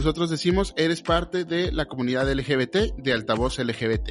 nosotros 0.00 0.30
decimos, 0.30 0.72
eres 0.78 1.02
parte 1.02 1.44
de 1.44 1.70
la 1.72 1.84
comunidad 1.84 2.30
LGBT, 2.32 2.96
de 2.96 3.12
altavoz 3.12 3.58
LGBT. 3.58 4.10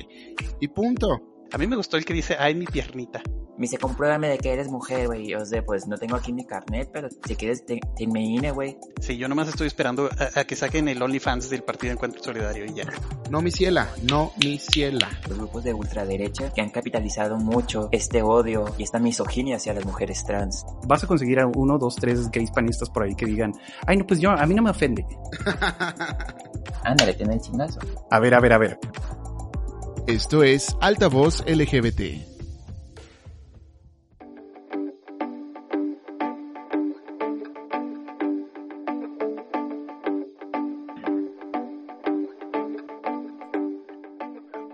Y 0.62 0.68
punto. 0.68 1.08
A 1.52 1.58
mí 1.58 1.66
me 1.66 1.76
gustó 1.76 1.98
el 1.98 2.06
que 2.06 2.14
dice, 2.14 2.36
ay, 2.38 2.54
mi 2.54 2.66
piernita. 2.66 3.24
Me 3.60 3.64
dice, 3.64 3.78
compruébame 3.78 4.30
de 4.30 4.38
que 4.38 4.54
eres 4.54 4.70
mujer, 4.70 5.08
güey. 5.08 5.34
O 5.36 5.46
sea, 5.46 5.62
pues 5.66 5.86
no 5.86 5.98
tengo 5.98 6.16
aquí 6.16 6.32
mi 6.32 6.46
carnet, 6.46 6.90
pero 6.94 7.10
si 7.28 7.36
quieres, 7.36 7.66
te, 7.66 7.82
te 7.98 8.08
me 8.08 8.24
INE, 8.24 8.52
güey. 8.52 8.78
Sí, 9.02 9.18
yo 9.18 9.28
nomás 9.28 9.50
estoy 9.50 9.68
esperando 9.68 10.10
a, 10.18 10.40
a 10.40 10.44
que 10.46 10.56
saquen 10.56 10.88
el 10.88 11.02
OnlyFans 11.02 11.50
del 11.50 11.64
Partido 11.64 11.92
Encuentro 11.92 12.24
Solidario 12.24 12.64
y 12.64 12.74
ya. 12.74 12.86
No, 13.30 13.42
mi 13.42 13.52
ciela, 13.52 13.90
no, 14.10 14.32
mi 14.42 14.58
ciela. 14.60 15.10
Los 15.28 15.38
grupos 15.38 15.66
de 15.66 15.74
ultraderecha 15.74 16.54
que 16.54 16.62
han 16.62 16.70
capitalizado 16.70 17.36
mucho 17.36 17.90
este 17.92 18.22
odio 18.22 18.74
y 18.78 18.84
esta 18.84 18.98
misoginia 18.98 19.58
hacia 19.58 19.74
las 19.74 19.86
mujeres 19.86 20.24
trans. 20.24 20.66
Vas 20.88 21.04
a 21.04 21.08
conseguir 21.08 21.42
a 21.42 21.46
uno, 21.46 21.78
dos, 21.78 21.98
tres 21.98 22.32
gays 22.32 22.52
panistas 22.52 22.90
por 22.90 23.04
ahí 23.04 23.14
que 23.14 23.26
digan, 23.26 23.52
ay, 23.86 23.98
no, 23.98 24.08
pues 24.08 24.22
yo, 24.22 24.32
a 24.32 24.46
mí 24.46 24.56
no 24.56 24.62
me 24.62 24.70
ofende. 24.70 25.06
Ándale, 26.86 27.14
tiene 27.14 27.34
el 27.34 27.42
chingazo. 27.42 27.80
A 28.10 28.20
ver, 28.20 28.34
a 28.34 28.40
ver, 28.40 28.54
a 28.54 28.58
ver. 28.58 28.80
Esto 30.08 30.44
es 30.44 30.78
Altavoz 30.80 31.44
LGBT. 31.46 32.29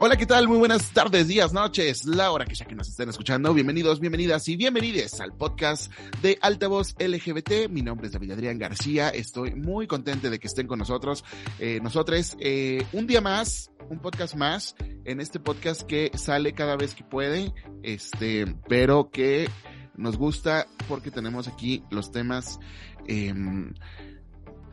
Hola, 0.05 0.17
¿qué 0.17 0.27
tal? 0.27 0.47
Muy 0.47 0.59
buenas 0.59 0.91
tardes, 0.91 1.27
días, 1.27 1.51
noches, 1.51 2.05
la 2.05 2.31
hora 2.31 2.45
que 2.45 2.53
ya 2.53 2.65
que 2.65 2.75
nos 2.75 2.89
estén 2.89 3.09
escuchando. 3.09 3.51
Bienvenidos, 3.55 3.99
bienvenidas 3.99 4.47
y 4.47 4.55
bienvenides 4.55 5.19
al 5.19 5.33
podcast 5.35 5.91
de 6.21 6.37
Altavoz 6.43 6.93
LGBT. 6.99 7.69
Mi 7.71 7.81
nombre 7.81 8.05
es 8.05 8.13
David 8.13 8.33
Adrián 8.33 8.59
García. 8.59 9.09
Estoy 9.09 9.55
muy 9.55 9.87
contento 9.87 10.29
de 10.29 10.37
que 10.37 10.45
estén 10.45 10.67
con 10.67 10.77
nosotros, 10.77 11.25
eh, 11.57 11.79
nosotros, 11.81 12.37
eh, 12.39 12.85
un 12.93 13.07
día 13.07 13.19
más, 13.19 13.71
un 13.89 13.97
podcast 13.97 14.35
más, 14.35 14.75
en 15.05 15.21
este 15.21 15.39
podcast 15.39 15.81
que 15.81 16.11
sale 16.13 16.53
cada 16.53 16.75
vez 16.75 16.93
que 16.93 17.03
puede, 17.03 17.51
este, 17.81 18.45
pero 18.69 19.09
que 19.09 19.49
nos 19.95 20.17
gusta 20.17 20.67
porque 20.87 21.09
tenemos 21.09 21.47
aquí 21.47 21.81
los 21.89 22.11
temas, 22.11 22.59
eh, 23.07 23.33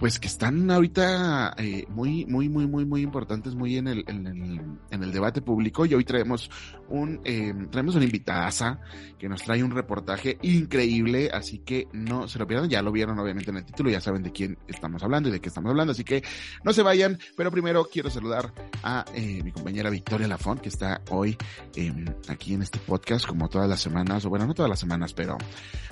pues 0.03 0.19
que 0.19 0.27
están 0.27 0.69
ahorita 0.69 1.55
eh, 1.59 1.85
muy, 1.89 2.27
muy, 2.27 2.49
muy, 2.49 2.67
muy, 2.67 2.85
muy 2.85 3.03
importantes, 3.03 3.55
muy 3.55 3.77
en 3.77 3.87
el, 3.87 4.05
en 4.09 4.27
el, 4.27 4.61
en 4.91 5.03
el 5.05 5.13
debate 5.13 5.43
público. 5.43 5.87
Y 5.87 5.95
hoy 5.95 6.03
traemos 6.03 6.51
un, 6.89 7.21
eh, 7.25 7.55
traemos 7.71 7.95
una 7.95 8.05
invitadaza 8.05 8.81
que 9.17 9.29
nos 9.29 9.45
trae 9.45 9.63
un 9.63 9.71
reportaje 9.71 10.39
increíble, 10.43 11.31
así 11.33 11.61
que 11.61 11.87
no 11.93 12.27
se 12.27 12.41
lo 12.41 12.49
pierdan. 12.49 12.69
Ya 12.69 12.83
lo 12.83 12.91
vieron 12.91 13.17
obviamente 13.21 13.53
en 13.53 13.59
el 13.59 13.65
título, 13.65 13.91
ya 13.91 14.01
saben 14.01 14.25
de 14.25 14.33
quién 14.33 14.59
estamos 14.67 15.05
hablando 15.05 15.29
y 15.29 15.33
de 15.33 15.41
qué 15.41 15.51
estamos 15.51 15.71
hablando, 15.71 15.93
así 15.93 16.03
que 16.03 16.25
no 16.65 16.73
se 16.73 16.83
vayan. 16.83 17.17
Pero 17.37 17.53
primero 17.53 17.85
quiero 17.85 18.11
saludar 18.11 18.53
a 18.83 19.05
eh, 19.15 19.41
mi 19.45 19.53
compañera 19.53 19.89
Victoria 19.89 20.27
Lafont, 20.27 20.61
que 20.61 20.69
está 20.69 21.01
hoy 21.11 21.39
eh, 21.77 21.93
aquí 22.27 22.55
en 22.55 22.63
este 22.63 22.81
podcast, 22.81 23.25
como 23.25 23.49
todas 23.49 23.69
las 23.69 23.81
semanas, 23.81 24.25
o 24.25 24.31
bueno, 24.31 24.49
no 24.49 24.55
todas 24.55 24.69
las 24.69 24.81
semanas, 24.81 25.15
pero 25.15 25.39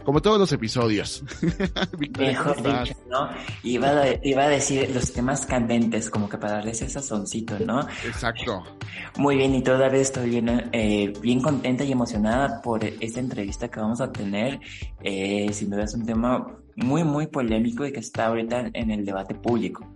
como 0.04 0.20
todos 0.20 0.40
los 0.40 0.50
episodios. 0.50 1.22
Victoria, 1.96 2.30
Mejor 2.32 2.56
dicho, 2.56 2.98
¿no? 3.08 3.28
Iba 3.62 3.90
a, 3.90 3.99
iba 4.22 4.44
a 4.44 4.48
decir 4.48 4.90
los 4.94 5.12
temas 5.12 5.46
candentes, 5.46 6.10
como 6.10 6.28
que 6.28 6.38
para 6.38 6.54
darles 6.54 6.82
ese 6.82 6.94
sazoncito, 6.94 7.58
¿no? 7.60 7.80
Exacto. 8.06 8.62
Muy 9.16 9.36
bien, 9.36 9.54
y 9.54 9.62
todavía 9.62 10.00
estoy 10.00 10.30
bien, 10.30 10.70
eh, 10.72 11.12
bien 11.20 11.40
contenta 11.40 11.84
y 11.84 11.92
emocionada 11.92 12.60
por 12.62 12.84
esta 12.84 13.20
entrevista 13.20 13.68
que 13.68 13.80
vamos 13.80 14.00
a 14.00 14.10
tener. 14.10 14.60
Eh, 15.02 15.50
sin 15.52 15.70
duda 15.70 15.84
es 15.84 15.94
un 15.94 16.06
tema 16.06 16.46
muy, 16.76 17.04
muy 17.04 17.26
polémico 17.26 17.84
y 17.86 17.92
que 17.92 18.00
está 18.00 18.26
ahorita 18.26 18.70
en 18.72 18.90
el 18.90 19.04
debate 19.04 19.34
público. 19.34 19.86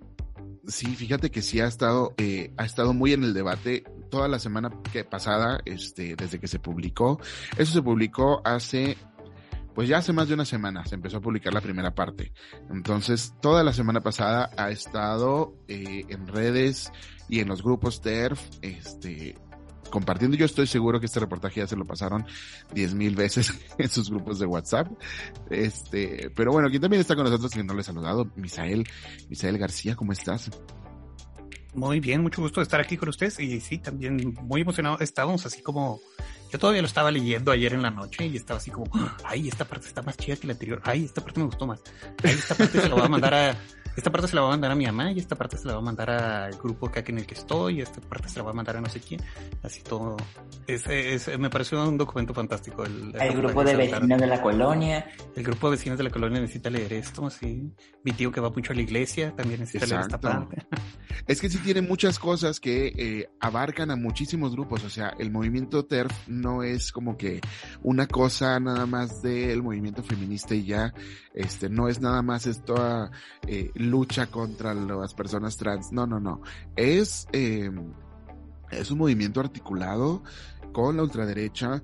Sí, 0.67 0.87
fíjate 0.87 1.31
que 1.31 1.43
sí 1.43 1.61
ha 1.61 1.67
estado, 1.67 2.15
eh, 2.17 2.53
ha 2.57 2.65
estado 2.65 2.95
muy 2.95 3.13
en 3.13 3.23
el 3.23 3.35
debate 3.35 3.85
toda 4.11 4.29
la 4.29 4.39
semana 4.39 4.71
que 4.93 5.05
pasada, 5.05 5.61
este, 5.65 6.17
desde 6.17 6.39
que 6.39 6.49
se 6.49 6.59
publicó. 6.59 7.21
Eso 7.59 7.73
se 7.73 7.83
publicó 7.83 8.41
hace 8.45 8.97
pues 9.75 9.89
ya 9.89 9.99
hace 9.99 10.13
más 10.13 10.29
de 10.29 10.35
una 10.35 10.45
semana 10.45 10.85
se 10.87 10.95
empezó 10.95 11.19
a 11.19 11.21
publicar 11.21 11.53
la 11.53 11.61
primera 11.61 11.95
parte. 11.95 12.33
Entonces, 12.71 13.35
toda 13.41 13.65
la 13.65 13.73
semana 13.73 14.01
pasada 14.01 14.51
ha 14.57 14.71
estado 14.71 15.55
eh, 15.69 16.05
en 16.09 16.27
redes 16.27 16.93
y 17.29 17.41
en 17.41 17.49
los 17.49 17.63
grupos 17.63 18.01
TERF, 18.01 18.41
este, 18.63 19.35
compartiendo. 19.91 20.37
Yo 20.37 20.47
estoy 20.47 20.67
seguro 20.67 21.01
que 21.01 21.07
este 21.07 21.21
reportaje 21.21 21.61
ya 21.61 21.67
se 21.67 21.77
lo 21.77 21.85
pasaron 21.85 22.25
diez 22.73 22.95
mil 22.95 23.15
veces 23.15 23.53
en 23.79 23.89
sus 23.89 24.11
grupos 24.11 24.39
de 24.39 24.47
WhatsApp. 24.47 24.89
Este, 25.51 26.31
pero 26.35 26.53
bueno, 26.53 26.69
quien 26.69 26.83
también 26.83 27.01
está 27.01 27.15
con 27.15 27.25
nosotros, 27.25 27.53
que 27.53 27.65
no 27.65 27.75
le 27.75 27.81
he 27.81 27.85
saludado, 27.85 28.31
Misael, 28.37 28.85
Misael 29.29 29.59
García, 29.59 29.97
¿cómo 29.97 30.13
estás? 30.13 30.51
Muy 31.75 31.99
bien, 31.99 32.23
mucho 32.23 32.41
gusto 32.41 32.61
de 32.61 32.65
estar 32.65 32.81
aquí 32.81 32.97
con 32.97 33.09
ustedes 33.09 33.41
y 33.41 33.61
sí, 33.61 33.79
también 33.79 34.35
muy 34.43 34.61
emocionado. 34.61 34.99
Estábamos 35.01 35.45
así 35.45 35.61
como, 35.61 36.01
yo 36.55 36.59
todavía 36.61 36.83
lo 36.83 36.87
estaba 36.87 37.11
leyendo 37.11 37.51
ayer 37.51 37.73
en 37.73 37.83
la 37.83 37.91
noche 37.91 38.27
y 38.27 38.37
estaba 38.37 38.59
así 38.59 38.71
como, 38.71 38.89
ay, 39.25 39.49
esta 39.49 39.65
parte 39.65 39.89
está 39.89 40.03
más 40.03 40.17
chida 40.17 40.37
que 40.37 40.47
la 40.47 40.53
anterior, 40.53 40.81
ay, 40.85 41.05
esta 41.05 41.21
parte 41.21 41.41
me 41.41 41.47
gustó 41.47 41.67
más, 41.67 41.83
ay, 42.23 42.31
esta 42.31 42.55
parte 42.55 42.81
se 42.81 42.89
la 42.89 42.95
voy 42.95 43.05
a 43.05 43.09
mandar 43.09 43.35
a, 43.35 43.57
esta 43.97 44.13
parte 44.13 44.29
se 44.29 44.37
la 44.37 44.43
voy 44.43 44.51
a 44.51 44.53
mandar 44.53 44.71
a 44.71 44.77
mi 44.77 44.87
mamá 44.87 45.11
y 45.11 45.19
esta 45.19 45.35
parte 45.35 45.57
se 45.57 45.67
la 45.67 45.73
voy 45.73 45.83
a 45.83 45.85
mandar 45.85 46.11
al 46.11 46.53
grupo 46.53 46.87
acá 46.87 47.03
en 47.09 47.19
el 47.19 47.27
que 47.27 47.35
estoy 47.35 47.79
y 47.79 47.81
esta 47.81 48.01
parte 48.03 48.29
se 48.29 48.37
la 48.37 48.45
voy 48.45 48.53
a 48.53 48.55
mandar 48.55 48.77
a 48.77 48.81
no 48.81 48.89
sé 48.89 49.01
quién, 49.01 49.21
así 49.65 49.83
todo. 49.83 50.17
Es, 50.69 50.87
es, 50.87 51.37
me 51.41 51.51
pareció 51.51 51.83
un 51.83 51.99
documento 51.99 52.33
fantástico. 52.33 52.85
El, 52.85 53.17
el, 53.17 53.21
el 53.21 53.37
grupo 53.37 53.65
de 53.65 53.75
vecinos 53.75 54.21
de 54.21 54.27
la 54.29 54.41
colonia. 54.41 55.07
El 55.35 55.43
grupo 55.43 55.71
de 55.71 55.77
vecinos 55.77 55.99
de 55.99 56.05
la 56.05 56.11
colonia 56.11 56.41
necesita 56.41 56.71
leer 56.71 56.93
esto, 56.93 57.29
sí. 57.31 57.69
Mi 58.05 58.13
tío 58.13 58.31
que 58.31 58.41
va 58.41 58.51
mucho 58.51 58.73
a 58.73 58.77
la 58.77 58.83
iglesia 58.83 59.35
también 59.35 59.59
necesita 59.59 59.87
Exacto. 59.87 60.29
leer 60.29 60.43
esta 60.43 60.69
parte. 60.69 60.77
Es 61.27 61.41
que 61.41 61.49
sí 61.49 61.59
tiene 61.59 61.83
muchas 61.83 62.19
cosas 62.19 62.61
que 62.61 62.93
eh, 62.97 63.31
abarcan 63.41 63.91
a 63.91 63.97
muchísimos 63.97 64.53
grupos, 64.53 64.85
o 64.85 64.91
sea, 64.91 65.15
el 65.19 65.31
movimiento 65.31 65.85
TERF 65.85 66.29
no 66.29 66.63
es 66.63 66.93
como 66.93 67.17
que 67.17 67.41
una 67.83 68.07
cosa 68.07 68.59
nada 68.61 68.87
más 68.87 69.23
del 69.23 69.63
movimiento 69.63 70.03
feminista 70.03 70.55
y 70.55 70.65
ya, 70.65 70.95
este, 71.35 71.69
no 71.69 71.89
es 71.89 72.01
nada 72.01 72.23
más 72.23 72.47
esta 72.47 73.11
eh, 73.47 73.71
lucha 73.75 74.27
contra 74.27 74.75
las 74.75 75.15
personas 75.15 75.57
trans, 75.57 75.93
no, 75.93 76.07
no, 76.07 76.21
no, 76.21 76.43
es, 76.77 77.27
eh, 77.33 77.71
es 78.71 78.91
un 78.91 78.99
movimiento 78.99 79.41
articulado 79.41 80.23
con 80.73 80.97
la 80.97 81.05
ultraderecha, 81.05 81.83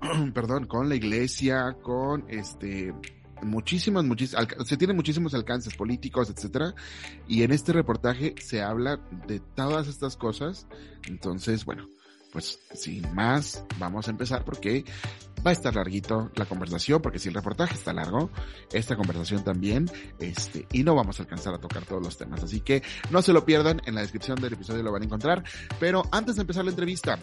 perdón, 0.34 0.66
con 0.66 0.88
la 0.88 0.94
iglesia, 0.94 1.76
con 1.82 2.24
este, 2.28 2.94
muchísimas, 3.42 4.04
muchísimas, 4.04 4.46
se 4.64 4.76
tienen 4.76 4.96
muchísimos 4.96 5.34
alcances 5.34 5.74
políticos, 5.74 6.30
etcétera, 6.30 6.74
y 7.26 7.42
en 7.42 7.52
este 7.52 7.72
reportaje 7.72 8.34
se 8.40 8.62
habla 8.62 9.00
de 9.26 9.40
todas 9.40 9.88
estas 9.88 10.16
cosas, 10.16 10.66
entonces, 11.06 11.64
bueno, 11.64 11.86
pues 12.32 12.58
sin 12.74 13.14
más, 13.14 13.64
vamos 13.78 14.08
a 14.08 14.10
empezar 14.10 14.44
porque 14.44 14.84
va 15.46 15.50
a 15.50 15.52
estar 15.52 15.74
larguito 15.74 16.30
la 16.34 16.46
conversación, 16.46 17.00
porque 17.02 17.18
si 17.18 17.28
el 17.28 17.34
reportaje 17.34 17.74
está 17.74 17.92
largo, 17.92 18.30
esta 18.72 18.96
conversación 18.96 19.44
también, 19.44 19.90
este, 20.18 20.66
y 20.72 20.82
no 20.82 20.94
vamos 20.94 21.18
a 21.18 21.22
alcanzar 21.22 21.54
a 21.54 21.58
tocar 21.58 21.84
todos 21.84 22.02
los 22.02 22.16
temas. 22.16 22.42
Así 22.42 22.60
que 22.60 22.82
no 23.10 23.22
se 23.22 23.32
lo 23.32 23.44
pierdan, 23.44 23.80
en 23.86 23.94
la 23.94 24.02
descripción 24.02 24.40
del 24.40 24.54
episodio 24.54 24.82
lo 24.82 24.92
van 24.92 25.02
a 25.02 25.06
encontrar. 25.06 25.44
Pero 25.80 26.02
antes 26.12 26.36
de 26.36 26.42
empezar 26.42 26.64
la 26.64 26.70
entrevista, 26.70 27.18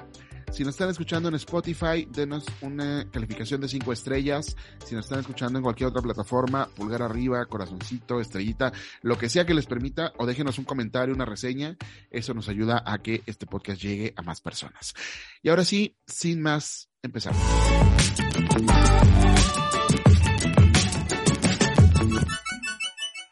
si 0.51 0.63
nos 0.63 0.75
están 0.75 0.89
escuchando 0.89 1.27
en 1.27 1.35
Spotify, 1.35 2.07
denos 2.09 2.45
una 2.61 3.09
calificación 3.11 3.59
de 3.61 3.67
cinco 3.67 3.91
estrellas. 3.91 4.55
Si 4.85 4.95
nos 4.95 5.05
están 5.05 5.19
escuchando 5.19 5.59
en 5.59 5.63
cualquier 5.63 5.89
otra 5.89 6.01
plataforma, 6.01 6.69
pulgar 6.75 7.01
arriba, 7.01 7.45
corazoncito, 7.45 8.21
estrellita, 8.21 8.71
lo 9.01 9.17
que 9.17 9.27
sea 9.27 9.45
que 9.45 9.53
les 9.53 9.65
permita, 9.65 10.13
o 10.17 10.25
déjenos 10.25 10.57
un 10.57 10.65
comentario, 10.65 11.13
una 11.13 11.25
reseña. 11.25 11.75
Eso 12.09 12.33
nos 12.33 12.47
ayuda 12.47 12.83
a 12.85 12.99
que 12.99 13.21
este 13.25 13.45
podcast 13.45 13.81
llegue 13.81 14.13
a 14.15 14.21
más 14.21 14.39
personas. 14.39 14.93
Y 15.41 15.49
ahora 15.49 15.65
sí, 15.65 15.97
sin 16.07 16.41
más, 16.41 16.89
empezamos. 17.05 17.41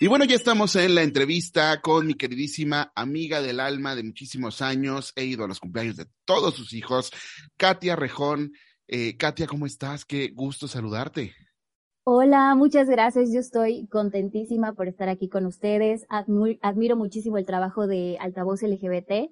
Y 0.03 0.07
bueno, 0.07 0.25
ya 0.25 0.35
estamos 0.35 0.75
en 0.75 0.95
la 0.95 1.01
entrevista 1.01 1.79
con 1.79 2.05
mi 2.05 2.15
queridísima 2.15 2.91
amiga 2.93 3.41
del 3.41 3.61
alma 3.61 3.95
de 3.95 4.03
muchísimos 4.03 4.61
años. 4.61 5.13
He 5.15 5.23
ido 5.23 5.45
a 5.45 5.47
los 5.47 5.61
cumpleaños 5.61 5.95
de 5.95 6.07
todos 6.25 6.55
sus 6.55 6.73
hijos, 6.73 7.11
Katia 7.55 7.95
Rejón. 7.95 8.51
Eh, 8.89 9.15
Katia, 9.15 9.47
¿cómo 9.47 9.65
estás? 9.65 10.03
Qué 10.03 10.31
gusto 10.33 10.67
saludarte. 10.67 11.33
Hola, 12.03 12.53
muchas 12.55 12.89
gracias. 12.89 13.31
Yo 13.33 13.39
estoy 13.39 13.87
contentísima 13.87 14.73
por 14.73 14.89
estar 14.89 15.07
aquí 15.07 15.29
con 15.29 15.45
ustedes. 15.45 16.05
Admiro, 16.09 16.59
admiro 16.61 16.97
muchísimo 16.97 17.37
el 17.37 17.45
trabajo 17.45 17.87
de 17.87 18.17
Altavoz 18.19 18.61
LGBT. 18.61 19.31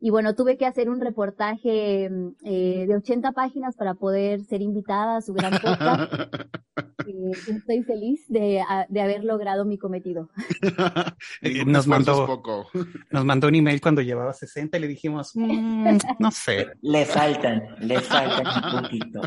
Y 0.00 0.10
bueno, 0.10 0.34
tuve 0.34 0.56
que 0.56 0.66
hacer 0.66 0.88
un 0.88 1.00
reportaje 1.00 2.04
eh, 2.44 2.84
de 2.86 2.96
80 2.96 3.32
páginas 3.32 3.74
para 3.74 3.94
poder 3.94 4.44
ser 4.44 4.62
invitada 4.62 5.16
a 5.16 5.20
su 5.22 5.34
gran 5.34 5.52
podcast. 5.60 6.12
eh, 7.06 7.32
estoy 7.48 7.82
feliz 7.82 8.24
de, 8.28 8.62
de, 8.88 9.00
haber 9.00 9.24
logrado 9.24 9.64
mi 9.64 9.76
cometido. 9.76 10.30
nos, 11.66 11.88
mandó, 11.88 12.26
poco. 12.26 12.68
nos 13.10 13.24
mandó 13.24 13.48
un 13.48 13.56
email 13.56 13.80
cuando 13.80 14.00
llevaba 14.00 14.32
60 14.32 14.76
y 14.76 14.80
le 14.80 14.86
dijimos, 14.86 15.32
mmm, 15.34 15.98
no 16.20 16.30
sé. 16.30 16.68
Le 16.80 17.04
faltan, 17.04 17.62
le 17.80 18.00
faltan 18.00 18.46
un 18.46 18.82
poquito. 18.82 19.20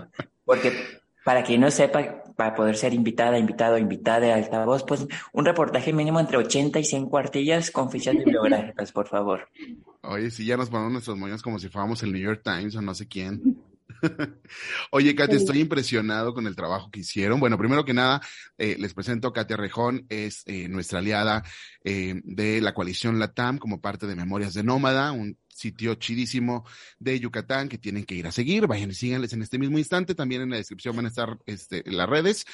Porque 0.46 0.72
Para 1.24 1.44
quien 1.44 1.62
no 1.62 1.70
sepa, 1.70 2.24
para 2.36 2.56
poder 2.56 2.76
ser 2.76 2.94
invitada, 2.94 3.38
invitado, 3.38 3.78
invitada 3.78 4.20
de 4.20 4.34
altavoz, 4.34 4.84
pues 4.84 5.06
un 5.34 5.46
reportaje 5.46 5.94
mínimo 5.94 6.20
entre 6.20 6.38
80 6.38 6.80
y 6.80 6.84
100 6.84 7.06
cuartillas 7.08 7.72
con 7.72 7.92
fichas 7.92 8.16
bibliográficas, 8.16 8.92
por 8.92 9.08
favor. 9.08 9.48
Oye, 10.02 10.32
si 10.32 10.46
ya 10.46 10.58
nos 10.58 10.70
ponemos 10.70 10.92
nuestros 10.92 11.18
moños 11.18 11.44
como 11.44 11.60
si 11.60 11.70
fuéramos 11.70 12.02
el 12.04 12.12
New 12.12 12.22
York 12.22 12.42
Times 12.44 12.76
o 12.76 12.82
no 12.82 12.96
sé 12.96 13.08
quién. 13.08 13.62
Oye, 14.92 15.16
Katia, 15.16 15.38
estoy 15.38 15.60
impresionado 15.60 16.34
con 16.34 16.48
el 16.48 16.56
trabajo 16.56 16.90
que 16.90 17.02
hicieron. 17.02 17.40
Bueno, 17.40 17.58
primero 17.58 17.86
que 17.86 17.94
nada, 17.94 18.22
eh, 18.58 18.76
les 18.80 18.94
presento 18.94 19.28
a 19.28 19.34
Katia 19.34 19.58
Rejón, 19.58 20.06
es 20.10 20.44
eh, 20.46 20.68
nuestra 20.68 21.00
aliada 21.00 21.44
eh, 21.84 22.20
de 22.24 22.62
la 22.62 22.74
coalición 22.74 23.20
LATAM 23.20 23.58
como 23.58 23.82
parte 23.82 24.08
de 24.08 24.16
Memorias 24.16 24.54
de 24.54 24.64
Nómada, 24.64 25.12
un 25.12 25.38
sitio 25.54 25.96
chidísimo 25.96 26.66
de 27.00 27.20
Yucatán 27.20 27.70
que 27.70 27.78
tienen 27.78 28.06
que 28.06 28.16
ir 28.16 28.28
a 28.28 28.32
seguir. 28.32 28.68
Vayan 28.68 28.92
y 28.92 28.94
síganles 28.94 29.34
en 29.34 29.42
este 29.42 29.58
mismo 29.58 29.78
instante. 29.78 30.16
También 30.16 30.42
en 30.42 30.50
la 30.50 30.58
descripción 30.58 30.96
van 30.96 31.06
a 31.06 31.10
estar 31.10 31.38
este, 31.46 31.84
las 31.86 32.10
redes. 32.10 32.46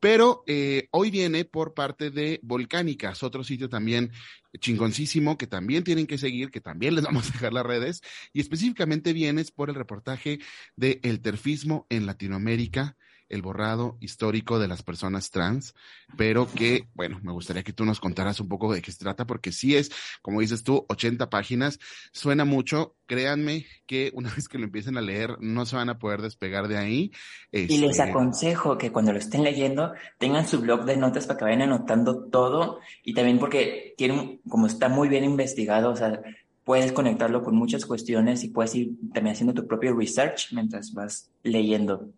Pero 0.00 0.44
eh, 0.46 0.88
hoy 0.90 1.10
viene 1.10 1.44
por 1.44 1.74
parte 1.74 2.10
de 2.10 2.40
Volcánicas, 2.42 3.22
otro 3.22 3.44
sitio 3.44 3.68
también 3.68 4.12
chingoncísimo 4.58 5.36
que 5.36 5.46
también 5.46 5.84
tienen 5.84 6.06
que 6.06 6.18
seguir, 6.18 6.50
que 6.50 6.60
también 6.60 6.94
les 6.94 7.04
vamos 7.04 7.28
a 7.28 7.32
dejar 7.32 7.52
las 7.52 7.66
redes. 7.66 8.02
Y 8.32 8.40
específicamente 8.40 9.12
vienes 9.12 9.50
por 9.50 9.68
el 9.68 9.74
reportaje 9.74 10.40
de 10.76 11.00
El 11.02 11.20
Terfismo 11.20 11.86
en 11.90 12.06
Latinoamérica 12.06 12.96
el 13.28 13.42
borrado 13.42 13.96
histórico 14.00 14.58
de 14.58 14.68
las 14.68 14.82
personas 14.82 15.30
trans, 15.30 15.74
pero 16.16 16.46
que, 16.46 16.88
bueno, 16.94 17.18
me 17.22 17.32
gustaría 17.32 17.62
que 17.62 17.72
tú 17.72 17.84
nos 17.84 18.00
contaras 18.00 18.40
un 18.40 18.48
poco 18.48 18.72
de 18.72 18.82
qué 18.82 18.92
se 18.92 18.98
trata, 18.98 19.26
porque 19.26 19.52
sí 19.52 19.76
es, 19.76 19.90
como 20.22 20.40
dices 20.40 20.62
tú, 20.62 20.84
80 20.88 21.28
páginas, 21.30 21.78
suena 22.12 22.44
mucho, 22.44 22.96
créanme 23.06 23.66
que 23.86 24.10
una 24.14 24.30
vez 24.34 24.48
que 24.48 24.58
lo 24.58 24.64
empiecen 24.64 24.96
a 24.96 25.02
leer, 25.02 25.36
no 25.40 25.66
se 25.66 25.76
van 25.76 25.88
a 25.88 25.98
poder 25.98 26.22
despegar 26.22 26.68
de 26.68 26.76
ahí. 26.76 27.12
Y 27.52 27.78
les 27.78 27.90
este, 27.90 28.02
aconsejo 28.02 28.78
que 28.78 28.92
cuando 28.92 29.12
lo 29.12 29.18
estén 29.18 29.42
leyendo, 29.42 29.92
tengan 30.18 30.46
su 30.46 30.60
blog 30.60 30.84
de 30.84 30.96
notas 30.96 31.26
para 31.26 31.38
que 31.38 31.44
vayan 31.44 31.62
anotando 31.62 32.24
todo, 32.24 32.80
y 33.02 33.14
también 33.14 33.38
porque 33.38 33.94
tienen, 33.96 34.40
como 34.48 34.66
está 34.66 34.88
muy 34.88 35.08
bien 35.08 35.24
investigado, 35.24 35.90
o 35.90 35.96
sea, 35.96 36.20
puedes 36.66 36.90
conectarlo 36.90 37.44
con 37.44 37.54
muchas 37.54 37.86
cuestiones 37.86 38.42
y 38.42 38.48
puedes 38.48 38.74
ir 38.74 38.90
también 39.14 39.34
haciendo 39.34 39.54
tu 39.54 39.68
propio 39.68 39.94
research 39.94 40.52
mientras 40.52 40.92
vas 40.92 41.30
leyendo. 41.44 42.10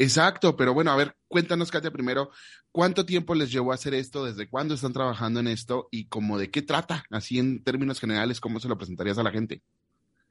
Exacto, 0.00 0.56
pero 0.56 0.72
bueno, 0.72 0.90
a 0.92 0.96
ver, 0.96 1.14
cuéntanos, 1.28 1.70
Katia, 1.70 1.90
primero, 1.90 2.30
¿cuánto 2.72 3.04
tiempo 3.04 3.34
les 3.34 3.52
llevó 3.52 3.70
a 3.70 3.74
hacer 3.74 3.92
esto? 3.92 4.24
¿Desde 4.24 4.48
cuándo 4.48 4.72
están 4.72 4.94
trabajando 4.94 5.40
en 5.40 5.46
esto? 5.46 5.88
¿Y 5.90 6.06
cómo 6.08 6.38
de 6.38 6.50
qué 6.50 6.62
trata? 6.62 7.04
Así 7.10 7.38
en 7.38 7.62
términos 7.62 8.00
generales, 8.00 8.40
¿cómo 8.40 8.60
se 8.60 8.68
lo 8.68 8.78
presentarías 8.78 9.18
a 9.18 9.22
la 9.22 9.30
gente? 9.30 9.60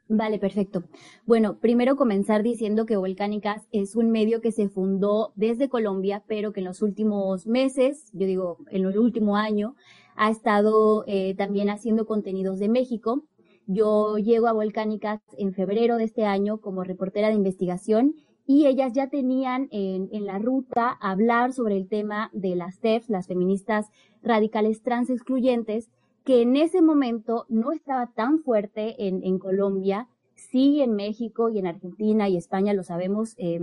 Vale, 0.08 0.40
perfecto. 0.40 0.86
Bueno, 1.28 1.60
primero 1.60 1.98
comenzar 1.98 2.42
diciendo 2.42 2.88
que 2.88 2.98
Volcánicas 2.98 3.68
es 3.72 3.96
un 3.96 4.10
medio 4.10 4.42
que 4.42 4.52
se 4.52 4.70
fundó 4.70 5.34
desde 5.36 5.70
Colombia, 5.70 6.24
pero 6.28 6.52
que 6.52 6.62
en 6.62 6.66
los 6.66 6.82
últimos 6.82 7.46
meses, 7.46 8.10
yo 8.14 8.26
digo, 8.26 8.58
en 8.72 8.86
el 8.86 8.98
último 8.98 9.38
año, 9.38 9.76
ha 10.16 10.32
estado 10.32 11.04
eh, 11.06 11.36
también 11.36 11.70
haciendo 11.70 12.08
contenidos 12.08 12.58
de 12.58 12.70
México. 12.70 13.24
Yo 13.68 14.18
llego 14.18 14.48
a 14.48 14.54
Volcánicas 14.54 15.22
en 15.38 15.54
febrero 15.54 15.98
de 15.98 16.06
este 16.06 16.26
año 16.26 16.60
como 16.60 16.84
reportera 16.84 17.28
de 17.28 17.36
investigación 17.36 18.16
y 18.50 18.66
ellas 18.66 18.94
ya 18.94 19.12
tenían 19.12 19.68
en, 19.70 20.10
en, 20.12 20.26
la 20.26 20.40
ruta 20.40 20.98
hablar 21.02 21.54
sobre 21.54 21.78
el 21.78 21.88
tema 21.88 22.32
de 22.34 22.56
las 22.56 22.80
TEFs, 22.80 23.08
las 23.08 23.28
feministas 23.28 23.92
radicales 24.24 24.82
trans 24.82 25.12
excluyentes, 25.12 25.92
que 26.24 26.42
en 26.42 26.56
ese 26.56 26.82
momento 26.82 27.46
no 27.48 27.72
estaba 27.72 28.08
tan 28.08 28.40
fuerte 28.40 29.08
en, 29.08 29.24
en 29.24 29.38
Colombia, 29.38 30.08
sí 30.34 30.82
en 30.82 30.96
México 30.96 31.50
y 31.50 31.60
en 31.60 31.68
Argentina 31.68 32.28
y 32.28 32.38
España, 32.38 32.74
lo 32.74 32.82
sabemos, 32.82 33.36
eh, 33.38 33.60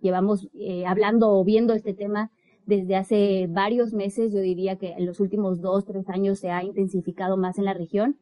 llevamos 0.00 0.48
eh, 0.54 0.86
hablando 0.86 1.30
o 1.32 1.44
viendo 1.44 1.74
este 1.74 1.92
tema 1.92 2.30
desde 2.64 2.96
hace 2.96 3.46
varios 3.46 3.92
meses, 3.92 4.32
yo 4.32 4.40
diría 4.40 4.76
que 4.76 4.92
en 4.92 5.04
los 5.04 5.20
últimos 5.20 5.60
dos, 5.60 5.84
tres 5.84 6.08
años 6.08 6.38
se 6.38 6.50
ha 6.50 6.64
intensificado 6.64 7.36
más 7.36 7.58
en 7.58 7.66
la 7.66 7.74
región, 7.74 8.16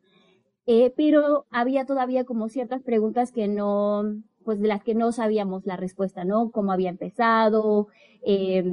eh, 0.67 0.93
pero 0.97 1.47
había 1.51 1.87
todavía 1.87 2.25
como 2.25 2.49
ciertas 2.49 2.83
preguntas 2.83 3.31
que 3.31 3.47
no, 3.47 4.03
pues 4.49 4.61
de 4.61 4.69
las 4.69 4.83
que 4.83 4.95
no 4.95 5.13
sabíamos 5.13 5.67
la 5.67 5.77
respuesta, 5.77 6.25
¿no? 6.25 6.51
Cómo 6.51 6.73
había 6.73 6.89
empezado, 6.89 7.89
eh, 8.23 8.65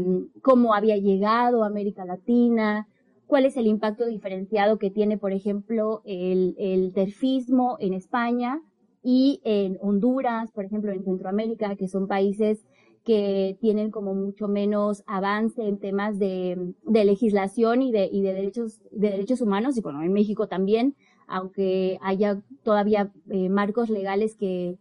cómo 0.42 0.74
había 0.74 0.96
llegado 0.96 1.66
a 1.66 1.68
América 1.68 2.06
Latina, 2.06 2.88
cuál 3.28 3.46
es 3.46 3.58
el 3.58 3.68
impacto 3.68 4.06
diferenciado 4.06 4.80
que 4.80 4.90
tiene, 4.90 5.18
por 5.18 5.34
ejemplo, 5.34 6.02
el, 6.06 6.56
el 6.60 6.94
terfismo 6.94 7.76
en 7.82 7.94
España 7.94 8.62
y 9.04 9.42
en 9.44 9.78
Honduras, 9.82 10.50
por 10.54 10.64
ejemplo, 10.64 10.94
en 10.94 11.04
Centroamérica, 11.04 11.76
que 11.76 11.90
son 11.90 12.08
países 12.08 12.66
que 13.04 13.58
tienen 13.60 13.92
como 13.92 14.14
mucho 14.14 14.48
menos 14.48 15.04
avance 15.08 15.62
en 15.62 15.78
temas 15.78 16.18
de, 16.20 16.74
de 16.84 17.04
legislación 17.04 17.82
y 17.82 17.92
de, 17.92 18.08
y 18.10 18.22
de 18.22 18.32
derechos, 18.32 18.80
de 18.92 19.10
derechos 19.10 19.42
humanos, 19.42 19.76
y 19.76 19.82
bueno, 19.82 20.04
en 20.04 20.14
México 20.14 20.48
también, 20.48 20.96
aunque 21.28 21.98
haya 22.02 22.42
todavía 22.64 23.12
eh, 23.30 23.50
marcos 23.50 23.90
legales 23.90 24.38
que, 24.38 24.78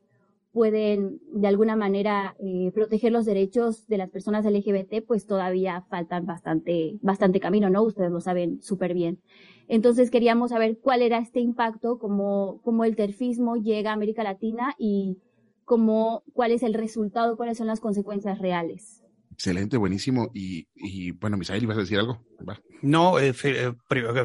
pueden 0.54 1.20
de 1.32 1.48
alguna 1.48 1.74
manera 1.74 2.36
eh, 2.38 2.70
proteger 2.72 3.10
los 3.10 3.26
derechos 3.26 3.88
de 3.88 3.98
las 3.98 4.08
personas 4.08 4.46
LGBT, 4.46 5.04
pues 5.04 5.26
todavía 5.26 5.82
faltan 5.90 6.26
bastante, 6.26 6.96
bastante 7.02 7.40
camino, 7.40 7.68
¿no? 7.70 7.82
Ustedes 7.82 8.12
lo 8.12 8.20
saben 8.20 8.62
súper 8.62 8.94
bien. 8.94 9.18
Entonces 9.66 10.12
queríamos 10.12 10.50
saber 10.50 10.78
cuál 10.78 11.02
era 11.02 11.18
este 11.18 11.40
impacto, 11.40 11.98
cómo, 11.98 12.60
cómo 12.62 12.84
el 12.84 12.94
terfismo 12.94 13.56
llega 13.56 13.90
a 13.90 13.94
América 13.94 14.22
Latina 14.22 14.76
y 14.78 15.18
cómo, 15.64 16.22
cuál 16.34 16.52
es 16.52 16.62
el 16.62 16.74
resultado, 16.74 17.36
cuáles 17.36 17.58
son 17.58 17.66
las 17.66 17.80
consecuencias 17.80 18.38
reales. 18.38 19.03
Excelente, 19.34 19.76
buenísimo. 19.76 20.30
Y, 20.32 20.68
y 20.76 21.10
bueno, 21.10 21.36
Misael, 21.36 21.64
¿ibas 21.64 21.76
a 21.76 21.80
decir 21.80 21.98
algo? 21.98 22.24
No, 22.82 23.18
eh, 23.18 23.34
eh, 23.42 23.72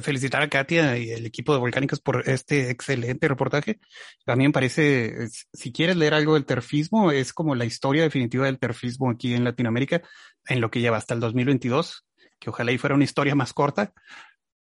felicitar 0.02 0.44
a 0.44 0.50
Katia 0.50 1.00
y 1.00 1.10
el 1.10 1.26
equipo 1.26 1.52
de 1.52 1.60
Volcánicos 1.60 2.00
por 2.00 2.30
este 2.30 2.70
excelente 2.70 3.28
reportaje. 3.28 3.80
A 4.28 4.36
mí 4.36 4.44
me 4.44 4.54
parece, 4.54 5.28
si 5.52 5.72
quieres 5.72 5.98
leer 5.98 6.14
algo 6.14 6.36
del 6.36 6.46
terfismo, 6.46 7.12
es 7.12 7.34
como 7.34 7.56
la 7.56 7.66
historia 7.66 8.04
definitiva 8.04 8.46
del 8.46 8.60
terfismo 8.60 9.10
aquí 9.10 9.34
en 9.34 9.44
Latinoamérica, 9.46 10.04
en 10.46 10.62
lo 10.62 10.70
que 10.70 10.80
lleva 10.80 10.98
hasta 10.98 11.16
el 11.16 11.20
2022, 11.22 12.06
que 12.40 12.52
ojalá 12.52 12.72
y 12.72 12.78
fuera 12.78 12.96
una 12.96 13.04
historia 13.04 13.34
más 13.34 13.52
corta, 13.52 13.94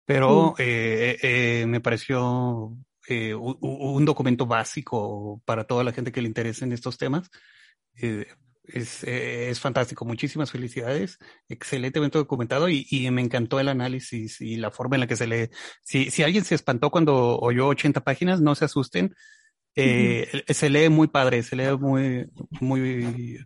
pero 0.03 0.55
eh, 0.57 1.63
me 1.67 1.79
pareció 1.79 2.75
un, 3.07 4.05
documento 4.05 4.47
básico 4.47 5.43
para 5.45 5.65
toda 5.65 5.83
la 5.83 5.91
gente 5.91 6.11
que 6.11 6.21
le 6.23 6.27
interese 6.27 6.65
en 6.65 6.71
estos 6.71 6.97
temas 6.97 7.29
es, 8.73 9.03
es, 9.03 9.59
fantástico. 9.59 10.05
Muchísimas 10.05 10.51
felicidades. 10.51 11.17
Excelentemente 11.47 12.17
documentado 12.17 12.69
y, 12.69 12.87
y, 12.89 13.09
me 13.11 13.21
encantó 13.21 13.59
el 13.59 13.67
análisis 13.69 14.41
y 14.41 14.55
la 14.57 14.71
forma 14.71 14.95
en 14.95 15.01
la 15.01 15.07
que 15.07 15.15
se 15.15 15.27
lee. 15.27 15.49
Si, 15.83 16.11
si 16.11 16.23
alguien 16.23 16.45
se 16.45 16.55
espantó 16.55 16.89
cuando 16.89 17.37
oyó 17.39 17.67
80 17.67 18.03
páginas, 18.03 18.41
no 18.41 18.55
se 18.55 18.65
asusten. 18.65 19.15
Eh, 19.75 20.43
Se 20.47 20.69
lee 20.69 20.89
muy 20.89 21.07
padre, 21.07 21.43
se 21.43 21.55
lee 21.55 21.77
muy, 21.79 22.27
muy, 22.59 23.45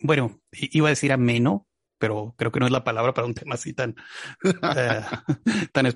bueno, 0.00 0.40
iba 0.52 0.88
a 0.88 0.90
decir 0.90 1.12
ameno, 1.12 1.66
pero 2.04 2.34
creo 2.36 2.52
que 2.52 2.60
no 2.60 2.66
es 2.66 2.72
la 2.72 2.84
palabra 2.84 3.14
para 3.14 3.26
un 3.26 3.34
tema 3.34 3.54
así 3.54 3.72
tan, 3.72 3.96
eh, 4.76 5.00
tan, 5.72 5.86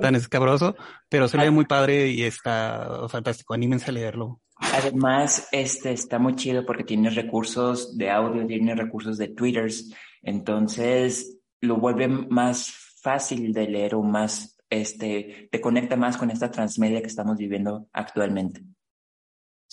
tan 0.00 0.14
escabroso, 0.16 0.76
pero 1.08 1.28
se 1.28 1.38
lee 1.38 1.50
muy 1.50 1.66
padre 1.66 2.08
y 2.08 2.22
está 2.22 3.08
fantástico. 3.08 3.54
Anímense 3.54 3.90
a 3.90 3.94
leerlo. 3.94 4.40
Además, 4.56 5.48
este 5.52 5.92
está 5.92 6.18
muy 6.18 6.36
chido 6.36 6.64
porque 6.64 6.84
tiene 6.84 7.10
recursos 7.10 7.96
de 7.96 8.10
audio, 8.10 8.46
tiene 8.46 8.74
recursos 8.74 9.18
de 9.18 9.28
twitters, 9.28 9.92
entonces 10.22 11.38
lo 11.60 11.76
vuelve 11.76 12.08
más 12.08 12.72
fácil 13.02 13.52
de 13.52 13.68
leer 13.68 13.94
o 13.94 14.02
más, 14.02 14.56
este, 14.70 15.48
te 15.50 15.60
conecta 15.60 15.96
más 15.96 16.16
con 16.16 16.30
esta 16.30 16.50
transmedia 16.50 17.00
que 17.00 17.08
estamos 17.08 17.36
viviendo 17.36 17.88
actualmente. 17.92 18.62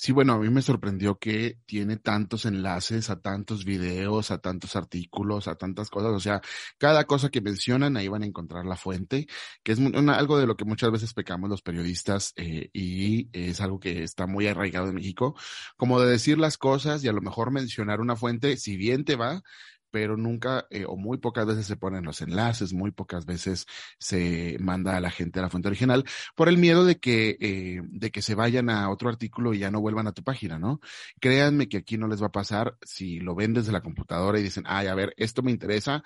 Sí, 0.01 0.13
bueno, 0.13 0.31
a 0.33 0.39
mí 0.39 0.49
me 0.49 0.61
sorprendió 0.61 1.19
que 1.19 1.59
tiene 1.65 1.97
tantos 1.97 2.45
enlaces 2.45 3.09
a 3.09 3.19
tantos 3.19 3.65
videos, 3.65 4.31
a 4.31 4.37
tantos 4.37 4.77
artículos, 4.77 5.49
a 5.49 5.55
tantas 5.55 5.89
cosas. 5.89 6.11
O 6.13 6.21
sea, 6.21 6.39
cada 6.77 7.03
cosa 7.03 7.27
que 7.29 7.41
mencionan, 7.41 7.97
ahí 7.97 8.07
van 8.07 8.23
a 8.23 8.25
encontrar 8.25 8.65
la 8.65 8.77
fuente, 8.77 9.27
que 9.61 9.73
es 9.73 9.79
algo 9.79 10.37
de 10.37 10.47
lo 10.47 10.55
que 10.55 10.63
muchas 10.63 10.89
veces 10.89 11.13
pecamos 11.13 11.49
los 11.49 11.61
periodistas 11.61 12.31
eh, 12.37 12.69
y 12.71 13.29
es 13.33 13.59
algo 13.59 13.81
que 13.81 14.03
está 14.03 14.25
muy 14.25 14.47
arraigado 14.47 14.87
en 14.87 14.95
México, 14.95 15.35
como 15.75 15.99
de 15.99 16.09
decir 16.09 16.37
las 16.37 16.57
cosas 16.57 17.03
y 17.03 17.09
a 17.09 17.13
lo 17.13 17.21
mejor 17.21 17.51
mencionar 17.51 17.99
una 17.99 18.15
fuente, 18.15 18.55
si 18.55 18.77
bien 18.77 19.03
te 19.03 19.17
va, 19.17 19.43
pero 19.91 20.17
nunca 20.17 20.67
eh, 20.69 20.85
o 20.85 20.95
muy 20.95 21.17
pocas 21.17 21.45
veces 21.45 21.65
se 21.65 21.77
ponen 21.77 22.05
los 22.05 22.21
enlaces, 22.21 22.73
muy 22.73 22.91
pocas 22.91 23.25
veces 23.25 23.65
se 23.97 24.57
manda 24.59 24.97
a 24.97 25.01
la 25.01 25.11
gente 25.11 25.39
a 25.39 25.43
la 25.43 25.49
fuente 25.49 25.67
original 25.69 26.05
por 26.35 26.49
el 26.49 26.57
miedo 26.57 26.85
de 26.85 26.99
que, 26.99 27.37
eh, 27.39 27.81
de 27.83 28.11
que 28.11 28.21
se 28.21 28.35
vayan 28.35 28.69
a 28.69 28.89
otro 28.89 29.09
artículo 29.09 29.53
y 29.53 29.59
ya 29.59 29.71
no 29.71 29.81
vuelvan 29.81 30.07
a 30.07 30.13
tu 30.13 30.23
página, 30.23 30.59
¿no? 30.59 30.79
Créanme 31.19 31.69
que 31.69 31.77
aquí 31.77 31.97
no 31.97 32.07
les 32.07 32.21
va 32.21 32.27
a 32.27 32.31
pasar 32.31 32.77
si 32.81 33.19
lo 33.19 33.35
ven 33.35 33.53
desde 33.53 33.71
la 33.71 33.81
computadora 33.81 34.39
y 34.39 34.43
dicen, 34.43 34.63
ay, 34.67 34.87
a 34.87 34.95
ver, 34.95 35.13
esto 35.17 35.41
me 35.41 35.51
interesa, 35.51 36.03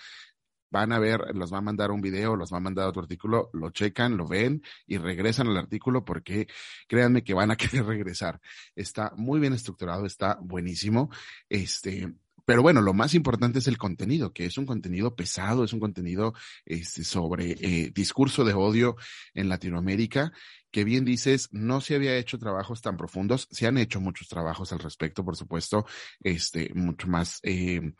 van 0.74 0.92
a 0.92 0.98
ver, 0.98 1.36
los 1.36 1.54
va 1.54 1.60
a 1.60 1.62
mandar 1.62 1.92
un 1.92 2.02
video, 2.02 2.36
los 2.36 2.52
va 2.52 2.58
a 2.58 2.60
mandar 2.60 2.88
otro 2.88 3.04
artículo, 3.04 3.52
lo 3.54 3.70
checan, 3.70 4.18
lo 4.18 4.28
ven 4.28 4.64
y 4.88 4.98
regresan 4.98 5.48
al 5.48 5.58
artículo 5.58 6.04
porque 6.04 6.48
créanme 6.88 7.24
que 7.24 7.36
van 7.36 7.52
a 7.52 7.56
querer 7.58 7.86
regresar. 7.86 8.42
Está 8.76 9.14
muy 9.16 9.40
bien 9.40 9.54
estructurado, 9.54 10.08
está 10.08 10.40
buenísimo. 10.42 11.12
Este, 11.48 12.12
pero 12.46 12.62
bueno, 12.62 12.82
lo 12.82 12.94
más 12.94 13.14
importante 13.14 13.60
es 13.60 13.68
el 13.68 13.78
contenido, 13.78 14.34
que 14.34 14.46
es 14.46 14.58
un 14.58 14.66
contenido 14.66 15.16
pesado, 15.16 15.64
es 15.64 15.74
un 15.74 15.80
contenido 15.80 16.34
este, 16.66 17.04
sobre 17.04 17.52
eh, 17.52 17.92
discurso 17.94 18.44
de 18.44 18.54
odio 18.54 18.96
en 19.34 19.50
Latinoamérica, 19.50 20.34
que 20.72 20.84
bien 20.84 21.06
dices, 21.06 21.50
no 21.52 21.82
se 21.82 21.96
había 21.96 22.18
hecho 22.18 22.40
trabajos 22.40 22.82
tan 22.82 22.98
profundos, 22.98 23.48
se 23.52 23.68
han 23.68 23.78
hecho 23.78 24.02
muchos 24.02 24.28
trabajos 24.28 24.74
al 24.74 24.80
respecto, 24.80 25.24
por 25.24 25.38
supuesto, 25.38 25.86
este, 26.22 26.74
mucho 26.74 27.08
más 27.08 27.40
eh, 27.44 27.94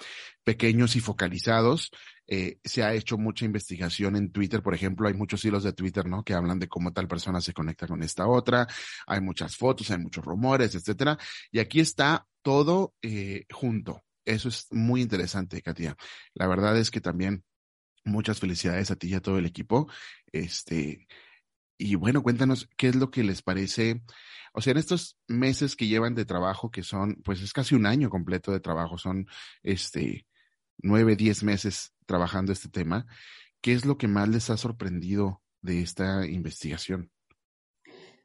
pequeños 0.44 0.96
y 0.96 1.00
focalizados. 1.00 1.92
Eh, 2.28 2.58
se 2.64 2.84
ha 2.84 2.94
hecho 2.94 3.18
mucha 3.18 3.46
investigación 3.46 4.16
en 4.16 4.32
Twitter, 4.32 4.64
por 4.64 4.74
ejemplo, 4.74 5.08
hay 5.08 5.14
muchos 5.14 5.46
hilos 5.46 5.64
de 5.64 5.74
Twitter, 5.74 6.08
¿no? 6.08 6.24
Que 6.24 6.34
hablan 6.34 6.60
de 6.60 6.68
cómo 6.68 6.92
tal 6.92 7.08
persona 7.08 7.42
se 7.42 7.54
conecta 7.54 7.88
con 7.88 8.02
esta 8.02 8.28
otra, 8.28 8.68
hay 9.06 9.22
muchas 9.22 9.56
fotos, 9.56 9.92
hay 9.92 10.00
muchos 10.00 10.26
rumores, 10.26 10.74
etcétera. 10.74 11.18
Y 11.52 11.60
aquí 11.60 11.80
está 11.80 12.26
todo 12.42 12.96
eh, 13.02 13.46
junto 13.52 14.04
eso 14.26 14.50
es 14.50 14.68
muy 14.72 15.02
interesante, 15.02 15.62
Katia. 15.62 15.96
La 16.34 16.48
verdad 16.48 16.78
es 16.78 16.92
que 16.92 17.02
también 17.02 17.44
muchas 18.06 18.40
felicidades 18.40 18.92
a 18.92 18.96
ti 18.96 19.10
y 19.10 19.14
a 19.16 19.22
todo 19.22 19.38
el 19.38 19.46
equipo. 19.46 19.88
Este, 20.32 21.08
y 21.78 21.96
bueno, 21.96 22.24
cuéntanos 22.24 22.70
qué 22.78 22.90
es 22.90 22.96
lo 22.96 23.12
que 23.12 23.24
les 23.24 23.42
parece. 23.42 24.02
O 24.54 24.62
sea, 24.62 24.72
en 24.72 24.78
estos 24.78 25.18
meses 25.28 25.76
que 25.76 25.88
llevan 25.88 26.16
de 26.16 26.26
trabajo, 26.26 26.72
que 26.72 26.84
son, 26.84 27.16
pues 27.24 27.42
es 27.42 27.54
casi 27.54 27.76
un 27.76 27.86
año 27.86 28.10
completo 28.10 28.52
de 28.52 28.60
trabajo, 28.60 28.98
son 28.98 29.28
este 29.64 30.28
nueve, 30.78 31.16
diez 31.16 31.44
meses 31.44 31.94
trabajando 32.06 32.52
este 32.52 32.70
tema. 32.70 33.06
¿Qué 33.62 33.74
es 33.74 33.86
lo 33.86 33.98
que 33.98 34.08
más 34.08 34.28
les 34.30 34.50
ha 34.50 34.58
sorprendido 34.58 35.42
de 35.62 35.82
esta 35.82 36.28
investigación? 36.28 37.12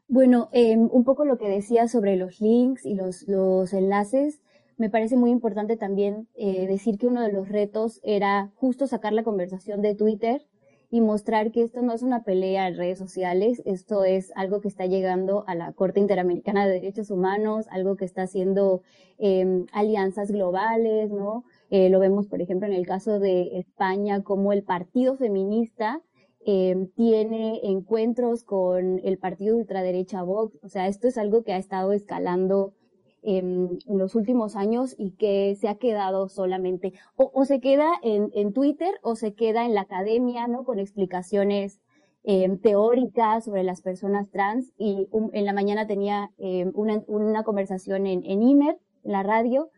Bueno, 0.08 0.48
em, 0.52 0.88
un 0.90 1.04
poco 1.04 1.24
lo 1.24 1.38
que 1.38 1.48
decía 1.48 1.86
sobre 1.86 2.16
los 2.16 2.40
links 2.40 2.84
y 2.86 2.94
los, 2.94 3.28
los 3.28 3.72
enlaces 3.72 4.40
me 4.78 4.88
parece 4.88 5.16
muy 5.16 5.30
importante 5.30 5.76
también 5.76 6.28
eh, 6.34 6.66
decir 6.66 6.98
que 6.98 7.08
uno 7.08 7.20
de 7.20 7.32
los 7.32 7.48
retos 7.48 8.00
era 8.04 8.52
justo 8.54 8.86
sacar 8.86 9.12
la 9.12 9.24
conversación 9.24 9.82
de 9.82 9.96
Twitter 9.96 10.46
y 10.90 11.00
mostrar 11.00 11.50
que 11.50 11.62
esto 11.62 11.82
no 11.82 11.92
es 11.92 12.02
una 12.02 12.22
pelea 12.22 12.68
en 12.68 12.76
redes 12.76 12.96
sociales, 12.98 13.60
esto 13.66 14.04
es 14.04 14.32
algo 14.36 14.60
que 14.60 14.68
está 14.68 14.86
llegando 14.86 15.44
a 15.46 15.54
la 15.54 15.72
Corte 15.72 16.00
Interamericana 16.00 16.66
de 16.66 16.74
Derechos 16.74 17.10
Humanos, 17.10 17.66
algo 17.70 17.96
que 17.96 18.06
está 18.06 18.22
haciendo 18.22 18.82
em, 19.18 19.66
alianzas 19.72 20.30
globales, 20.30 21.10
¿no? 21.10 21.44
Eh, 21.70 21.90
lo 21.90 21.98
vemos, 21.98 22.26
por 22.26 22.40
ejemplo, 22.40 22.66
en 22.68 22.74
el 22.74 22.86
caso 22.86 23.18
de 23.18 23.58
España, 23.58 24.22
como 24.22 24.52
el 24.52 24.62
Partido 24.62 25.16
Feminista 25.16 26.00
em, 26.46 26.88
tiene 26.92 27.60
encuentros 27.64 28.44
con 28.44 29.00
el 29.04 29.18
partido 29.18 29.56
ultraderecha 29.56 30.22
Vox. 30.22 30.56
O 30.62 30.68
sea, 30.68 30.86
esto 30.86 31.08
es 31.08 31.18
algo 31.18 31.42
que 31.42 31.52
ha 31.52 31.58
estado 31.58 31.92
escalando 31.92 32.72
en, 33.22 33.78
los 33.86 34.14
últimos 34.14 34.56
años 34.56 34.94
y 34.98 35.12
que 35.12 35.56
se 35.60 35.68
ha 35.68 35.76
quedado 35.76 36.28
solamente, 36.28 36.92
o, 37.16 37.44
se 37.44 37.60
queda 37.60 37.90
en, 38.02 38.30
en, 38.34 38.52
Twitter 38.52 38.94
o 39.02 39.16
se 39.16 39.34
queda 39.34 39.64
en 39.64 39.74
la 39.74 39.82
academia, 39.82 40.46
¿no? 40.46 40.64
Con 40.64 40.78
explicaciones 40.78 41.80
em, 42.24 42.58
teóricas 42.58 43.44
sobre 43.44 43.62
las 43.62 43.80
personas 43.82 44.30
trans 44.30 44.72
y 44.78 45.08
en 45.32 45.44
la 45.44 45.52
mañana 45.52 45.86
tenía 45.86 46.30
em, 46.38 46.70
una, 46.74 47.02
una, 47.06 47.44
conversación 47.44 48.06
en, 48.06 48.24
en 48.24 48.42
IMER, 48.42 48.78
en 49.04 49.12
la 49.12 49.22
radio, 49.22 49.70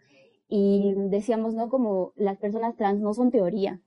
y 0.48 0.94
decíamos, 0.96 1.54
¿no? 1.54 1.68
Como 1.68 2.12
las 2.16 2.38
personas 2.38 2.76
trans 2.76 3.00
no 3.00 3.14
son 3.14 3.30
teoría, 3.30 3.80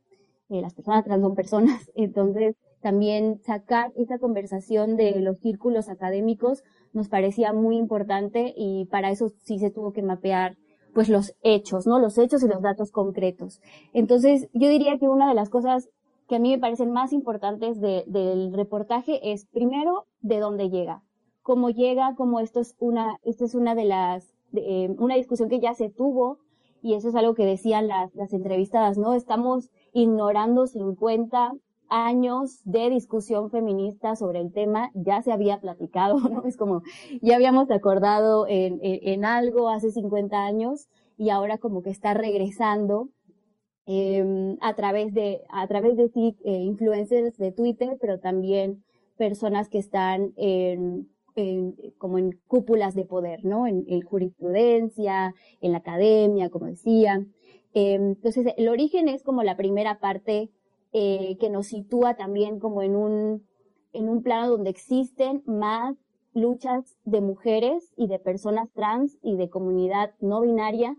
eh, 0.49 0.61
las 0.61 0.73
personas 0.73 1.03
trans 1.03 1.21
son 1.21 1.35
personas, 1.35 1.91
entonces 1.95 2.55
también 2.83 3.39
sacar 3.43 3.93
esa 3.95 4.19
conversación 4.19 4.97
de 4.97 5.19
los 5.21 5.39
círculos 5.39 5.87
académicos 5.87 6.63
nos 6.91 7.07
parecía 7.07 7.53
muy 7.53 7.77
importante 7.77 8.53
y 8.55 8.85
para 8.91 9.09
eso 9.09 9.31
sí 9.41 9.57
se 9.57 9.71
tuvo 9.71 9.93
que 9.93 10.03
mapear 10.03 10.57
pues 10.93 11.07
los 11.07 11.33
hechos, 11.41 11.87
¿no? 11.87 11.97
Los 11.97 12.17
hechos 12.17 12.43
y 12.43 12.47
los 12.47 12.61
datos 12.61 12.91
concretos. 12.91 13.61
Entonces, 13.93 14.49
yo 14.53 14.67
diría 14.67 14.99
que 14.99 15.07
una 15.07 15.29
de 15.29 15.33
las 15.33 15.49
cosas 15.49 15.89
que 16.27 16.35
a 16.35 16.39
mí 16.39 16.51
me 16.51 16.59
parecen 16.59 16.91
más 16.91 17.13
importantes 17.13 17.79
del 17.79 18.53
reportaje 18.53 19.31
es 19.31 19.45
primero 19.45 20.05
de 20.19 20.39
dónde 20.39 20.69
llega, 20.69 21.01
cómo 21.41 21.69
llega, 21.69 22.15
cómo 22.15 22.41
esto 22.41 22.59
es 22.59 22.75
una, 22.79 23.17
esto 23.23 23.45
es 23.45 23.55
una 23.55 23.75
de 23.75 23.85
las, 23.85 24.35
eh, 24.53 24.93
una 24.99 25.15
discusión 25.15 25.47
que 25.47 25.61
ya 25.61 25.73
se 25.73 25.89
tuvo 25.89 26.39
y 26.81 26.95
eso 26.95 27.07
es 27.07 27.15
algo 27.15 27.33
que 27.33 27.45
decían 27.45 27.87
las, 27.87 28.13
las 28.13 28.33
entrevistadas, 28.33 28.97
¿no? 28.97 29.13
Estamos 29.13 29.69
ignorando 29.93 30.67
50 30.67 31.53
años 31.93 32.59
de 32.65 32.89
discusión 32.89 33.51
feminista 33.51 34.15
sobre 34.15 34.39
el 34.39 34.51
tema, 34.51 34.89
ya 34.95 35.21
se 35.21 35.31
había 35.31 35.61
platicado, 35.61 36.17
¿no? 36.29 36.43
Es 36.45 36.57
como, 36.57 36.81
ya 37.21 37.35
habíamos 37.35 37.69
acordado 37.69 38.47
en, 38.47 38.79
en, 38.81 39.25
algo 39.25 39.69
hace 39.69 39.91
50 39.91 40.43
años 40.43 40.87
y 41.17 41.29
ahora 41.29 41.59
como 41.59 41.83
que 41.83 41.91
está 41.91 42.15
regresando 42.15 43.09
eh, 43.85 44.57
a 44.61 44.73
través 44.73 45.13
de, 45.13 45.41
a 45.49 45.67
través 45.67 45.95
de 45.95 46.09
eh, 46.15 46.51
influencers 46.63 47.37
de 47.37 47.51
Twitter, 47.51 47.97
pero 48.01 48.19
también 48.19 48.83
personas 49.15 49.69
que 49.69 49.77
están 49.77 50.33
en, 50.35 51.09
como 51.99 52.17
en 52.17 52.39
cúpulas 52.47 52.95
de 52.95 53.05
poder, 53.05 53.45
¿no? 53.45 53.67
En, 53.67 53.85
en 53.87 54.01
jurisprudencia, 54.01 55.35
en 55.61 55.71
la 55.71 55.77
academia, 55.79 56.49
como 56.49 56.65
decía. 56.65 57.23
Eh, 57.73 57.95
entonces, 57.95 58.53
el 58.57 58.67
origen 58.67 59.07
es 59.09 59.21
como 59.21 59.43
la 59.43 59.57
primera 59.57 59.99
parte 59.99 60.49
eh, 60.93 61.37
que 61.39 61.49
nos 61.49 61.67
sitúa 61.67 62.15
también 62.15 62.59
como 62.59 62.81
en 62.81 62.95
un, 62.95 63.43
en 63.93 64.09
un 64.09 64.21
plano 64.21 64.49
donde 64.49 64.69
existen 64.69 65.43
más 65.45 65.95
luchas 66.33 66.97
de 67.05 67.21
mujeres 67.21 67.91
y 67.95 68.07
de 68.07 68.19
personas 68.19 68.71
trans 68.73 69.17
y 69.21 69.35
de 69.35 69.49
comunidad 69.49 70.13
no 70.19 70.41
binaria 70.41 70.95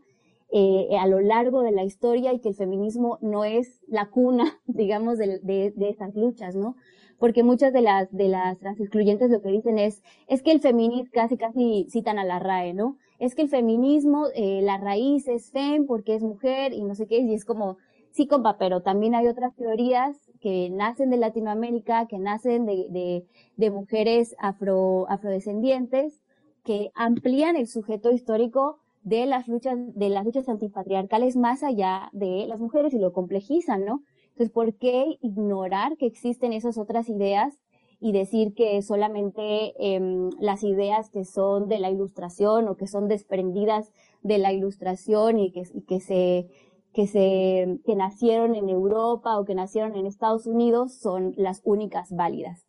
eh, 0.50 0.96
a 0.98 1.06
lo 1.06 1.20
largo 1.20 1.62
de 1.62 1.72
la 1.72 1.82
historia 1.82 2.32
y 2.32 2.38
que 2.38 2.50
el 2.50 2.54
feminismo 2.54 3.18
no 3.20 3.44
es 3.44 3.80
la 3.88 4.10
cuna, 4.10 4.60
digamos, 4.66 5.18
de, 5.18 5.40
de, 5.40 5.72
de 5.74 5.88
esas 5.88 6.14
luchas, 6.14 6.54
¿no? 6.54 6.76
Porque 7.18 7.42
muchas 7.42 7.72
de 7.72 7.80
las, 7.80 8.12
de 8.12 8.28
las 8.28 8.58
trans 8.58 8.78
excluyentes 8.80 9.30
lo 9.30 9.40
que 9.40 9.48
dicen 9.48 9.78
es, 9.78 10.02
es 10.28 10.42
que 10.42 10.52
el 10.52 10.60
feminismo, 10.60 11.10
casi 11.12 11.36
casi 11.36 11.86
citan 11.88 12.18
a 12.18 12.24
la 12.24 12.38
RAE, 12.38 12.74
¿no? 12.74 12.98
Es 13.18 13.34
que 13.34 13.42
el 13.42 13.48
feminismo, 13.48 14.26
eh, 14.34 14.60
la 14.62 14.78
raíz 14.78 15.26
es 15.28 15.50
fem 15.50 15.86
porque 15.86 16.14
es 16.14 16.22
mujer 16.22 16.72
y 16.72 16.82
no 16.84 16.94
sé 16.94 17.06
qué, 17.06 17.18
y 17.18 17.34
es 17.34 17.44
como, 17.44 17.78
Sí, 18.14 18.28
compa, 18.28 18.59
pero 18.59 18.80
también 18.80 19.16
hay 19.16 19.26
otras 19.26 19.56
teorías 19.56 20.16
que 20.40 20.71
nacen 20.71 21.11
de 21.11 21.16
Latinoamérica, 21.16 22.06
que 22.06 22.21
nacen 22.21 22.64
de, 22.64 23.26
mujeres 23.73 24.37
afro, 24.38 25.06
afrodescendientes, 25.11 26.21
que 26.62 26.92
amplían 26.94 27.56
el 27.56 27.66
sujeto 27.66 28.12
histórico 28.12 28.78
de 29.02 29.26
las 29.26 29.49
luchas, 29.49 29.76
de 29.97 30.11
las 30.11 30.25
luchas 30.25 30.49
antipatriarcales 30.49 31.35
más 31.35 31.64
allá 31.64 32.09
de 32.12 32.47
las 32.47 32.61
mujeres 32.61 32.94
y 32.94 33.00
lo 33.00 33.12
complejizan, 33.12 33.85
¿no? 33.85 34.04
Entonces, 34.28 34.50
¿por 34.50 34.75
qué 34.75 35.18
ignorar 35.21 35.97
que 35.97 36.06
existen 36.06 36.52
esas 36.52 36.78
otras 36.78 37.09
ideas 37.09 37.59
y 37.99 38.12
decir 38.12 38.54
que 38.54 38.80
solamente 38.83 39.75
eh, 39.80 40.30
las 40.38 40.62
ideas 40.62 41.11
que 41.11 41.25
son 41.25 41.66
de 41.66 41.80
la 41.80 41.90
ilustración 41.90 42.68
o 42.68 42.76
que 42.76 42.87
son 42.87 43.09
desprendidas 43.09 43.90
de 44.23 44.38
la 44.38 44.52
ilustración 44.52 45.40
y 45.40 45.50
que 45.50 46.00
se 46.00 46.49
que 46.94 47.06
se, 47.08 47.80
que 47.84 47.96
nacieron 47.96 48.54
en 48.54 48.68
Europa 48.68 49.38
o 49.38 49.44
que 49.44 49.54
nacieron 49.54 49.96
en 49.96 50.06
Estados 50.06 50.46
Unidos 50.46 50.94
son 50.94 51.34
las 51.36 51.60
únicas 51.64 52.14
válidas. 52.14 52.64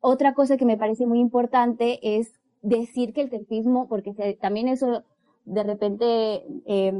Otra 0.00 0.34
cosa 0.34 0.56
que 0.56 0.64
me 0.64 0.76
parece 0.76 1.06
muy 1.06 1.20
importante 1.20 2.00
es 2.02 2.32
decir 2.60 3.12
que 3.12 3.22
el 3.22 3.30
terfismo, 3.30 3.88
porque 3.88 4.36
también 4.40 4.68
eso 4.68 5.04
de 5.44 5.62
repente 5.62 6.44
eh, 6.66 6.92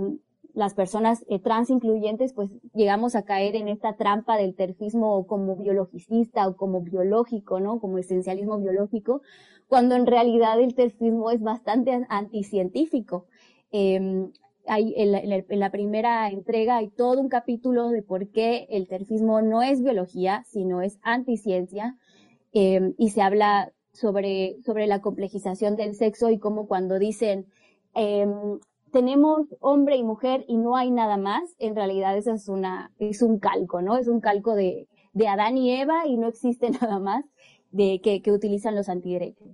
las 0.54 0.74
personas 0.74 1.24
eh, 1.28 1.40
trans 1.40 1.68
incluyentes 1.68 2.32
pues 2.32 2.50
llegamos 2.74 3.16
a 3.16 3.22
caer 3.22 3.56
en 3.56 3.68
esta 3.68 3.96
trampa 3.96 4.36
del 4.36 4.54
terfismo 4.54 5.26
como 5.26 5.56
biologicista 5.56 6.46
o 6.46 6.56
como 6.56 6.80
biológico, 6.80 7.60
¿no? 7.60 7.80
Como 7.80 7.98
esencialismo 7.98 8.58
biológico, 8.58 9.20
cuando 9.66 9.96
en 9.96 10.06
realidad 10.06 10.60
el 10.60 10.74
terfismo 10.74 11.30
es 11.30 11.42
bastante 11.42 12.06
anticientífico. 12.08 13.26
Eh, 13.72 14.30
hay, 14.68 14.94
en, 14.96 15.60
la, 15.60 15.70
primera 15.70 16.28
entrega 16.30 16.76
hay 16.76 16.88
todo 16.88 17.20
un 17.20 17.28
capítulo 17.28 17.90
de 17.90 18.02
por 18.02 18.28
qué 18.28 18.66
el 18.70 18.88
terfismo 18.88 19.42
no 19.42 19.62
es 19.62 19.82
biología, 19.82 20.44
sino 20.46 20.82
es 20.82 20.98
anticiencia, 21.02 21.96
eh, 22.52 22.94
y 22.96 23.10
se 23.10 23.22
habla 23.22 23.72
sobre, 23.92 24.56
sobre 24.64 24.86
la 24.86 25.00
complejización 25.00 25.76
del 25.76 25.94
sexo 25.94 26.30
y 26.30 26.38
cómo 26.38 26.66
cuando 26.66 26.98
dicen 26.98 27.46
eh, 27.94 28.26
tenemos 28.92 29.46
hombre 29.60 29.96
y 29.96 30.02
mujer 30.02 30.44
y 30.48 30.56
no 30.56 30.76
hay 30.76 30.90
nada 30.90 31.16
más, 31.16 31.54
en 31.58 31.74
realidad 31.74 32.16
eso 32.16 32.32
es 32.32 32.48
una, 32.48 32.92
es 32.98 33.22
un 33.22 33.38
calco, 33.38 33.82
¿no? 33.82 33.96
Es 33.96 34.08
un 34.08 34.20
calco 34.20 34.54
de, 34.54 34.88
de 35.12 35.28
Adán 35.28 35.56
y 35.58 35.72
Eva 35.72 36.06
y 36.06 36.16
no 36.16 36.28
existe 36.28 36.70
nada 36.80 36.98
más 36.98 37.24
de 37.70 38.00
que, 38.02 38.22
que 38.22 38.32
utilizan 38.32 38.74
los 38.74 38.88
antiderechos. 38.88 39.48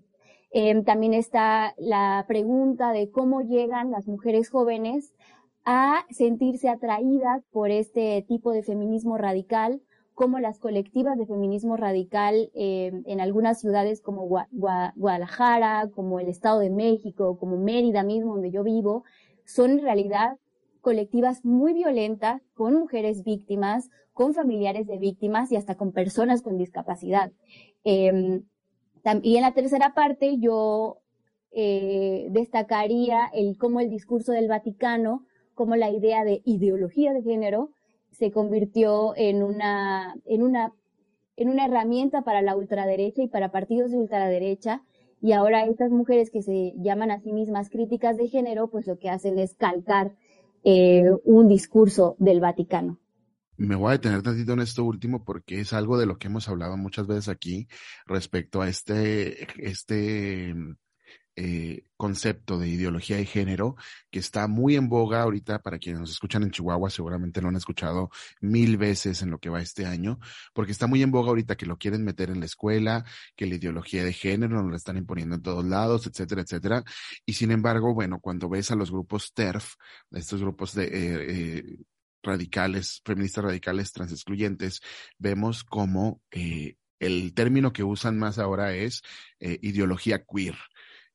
Em, 0.56 0.84
también 0.84 1.14
está 1.14 1.74
la 1.78 2.24
pregunta 2.28 2.92
de 2.92 3.10
cómo 3.10 3.40
llegan 3.40 3.90
las 3.90 4.06
mujeres 4.06 4.50
jóvenes 4.50 5.12
a 5.64 6.06
sentirse 6.10 6.68
atraídas 6.68 7.42
por 7.50 7.72
este 7.72 8.24
tipo 8.28 8.52
de 8.52 8.62
feminismo 8.62 9.18
radical, 9.18 9.82
como 10.14 10.38
las 10.38 10.60
colectivas 10.60 11.18
de 11.18 11.26
feminismo 11.26 11.76
radical 11.76 12.52
em, 12.54 13.02
en 13.04 13.20
algunas 13.20 13.58
ciudades 13.58 14.00
como 14.00 14.28
Guadalajara, 14.28 15.90
como 15.92 16.20
el 16.20 16.28
Estado 16.28 16.60
de 16.60 16.70
México, 16.70 17.36
como 17.36 17.56
Mérida 17.56 18.04
mismo, 18.04 18.34
donde 18.34 18.52
yo 18.52 18.62
vivo, 18.62 19.02
son 19.44 19.72
en 19.72 19.82
realidad 19.82 20.38
colectivas 20.82 21.44
muy 21.44 21.72
violentas 21.72 22.42
con 22.54 22.74
mujeres 22.74 23.24
víctimas, 23.24 23.90
con 24.12 24.34
familiares 24.34 24.86
de 24.86 24.98
víctimas 24.98 25.50
y 25.50 25.56
hasta 25.56 25.74
con 25.74 25.90
personas 25.90 26.42
con 26.42 26.56
discapacidad. 26.58 27.32
Em, 27.82 28.44
y 29.22 29.36
en 29.36 29.42
la 29.42 29.52
tercera 29.52 29.92
parte 29.94 30.38
yo 30.38 30.98
eh, 31.50 32.26
destacaría 32.30 33.26
el 33.32 33.58
cómo 33.58 33.80
el 33.80 33.90
discurso 33.90 34.32
del 34.32 34.48
Vaticano, 34.48 35.24
como 35.54 35.76
la 35.76 35.90
idea 35.90 36.24
de 36.24 36.42
ideología 36.44 37.12
de 37.12 37.22
género 37.22 37.70
se 38.10 38.30
convirtió 38.30 39.14
en 39.16 39.42
una, 39.42 40.14
en 40.24 40.42
una, 40.42 40.72
en 41.36 41.48
una 41.48 41.66
herramienta 41.66 42.22
para 42.22 42.42
la 42.42 42.56
ultraderecha 42.56 43.22
y 43.22 43.28
para 43.28 43.50
partidos 43.50 43.90
de 43.90 43.98
ultraderecha. 43.98 44.82
Y 45.20 45.32
ahora 45.32 45.64
estas 45.66 45.90
mujeres 45.90 46.30
que 46.30 46.42
se 46.42 46.74
llaman 46.76 47.10
a 47.10 47.20
sí 47.20 47.32
mismas 47.32 47.70
críticas 47.70 48.16
de 48.16 48.28
género, 48.28 48.68
pues 48.68 48.86
lo 48.86 48.98
que 48.98 49.10
hacen 49.10 49.38
es 49.38 49.54
calcar 49.54 50.12
eh, 50.64 51.10
un 51.24 51.48
discurso 51.48 52.16
del 52.18 52.40
Vaticano. 52.40 52.98
Me 53.56 53.76
voy 53.76 53.90
a 53.90 53.92
detener 53.92 54.22
tantito 54.22 54.52
en 54.52 54.60
esto 54.60 54.84
último 54.84 55.24
porque 55.24 55.60
es 55.60 55.72
algo 55.72 55.98
de 55.98 56.06
lo 56.06 56.18
que 56.18 56.28
hemos 56.28 56.48
hablado 56.48 56.76
muchas 56.76 57.06
veces 57.06 57.28
aquí 57.28 57.68
respecto 58.06 58.62
a 58.62 58.68
este, 58.68 59.46
este 59.64 60.54
eh, 61.36 61.82
concepto 61.96 62.58
de 62.58 62.68
ideología 62.68 63.16
de 63.16 63.26
género 63.26 63.74
que 64.10 64.20
está 64.20 64.46
muy 64.46 64.76
en 64.76 64.88
boga 64.88 65.22
ahorita 65.22 65.60
para 65.62 65.78
quienes 65.78 66.00
nos 66.00 66.10
escuchan 66.12 66.44
en 66.44 66.50
Chihuahua, 66.50 66.90
seguramente 66.90 67.40
lo 67.40 67.48
han 67.48 67.56
escuchado 67.56 68.10
mil 68.40 68.76
veces 68.76 69.22
en 69.22 69.30
lo 69.30 69.38
que 69.38 69.50
va 69.50 69.60
este 69.60 69.86
año, 69.86 70.18
porque 70.52 70.72
está 70.72 70.86
muy 70.86 71.02
en 71.02 71.10
boga 71.10 71.30
ahorita 71.30 71.56
que 71.56 71.66
lo 71.66 71.76
quieren 71.76 72.04
meter 72.04 72.30
en 72.30 72.40
la 72.40 72.46
escuela, 72.46 73.04
que 73.36 73.46
la 73.46 73.56
ideología 73.56 74.04
de 74.04 74.12
género 74.12 74.62
nos 74.62 74.70
la 74.70 74.76
están 74.76 74.96
imponiendo 74.96 75.34
en 75.36 75.42
todos 75.42 75.64
lados, 75.64 76.06
etcétera, 76.06 76.42
etcétera. 76.42 76.84
Y 77.26 77.32
sin 77.34 77.50
embargo, 77.50 77.94
bueno, 77.94 78.20
cuando 78.20 78.48
ves 78.48 78.70
a 78.70 78.76
los 78.76 78.90
grupos 78.92 79.32
TERF, 79.32 79.74
estos 80.12 80.40
grupos 80.40 80.74
de... 80.74 80.84
Eh, 80.84 81.58
eh, 81.58 81.78
radicales, 82.24 83.02
feministas 83.04 83.44
radicales 83.44 83.92
transexcluyentes, 83.92 84.80
vemos 85.18 85.62
como 85.62 86.22
el 86.30 87.34
término 87.34 87.72
que 87.72 87.84
usan 87.84 88.18
más 88.18 88.38
ahora 88.38 88.74
es 88.74 89.02
ideología 89.38 90.24
queer. 90.24 90.56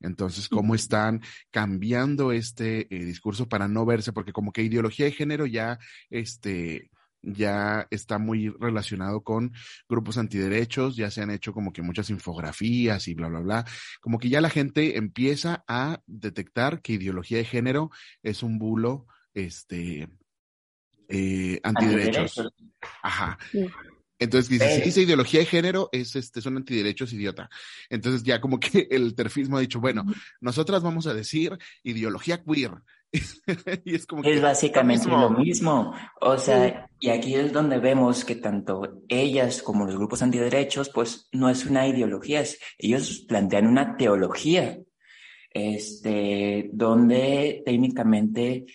Entonces, 0.01 0.47
¿cómo 0.49 0.75
están 0.75 1.21
cambiando 1.51 2.31
este 2.31 2.93
eh, 2.93 3.05
discurso 3.05 3.47
para 3.49 3.67
no 3.67 3.85
verse? 3.85 4.13
Porque 4.13 4.31
como 4.33 4.51
que 4.51 4.63
ideología 4.63 5.05
de 5.05 5.11
género 5.11 5.45
ya, 5.45 5.77
este, 6.09 6.89
ya 7.21 7.87
está 7.91 8.17
muy 8.17 8.49
relacionado 8.49 9.21
con 9.23 9.51
grupos 9.89 10.17
antiderechos, 10.17 10.95
ya 10.95 11.11
se 11.11 11.21
han 11.21 11.31
hecho 11.31 11.53
como 11.53 11.73
que 11.73 11.81
muchas 11.81 12.09
infografías 12.09 13.07
y 13.07 13.13
bla, 13.13 13.27
bla, 13.27 13.39
bla. 13.41 13.65
Como 13.99 14.19
que 14.19 14.29
ya 14.29 14.41
la 14.41 14.49
gente 14.49 14.97
empieza 14.97 15.63
a 15.67 16.01
detectar 16.07 16.81
que 16.81 16.93
ideología 16.93 17.37
de 17.39 17.45
género 17.45 17.91
es 18.23 18.41
un 18.41 18.57
bulo, 18.57 19.05
este, 19.33 20.07
eh, 21.09 21.59
antiderechos. 21.63 22.41
Ajá. 23.01 23.37
Entonces 24.19 24.49
dice, 24.49 24.75
si 24.75 24.81
dice 24.81 25.01
ideología 25.01 25.39
de 25.39 25.45
género, 25.45 25.89
es 25.93 26.15
este, 26.15 26.41
son 26.41 26.57
antiderechos 26.57 27.13
idiota. 27.13 27.49
Entonces 27.89 28.23
ya 28.23 28.41
como 28.41 28.59
que 28.59 28.87
el 28.91 29.15
terfismo 29.15 29.57
ha 29.57 29.61
dicho, 29.61 29.79
bueno, 29.79 30.03
nosotras 30.41 30.83
vamos 30.83 31.07
a 31.07 31.13
decir 31.13 31.57
ideología 31.83 32.43
queer. 32.43 32.71
y 33.85 33.95
es 33.95 34.05
como 34.05 34.23
es 34.23 34.41
básicamente 34.41 35.07
lo 35.07 35.29
mismo. 35.31 35.93
O 36.19 36.37
sea, 36.37 36.87
y 36.99 37.09
aquí 37.09 37.33
es 37.33 37.53
donde 37.53 37.79
vemos 37.79 38.25
que 38.25 38.35
tanto 38.35 39.01
ellas 39.07 39.63
como 39.63 39.85
los 39.85 39.95
grupos 39.95 40.21
antiderechos, 40.21 40.89
pues 40.89 41.29
no 41.31 41.49
es 41.49 41.65
una 41.65 41.87
ideología, 41.87 42.41
es, 42.41 42.59
ellos 42.77 43.25
plantean 43.27 43.67
una 43.67 43.95
teología, 43.95 44.77
este, 45.49 46.69
donde 46.73 47.63
técnicamente 47.65 48.65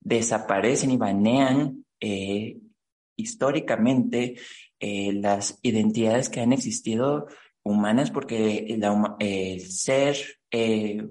desaparecen 0.00 0.90
y 0.90 0.96
banean 0.96 1.83
eh, 2.06 2.58
históricamente 3.16 4.34
eh, 4.78 5.14
las 5.14 5.58
identidades 5.62 6.28
que 6.28 6.40
han 6.40 6.52
existido 6.52 7.28
humanas, 7.62 8.10
porque 8.10 8.66
el 8.68 9.60
ser, 9.62 10.16
eh, 10.50 11.02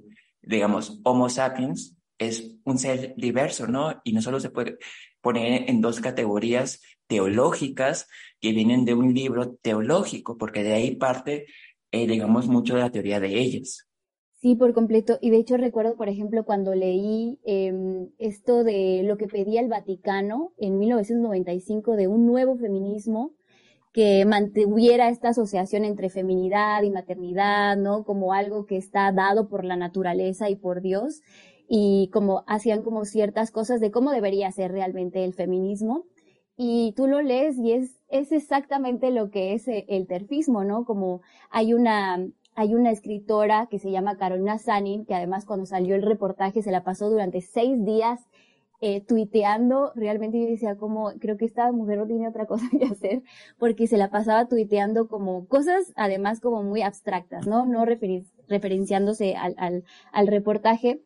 digamos, 0.43 0.99
Homo 1.03 1.29
sapiens 1.29 1.97
es 2.19 2.57
un 2.63 2.77
ser 2.77 3.15
diverso, 3.17 3.65
¿no? 3.65 4.01
Y 4.03 4.13
no 4.13 4.21
solo 4.21 4.39
se 4.39 4.51
puede 4.51 4.77
poner 5.19 5.67
en 5.67 5.81
dos 5.81 5.99
categorías 5.99 6.79
teológicas 7.07 8.07
que 8.39 8.51
vienen 8.51 8.85
de 8.85 8.93
un 8.93 9.15
libro 9.15 9.55
teológico, 9.55 10.37
porque 10.37 10.61
de 10.61 10.73
ahí 10.73 10.95
parte, 10.95 11.47
digamos, 11.91 12.47
mucho 12.47 12.75
de 12.75 12.81
la 12.81 12.91
teoría 12.91 13.19
de 13.19 13.39
ellas. 13.39 13.87
Sí, 14.43 14.55
por 14.55 14.73
completo. 14.73 15.17
Y 15.21 15.29
de 15.29 15.37
hecho 15.37 15.55
recuerdo, 15.55 15.95
por 15.95 16.09
ejemplo, 16.09 16.43
cuando 16.43 16.75
leí 16.75 17.39
em, 17.45 18.09
esto 18.17 18.65
de 18.65 19.01
lo 19.03 19.15
que 19.15 19.27
pedía 19.27 19.61
el 19.61 19.69
Vaticano 19.69 20.51
en 20.57 20.79
1995 20.79 21.95
de 21.95 22.09
un 22.09 22.25
nuevo 22.25 22.57
feminismo 22.57 23.31
que 23.93 24.25
mantuviera 24.25 25.07
esta 25.07 25.29
asociación 25.29 25.85
entre 25.85 26.09
feminidad 26.09 26.83
y 26.83 26.91
maternidad, 26.91 27.77
¿no? 27.77 28.03
Como 28.03 28.33
algo 28.33 28.65
que 28.65 28.75
está 28.75 29.13
dado 29.13 29.47
por 29.47 29.63
la 29.63 29.77
naturaleza 29.77 30.49
y 30.49 30.57
por 30.57 30.81
Dios 30.81 31.21
y 31.69 32.09
como 32.11 32.43
hacían 32.45 32.81
como 32.83 33.05
ciertas 33.05 33.49
cosas 33.49 33.79
de 33.79 33.91
cómo 33.91 34.11
debería 34.11 34.51
ser 34.51 34.73
realmente 34.73 35.23
el 35.23 35.33
feminismo. 35.33 36.03
Y 36.57 36.93
tú 36.97 37.07
lo 37.07 37.21
lees 37.21 37.57
y 37.57 37.71
es, 37.71 38.01
es 38.09 38.33
exactamente 38.33 39.09
lo 39.11 39.31
que 39.31 39.53
es 39.53 39.69
el 39.69 40.05
terfismo, 40.07 40.65
¿no? 40.65 40.83
Como 40.83 41.21
hay 41.49 41.73
una, 41.73 42.27
hay 42.55 42.75
una 42.75 42.91
escritora 42.91 43.67
que 43.69 43.79
se 43.79 43.91
llama 43.91 44.17
Carolina 44.17 44.57
Sanin, 44.57 45.05
que 45.05 45.15
además 45.15 45.45
cuando 45.45 45.65
salió 45.65 45.95
el 45.95 46.03
reportaje 46.03 46.61
se 46.61 46.71
la 46.71 46.83
pasó 46.83 47.09
durante 47.09 47.41
seis 47.41 47.83
días 47.83 48.27
eh, 48.81 49.01
tuiteando. 49.01 49.91
Realmente 49.95 50.39
yo 50.41 50.47
decía 50.47 50.75
como, 50.75 51.13
creo 51.19 51.37
que 51.37 51.45
esta 51.45 51.71
mujer 51.71 51.97
no 51.99 52.05
tiene 52.05 52.27
otra 52.27 52.45
cosa 52.45 52.65
que 52.77 52.85
hacer, 52.85 53.23
porque 53.57 53.87
se 53.87 53.97
la 53.97 54.09
pasaba 54.11 54.47
tuiteando 54.47 55.07
como 55.07 55.47
cosas, 55.47 55.93
además 55.95 56.41
como 56.41 56.63
muy 56.63 56.81
abstractas, 56.81 57.47
¿no? 57.47 57.65
No 57.65 57.85
referenciándose 57.85 59.35
al, 59.35 59.55
al, 59.57 59.83
al 60.11 60.27
reportaje. 60.27 61.01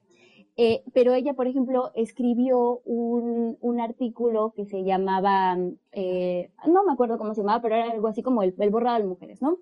Eh, 0.59 0.83
pero 0.91 1.13
ella, 1.13 1.35
por 1.35 1.45
ejemplo, 1.45 1.91
escribió 1.93 2.81
un, 2.83 3.57
un 3.61 3.79
artículo 3.79 4.53
que 4.55 4.65
se 4.65 4.83
llamaba, 4.83 5.55
eh, 5.91 6.49
no 6.65 6.83
me 6.83 6.93
acuerdo 6.93 7.19
cómo 7.19 7.35
se 7.35 7.41
llamaba, 7.41 7.61
pero 7.61 7.75
era 7.75 7.91
algo 7.91 8.07
así 8.07 8.23
como 8.23 8.41
el, 8.41 8.55
el 8.57 8.69
borrado 8.71 8.97
de 8.97 9.05
mujeres, 9.05 9.39
¿no? 9.39 9.59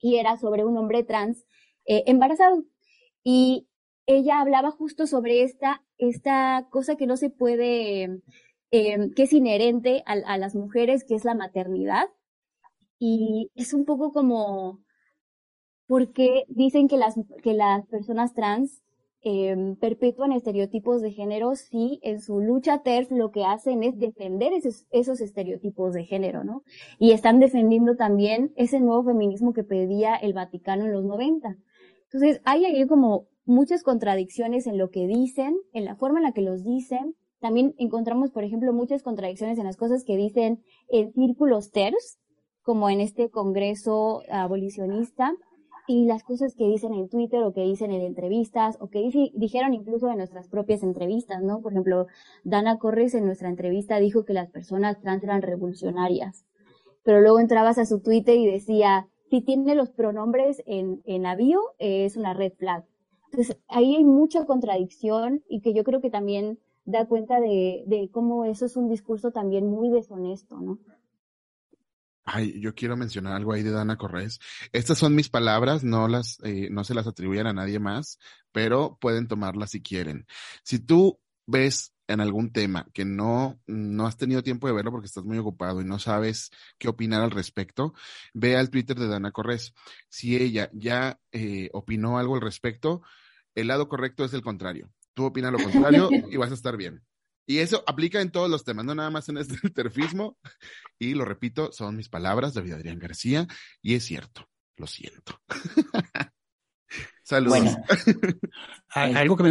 Y 0.00 0.16
era 0.16 0.36
sobre 0.36 0.64
un 0.64 0.76
hombre 0.76 1.04
trans 1.04 1.46
eh, 1.86 2.04
embarazado. 2.06 2.64
Y 3.22 3.68
ella 4.06 4.40
hablaba 4.40 4.70
justo 4.70 5.06
sobre 5.06 5.42
esta, 5.42 5.82
esta 5.98 6.66
cosa 6.70 6.96
que 6.96 7.06
no 7.06 7.16
se 7.16 7.30
puede, 7.30 8.22
eh, 8.70 9.10
que 9.14 9.22
es 9.24 9.32
inherente 9.32 10.02
a, 10.06 10.12
a, 10.12 10.38
las 10.38 10.54
mujeres, 10.54 11.04
que 11.04 11.14
es 11.14 11.24
la 11.24 11.34
maternidad. 11.34 12.06
Y 12.98 13.50
es 13.54 13.72
un 13.72 13.84
poco 13.84 14.12
como, 14.12 14.80
porque 15.86 16.44
dicen 16.48 16.88
que 16.88 16.96
las, 16.96 17.14
que 17.42 17.54
las 17.54 17.86
personas 17.86 18.34
trans 18.34 18.82
eh, 19.22 19.76
perpetúan 19.80 20.32
estereotipos 20.32 21.02
de 21.02 21.12
género 21.12 21.54
si 21.54 22.00
en 22.02 22.20
su 22.20 22.40
lucha 22.40 22.82
TERF 22.82 23.10
lo 23.10 23.30
que 23.30 23.44
hacen 23.44 23.82
es 23.82 23.98
defender 23.98 24.52
esos, 24.52 24.86
esos 24.90 25.20
estereotipos 25.20 25.92
de 25.92 26.04
género, 26.04 26.42
¿no? 26.42 26.62
Y 26.98 27.12
están 27.12 27.38
defendiendo 27.38 27.96
también 27.96 28.52
ese 28.56 28.80
nuevo 28.80 29.04
feminismo 29.04 29.52
que 29.52 29.64
pedía 29.64 30.14
el 30.14 30.32
Vaticano 30.32 30.86
en 30.86 30.92
los 30.92 31.04
90. 31.04 31.56
Entonces, 32.04 32.40
hay 32.44 32.64
ahí 32.64 32.86
como 32.86 33.26
muchas 33.44 33.82
contradicciones 33.82 34.66
en 34.66 34.78
lo 34.78 34.88
que 34.90 35.06
dicen, 35.06 35.56
en 35.72 35.84
la 35.84 35.96
forma 35.96 36.20
en 36.20 36.24
la 36.24 36.32
que 36.32 36.42
los 36.42 36.64
dicen. 36.64 37.14
También 37.40 37.74
encontramos, 37.78 38.30
por 38.30 38.44
ejemplo, 38.44 38.72
muchas 38.72 39.02
contradicciones 39.02 39.58
en 39.58 39.64
las 39.64 39.76
cosas 39.76 40.04
que 40.04 40.16
dicen 40.16 40.62
en 40.88 41.12
círculos 41.12 41.70
TERFs, 41.70 42.18
como 42.62 42.90
en 42.90 43.00
este 43.00 43.30
congreso 43.30 44.22
abolicionista, 44.30 45.34
y 45.90 46.04
las 46.04 46.22
cosas 46.22 46.54
que 46.54 46.68
dicen 46.68 46.94
en 46.94 47.08
Twitter 47.08 47.42
o 47.42 47.52
que 47.52 47.62
dicen 47.62 47.90
en 47.90 48.02
entrevistas 48.02 48.78
o 48.80 48.90
que 48.90 49.00
dijeron 49.34 49.74
incluso 49.74 50.08
en 50.08 50.18
nuestras 50.18 50.48
propias 50.48 50.84
entrevistas, 50.84 51.42
¿no? 51.42 51.60
Por 51.60 51.72
ejemplo, 51.72 52.06
Dana 52.44 52.78
Corres 52.78 53.14
en 53.14 53.26
nuestra 53.26 53.48
entrevista 53.48 53.98
dijo 53.98 54.24
que 54.24 54.32
las 54.32 54.48
personas 54.50 55.00
trans 55.00 55.24
eran 55.24 55.42
revolucionarias, 55.42 56.46
pero 57.02 57.20
luego 57.20 57.40
entrabas 57.40 57.76
a 57.78 57.86
su 57.86 57.98
Twitter 57.98 58.36
y 58.36 58.46
decía, 58.46 59.08
si 59.30 59.40
tiene 59.40 59.74
los 59.74 59.90
pronombres 59.90 60.62
en, 60.64 61.02
en 61.06 61.26
avío, 61.26 61.58
es 61.80 62.16
una 62.16 62.34
red 62.34 62.52
flag. 62.52 62.84
Entonces, 63.32 63.58
ahí 63.66 63.96
hay 63.96 64.04
mucha 64.04 64.44
contradicción 64.46 65.42
y 65.48 65.60
que 65.60 65.74
yo 65.74 65.82
creo 65.82 66.00
que 66.00 66.10
también 66.10 66.60
da 66.84 67.08
cuenta 67.08 67.40
de, 67.40 67.82
de 67.88 68.10
cómo 68.12 68.44
eso 68.44 68.64
es 68.64 68.76
un 68.76 68.88
discurso 68.88 69.32
también 69.32 69.66
muy 69.66 69.90
deshonesto, 69.90 70.60
¿no? 70.60 70.78
Ay, 72.32 72.60
yo 72.60 72.76
quiero 72.76 72.96
mencionar 72.96 73.32
algo 73.32 73.52
ahí 73.52 73.64
de 73.64 73.72
Dana 73.72 73.96
Corrés. 73.96 74.38
Estas 74.72 74.98
son 74.98 75.16
mis 75.16 75.28
palabras, 75.28 75.82
no 75.82 76.06
las, 76.06 76.38
eh, 76.44 76.68
no 76.70 76.84
se 76.84 76.94
las 76.94 77.08
atribuyen 77.08 77.48
a 77.48 77.52
nadie 77.52 77.80
más, 77.80 78.20
pero 78.52 78.98
pueden 79.00 79.26
tomarlas 79.26 79.72
si 79.72 79.82
quieren. 79.82 80.26
Si 80.62 80.78
tú 80.78 81.20
ves 81.46 81.92
en 82.06 82.20
algún 82.20 82.52
tema 82.52 82.86
que 82.92 83.04
no, 83.04 83.60
no 83.66 84.06
has 84.06 84.16
tenido 84.16 84.44
tiempo 84.44 84.68
de 84.68 84.74
verlo 84.74 84.92
porque 84.92 85.06
estás 85.06 85.24
muy 85.24 85.38
ocupado 85.38 85.80
y 85.80 85.84
no 85.84 85.98
sabes 85.98 86.52
qué 86.78 86.88
opinar 86.88 87.20
al 87.22 87.32
respecto, 87.32 87.94
ve 88.32 88.56
al 88.56 88.70
Twitter 88.70 88.96
de 88.96 89.08
Dana 89.08 89.32
Corrés. 89.32 89.74
Si 90.08 90.36
ella 90.36 90.70
ya 90.72 91.18
eh, 91.32 91.68
opinó 91.72 92.18
algo 92.18 92.36
al 92.36 92.42
respecto, 92.42 93.02
el 93.56 93.66
lado 93.66 93.88
correcto 93.88 94.24
es 94.24 94.32
el 94.34 94.42
contrario. 94.42 94.92
Tú 95.14 95.24
opinas 95.24 95.50
lo 95.50 95.58
contrario 95.58 96.08
y 96.30 96.36
vas 96.36 96.52
a 96.52 96.54
estar 96.54 96.76
bien. 96.76 97.02
Y 97.46 97.58
eso 97.58 97.82
aplica 97.86 98.20
en 98.20 98.30
todos 98.30 98.48
los 98.48 98.64
temas, 98.64 98.84
no 98.84 98.94
nada 98.94 99.10
más 99.10 99.28
en 99.28 99.38
este 99.38 99.70
terfismo. 99.70 100.38
Y 100.98 101.14
lo 101.14 101.24
repito, 101.24 101.72
son 101.72 101.96
mis 101.96 102.08
palabras, 102.08 102.54
David 102.54 102.74
Adrián 102.74 102.98
García, 102.98 103.46
y 103.82 103.94
es 103.94 104.04
cierto, 104.04 104.48
lo 104.76 104.86
siento. 104.86 105.40
Saludos. 107.22 107.58
Bueno, 107.58 107.84
algo 108.94 109.36
que 109.36 109.42
me 109.42 109.50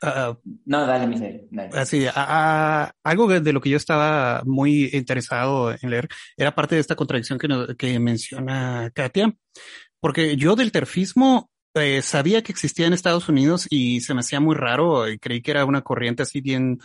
Uh, 0.00 0.36
no, 0.64 0.86
dale, 0.86 1.08
Misael. 1.08 1.48
Así, 1.72 2.06
algo 2.14 3.28
de 3.40 3.52
lo 3.52 3.60
que 3.60 3.70
yo 3.70 3.76
estaba 3.76 4.42
muy 4.44 4.90
interesado 4.92 5.72
en 5.72 5.90
leer 5.90 6.08
era 6.36 6.54
parte 6.54 6.76
de 6.76 6.80
esta 6.80 6.94
contradicción 6.94 7.36
que, 7.36 7.74
que 7.76 7.98
menciona 7.98 8.92
Katia, 8.94 9.34
porque 9.98 10.36
yo 10.36 10.54
del 10.54 10.70
terfismo 10.70 11.50
eh, 11.74 12.02
sabía 12.02 12.42
que 12.42 12.52
existía 12.52 12.86
en 12.86 12.92
Estados 12.92 13.28
Unidos 13.28 13.66
y 13.70 14.00
se 14.00 14.14
me 14.14 14.20
hacía 14.20 14.38
muy 14.38 14.54
raro 14.54 15.08
y 15.08 15.18
creí 15.18 15.42
que 15.42 15.50
era 15.50 15.64
una 15.64 15.82
corriente 15.82 16.22
así 16.22 16.40
bien 16.40 16.78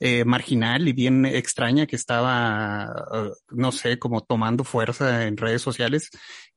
eh, 0.00 0.24
marginal 0.24 0.88
y 0.88 0.92
bien 0.92 1.24
extraña 1.24 1.86
que 1.86 1.96
estaba, 1.96 2.86
uh, 3.12 3.32
no 3.50 3.72
sé, 3.72 3.98
como 3.98 4.22
tomando 4.22 4.64
fuerza 4.64 5.26
en 5.26 5.36
redes 5.36 5.62
sociales, 5.62 6.10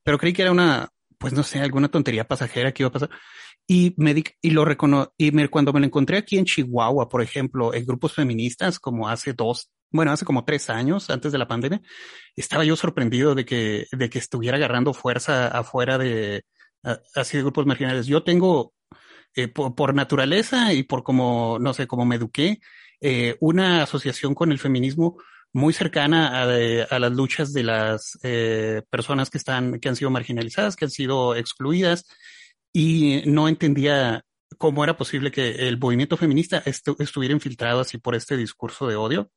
pero 0.04 0.18
creí 0.18 0.34
que 0.34 0.42
era 0.42 0.52
una, 0.52 0.90
pues 1.18 1.34
no 1.34 1.44
sé, 1.44 1.60
alguna 1.60 1.90
tontería 1.90 2.28
pasajera 2.28 2.72
que 2.72 2.84
iba 2.84 2.90
a 2.90 2.94
pasar. 2.94 3.10
Y 3.68 3.94
me 3.98 4.24
y 4.42 4.52
lo 4.52 4.64
recono 4.66 5.14
y 5.18 5.32
me, 5.32 5.48
cuando 5.50 5.74
me 5.74 5.80
lo 5.82 5.86
encontré 5.86 6.18
aquí 6.18 6.38
en 6.38 6.46
Chihuahua, 6.46 7.10
por 7.10 7.22
ejemplo, 7.22 7.74
en 7.74 7.86
grupos 7.86 8.14
feministas, 8.14 8.80
como 8.80 9.10
hace 9.10 9.34
dos, 9.34 9.70
bueno, 9.92 10.12
hace 10.12 10.26
como 10.26 10.46
tres 10.46 10.70
años 10.70 11.10
antes 11.10 11.32
de 11.32 11.38
la 11.38 11.48
pandemia, 11.48 11.82
estaba 12.36 12.64
yo 12.64 12.76
sorprendido 12.76 13.36
de 13.36 13.46
que, 13.46 13.88
de 13.92 14.10
que 14.10 14.20
estuviera 14.20 14.58
agarrando 14.58 14.94
fuerza 14.94 15.48
afuera 15.50 15.98
de, 15.98 16.44
así 17.16 17.38
de 17.38 17.44
grupos 17.44 17.66
marginales. 17.66 18.08
Yo 18.08 18.24
tengo, 18.24 18.74
eh, 19.36 19.48
por, 19.48 19.76
por, 19.76 19.94
naturaleza 19.94 20.74
y 20.74 20.84
por 20.84 21.04
como, 21.04 21.58
no 21.60 21.74
sé, 21.74 21.88
como 21.88 22.06
me 22.06 22.16
eduqué, 22.16 22.60
eh, 23.02 23.38
una 23.40 23.84
asociación 23.84 24.34
con 24.36 24.52
el 24.52 24.60
feminismo 24.60 25.18
muy 25.54 25.74
cercana 25.74 26.42
a, 26.42 26.44
a 26.44 27.00
las 27.00 27.12
luchas 27.12 27.54
de 27.54 27.64
las 27.64 28.18
eh, 28.24 28.82
personas 28.90 29.30
que 29.30 29.38
están, 29.38 29.80
que 29.80 29.90
han 29.90 29.96
sido 29.96 30.12
marginalizadas, 30.12 30.76
que 30.76 30.86
han 30.86 30.92
sido 30.92 31.36
excluidas, 31.36 32.06
y 32.74 33.24
no 33.26 33.48
entendía 33.48 34.24
cómo 34.58 34.84
era 34.84 34.98
posible 34.98 35.32
que 35.32 35.68
el 35.68 35.78
movimiento 35.78 36.18
feminista 36.18 36.64
estuviera 36.66 37.34
infiltrado 37.34 37.82
así 37.82 37.98
por 37.98 38.16
este 38.16 38.38
discurso 38.38 38.88
de 38.88 38.96
odio. 38.96 39.32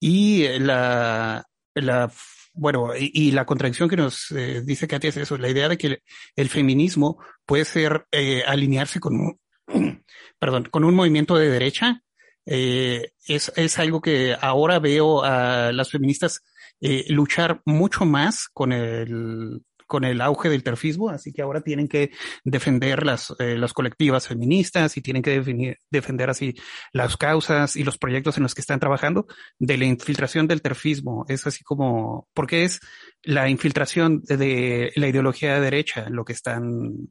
Y 0.00 0.46
la, 0.58 1.44
la 1.74 2.12
bueno, 2.58 2.90
y, 2.98 3.30
la 3.32 3.46
contradicción 3.46 3.88
que 3.88 3.96
nos 3.96 4.30
eh, 4.32 4.62
dice 4.64 4.88
Katia 4.88 5.10
es 5.10 5.16
eso, 5.16 5.38
la 5.38 5.48
idea 5.48 5.68
de 5.68 5.78
que 5.78 6.02
el, 6.34 6.48
feminismo 6.48 7.18
puede 7.46 7.64
ser 7.64 8.06
eh, 8.10 8.42
alinearse 8.46 8.98
con 9.00 9.14
un, 9.14 9.40
perdón, 10.40 10.64
con 10.70 10.84
un 10.84 10.94
movimiento 10.94 11.36
de 11.36 11.50
derecha, 11.50 12.02
eh, 12.50 13.12
es, 13.26 13.52
es 13.56 13.78
algo 13.78 14.00
que 14.00 14.34
ahora 14.40 14.78
veo 14.78 15.22
a 15.22 15.70
las 15.72 15.90
feministas 15.90 16.42
eh, 16.80 17.04
luchar 17.08 17.60
mucho 17.64 18.06
más 18.06 18.48
con 18.48 18.72
el, 18.72 19.60
con 19.88 20.04
el 20.04 20.20
auge 20.20 20.48
del 20.48 20.62
terfismo, 20.62 21.10
así 21.10 21.32
que 21.32 21.42
ahora 21.42 21.60
tienen 21.60 21.88
que 21.88 22.10
defender 22.44 23.04
las, 23.04 23.34
eh, 23.38 23.56
las 23.58 23.72
colectivas 23.72 24.28
feministas 24.28 24.96
y 24.96 25.00
tienen 25.00 25.22
que 25.22 25.30
definir, 25.30 25.78
defender 25.90 26.30
así 26.30 26.54
las 26.92 27.16
causas 27.16 27.74
y 27.74 27.84
los 27.84 27.98
proyectos 27.98 28.36
en 28.36 28.44
los 28.44 28.54
que 28.54 28.60
están 28.60 28.80
trabajando 28.80 29.26
de 29.58 29.76
la 29.76 29.86
infiltración 29.86 30.46
del 30.46 30.62
terfismo. 30.62 31.24
Es 31.28 31.46
así 31.46 31.64
como, 31.64 32.28
porque 32.32 32.64
es 32.64 32.80
la 33.24 33.48
infiltración 33.48 34.22
de, 34.22 34.92
la 34.94 35.08
ideología 35.08 35.54
de 35.54 35.60
derecha 35.60 36.08
lo 36.10 36.24
que 36.24 36.34
están, 36.34 37.10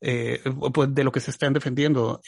eh, 0.00 0.40
pues 0.74 0.94
de 0.94 1.04
lo 1.04 1.12
que 1.12 1.20
se 1.20 1.30
están 1.30 1.52
defendiendo. 1.52 2.20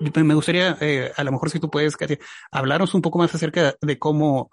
Me 0.00 0.34
gustaría, 0.34 0.76
eh, 0.80 1.12
a 1.16 1.24
lo 1.24 1.32
mejor 1.32 1.50
si 1.50 1.60
tú 1.60 1.70
puedes, 1.70 1.96
Katia, 1.96 2.18
hablarnos 2.50 2.94
un 2.94 3.02
poco 3.02 3.18
más 3.18 3.34
acerca 3.34 3.74
de 3.80 3.98
cómo 3.98 4.50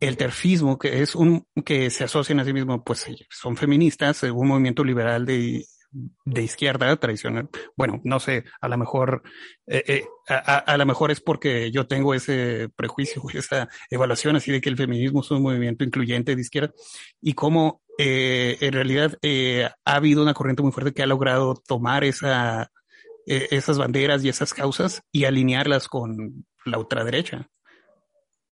el 0.00 0.16
terfismo, 0.16 0.78
que 0.78 1.02
es 1.02 1.14
un, 1.14 1.46
que 1.64 1.90
se 1.90 2.04
asocian 2.04 2.40
a 2.40 2.44
sí 2.44 2.52
mismo, 2.52 2.82
pues 2.84 3.06
son 3.30 3.56
feministas, 3.56 4.22
un 4.24 4.48
movimiento 4.48 4.84
liberal 4.84 5.24
de, 5.24 5.64
de 6.24 6.42
izquierda 6.42 6.96
tradicional. 6.96 7.48
Bueno, 7.76 8.00
no 8.04 8.20
sé, 8.20 8.44
a 8.60 8.68
lo 8.68 8.76
mejor, 8.76 9.22
eh, 9.66 9.82
eh, 9.86 10.04
a, 10.28 10.76
lo 10.76 10.86
mejor 10.86 11.10
es 11.10 11.20
porque 11.20 11.70
yo 11.70 11.86
tengo 11.86 12.14
ese 12.14 12.68
prejuicio, 12.76 13.22
esa 13.34 13.68
evaluación 13.90 14.36
así 14.36 14.52
de 14.52 14.60
que 14.60 14.68
el 14.68 14.76
feminismo 14.76 15.20
es 15.20 15.30
un 15.30 15.42
movimiento 15.42 15.84
incluyente 15.84 16.34
de 16.34 16.40
izquierda 16.40 16.72
y 17.20 17.34
cómo 17.34 17.82
eh, 17.98 18.58
en 18.60 18.72
realidad 18.72 19.16
eh, 19.22 19.68
ha 19.84 19.94
habido 19.94 20.22
una 20.22 20.34
corriente 20.34 20.62
muy 20.62 20.72
fuerte 20.72 20.92
que 20.92 21.02
ha 21.02 21.06
logrado 21.06 21.54
tomar 21.54 22.02
esa, 22.02 22.70
eh, 23.26 23.48
esas 23.50 23.78
banderas 23.78 24.24
y 24.24 24.28
esas 24.28 24.54
causas 24.54 25.02
y 25.12 25.24
alinearlas 25.24 25.88
con 25.88 26.46
la 26.64 26.78
ultraderecha. 26.78 27.48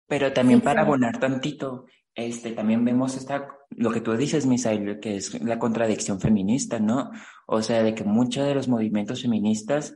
Pero 0.08 0.32
también 0.32 0.62
para 0.62 0.82
abonar 0.82 1.20
tantito, 1.20 1.86
este, 2.16 2.52
también 2.52 2.84
vemos 2.86 3.16
esta, 3.16 3.48
lo 3.70 3.92
que 3.92 4.02
tú 4.02 4.16
dices, 4.16 4.46
Misael, 4.46 5.00
que 5.00 5.18
es 5.18 5.40
la 5.42 5.60
contradicción 5.60 6.20
feminista, 6.20 6.80
¿no? 6.80 7.12
O 7.46 7.62
sea, 7.62 7.84
de 7.84 7.94
que 7.94 8.04
muchos 8.04 8.46
de 8.46 8.56
los 8.56 8.68
movimientos 8.68 9.22
feministas 9.22 9.96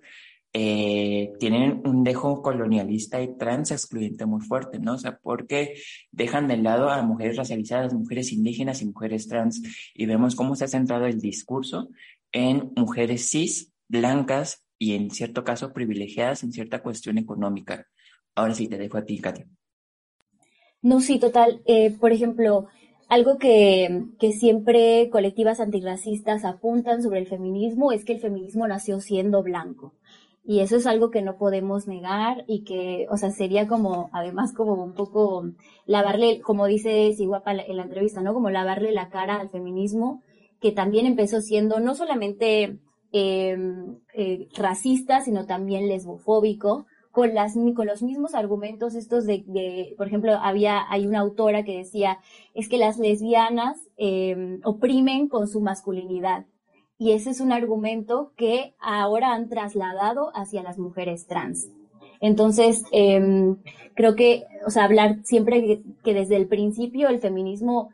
eh, 0.53 1.31
tienen 1.39 1.81
un 1.85 2.03
dejo 2.03 2.41
colonialista 2.41 3.21
y 3.21 3.37
trans 3.37 3.71
excluyente 3.71 4.25
muy 4.25 4.41
fuerte, 4.41 4.79
¿no? 4.79 4.95
O 4.95 4.97
sea, 4.97 5.17
porque 5.17 5.75
dejan 6.11 6.49
de 6.49 6.57
lado 6.57 6.89
a 6.89 7.01
mujeres 7.03 7.37
racializadas, 7.37 7.93
mujeres 7.93 8.33
indígenas 8.33 8.81
y 8.81 8.85
mujeres 8.85 9.27
trans, 9.27 9.61
y 9.95 10.05
vemos 10.05 10.35
cómo 10.35 10.55
se 10.55 10.65
ha 10.65 10.67
centrado 10.67 11.05
el 11.05 11.21
discurso 11.21 11.89
en 12.33 12.71
mujeres 12.75 13.29
cis, 13.29 13.70
blancas 13.91 14.63
y 14.79 14.95
en 14.95 15.11
cierto 15.11 15.43
caso 15.43 15.73
privilegiadas 15.73 16.43
en 16.43 16.51
cierta 16.51 16.81
cuestión 16.81 17.17
económica. 17.17 17.85
Ahora 18.33 18.55
sí 18.55 18.67
te 18.67 18.77
dejo 18.77 18.97
a 18.97 19.05
ti, 19.05 19.19
Katia. 19.19 19.45
No, 20.81 21.01
sí, 21.01 21.19
total. 21.19 21.61
Eh, 21.65 21.91
por 21.91 22.11
ejemplo, 22.11 22.67
algo 23.07 23.37
que, 23.37 24.05
que, 24.17 24.31
siempre 24.31 25.09
colectivas 25.11 25.59
antirracistas 25.59 26.45
apuntan 26.45 27.03
sobre 27.03 27.19
el 27.19 27.27
feminismo 27.27 27.91
es 27.91 28.05
que 28.05 28.13
el 28.13 28.19
feminismo 28.19 28.67
nació 28.67 28.99
siendo 28.99 29.43
blanco. 29.43 29.93
Y 30.43 30.61
eso 30.61 30.77
es 30.77 30.87
algo 30.87 31.11
que 31.11 31.21
no 31.21 31.37
podemos 31.37 31.87
negar 31.87 32.45
y 32.47 32.63
que, 32.63 33.05
o 33.11 33.17
sea, 33.17 33.29
sería 33.29 33.67
como, 33.67 34.09
además, 34.11 34.53
como 34.53 34.83
un 34.83 34.93
poco 34.93 35.51
lavarle, 35.85 36.41
como 36.41 36.65
dice 36.65 37.13
Siguapa 37.13 37.51
en 37.51 37.77
la 37.77 37.83
entrevista, 37.83 38.21
¿no? 38.21 38.33
Como 38.33 38.49
lavarle 38.49 38.91
la 38.91 39.09
cara 39.09 39.35
al 39.39 39.49
feminismo, 39.49 40.23
que 40.59 40.71
también 40.71 41.05
empezó 41.05 41.41
siendo 41.41 41.79
no 41.79 41.93
solamente 41.93 42.79
eh, 43.11 43.57
eh, 44.13 44.47
racista, 44.55 45.21
sino 45.21 45.45
también 45.45 45.87
lesbofóbico, 45.87 46.85
con, 47.11 47.33
las, 47.33 47.55
con 47.75 47.87
los 47.87 48.01
mismos 48.01 48.33
argumentos 48.35 48.95
estos 48.95 49.25
de, 49.25 49.43
de, 49.45 49.93
por 49.97 50.07
ejemplo, 50.07 50.33
había, 50.33 50.89
hay 50.89 51.05
una 51.05 51.19
autora 51.19 51.63
que 51.63 51.77
decía, 51.77 52.19
es 52.53 52.69
que 52.69 52.77
las 52.77 52.97
lesbianas 52.97 53.77
eh, 53.97 54.59
oprimen 54.63 55.27
con 55.27 55.47
su 55.47 55.61
masculinidad. 55.61 56.45
Y 56.97 57.11
ese 57.13 57.31
es 57.31 57.41
un 57.41 57.51
argumento 57.51 58.31
que 58.37 58.75
ahora 58.79 59.33
han 59.33 59.49
trasladado 59.49 60.31
hacia 60.35 60.63
las 60.63 60.77
mujeres 60.77 61.25
trans. 61.25 61.67
Entonces, 62.21 62.85
eh, 62.91 63.55
creo 63.95 64.15
que, 64.15 64.43
o 64.65 64.69
sea, 64.69 64.83
hablar 64.83 65.17
siempre 65.23 65.61
que, 65.61 65.81
que, 66.03 66.13
desde 66.13 66.35
el 66.35 66.47
principio 66.47 67.09
el 67.09 67.19
feminismo 67.19 67.89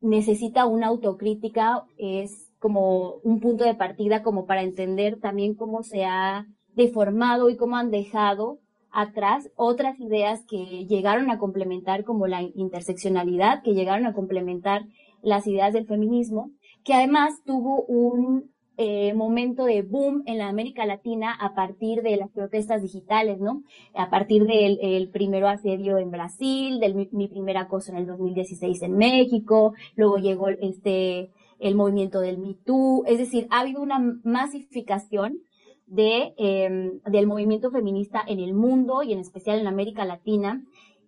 necesita 0.00 0.66
una 0.66 0.86
autocrítica 0.86 1.84
es 1.98 2.51
como 2.62 3.16
un 3.24 3.40
punto 3.40 3.64
de 3.64 3.74
partida 3.74 4.22
como 4.22 4.46
para 4.46 4.62
entender 4.62 5.18
también 5.18 5.54
cómo 5.56 5.82
se 5.82 6.04
ha 6.04 6.46
deformado 6.76 7.50
y 7.50 7.56
cómo 7.56 7.76
han 7.76 7.90
dejado 7.90 8.60
atrás 8.92 9.50
otras 9.56 9.98
ideas 9.98 10.44
que 10.48 10.86
llegaron 10.86 11.28
a 11.30 11.38
complementar 11.38 12.04
como 12.04 12.28
la 12.28 12.42
interseccionalidad, 12.42 13.62
que 13.64 13.74
llegaron 13.74 14.06
a 14.06 14.14
complementar 14.14 14.86
las 15.22 15.46
ideas 15.48 15.72
del 15.72 15.86
feminismo, 15.86 16.52
que 16.84 16.94
además 16.94 17.42
tuvo 17.44 17.82
un 17.82 18.52
eh, 18.76 19.12
momento 19.14 19.64
de 19.64 19.82
boom 19.82 20.22
en 20.26 20.38
la 20.38 20.48
América 20.48 20.86
Latina 20.86 21.34
a 21.34 21.54
partir 21.54 22.02
de 22.02 22.16
las 22.16 22.30
protestas 22.30 22.80
digitales, 22.80 23.40
¿no? 23.40 23.64
A 23.94 24.08
partir 24.08 24.44
del 24.44 24.78
el 24.80 25.10
primero 25.10 25.48
asedio 25.48 25.98
en 25.98 26.12
Brasil, 26.12 26.78
del 26.78 26.94
mi, 26.94 27.08
mi 27.10 27.26
primer 27.26 27.56
acoso 27.56 27.90
en 27.90 27.98
el 27.98 28.06
2016 28.06 28.82
en 28.82 28.96
México, 28.96 29.74
luego 29.96 30.18
llegó 30.18 30.48
este 30.48 31.30
el 31.62 31.76
movimiento 31.76 32.20
del 32.20 32.38
Me 32.38 32.54
Too, 32.54 33.04
es 33.06 33.18
decir, 33.18 33.46
ha 33.50 33.60
habido 33.60 33.80
una 33.80 33.98
masificación 34.24 35.38
de, 35.86 36.34
eh, 36.36 36.92
del 37.06 37.26
movimiento 37.26 37.70
feminista 37.70 38.22
en 38.26 38.40
el 38.40 38.54
mundo 38.54 39.02
y 39.02 39.12
en 39.12 39.20
especial 39.20 39.60
en 39.60 39.66
América 39.66 40.04
Latina. 40.04 40.64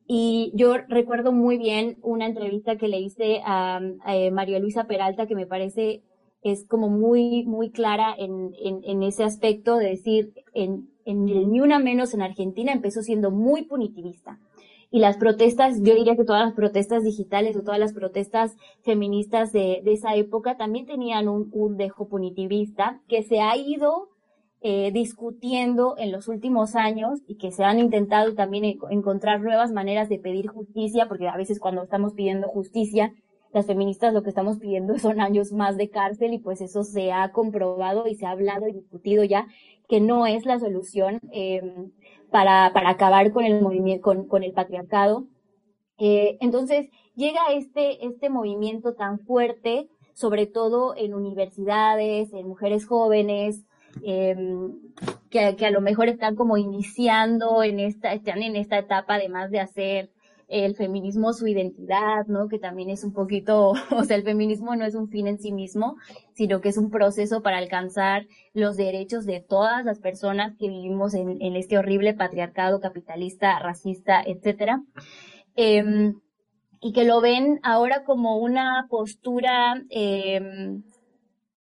Y 0.07 0.53
yo 0.55 0.77
recuerdo 0.89 1.33
muy 1.33 1.59
bien 1.59 1.97
una 2.03 2.27
entrevista 2.27 2.77
que 2.77 2.89
le 2.89 3.01
hice 3.01 3.41
a, 3.45 3.81
eh, 4.07 4.31
María 4.31 4.59
Luisa 4.59 4.87
Peralta 4.87 5.27
que 5.27 5.35
me 5.35 5.47
parece 5.47 6.03
es 6.43 6.67
como 6.67 6.89
muy, 6.89 7.45
muy 7.45 7.71
clara 7.71 8.15
en, 8.17 8.53
en, 8.63 8.81
en 8.85 9.03
ese 9.03 9.25
aspecto 9.25 9.77
de 9.77 9.89
decir, 9.89 10.35
en, 10.53 10.91
en 11.07 11.29
el 11.29 11.51
Ni 11.51 11.61
Una 11.61 11.79
Menos 11.79 12.13
en 12.15 12.23
Argentina 12.23 12.73
empezó 12.73 13.03
siendo 13.03 13.31
muy 13.31 13.63
punitivista. 13.63 14.39
Y 14.95 15.01
las 15.01 15.17
protestas, 15.17 15.83
yo 15.83 15.97
diría 15.97 16.15
que 16.15 16.23
todas 16.23 16.45
las 16.45 16.55
protestas 16.55 17.03
digitales 17.03 17.57
o 17.57 17.63
todas 17.63 17.81
las 17.81 17.93
protestas 17.93 18.55
feministas 18.85 19.51
de, 19.51 19.81
de 19.83 19.93
esa 19.93 20.15
época 20.15 20.57
también 20.57 20.87
tenían 20.87 21.29
un, 21.29 21.49
un 21.51 21.77
dejo 21.77 22.07
punitivista 22.07 23.01
que 23.09 23.25
se 23.25 23.41
ha 23.41 23.57
ido 23.57 24.11
eh, 24.61 24.93
discutiendo 24.93 25.97
en 25.99 26.13
los 26.13 26.29
últimos 26.29 26.77
años 26.77 27.23
y 27.27 27.39
que 27.39 27.51
se 27.51 27.65
han 27.65 27.81
intentado 27.81 28.37
también 28.37 28.79
encontrar 28.89 29.41
nuevas 29.41 29.73
maneras 29.73 30.09
de 30.09 30.21
pedir 30.21 30.47
justicia, 30.47 31.09
porque 31.09 31.27
a 31.27 31.37
veces 31.37 31.59
cuando 31.59 31.83
estamos 31.83 32.13
pidiendo 32.13 32.47
justicia, 32.47 33.13
las 33.53 33.67
feministas 33.67 34.15
lo 34.15 34.23
que 34.23 34.29
estamos 34.29 34.59
pidiendo 34.59 34.97
son 35.01 35.21
años 35.21 35.51
más 35.51 35.77
de 35.77 35.91
cárcel 35.91 36.35
y 36.35 36.39
pues 36.39 36.61
eso 36.61 36.85
se 36.85 37.11
ha 37.11 37.33
comprobado 37.33 38.07
y 38.07 38.15
se 38.15 38.27
ha 38.27 38.31
hablado 38.31 38.69
y 38.69 38.73
discutido 38.73 39.25
ya 39.25 39.49
que 39.89 40.01
no 40.01 40.27
es 40.27 40.47
la 40.47 40.61
solución. 40.61 41.19
Em, 41.33 41.91
para, 42.35 42.73
para 42.73 42.91
acabar 42.91 43.31
con 43.31 43.45
el 43.45 43.63
movimiento, 43.63 44.03
con, 44.03 44.27
con 44.27 44.43
el 44.43 44.53
patriarcado. 44.53 45.29
Eh, 45.99 46.37
entonces 46.41 46.91
llega 47.15 47.41
este, 47.53 48.05
este 48.05 48.29
movimiento 48.29 48.95
tan 48.95 49.21
fuerte, 49.21 49.89
sobre 50.15 50.47
todo 50.47 50.97
en 50.97 51.15
universidades, 51.15 52.33
en 52.33 52.49
mujeres 52.49 52.87
jóvenes, 52.87 53.65
Em, 54.03 54.73
que, 55.31 55.55
que, 55.57 55.67
a 55.67 55.71
lo 55.71 55.81
mejor 55.81 56.09
están 56.09 56.35
como 56.35 56.57
iniciando 56.57 57.63
en 57.63 57.81
esta, 57.81 58.13
están 58.13 58.43
en 58.43 58.57
esta 58.57 58.79
etapa 58.79 59.15
además 59.15 59.51
de 59.51 59.61
hacer 59.61 60.11
el 60.49 60.77
feminismo 60.77 61.33
su 61.33 61.47
identidad, 61.47 62.27
¿no? 62.27 62.49
Que 62.49 62.59
también 62.59 62.91
es 62.91 63.05
un 63.05 63.13
poquito, 63.13 63.73
o 63.91 64.05
sea, 64.05 64.17
el 64.17 64.23
feminismo 64.23 64.77
no 64.77 64.85
es 64.85 64.95
un 64.95 65.09
fin 65.09 65.27
en 65.27 65.39
sí 65.39 65.53
mismo, 65.53 65.97
sino 66.35 66.61
que 66.61 66.69
es 66.69 66.79
un 66.79 66.91
proceso 66.91 67.43
para 67.43 67.59
alcanzar 67.59 68.27
los 68.53 68.77
derechos 68.77 69.27
de 69.27 69.41
todas 69.41 69.85
las 69.85 70.01
personas 70.01 70.57
que 70.59 70.69
vivimos 70.69 71.15
en, 71.15 71.57
este 71.57 71.79
horrible 71.79 72.15
patriarcado 72.15 72.81
capitalista, 72.81 73.59
racista, 73.59 74.23
etcétera. 74.25 74.83
Eh, 75.57 76.13
y 76.81 76.93
que 76.93 77.05
lo 77.05 77.23
ven 77.23 77.61
ahora 77.63 78.05
como 78.05 78.37
una 78.37 78.87
postura 78.91 79.83
eh, 79.89 80.83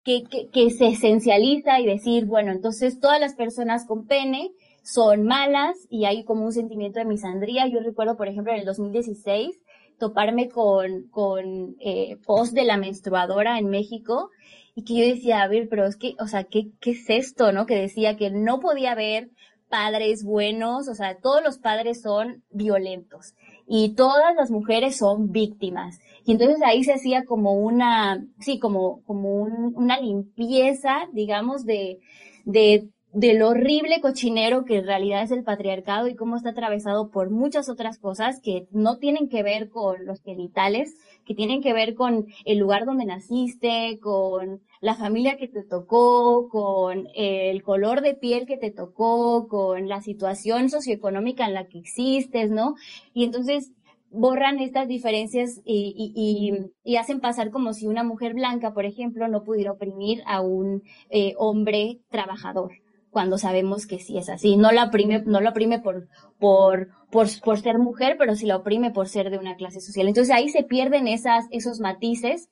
que, 0.03 0.25
que, 0.53 0.71
se 0.71 0.89
esencializa 0.89 1.79
y 1.79 1.87
decir, 1.87 2.27
bueno, 2.27 2.51
entonces 2.51 2.99
todas 2.99 3.21
las 3.21 3.37
personas 3.37 3.87
con 3.87 4.07
pene 4.07 4.51
son 4.85 5.25
malas 5.25 5.77
y 5.89 6.05
hay 6.05 6.25
como 6.25 6.45
un 6.45 6.53
sentimiento 6.53 7.01
de 7.01 7.07
misandría. 7.07 7.67
Yo 7.67 7.81
recuerdo, 7.81 8.17
por 8.17 8.29
ejemplo, 8.29 8.53
en 8.53 8.61
el 8.61 8.67
2016 8.67 9.59
toparme 9.99 10.49
con, 10.49 11.09
con 11.11 11.77
eh, 11.81 12.19
post 12.27 12.53
de 12.53 12.65
la 12.65 12.77
menstruadora 12.77 13.59
en 13.59 13.71
México 13.71 14.31
y 14.75 14.85
que 14.85 14.95
yo 14.95 15.15
decía, 15.15 15.43
a 15.43 15.49
ver, 15.49 15.69
pero 15.69 15.87
es 15.87 15.97
que, 15.97 16.15
o 16.21 16.27
sea, 16.27 16.45
¿qué, 16.45 16.71
qué 16.81 16.91
es 16.91 17.09
esto, 17.09 17.53
no? 17.53 17.65
Que 17.65 17.77
decía 17.77 18.17
que 18.17 18.31
no 18.31 18.61
podía 18.61 18.93
haber 18.93 19.31
padres 19.69 20.23
buenos, 20.25 20.89
o 20.89 20.95
sea, 20.95 21.17
todos 21.19 21.43
los 21.43 21.59
padres 21.59 22.03
son 22.03 22.43
violentos 22.51 23.35
y 23.67 23.95
todas 23.95 24.35
las 24.37 24.51
mujeres 24.51 24.97
son 24.97 25.33
víctimas. 25.33 25.99
Y 26.25 26.33
entonces 26.33 26.61
ahí 26.63 26.85
se 26.85 26.95
hacía 26.95 27.25
como 27.25 27.53
una, 27.55 28.25
sí, 28.41 28.59
como, 28.59 29.03
como 29.05 29.43
una 29.43 29.99
limpieza, 30.01 31.09
digamos, 31.13 31.65
de, 31.65 32.01
de, 32.45 32.89
del 33.15 33.43
horrible 33.43 34.01
cochinero 34.01 34.65
que 34.65 34.79
en 34.79 34.87
realidad 34.87 35.23
es 35.23 35.31
el 35.31 35.45
patriarcado 35.45 36.09
y 36.09 36.17
cómo 36.17 36.37
está 36.37 36.51
atravesado 36.51 37.11
por 37.11 37.31
muchas 37.31 37.69
otras 37.69 37.99
cosas 37.99 38.41
que 38.43 38.67
no 38.73 38.99
tienen 38.99 39.29
que 39.29 39.45
ver 39.45 39.69
con 39.69 40.05
los 40.05 40.21
genitales, 40.21 40.97
que 41.25 41.35
tienen 41.35 41.63
que 41.63 41.73
ver 41.73 41.95
con 41.95 42.27
el 42.45 42.59
lugar 42.59 42.85
donde 42.85 43.07
naciste, 43.07 44.01
con 44.01 44.63
la 44.81 44.97
familia 44.97 45.37
que 45.37 45.47
te 45.47 45.63
tocó, 45.63 46.49
con 46.49 47.07
el 47.15 47.63
color 47.63 48.01
de 48.01 48.15
piel 48.15 48.47
que 48.47 48.57
te 48.57 48.73
tocó, 48.73 49.47
con 49.47 49.89
la 49.89 50.01
situación 50.01 50.69
socioeconómica 50.69 51.47
en 51.47 51.55
la 51.55 51.69
que 51.69 51.79
existes, 51.79 52.51
¿no? 52.51 52.75
Y 53.15 53.23
entonces 53.23 53.71
borran 54.11 54.61
estas 54.61 54.87
diferencias 54.89 55.61
y, 55.65 56.13
y, 56.15 56.53
y, 56.85 56.97
hacen 56.97 57.21
pasar 57.21 57.51
como 57.51 57.73
si 57.73 57.87
una 57.87 58.05
mujer 58.05 58.35
blanca, 58.35 58.73
por 58.73 58.87
ejemplo, 58.87 59.27
no 59.29 59.43
pudiera 59.43 59.73
oprimir 59.73 60.23
a 60.27 60.41
un 60.41 60.83
eh, 61.11 61.35
hombre 61.37 61.99
trabajador, 62.11 62.73
cuando 63.15 63.39
sabemos 63.39 63.87
que 63.87 63.99
sí 63.99 64.19
es 64.19 64.29
así. 64.29 64.57
No 64.59 64.73
la 64.73 64.87
oprime, 64.87 65.23
no 65.25 65.41
la 65.41 65.51
oprime 65.51 65.79
por, 65.79 66.09
por, 66.39 66.89
por, 67.11 67.29
por 67.43 67.59
ser 67.61 67.79
mujer, 67.79 68.17
pero 68.19 68.35
sí 68.35 68.45
la 68.45 68.57
oprime 68.57 68.91
por 68.91 69.09
ser 69.09 69.31
de 69.31 69.39
una 69.39 69.55
clase 69.55 69.81
social. 69.81 70.09
Entonces 70.09 70.35
ahí 70.35 70.51
se 70.51 70.65
pierden 70.65 71.09
esas, 71.09 71.47
esos 71.51 71.81
matices 71.81 72.51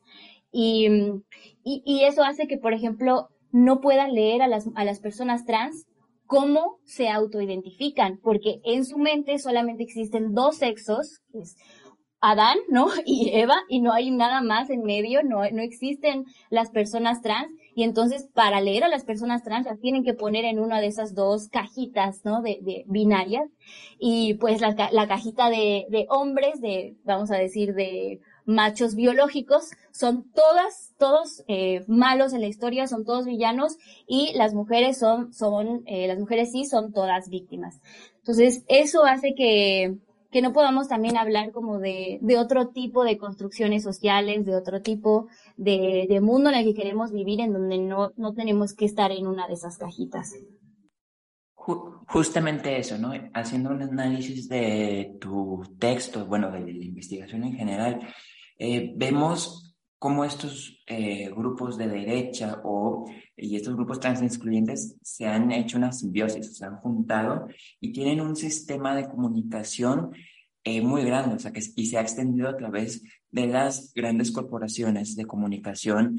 y, 0.51 0.87
y, 1.64 1.83
y 1.85 2.05
eso 2.05 2.22
hace 2.22 2.46
que, 2.46 2.57
por 2.57 2.72
ejemplo, 2.72 3.29
no 3.51 3.81
puedan 3.81 4.14
leer 4.14 4.40
a 4.40 4.46
las, 4.46 4.68
a 4.75 4.85
las 4.85 5.01
personas 5.01 5.44
trans 5.44 5.87
cómo 6.27 6.79
se 6.85 7.11
autoidentifican, 7.11 8.18
porque 8.22 8.61
en 8.64 8.87
su 8.87 8.98
mente 8.98 9.38
solamente 9.38 9.83
existen 9.83 10.33
dos 10.33 10.57
sexos, 10.57 11.20
es 11.35 11.57
Adán, 12.22 12.57
¿no? 12.68 12.87
Y 13.05 13.31
Eva, 13.35 13.57
y 13.68 13.81
no 13.81 13.92
hay 13.92 14.11
nada 14.11 14.40
más 14.40 14.70
en 14.70 14.83
medio, 14.83 15.22
no, 15.25 15.42
no 15.51 15.61
existen 15.61 16.25
las 16.51 16.70
personas 16.70 17.20
trans, 17.20 17.53
y 17.74 17.85
entonces 17.85 18.28
para 18.35 18.61
leer 18.61 18.85
a 18.85 18.88
las 18.88 19.04
personas 19.04 19.42
trans 19.42 19.66
las 19.66 19.80
tienen 19.80 20.04
que 20.04 20.14
poner 20.14 20.44
en 20.44 20.58
una 20.58 20.80
de 20.80 20.87
esas 20.87 21.14
dos 21.14 21.48
cajitas, 21.48 22.24
¿no? 22.24 22.42
De, 22.42 22.58
de 22.62 22.85
binarias, 22.87 23.48
y 23.98 24.35
pues 24.35 24.61
la, 24.61 24.74
la 24.92 25.08
cajita 25.08 25.50
de, 25.50 25.87
de 25.88 26.06
hombres, 26.08 26.61
de, 26.61 26.96
vamos 27.04 27.30
a 27.30 27.37
decir, 27.37 27.74
de 27.74 28.20
machos 28.44 28.94
biológicos, 28.94 29.70
son 29.92 30.30
todas, 30.32 30.94
todos 30.98 31.44
eh, 31.48 31.85
malos 31.87 32.32
en 32.32 32.40
la 32.40 32.48
historia, 32.48 32.87
son 32.87 33.04
todos 33.04 33.26
villanos 33.26 33.76
y 34.06 34.32
las 34.35 34.54
mujeres 34.54 34.98
son, 34.98 35.32
son, 35.32 35.82
eh, 35.87 36.06
las 36.08 36.18
mujeres 36.18 36.50
sí 36.52 36.64
son 36.64 36.92
todas 36.92 37.28
víctimas. 37.28 37.80
Entonces, 38.18 38.64
eso 38.68 39.04
hace 39.04 39.35
que, 39.35 39.96
que 40.33 40.42
no 40.42 40.55
podamos 40.55 40.88
también 40.88 41.18
hablar 41.18 41.53
como 41.53 41.79
de, 41.79 42.18
de 42.23 42.38
otro 42.38 42.68
tipo 42.68 43.05
de 43.05 43.18
construcciones 43.18 43.83
sociales, 43.83 44.47
de 44.47 44.57
otro 44.57 44.81
tipo 44.81 45.29
de, 45.59 46.07
de 46.09 46.21
mundo 46.23 46.49
en 46.49 46.57
el 46.57 46.64
que 46.64 46.75
queremos 46.75 47.12
vivir, 47.12 47.40
en 47.40 47.53
donde 47.53 47.79
no, 47.79 48.12
no 48.16 48.33
tenemos 48.33 48.75
que 48.75 48.87
estar 48.87 49.12
en 49.12 49.27
una 49.27 49.47
de 49.47 49.55
esas 49.55 49.77
cajitas. 49.77 50.35
Justamente 51.55 52.79
eso, 52.79 52.99
¿no? 52.99 53.12
Haciendo 53.35 53.71
un 53.71 53.83
análisis 53.83 54.49
de 54.49 55.16
tu 55.21 55.62
texto, 55.79 56.27
bueno, 56.27 56.51
de 56.51 56.61
la 56.61 56.85
investigación 56.85 57.45
en 57.45 57.53
general, 57.53 58.01
eh, 58.59 58.92
vemos 58.97 59.77
cómo 59.99 60.25
estos 60.25 60.83
eh, 60.87 61.31
grupos 61.31 61.77
de 61.77 61.87
derecha 61.87 62.61
o, 62.64 63.05
y 63.42 63.57
estos 63.57 63.74
grupos 63.74 64.00
trans 64.00 64.22
excluyentes 64.22 64.96
se 65.02 65.26
han 65.26 65.50
hecho 65.52 65.78
una 65.78 65.92
simbiosis, 65.92 66.57
se 66.57 66.64
han 66.64 66.76
juntado 66.76 67.48
y 67.81 67.92
tienen 67.92 68.20
un 68.20 68.37
sistema 68.37 68.94
de 68.94 69.09
comunicación 69.09 70.12
eh, 70.64 70.81
muy 70.81 71.05
grande, 71.05 71.37
o 71.37 71.38
sea, 71.38 71.52
que, 71.52 71.61
y 71.74 71.87
se 71.87 71.98
ha 71.98 72.02
extendido 72.02 72.48
a 72.48 72.57
través 72.57 73.02
de 73.31 73.46
las 73.46 73.92
grandes 73.94 74.31
corporaciones 74.31 75.16
de 75.16 75.26
comunicación 75.26 76.16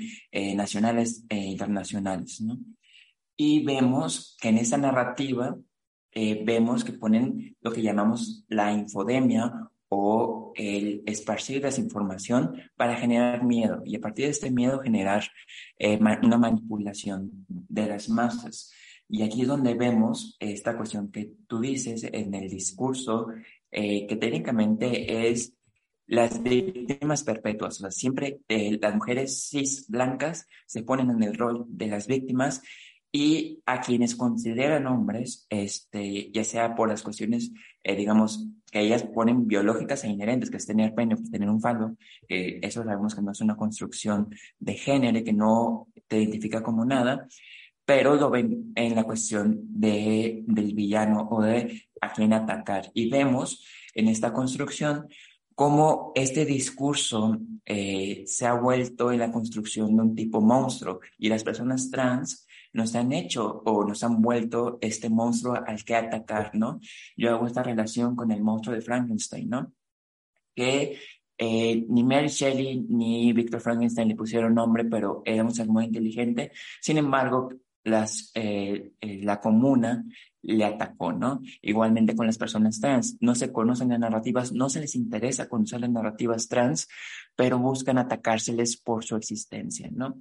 nacionales 0.56 1.24
e 1.30 1.38
internacionales, 1.38 2.42
¿no? 2.42 2.58
Y 3.38 3.64
vemos 3.64 4.36
que 4.42 4.50
en 4.50 4.58
esa 4.58 4.78
narrativa 4.78 5.56
vemos 6.14 6.84
que 6.84 6.94
ponen 6.94 7.56
lo 7.62 7.72
que 7.72 7.82
llamamos 7.82 8.44
la 8.48 8.74
infodemia 8.74 9.72
o 9.96 10.52
el 10.56 11.04
esparcir 11.06 11.62
desinformación 11.62 12.56
para 12.76 12.96
generar 12.96 13.44
miedo 13.44 13.84
y 13.86 13.96
a 13.96 14.00
partir 14.00 14.26
de 14.26 14.32
este 14.32 14.50
miedo 14.50 14.80
generar 14.80 15.24
eh, 15.78 16.00
una 16.24 16.38
manipulación 16.38 17.46
de 17.48 17.86
las 17.86 18.10
masas. 18.10 18.72
Y 19.08 19.22
aquí 19.22 19.44
es 19.44 19.48
donde 19.48 19.76
vemos 19.76 20.36
esta 20.40 20.76
cuestión 20.76 21.12
que 21.12 21.32
tú 21.48 21.60
dices 21.60 22.04
en 22.12 22.34
el 22.34 22.50
discurso, 22.50 23.28
eh, 23.72 24.08
que 24.08 24.16
técnicamente 24.16 25.30
es 25.30 25.54
las 26.08 26.42
víctimas 26.42 27.24
perpetuas. 27.24 27.78
O 27.78 27.82
sea, 27.82 27.92
siempre 27.92 28.40
eh, 28.48 28.80
las 28.82 28.96
mujeres 28.96 29.48
cis 29.50 29.88
blancas 29.88 30.48
se 30.66 30.82
ponen 30.84 31.12
en 31.12 31.22
el 31.22 31.36
rol 31.36 31.66
de 31.68 31.88
las 31.88 32.08
víctimas 32.08 32.64
y 33.16 33.62
a 33.68 33.80
quienes 33.80 34.16
consideran 34.16 34.88
hombres, 34.88 35.46
este, 35.50 36.32
ya 36.32 36.44
sea 36.44 36.74
por 36.74 36.90
las 36.90 37.04
cuestiones, 37.04 37.52
eh, 37.84 37.96
digamos, 37.96 38.48
que 38.72 38.82
ellas 38.82 39.04
ponen 39.04 39.48
biológicas 39.48 40.04
e 40.04 40.10
inherentes, 40.10 40.50
que 40.50 40.58
es 40.58 40.66
tener 40.66 40.96
pene, 40.96 41.16
que 41.16 41.22
es 41.22 41.32
tener 41.32 41.48
un 41.48 41.62
falo, 41.62 41.96
eh, 42.28 42.60
eso 42.64 42.84
sabemos 42.84 43.14
que 43.14 43.22
no 43.22 43.32
es 43.32 43.40
una 43.40 43.56
construcción 43.56 44.30
de 44.58 44.74
género, 44.74 45.24
que 45.24 45.32
no 45.32 45.90
te 46.08 46.20
identifica 46.20 46.64
como 46.64 46.86
nada, 46.86 47.28
pero 47.86 48.16
lo 48.16 48.32
ven 48.32 48.74
en 48.76 48.96
la 48.96 49.04
cuestión 49.04 49.60
de, 49.62 50.44
del 50.48 50.74
villano 50.74 51.28
o 51.30 51.44
de 51.44 51.84
a 52.02 52.12
quién 52.14 52.34
atacar. 52.34 52.90
Y 52.96 53.12
vemos 53.12 53.64
en 53.94 54.08
esta 54.08 54.34
construcción 54.34 55.08
cómo 55.54 56.14
este 56.16 56.46
discurso 56.46 57.38
eh, 57.64 58.24
se 58.26 58.48
ha 58.48 58.54
vuelto 58.54 59.12
en 59.12 59.20
la 59.20 59.32
construcción 59.32 59.96
de 59.96 60.02
un 60.02 60.16
tipo 60.16 60.42
monstruo 60.42 61.00
y 61.20 61.30
las 61.30 61.44
personas 61.44 61.92
trans 61.92 62.43
nos 62.74 62.96
han 62.96 63.14
hecho 63.14 63.62
o 63.66 63.86
nos 63.86 64.04
han 64.04 64.22
vuelto 64.22 64.78
este 64.82 65.10
monstruo 65.10 65.56
al 65.66 65.84
que 65.84 65.96
atacar, 65.96 66.52
¿no? 66.56 66.80
Yo 67.16 67.32
hago 67.32 67.48
esta 67.48 67.64
relación 67.64 68.16
con 68.16 68.32
el 68.32 68.42
monstruo 68.42 68.76
de 68.76 68.82
Frankenstein, 68.82 69.50
¿no? 69.50 69.74
Que 70.56 70.98
eh, 71.38 71.86
ni 71.88 72.04
Mary 72.04 72.28
Shelley 72.28 72.86
ni 72.90 73.34
Victor 73.34 73.62
Frankenstein 73.62 74.10
le 74.10 74.16
pusieron 74.16 74.54
nombre, 74.56 74.86
pero 74.86 75.22
era 75.26 75.44
un 75.44 75.54
muy 75.68 75.86
inteligente. 75.86 76.52
Sin 76.82 76.98
embargo, 76.98 77.50
las, 77.84 78.32
eh, 78.36 78.94
eh, 79.02 79.22
la 79.24 79.40
comuna 79.40 80.06
le 80.42 80.66
atacó, 80.66 81.14
¿no? 81.14 81.42
Igualmente 81.62 82.16
con 82.16 82.26
las 82.26 82.38
personas 82.38 82.80
trans. 82.80 83.18
No 83.22 83.34
se 83.36 83.52
conocen 83.52 83.90
las 83.90 84.00
narrativas, 84.00 84.52
no 84.52 84.70
se 84.70 84.82
les 84.82 84.96
interesa 84.96 85.48
conocer 85.48 85.82
las 85.82 85.90
narrativas 85.90 86.48
trans, 86.48 86.88
pero 87.36 87.60
buscan 87.60 87.98
atacárseles 87.98 88.78
por 88.78 89.04
su 89.04 89.16
existencia, 89.16 89.90
¿no? 89.92 90.20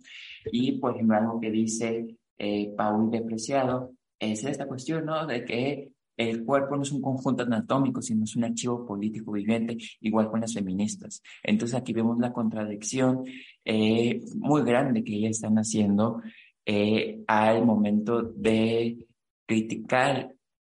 Y, 0.50 0.78
por 0.78 0.94
ejemplo, 0.94 1.16
algo 1.16 1.40
que 1.40 1.50
dice 1.50 2.16
eh, 2.42 2.74
Paul 2.76 3.08
Depreciado, 3.08 3.92
es 4.18 4.44
esta 4.44 4.66
cuestión, 4.66 5.06
¿no? 5.06 5.26
De 5.26 5.44
que 5.44 5.92
el 6.16 6.44
cuerpo 6.44 6.76
no 6.76 6.82
es 6.82 6.90
un 6.90 7.00
conjunto 7.00 7.44
anatómico, 7.44 8.02
sino 8.02 8.24
es 8.24 8.34
un 8.34 8.44
archivo 8.44 8.84
político 8.84 9.30
viviente, 9.30 9.78
igual 10.00 10.28
con 10.28 10.40
las 10.40 10.52
feministas. 10.52 11.22
Entonces 11.42 11.76
aquí 11.78 11.92
vemos 11.92 12.18
la 12.18 12.32
contradicción 12.32 13.24
eh, 13.64 14.20
muy 14.34 14.62
grande 14.64 15.04
que 15.04 15.14
ellas 15.14 15.32
están 15.32 15.54
haciendo 15.56 16.20
eh, 16.66 17.22
al 17.28 17.64
momento 17.64 18.22
de 18.22 19.06
criticar 19.46 20.34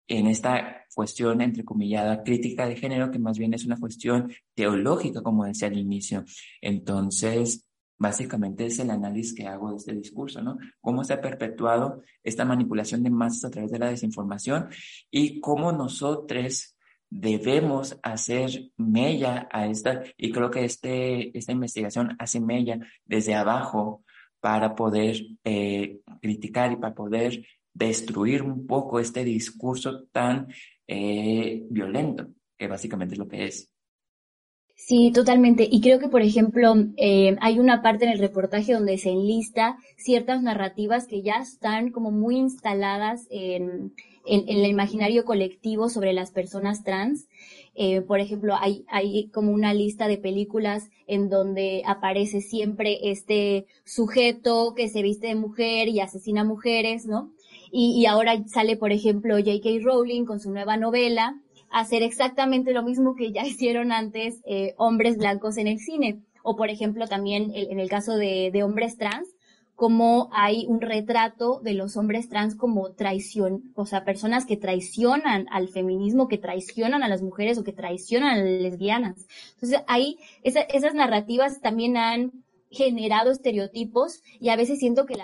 en 0.07 0.27
esta 0.27 0.85
cuestión 0.94 1.40
entrecomillada 1.40 2.22
crítica 2.22 2.68
de 2.68 2.77
género, 2.77 3.11
que 3.11 3.18
más 3.18 3.38
bien 3.38 3.55
es 3.55 3.64
una 3.64 3.81
cuestión 3.81 4.31
teológica, 4.55 5.22
como 5.22 5.46
decía 5.46 5.68
al 5.68 5.79
inicio. 5.79 6.24
Entonces, 6.61 7.66
básicamente 8.04 8.66
es 8.66 8.78
el 8.78 8.90
análisis 8.90 9.34
que 9.34 9.46
hago 9.46 9.70
de 9.70 9.76
este 9.78 9.94
discurso, 9.94 10.42
¿no? 10.42 10.58
Cómo 10.82 11.04
se 11.04 11.14
ha 11.14 11.22
perpetuado 11.22 12.02
esta 12.22 12.44
manipulación 12.44 13.02
de 13.02 13.08
masas 13.08 13.46
a 13.46 13.50
través 13.50 13.70
de 13.70 13.78
la 13.78 13.88
desinformación 13.88 14.68
y 15.10 15.40
cómo 15.40 15.72
nosotros 15.72 16.76
debemos 17.08 17.98
hacer 18.02 18.72
mella 18.76 19.48
a 19.50 19.66
esta, 19.68 20.02
y 20.18 20.30
creo 20.32 20.50
que 20.50 20.64
este, 20.66 21.36
esta 21.36 21.52
investigación 21.52 22.14
hace 22.18 22.40
mella 22.40 22.78
desde 23.06 23.34
abajo 23.34 24.04
para 24.38 24.74
poder 24.74 25.16
eh, 25.42 26.00
criticar 26.20 26.72
y 26.72 26.76
para 26.76 26.94
poder 26.94 27.46
destruir 27.72 28.42
un 28.42 28.66
poco 28.66 29.00
este 29.00 29.24
discurso 29.24 30.04
tan 30.12 30.48
eh, 30.86 31.64
violento, 31.70 32.28
que 32.58 32.68
básicamente 32.68 33.14
es 33.14 33.18
lo 33.18 33.28
que 33.28 33.46
es. 33.46 33.73
Sí, 34.86 35.12
totalmente. 35.12 35.66
Y 35.70 35.80
creo 35.80 35.98
que, 35.98 36.08
por 36.08 36.20
ejemplo, 36.20 36.74
eh, 36.98 37.36
hay 37.40 37.58
una 37.58 37.80
parte 37.80 38.04
en 38.04 38.10
el 38.12 38.18
reportaje 38.18 38.74
donde 38.74 38.98
se 38.98 39.08
enlista 39.08 39.78
ciertas 39.96 40.42
narrativas 40.42 41.06
que 41.06 41.22
ya 41.22 41.36
están 41.36 41.90
como 41.90 42.10
muy 42.10 42.36
instaladas 42.36 43.26
en, 43.30 43.94
el 44.26 44.66
imaginario 44.66 45.24
colectivo 45.24 45.88
sobre 45.88 46.12
las 46.12 46.32
personas 46.32 46.84
trans. 46.84 47.28
Eh, 47.74 48.02
por 48.02 48.20
ejemplo, 48.20 48.56
hay, 48.60 48.84
hay 48.88 49.28
como 49.30 49.52
una 49.52 49.72
lista 49.72 50.06
de 50.06 50.18
películas 50.18 50.90
en 51.06 51.30
donde 51.30 51.82
aparece 51.86 52.42
siempre 52.42 53.10
este 53.10 53.64
sujeto 53.86 54.74
que 54.76 54.90
se 54.90 55.00
viste 55.00 55.28
de 55.28 55.34
mujer 55.34 55.88
y 55.88 56.00
asesina 56.00 56.44
mujeres, 56.44 57.06
¿no? 57.06 57.32
Y, 57.72 57.98
y 57.98 58.04
ahora 58.04 58.36
sale, 58.48 58.76
por 58.76 58.92
ejemplo, 58.92 59.36
J.K. 59.36 59.82
Rowling 59.82 60.26
con 60.26 60.40
su 60.40 60.50
nueva 60.50 60.76
novela, 60.76 61.40
hacer 61.74 62.02
exactamente 62.02 62.72
lo 62.72 62.82
mismo 62.82 63.14
que 63.16 63.32
ya 63.32 63.44
hicieron 63.46 63.92
antes 63.92 64.40
eh, 64.46 64.74
hombres 64.78 65.18
blancos 65.18 65.58
en 65.58 65.66
el 65.66 65.78
cine. 65.78 66.20
O, 66.42 66.56
por 66.56 66.68
ejemplo, 66.68 67.06
también 67.06 67.52
en 67.54 67.80
el 67.80 67.88
caso 67.88 68.16
de, 68.16 68.50
de 68.52 68.62
hombres 68.62 68.98
trans, 68.98 69.28
como 69.74 70.28
hay 70.32 70.66
un 70.68 70.80
retrato 70.80 71.60
de 71.60 71.72
los 71.72 71.96
hombres 71.96 72.28
trans 72.28 72.54
como 72.54 72.92
traición, 72.92 73.72
o 73.74 73.87
sea, 73.87 74.04
personas 74.04 74.44
que 74.44 74.56
traicionan 74.56 75.46
al 75.50 75.68
feminismo, 75.68 76.28
que 76.28 76.38
traicionan 76.38 77.02
a 77.02 77.08
las 77.08 77.22
mujeres 77.22 77.58
o 77.58 77.64
que 77.64 77.72
traicionan 77.72 78.32
a 78.32 78.37
las 78.37 78.62
lesbianas. 78.62 79.26
Entonces, 79.54 79.80
ahí 79.88 80.18
esas 80.42 80.94
narrativas 80.94 81.60
también 81.60 81.96
han 81.96 82.44
generado 82.74 83.30
estereotipos 83.30 84.22
y 84.40 84.50
a 84.50 84.56
veces 84.56 84.78
siento 84.78 85.06
que 85.06 85.14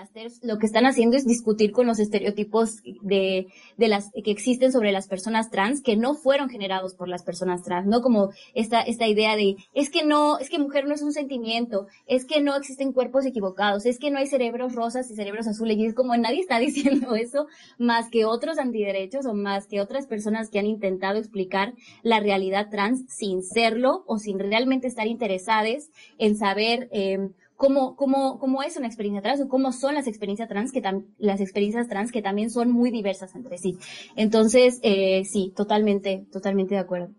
lo 0.41 0.57
que 0.57 0.65
están 0.65 0.85
haciendo 0.85 1.17
es 1.17 1.25
discutir 1.25 1.71
con 1.71 1.85
los 1.85 1.99
estereotipos 1.99 2.81
de, 3.01 3.47
de 3.77 3.87
las 3.87 4.09
que 4.11 4.31
existen 4.31 4.71
sobre 4.71 4.91
las 4.91 5.07
personas 5.07 5.51
trans 5.51 5.81
que 5.81 5.95
no 5.95 6.15
fueron 6.15 6.49
generados 6.49 6.95
por 6.95 7.07
las 7.07 7.23
personas 7.23 7.63
trans, 7.63 7.87
¿no? 7.87 8.01
Como 8.01 8.29
esta, 8.53 8.81
esta 8.81 9.07
idea 9.07 9.35
de, 9.35 9.55
es 9.73 9.89
que 9.89 10.05
no, 10.05 10.39
es 10.39 10.49
que 10.49 10.59
mujer 10.59 10.85
no 10.85 10.93
es 10.93 11.01
un 11.01 11.11
sentimiento, 11.11 11.87
es 12.07 12.25
que 12.25 12.41
no 12.41 12.55
existen 12.55 12.93
cuerpos 12.93 13.25
equivocados, 13.25 13.85
es 13.85 13.99
que 13.99 14.11
no 14.11 14.17
hay 14.17 14.27
cerebros 14.27 14.73
rosas 14.73 15.09
y 15.11 15.15
cerebros 15.15 15.47
azules 15.47 15.77
y 15.77 15.85
es 15.85 15.93
como 15.93 16.15
nadie 16.17 16.39
está 16.39 16.59
diciendo 16.59 17.15
eso 17.15 17.47
más 17.77 18.09
que 18.09 18.25
otros 18.25 18.57
antiderechos 18.57 19.25
o 19.25 19.33
más 19.33 19.67
que 19.67 19.81
otras 19.81 20.07
personas 20.07 20.49
que 20.49 20.59
han 20.59 20.65
intentado 20.65 21.17
explicar 21.17 21.73
la 22.03 22.19
realidad 22.19 22.69
trans 22.69 23.05
sin 23.07 23.43
serlo 23.43 24.03
o 24.07 24.17
sin 24.17 24.39
realmente 24.39 24.87
estar 24.87 25.07
interesadas 25.07 25.89
en 26.17 26.37
saber 26.37 26.89
eh, 26.91 27.29
cómo, 27.61 27.95
cómo, 27.95 28.39
cómo 28.39 28.63
es 28.63 28.75
una 28.75 28.87
experiencia 28.87 29.21
trans 29.21 29.39
o 29.41 29.47
cómo 29.47 29.71
son 29.71 29.93
las 29.93 30.07
experiencias 30.07 30.49
trans, 30.49 30.71
que 30.71 30.81
las 31.19 31.39
experiencias 31.41 31.87
trans 31.87 32.11
que 32.11 32.23
también 32.23 32.49
son 32.49 32.71
muy 32.71 32.89
diversas 32.89 33.35
entre 33.35 33.59
sí. 33.59 33.77
Entonces, 34.15 34.79
eh, 34.81 35.25
sí, 35.25 35.53
totalmente, 35.55 36.25
totalmente 36.31 36.73
de 36.73 36.81
acuerdo. 36.81 37.09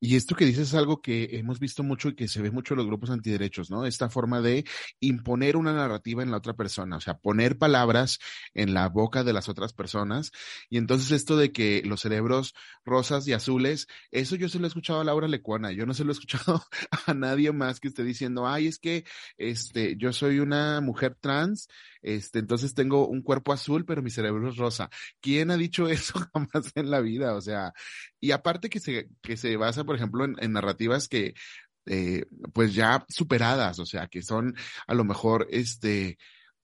Y 0.00 0.16
esto 0.16 0.34
que 0.34 0.46
dices 0.46 0.68
es 0.68 0.74
algo 0.74 1.02
que 1.02 1.28
hemos 1.32 1.60
visto 1.60 1.82
mucho 1.82 2.08
y 2.08 2.14
que 2.14 2.26
se 2.26 2.40
ve 2.40 2.50
mucho 2.50 2.72
en 2.74 2.78
los 2.78 2.86
grupos 2.86 3.10
antiderechos, 3.10 3.70
¿no? 3.70 3.84
Esta 3.84 4.08
forma 4.08 4.40
de 4.40 4.64
imponer 4.98 5.56
una 5.58 5.74
narrativa 5.74 6.22
en 6.22 6.30
la 6.30 6.38
otra 6.38 6.54
persona, 6.54 6.96
o 6.96 7.00
sea, 7.00 7.18
poner 7.18 7.58
palabras 7.58 8.18
en 8.54 8.72
la 8.72 8.88
boca 8.88 9.24
de 9.24 9.34
las 9.34 9.50
otras 9.50 9.74
personas. 9.74 10.32
Y 10.70 10.78
entonces 10.78 11.10
esto 11.10 11.36
de 11.36 11.52
que 11.52 11.82
los 11.84 12.00
cerebros 12.00 12.54
rosas 12.84 13.28
y 13.28 13.34
azules, 13.34 13.88
eso 14.10 14.36
yo 14.36 14.48
se 14.48 14.58
lo 14.58 14.64
he 14.64 14.68
escuchado 14.68 15.00
a 15.00 15.04
Laura 15.04 15.28
Lecuona, 15.28 15.70
yo 15.72 15.84
no 15.84 15.92
se 15.92 16.04
lo 16.04 16.12
he 16.12 16.12
escuchado 16.18 16.62
a 17.06 17.14
nadie 17.14 17.52
más 17.52 17.78
que 17.78 17.88
esté 17.88 18.02
diciendo, 18.02 18.48
ay, 18.48 18.68
es 18.68 18.78
que 18.78 19.04
este, 19.36 19.96
yo 19.98 20.12
soy 20.14 20.38
una 20.38 20.80
mujer 20.80 21.16
trans 21.20 21.68
este, 22.02 22.38
entonces 22.38 22.74
tengo 22.74 23.06
un 23.06 23.22
cuerpo 23.22 23.52
azul, 23.52 23.84
pero 23.84 24.02
mi 24.02 24.10
cerebro 24.10 24.48
es 24.48 24.56
rosa. 24.56 24.90
¿Quién 25.20 25.50
ha 25.50 25.56
dicho 25.56 25.88
eso 25.88 26.18
jamás 26.32 26.72
en 26.74 26.90
la 26.90 27.00
vida? 27.00 27.34
O 27.34 27.40
sea, 27.40 27.72
y 28.20 28.32
aparte 28.32 28.70
que 28.70 28.80
se, 28.80 29.08
que 29.22 29.36
se 29.36 29.56
basa, 29.56 29.84
por 29.84 29.96
ejemplo, 29.96 30.24
en, 30.24 30.52
narrativas 30.52 31.08
que, 31.08 31.34
eh, 31.86 32.26
pues 32.52 32.74
ya 32.74 33.04
superadas, 33.08 33.78
o 33.78 33.86
sea, 33.86 34.06
que 34.08 34.22
son 34.22 34.54
a 34.86 34.94
lo 34.94 35.04
mejor, 35.04 35.46
este, 35.50 36.18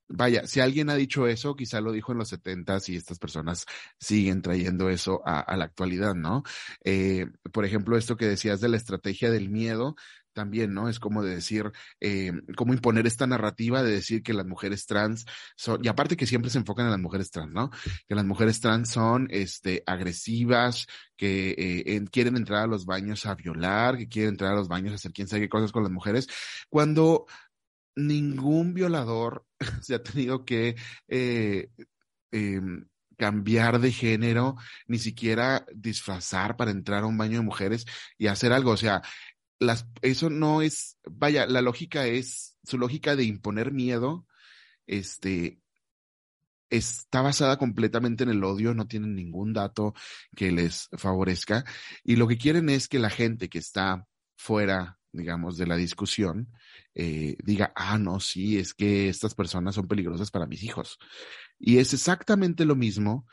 vaya, 0.08 0.46
si 0.46 0.60
alguien 0.60 0.90
ha 0.90 0.94
dicho 0.94 1.26
eso, 1.26 1.56
quizá 1.56 1.80
lo 1.80 1.92
dijo 1.92 2.12
en 2.12 2.18
los 2.18 2.28
setentas 2.28 2.88
y 2.88 2.96
estas 2.96 3.18
personas 3.18 3.66
siguen 3.98 4.42
trayendo 4.42 4.88
eso 4.90 5.22
a, 5.24 5.56
la 5.56 5.64
actualidad, 5.64 6.14
¿no? 6.14 6.42
Eh, 6.84 7.26
por 7.52 7.64
ejemplo, 7.64 7.96
esto 7.96 8.16
que 8.16 8.26
decías 8.26 8.60
de 8.60 8.68
la 8.68 8.76
estrategia 8.76 9.30
del 9.30 9.50
miedo, 9.50 9.96
también, 10.36 10.74
¿no? 10.74 10.90
Es 10.90 11.00
como 11.00 11.22
de 11.22 11.34
decir, 11.34 11.72
eh, 11.98 12.30
cómo 12.56 12.74
imponer 12.74 13.06
esta 13.06 13.26
narrativa 13.26 13.82
de 13.82 13.90
decir 13.90 14.22
que 14.22 14.34
las 14.34 14.44
mujeres 14.46 14.84
trans 14.84 15.24
son, 15.56 15.82
y 15.82 15.88
aparte 15.88 16.14
que 16.14 16.26
siempre 16.26 16.50
se 16.50 16.58
enfocan 16.58 16.84
en 16.84 16.92
las 16.92 17.00
mujeres 17.00 17.30
trans, 17.30 17.52
¿no? 17.52 17.70
Que 18.06 18.14
las 18.14 18.26
mujeres 18.26 18.60
trans 18.60 18.90
son, 18.90 19.28
este, 19.30 19.82
agresivas, 19.86 20.86
que 21.16 21.54
eh, 21.86 22.04
quieren 22.12 22.36
entrar 22.36 22.64
a 22.64 22.66
los 22.66 22.84
baños 22.84 23.24
a 23.24 23.34
violar, 23.34 23.96
que 23.96 24.08
quieren 24.08 24.32
entrar 24.32 24.52
a 24.52 24.56
los 24.56 24.68
baños 24.68 24.92
a 24.92 24.96
hacer 24.96 25.12
quién 25.12 25.26
sabe 25.26 25.42
qué 25.42 25.48
cosas 25.48 25.72
con 25.72 25.82
las 25.82 25.92
mujeres, 25.92 26.28
cuando 26.68 27.24
ningún 27.96 28.74
violador 28.74 29.46
se 29.82 29.94
ha 29.94 30.02
tenido 30.02 30.44
que, 30.44 30.76
eh, 31.08 31.70
em, 32.30 32.86
cambiar 33.16 33.80
de 33.80 33.92
género, 33.92 34.56
ni 34.86 34.98
siquiera 34.98 35.64
disfrazar 35.74 36.56
para 36.56 36.70
entrar 36.70 37.04
a 37.04 37.06
un 37.06 37.16
baño 37.16 37.38
de 37.38 37.44
mujeres 37.44 37.86
y 38.18 38.26
hacer 38.26 38.52
algo. 38.52 38.72
O 38.72 38.76
sea, 38.76 39.02
las, 39.58 39.86
eso 40.02 40.30
no 40.30 40.62
es, 40.62 40.98
vaya, 41.04 41.46
la 41.46 41.62
lógica 41.62 42.06
es, 42.06 42.56
su 42.64 42.78
lógica 42.78 43.16
de 43.16 43.24
imponer 43.24 43.72
miedo, 43.72 44.26
este, 44.86 45.60
está 46.70 47.22
basada 47.22 47.58
completamente 47.58 48.24
en 48.24 48.30
el 48.30 48.44
odio, 48.44 48.74
no 48.74 48.86
tienen 48.86 49.14
ningún 49.14 49.52
dato 49.52 49.94
que 50.34 50.50
les 50.50 50.88
favorezca 50.92 51.64
y 52.04 52.16
lo 52.16 52.26
que 52.26 52.38
quieren 52.38 52.68
es 52.68 52.88
que 52.88 52.98
la 52.98 53.10
gente 53.10 53.48
que 53.48 53.58
está 53.58 54.06
fuera, 54.36 54.98
digamos, 55.12 55.56
de 55.56 55.66
la 55.66 55.76
discusión, 55.76 56.52
eh, 56.94 57.36
diga, 57.44 57.72
ah, 57.74 57.98
no, 57.98 58.20
sí, 58.20 58.58
es 58.58 58.74
que 58.74 59.08
estas 59.08 59.34
personas 59.34 59.74
son 59.74 59.88
peligrosas 59.88 60.30
para 60.30 60.46
mis 60.46 60.62
hijos. 60.62 60.98
Y 61.58 61.78
es 61.78 61.94
exactamente 61.94 62.64
lo 62.64 62.74
mismo 62.76 63.26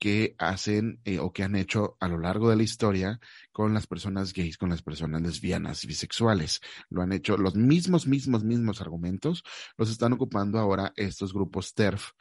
que 0.00 0.34
hacen 0.38 0.98
eh, 1.04 1.18
o 1.18 1.30
que 1.30 1.42
han 1.42 1.54
hecho 1.54 1.98
a 2.00 2.08
lo 2.08 2.18
largo 2.18 2.48
de 2.48 2.56
la 2.56 2.62
historia 2.62 3.20
con 3.52 3.74
las 3.74 3.86
personas 3.86 4.32
gays, 4.32 4.56
con 4.56 4.70
las 4.70 4.82
personas 4.82 5.20
lesbianas 5.20 5.84
bisexuales. 5.84 6.60
Lo 6.88 7.02
han 7.02 7.12
hecho 7.12 7.36
los 7.36 7.54
mismos, 7.54 8.06
mismos, 8.06 8.42
mismos 8.42 8.80
argumentos, 8.80 9.44
los 9.76 9.90
están 9.90 10.14
ocupando 10.14 10.58
ahora 10.58 10.94
estos 10.96 11.34
grupos 11.34 11.74
TERF 11.74 12.12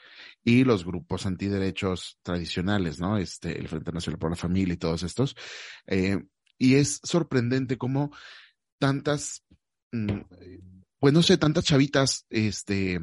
y 0.43 0.65
los 0.65 0.83
grupos 0.85 1.25
antiderechos 1.25 2.19
tradicionales, 2.21 2.99
¿no? 2.99 3.17
Este, 3.17 3.57
el 3.57 3.69
Frente 3.69 3.93
Nacional 3.93 4.19
por 4.19 4.31
la 4.31 4.35
Familia 4.35 4.73
y 4.73 4.77
todos 4.77 5.03
estos. 5.03 5.37
Eh, 5.87 6.21
y 6.57 6.75
es 6.75 6.99
sorprendente 7.01 7.77
cómo 7.77 8.11
tantas, 8.77 9.45
mm, 9.93 10.19
pues 10.99 11.13
no 11.13 11.23
sé, 11.23 11.37
tantas 11.37 11.63
chavitas, 11.63 12.25
este, 12.29 12.99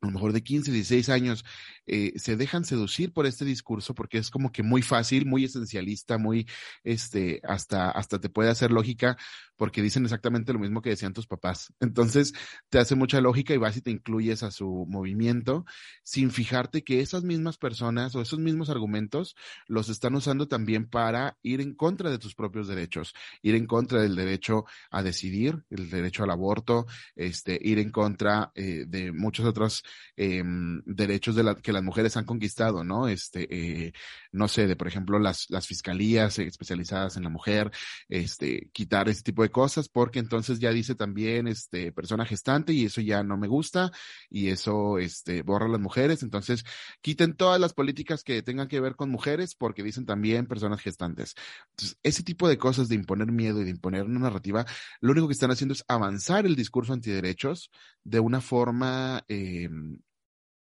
a 0.00 0.06
lo 0.06 0.12
mejor 0.12 0.32
de 0.32 0.42
15, 0.42 0.72
16 0.72 1.08
años, 1.10 1.44
eh, 1.86 2.12
se 2.16 2.36
dejan 2.36 2.64
seducir 2.64 3.12
por 3.12 3.26
este 3.26 3.44
discurso 3.44 3.94
porque 3.94 4.18
es 4.18 4.30
como 4.30 4.50
que 4.50 4.62
muy 4.62 4.82
fácil, 4.82 5.26
muy 5.26 5.44
esencialista, 5.44 6.18
muy, 6.18 6.46
este, 6.84 7.40
hasta, 7.44 7.90
hasta 7.90 8.18
te 8.18 8.30
puede 8.30 8.50
hacer 8.50 8.70
lógica 8.70 9.16
porque 9.56 9.82
dicen 9.82 10.04
exactamente 10.04 10.54
lo 10.54 10.58
mismo 10.58 10.80
que 10.80 10.88
decían 10.88 11.12
tus 11.12 11.26
papás. 11.26 11.74
Entonces, 11.80 12.32
te 12.70 12.78
hace 12.78 12.94
mucha 12.94 13.20
lógica 13.20 13.52
y 13.52 13.58
vas 13.58 13.76
y 13.76 13.82
te 13.82 13.90
incluyes 13.90 14.42
a 14.42 14.50
su 14.50 14.86
movimiento 14.88 15.66
sin 16.02 16.30
fijarte 16.30 16.82
que 16.82 17.00
esas 17.00 17.24
mismas 17.24 17.58
personas 17.58 18.14
o 18.14 18.22
esos 18.22 18.38
mismos 18.38 18.70
argumentos 18.70 19.36
los 19.66 19.90
están 19.90 20.14
usando 20.14 20.48
también 20.48 20.88
para 20.88 21.36
ir 21.42 21.60
en 21.60 21.74
contra 21.74 22.08
de 22.08 22.18
tus 22.18 22.34
propios 22.34 22.68
derechos, 22.68 23.14
ir 23.42 23.54
en 23.54 23.66
contra 23.66 24.00
del 24.00 24.16
derecho 24.16 24.64
a 24.90 25.02
decidir, 25.02 25.62
el 25.68 25.90
derecho 25.90 26.24
al 26.24 26.30
aborto, 26.30 26.86
este, 27.14 27.58
ir 27.60 27.78
en 27.80 27.90
contra 27.90 28.52
eh, 28.54 28.84
de 28.88 29.12
muchos 29.12 29.44
otros 29.44 29.84
em, 30.16 30.82
derechos 30.84 31.34
de 31.34 31.42
la, 31.42 31.54
que 31.56 31.72
las 31.72 31.82
mujeres 31.82 32.16
han 32.16 32.24
conquistado, 32.24 32.84
¿no? 32.84 33.08
Este, 33.08 33.46
eh, 33.50 33.92
no 34.32 34.48
sé, 34.48 34.66
de 34.66 34.76
por 34.76 34.88
ejemplo 34.88 35.18
las, 35.18 35.46
las 35.50 35.66
fiscalías 35.66 36.38
especializadas 36.38 37.16
en 37.16 37.24
la 37.24 37.30
mujer, 37.30 37.70
este, 38.08 38.70
quitar 38.72 39.08
ese 39.08 39.22
tipo 39.22 39.42
de 39.42 39.50
cosas, 39.50 39.88
porque 39.88 40.18
entonces 40.18 40.58
ya 40.58 40.70
dice 40.70 40.94
también, 40.94 41.48
este, 41.48 41.92
persona 41.92 42.24
gestante 42.26 42.72
y 42.72 42.86
eso 42.86 43.00
ya 43.00 43.22
no 43.22 43.36
me 43.36 43.48
gusta 43.48 43.90
y 44.28 44.48
eso, 44.48 44.98
este, 44.98 45.42
borra 45.42 45.66
a 45.66 45.68
las 45.70 45.80
mujeres, 45.80 46.22
entonces 46.22 46.64
quiten 47.00 47.34
todas 47.34 47.60
las 47.60 47.72
políticas 47.72 48.24
que 48.24 48.42
tengan 48.42 48.68
que 48.68 48.80
ver 48.80 48.96
con 48.96 49.10
mujeres 49.10 49.54
porque 49.54 49.82
dicen 49.82 50.06
también 50.06 50.46
personas 50.46 50.80
gestantes. 50.80 51.34
Entonces, 51.70 51.98
ese 52.02 52.22
tipo 52.22 52.48
de 52.48 52.58
cosas 52.58 52.88
de 52.88 52.94
imponer 52.94 53.32
miedo 53.32 53.60
y 53.60 53.64
de 53.64 53.70
imponer 53.70 54.04
una 54.04 54.20
narrativa, 54.20 54.66
lo 55.00 55.12
único 55.12 55.28
que 55.28 55.32
están 55.32 55.50
haciendo 55.50 55.74
es 55.74 55.84
avanzar 55.88 56.46
el 56.46 56.56
discurso 56.56 56.92
antiderechos 56.92 57.70
de 58.04 58.20
una 58.20 58.40
forma, 58.40 59.24
eh, 59.28 59.68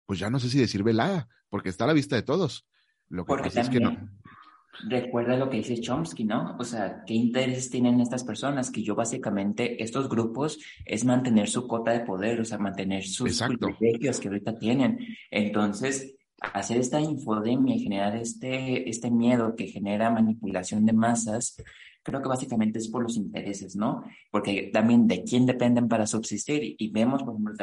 pues 0.07 0.19
ya 0.19 0.31
no 0.31 0.39
sé 0.39 0.49
si 0.49 0.59
decir 0.59 0.83
velada, 0.83 1.29
porque 1.49 1.69
está 1.69 1.85
a 1.85 1.89
la 1.89 1.93
vista 1.93 2.17
de 2.17 2.23
todos. 2.23 2.67
Lo 3.09 3.25
que 3.25 3.29
porque 3.29 3.45
pasa 3.45 3.63
es 3.63 3.71
que 3.71 3.81
no. 3.81 3.97
Recuerda 4.89 5.37
lo 5.37 5.49
que 5.49 5.59
dice 5.59 5.81
Chomsky, 5.81 6.25
¿no? 6.25 6.57
O 6.59 6.65
sea, 6.65 7.05
¿qué 7.07 7.15
intereses 7.15 7.71
tienen 7.71 8.01
estas 8.01 8.25
personas? 8.25 8.71
Que 8.71 8.83
yo 8.83 8.97
básicamente, 8.97 9.83
estos 9.83 10.09
grupos 10.09 10.59
es 10.85 11.05
mantener 11.05 11.49
su 11.49 11.69
cota 11.69 11.93
de 11.93 12.01
poder, 12.01 12.41
o 12.41 12.45
sea, 12.45 12.59
mantener 12.59 13.05
sus 13.05 13.41
privilegios 13.41 14.19
que 14.19 14.29
ahorita 14.29 14.59
tienen. 14.59 14.99
Entonces, 15.31 16.17
hacer 16.41 16.79
esta 16.79 17.01
infodemia 17.01 17.75
y 17.75 17.81
generar 17.81 18.17
este, 18.17 18.89
este 18.89 19.11
miedo 19.11 19.55
que 19.57 19.69
genera 19.69 20.11
manipulación 20.11 20.85
de 20.85 20.93
masas, 20.93 21.57
creo 22.03 22.23
que 22.23 22.29
básicamente 22.29 22.79
es 22.79 22.89
por 22.89 23.03
los 23.03 23.17
intereses, 23.17 23.77
¿no? 23.77 24.05
Porque 24.31 24.71
también 24.73 25.07
de 25.07 25.25
quién 25.25 25.47
dependen 25.47 25.89
para 25.89 26.07
subsistir. 26.07 26.77
Y 26.79 26.91
vemos, 26.91 27.23
por 27.23 27.35
ejemplo, 27.35 27.55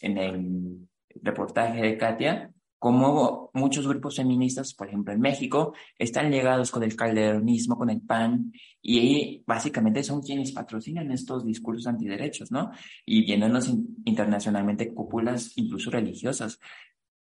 en 0.00 0.18
el 0.18 0.88
reportaje 1.22 1.82
de 1.82 1.98
Katia, 1.98 2.52
cómo 2.78 3.50
muchos 3.54 3.88
grupos 3.88 4.16
feministas, 4.16 4.72
por 4.72 4.88
ejemplo 4.88 5.12
en 5.12 5.20
México, 5.20 5.74
están 5.98 6.30
ligados 6.30 6.70
con 6.70 6.84
el 6.84 6.94
calderonismo, 6.94 7.76
con 7.76 7.90
el 7.90 8.00
PAN, 8.00 8.52
y 8.80 9.42
básicamente 9.46 10.04
son 10.04 10.22
quienes 10.22 10.52
patrocinan 10.52 11.10
estos 11.10 11.44
discursos 11.44 11.86
antiderechos, 11.88 12.52
¿no? 12.52 12.70
Y 13.04 13.24
viéndonos 13.24 13.74
internacionalmente 14.04 14.94
cúpulas 14.94 15.52
incluso 15.56 15.90
religiosas. 15.90 16.60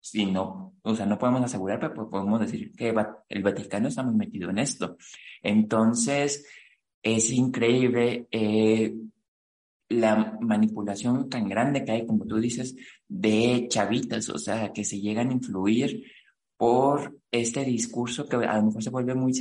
Si 0.05 0.27
no, 0.27 0.75
o 0.83 0.97
sea, 0.97 1.07
no 1.07 1.17
podemos 1.17 1.43
asegurar, 1.43 1.79
pero 1.79 2.11
podemos 2.11 2.41
decir 2.41 2.73
que 2.73 2.93
el 3.29 3.43
Vaticano 3.43 3.87
está 3.87 4.03
muy 4.03 4.17
metido 4.17 4.51
en 4.51 4.59
esto. 4.59 4.97
Entonces, 5.41 6.45
es 7.01 7.31
increíble 7.31 8.27
eh, 8.33 8.93
la 9.89 10.37
manipulación 10.41 11.29
tan 11.29 11.49
grande 11.49 11.85
que 11.85 11.93
hay, 11.93 12.07
como 12.07 12.27
tú 12.27 12.41
dices, 12.41 12.75
de 13.07 13.67
chavitas, 13.69 14.29
o 14.29 14.39
sea, 14.39 14.73
que 14.73 14.85
se 14.85 15.01
llegan 15.01 15.31
a 15.31 15.35
influir 15.35 16.05
por 16.57 17.17
este 17.31 17.65
discurso 17.65 18.29
que 18.29 18.37
a 18.37 18.57
lo 18.57 18.65
mejor 18.65 18.83
se 18.83 18.91
vuelve 18.91 19.15
muy, 19.15 19.33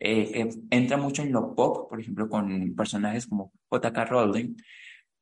eh, 0.00 0.48
entra 0.70 0.96
mucho 0.96 1.22
en 1.22 1.32
lo 1.32 1.56
pop, 1.56 1.88
por 1.90 2.00
ejemplo, 2.00 2.28
con 2.28 2.72
personajes 2.76 3.26
como 3.26 3.52
J.K. 3.68 4.04
Rowling, 4.04 4.54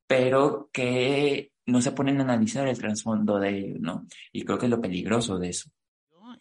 pero 0.06 0.68
que 0.70 1.50
no 1.66 1.82
se 1.82 1.92
ponen 1.92 2.20
a 2.20 2.24
analizar 2.24 2.66
el 2.66 2.78
trasfondo 2.78 3.38
de 3.38 3.58
ello, 3.58 3.76
¿no? 3.80 4.06
Y 4.32 4.44
creo 4.44 4.58
que 4.58 4.66
es 4.66 4.70
lo 4.70 4.80
peligroso 4.80 5.38
de 5.38 5.50
eso. 5.50 5.70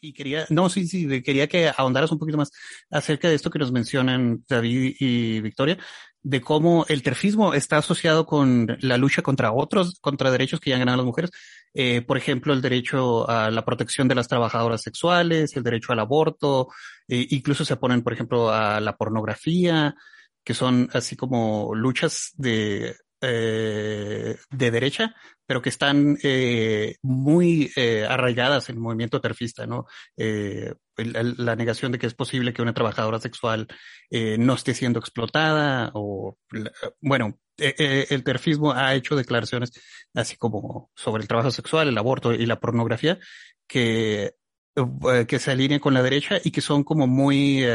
Y 0.01 0.13
quería, 0.13 0.45
no, 0.49 0.69
sí, 0.69 0.87
sí, 0.87 1.21
quería 1.23 1.47
que 1.47 1.71
ahondaras 1.75 2.11
un 2.11 2.19
poquito 2.19 2.37
más 2.37 2.51
acerca 2.89 3.29
de 3.29 3.35
esto 3.35 3.49
que 3.49 3.59
nos 3.59 3.71
mencionan 3.71 4.43
David 4.47 4.95
y 4.99 5.41
Victoria, 5.41 5.77
de 6.21 6.41
cómo 6.41 6.85
el 6.89 7.01
terfismo 7.01 7.53
está 7.53 7.77
asociado 7.77 8.25
con 8.25 8.77
la 8.81 8.97
lucha 8.97 9.21
contra 9.21 9.51
otros, 9.51 9.99
contra 10.01 10.31
derechos 10.31 10.59
que 10.59 10.71
ya 10.71 10.75
han 10.75 10.81
ganado 10.81 10.97
las 10.97 11.05
mujeres. 11.05 11.31
Eh, 11.73 12.01
por 12.01 12.17
ejemplo, 12.17 12.53
el 12.53 12.61
derecho 12.61 13.29
a 13.29 13.51
la 13.51 13.65
protección 13.65 14.07
de 14.07 14.15
las 14.15 14.27
trabajadoras 14.27 14.81
sexuales, 14.81 15.55
el 15.55 15.63
derecho 15.63 15.93
al 15.93 15.99
aborto, 15.99 16.69
eh, 17.07 17.27
incluso 17.29 17.63
se 17.63 17.75
ponen, 17.75 18.01
por 18.01 18.13
ejemplo, 18.13 18.49
a 18.49 18.79
la 18.79 18.97
pornografía, 18.97 19.95
que 20.43 20.53
son 20.53 20.89
así 20.93 21.15
como 21.15 21.73
luchas 21.75 22.31
de 22.37 22.95
eh, 23.27 24.37
de 24.51 24.71
derecha, 24.71 25.15
pero 25.47 25.61
que 25.61 25.69
están 25.69 26.17
eh, 26.23 26.95
muy 27.01 27.71
eh, 27.75 28.05
arraigadas 28.07 28.69
en 28.69 28.75
el 28.75 28.81
movimiento 28.81 29.19
terfista, 29.19 29.65
¿no? 29.65 29.85
la 30.17 31.55
negación 31.55 31.91
de 31.91 31.99
que 31.99 32.07
es 32.07 32.13
posible 32.13 32.53
que 32.53 32.61
una 32.61 32.73
trabajadora 32.73 33.19
sexual 33.19 33.67
no 34.11 34.53
esté 34.53 34.73
siendo 34.73 34.99
explotada 34.99 35.91
o, 35.93 36.37
bueno, 37.01 37.37
el 37.57 38.23
terfismo 38.23 38.71
ha 38.71 38.95
hecho 38.95 39.15
declaraciones 39.15 39.71
así 40.13 40.37
como 40.37 40.89
sobre 40.95 41.21
el 41.21 41.27
trabajo 41.27 41.51
sexual, 41.51 41.89
el 41.89 41.97
aborto 41.97 42.33
y 42.33 42.45
la 42.45 42.59
pornografía 42.59 43.19
que, 43.67 44.35
que 45.27 45.39
se 45.39 45.51
alinean 45.51 45.81
con 45.81 45.93
la 45.93 46.03
derecha 46.03 46.37
y 46.43 46.51
que 46.51 46.61
son 46.61 46.83
como 46.83 47.07
muy 47.07 47.65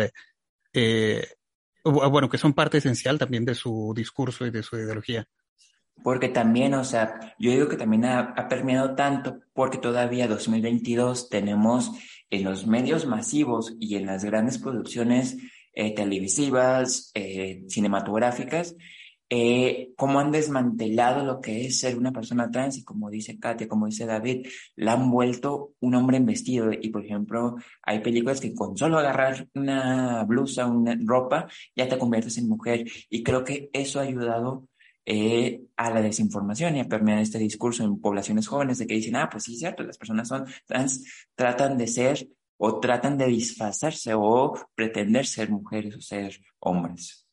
bueno, 1.85 2.29
que 2.29 2.39
son 2.39 2.55
parte 2.55 2.79
esencial 2.79 3.19
también 3.19 3.45
de 3.45 3.55
su 3.55 3.93
discurso 3.95 4.47
y 4.47 4.51
de 4.51 4.63
su 4.63 4.77
ideología. 4.77 5.27
Porque 6.03 6.29
también, 6.29 6.75
o 6.75 6.85
sea, 6.85 7.35
yo 7.39 7.51
digo 7.51 7.69
que 7.69 7.77
también 7.77 8.05
ha, 8.05 8.49
permeado 8.49 8.95
tanto 8.95 9.41
porque 9.53 9.79
todavía 9.79 10.29
2022 10.29 11.29
tenemos 11.29 11.93
en 12.31 12.45
los 12.45 12.67
medios 12.67 13.07
masivos 13.07 13.77
y 13.81 13.97
en 13.97 14.07
las 14.07 14.25
grandes 14.25 14.59
producciones 14.59 15.37
eh, 15.75 15.95
televisivas, 15.95 17.11
eh, 17.15 17.65
cinematográficas, 17.69 18.75
eh, 19.33 19.93
cómo 19.97 20.19
han 20.19 20.33
desmantelado 20.33 21.25
lo 21.25 21.41
que 21.41 21.65
es 21.65 21.79
ser 21.79 21.97
una 21.97 22.11
persona 22.11 22.51
trans 22.51 22.79
y 22.79 22.83
como 22.83 23.11
dice 23.11 23.39
Katia, 23.39 23.69
como 23.69 23.87
dice 23.87 24.05
David, 24.05 24.49
la 24.75 24.95
han 24.95 25.09
vuelto 25.09 25.75
un 25.79 25.95
hombre 25.95 26.17
en 26.17 26.27
vestido. 26.27 26.73
Y 26.73 26.91
por 26.91 27.05
ejemplo 27.05 27.55
hay 27.83 28.01
películas 28.01 28.41
que 28.41 28.53
con 28.55 28.77
solo 28.77 28.99
agarrar 28.99 29.47
una 29.55 30.25
blusa, 30.25 30.67
una 30.67 30.99
ropa, 31.05 31.47
ya 31.77 31.89
te 31.89 31.97
conviertes 31.97 32.39
en 32.39 32.49
mujer. 32.49 32.85
Y 33.09 33.23
creo 33.23 33.45
que 33.45 33.71
eso 33.73 34.01
ha 34.01 34.03
ayudado 34.03 34.67
eh, 35.07 35.63
a 35.77 35.91
la 35.91 36.03
desinformación 36.03 36.77
y 36.77 36.81
a 36.81 36.89
permear 36.89 37.19
este 37.19 37.39
discurso 37.39 37.85
en 37.85 38.01
poblaciones 38.01 38.47
jóvenes 38.47 38.79
de 38.79 38.87
que 38.87 38.95
dicen, 38.95 39.17
ah, 39.17 39.29
pues 39.31 39.45
sí, 39.45 39.57
cierto, 39.57 39.83
las 39.83 39.99
personas 39.99 40.29
son 40.29 40.45
trans, 40.67 41.05
tratan 41.35 41.77
de 41.79 41.87
ser 41.87 42.29
o 42.59 42.79
tratan 42.79 43.17
de 43.17 43.27
disfrazarse 43.27 44.13
o 44.15 44.55
pretender 44.75 45.27
ser 45.27 45.51
mujeres 45.51 45.97
o 45.97 46.01
ser 46.01 46.39
hombres. 46.59 47.27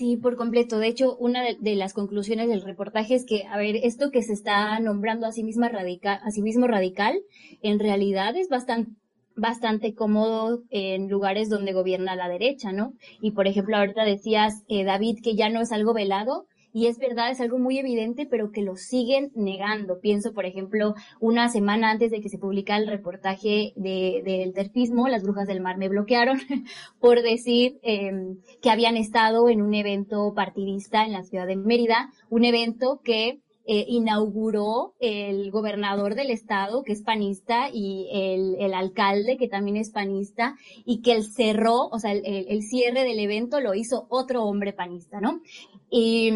Sí, 0.00 0.16
por 0.16 0.36
completo. 0.36 0.78
De 0.78 0.86
hecho, 0.86 1.14
una 1.18 1.42
de, 1.42 1.74
las 1.76 1.92
conclusiones 1.92 2.48
del 2.48 2.62
reportaje 2.62 3.14
es 3.14 3.26
que, 3.26 3.44
a 3.44 3.58
ver, 3.58 3.76
esto 3.76 4.10
que 4.10 4.22
se 4.22 4.32
está 4.32 4.80
nombrando 4.80 5.26
a 5.26 5.32
sí, 5.32 5.44
misma 5.44 5.68
radical, 5.68 6.20
a 6.24 6.30
sí 6.30 6.40
mismo 6.40 6.66
radical, 6.66 7.20
en 7.60 7.78
realidad 7.78 8.34
es 8.34 8.48
bastante 8.48 8.92
bastante 9.40 9.94
cómodo 9.94 10.62
en 10.70 11.08
lugares 11.08 11.48
donde 11.48 11.72
gobierna 11.72 12.16
la 12.16 12.28
derecha, 12.28 12.72
¿no? 12.72 12.92
Y 13.20 13.32
por 13.32 13.46
ejemplo, 13.46 13.76
ahorita 13.76 14.04
decías, 14.04 14.62
eh, 14.68 14.84
David, 14.84 15.18
que 15.22 15.34
ya 15.34 15.48
no 15.48 15.60
es 15.60 15.72
algo 15.72 15.94
velado, 15.94 16.46
y 16.72 16.86
es 16.86 16.98
verdad, 16.98 17.30
es 17.30 17.40
algo 17.40 17.58
muy 17.58 17.78
evidente, 17.78 18.26
pero 18.26 18.52
que 18.52 18.62
lo 18.62 18.76
siguen 18.76 19.32
negando. 19.34 19.98
Pienso, 20.00 20.32
por 20.32 20.46
ejemplo, 20.46 20.94
una 21.18 21.48
semana 21.48 21.90
antes 21.90 22.10
de 22.10 22.20
que 22.20 22.28
se 22.28 22.38
publicara 22.38 22.80
el 22.80 22.88
reportaje 22.88 23.72
de, 23.74 24.22
del 24.24 24.52
terfismo, 24.52 25.08
las 25.08 25.24
brujas 25.24 25.48
del 25.48 25.60
mar 25.60 25.78
me 25.78 25.88
bloquearon 25.88 26.38
por 27.00 27.22
decir 27.22 27.78
em, 27.82 28.36
que 28.62 28.70
habían 28.70 28.96
estado 28.96 29.48
en 29.48 29.62
un 29.62 29.74
evento 29.74 30.32
partidista 30.34 31.04
en 31.04 31.12
la 31.12 31.24
ciudad 31.24 31.46
de 31.46 31.56
Mérida, 31.56 32.10
un 32.28 32.44
evento 32.44 33.00
que 33.02 33.40
eh, 33.66 33.84
inauguró 33.88 34.94
el 35.00 35.50
gobernador 35.50 36.14
del 36.14 36.30
estado, 36.30 36.82
que 36.82 36.92
es 36.92 37.02
panista, 37.02 37.68
y 37.72 38.08
el, 38.12 38.56
el, 38.58 38.74
alcalde, 38.74 39.36
que 39.36 39.48
también 39.48 39.76
es 39.76 39.90
panista, 39.90 40.56
y 40.84 41.02
que 41.02 41.12
el 41.12 41.24
cerró, 41.24 41.88
o 41.88 41.98
sea, 41.98 42.12
el, 42.12 42.24
el, 42.24 42.62
cierre 42.62 43.04
del 43.04 43.18
evento 43.18 43.60
lo 43.60 43.74
hizo 43.74 44.06
otro 44.08 44.44
hombre 44.44 44.72
panista, 44.72 45.20
¿no? 45.20 45.40
Y 45.90 46.32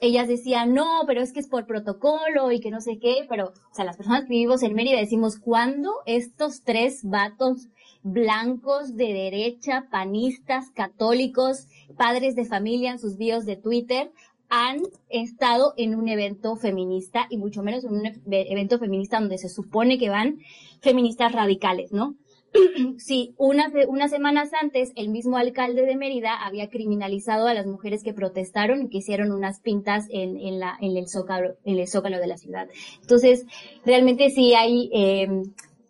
ellas 0.00 0.28
decían, 0.28 0.74
no, 0.74 1.02
pero 1.06 1.20
es 1.20 1.32
que 1.32 1.40
es 1.40 1.48
por 1.48 1.66
protocolo 1.66 2.52
y 2.52 2.60
que 2.60 2.70
no 2.70 2.80
sé 2.80 2.98
qué, 2.98 3.26
pero, 3.28 3.48
o 3.48 3.74
sea, 3.74 3.84
las 3.84 3.96
personas 3.96 4.22
que 4.22 4.30
vivimos 4.30 4.62
en 4.62 4.74
Mérida 4.74 4.98
decimos, 4.98 5.38
¿cuándo 5.38 5.92
estos 6.06 6.62
tres 6.62 7.00
vatos 7.02 7.68
blancos 8.02 8.94
de 8.94 9.12
derecha, 9.12 9.88
panistas, 9.90 10.70
católicos, 10.70 11.66
padres 11.96 12.36
de 12.36 12.44
familia 12.44 12.92
en 12.92 12.98
sus 12.98 13.16
videos 13.16 13.44
de 13.44 13.56
Twitter, 13.56 14.12
han 14.48 14.82
estado 15.08 15.74
en 15.76 15.94
un 15.94 16.08
evento 16.08 16.56
feminista 16.56 17.26
y 17.30 17.38
mucho 17.38 17.62
menos 17.62 17.84
en 17.84 17.92
un 17.92 18.06
e-, 18.06 18.16
evento 18.30 18.78
feminista 18.78 19.20
donde 19.20 19.38
se 19.38 19.48
supone 19.48 19.98
que 19.98 20.08
van 20.08 20.38
feministas 20.80 21.32
radicales, 21.32 21.92
¿no? 21.92 22.16
sí, 22.98 23.34
unas, 23.36 23.72
unas 23.88 24.10
semanas 24.10 24.50
antes 24.60 24.92
el 24.96 25.10
mismo 25.10 25.36
alcalde 25.36 25.82
de 25.82 25.96
Mérida 25.96 26.34
había 26.34 26.68
criminalizado 26.68 27.46
a 27.46 27.54
las 27.54 27.66
mujeres 27.66 28.02
que 28.02 28.14
protestaron 28.14 28.82
y 28.82 28.88
que 28.88 28.98
hicieron 28.98 29.32
unas 29.32 29.60
pintas 29.60 30.06
en, 30.10 30.38
en, 30.38 30.58
la, 30.58 30.76
en, 30.80 30.96
el, 30.96 31.08
zócalo, 31.08 31.56
en 31.64 31.78
el 31.78 31.88
zócalo 31.88 32.18
de 32.18 32.26
la 32.26 32.38
ciudad. 32.38 32.68
Entonces, 33.02 33.44
realmente 33.84 34.30
sí 34.30 34.54
hay 34.54 34.90
eh, 34.92 35.28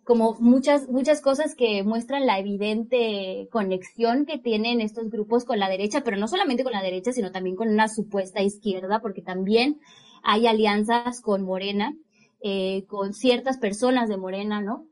como 0.09 0.35
muchas, 0.39 0.89
muchas 0.89 1.21
cosas 1.21 1.53
que 1.53 1.83
muestran 1.83 2.25
la 2.25 2.39
evidente 2.39 3.47
conexión 3.51 4.25
que 4.25 4.39
tienen 4.39 4.81
estos 4.81 5.11
grupos 5.11 5.45
con 5.45 5.59
la 5.59 5.69
derecha, 5.69 6.01
pero 6.03 6.17
no 6.17 6.27
solamente 6.27 6.63
con 6.63 6.73
la 6.73 6.81
derecha, 6.81 7.11
sino 7.11 7.31
también 7.31 7.55
con 7.55 7.69
una 7.69 7.87
supuesta 7.87 8.41
izquierda, 8.41 9.01
porque 9.01 9.21
también 9.21 9.79
hay 10.23 10.47
alianzas 10.47 11.21
con 11.21 11.43
Morena. 11.43 11.93
eh, 12.41 12.85
con 12.87 13.13
ciertas 13.13 13.59
personas 13.59 14.09
de 14.09 14.17
Morena, 14.17 14.61
¿no? 14.61 14.87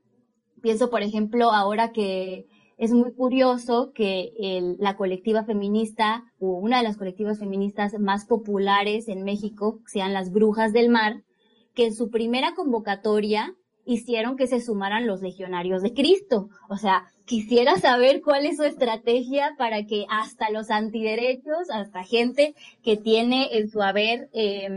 Pienso, 0.62 0.92
por 0.92 1.02
ejemplo, 1.02 1.52
ahora 1.52 1.92
que 1.92 2.46
es 2.78 2.92
muy 2.92 3.12
curioso 3.12 3.92
que 3.96 4.34
la 4.78 4.96
colectiva 4.98 5.46
feminista 5.46 6.26
o 6.40 6.60
una 6.60 6.78
de 6.78 6.84
las 6.84 6.98
colectivas 6.98 7.40
feministas 7.40 7.98
más 8.00 8.26
populares 8.28 9.08
en 9.08 9.24
México 9.24 9.80
sean 9.88 10.14
las 10.14 10.32
Brujas 10.32 10.74
del 10.74 10.90
Mar, 10.90 11.24
que 11.74 11.86
en 11.86 11.96
su 11.96 12.12
primera 12.12 12.54
convocatoria 12.54 13.56
hicieron 13.88 14.36
que 14.36 14.48
se 14.48 14.62
sumaran 14.62 15.08
los 15.08 15.22
legionarios 15.22 15.82
de 15.82 15.94
Cristo. 15.94 16.50
O 16.70 16.76
sea, 16.78 17.06
quisiera 17.26 17.78
saber 17.78 18.22
cuál 18.22 18.46
es 18.46 18.58
su 18.58 18.64
estrategia 18.64 19.56
para 19.58 19.86
que 19.86 20.06
hasta 20.10 20.50
los 20.52 20.70
antiderechos, 20.70 21.70
hasta 21.72 22.04
gente 22.04 22.54
que 22.84 22.98
tiene 22.98 23.58
en 23.58 23.70
su 23.70 23.82
haber, 23.82 24.30
eh, 24.34 24.70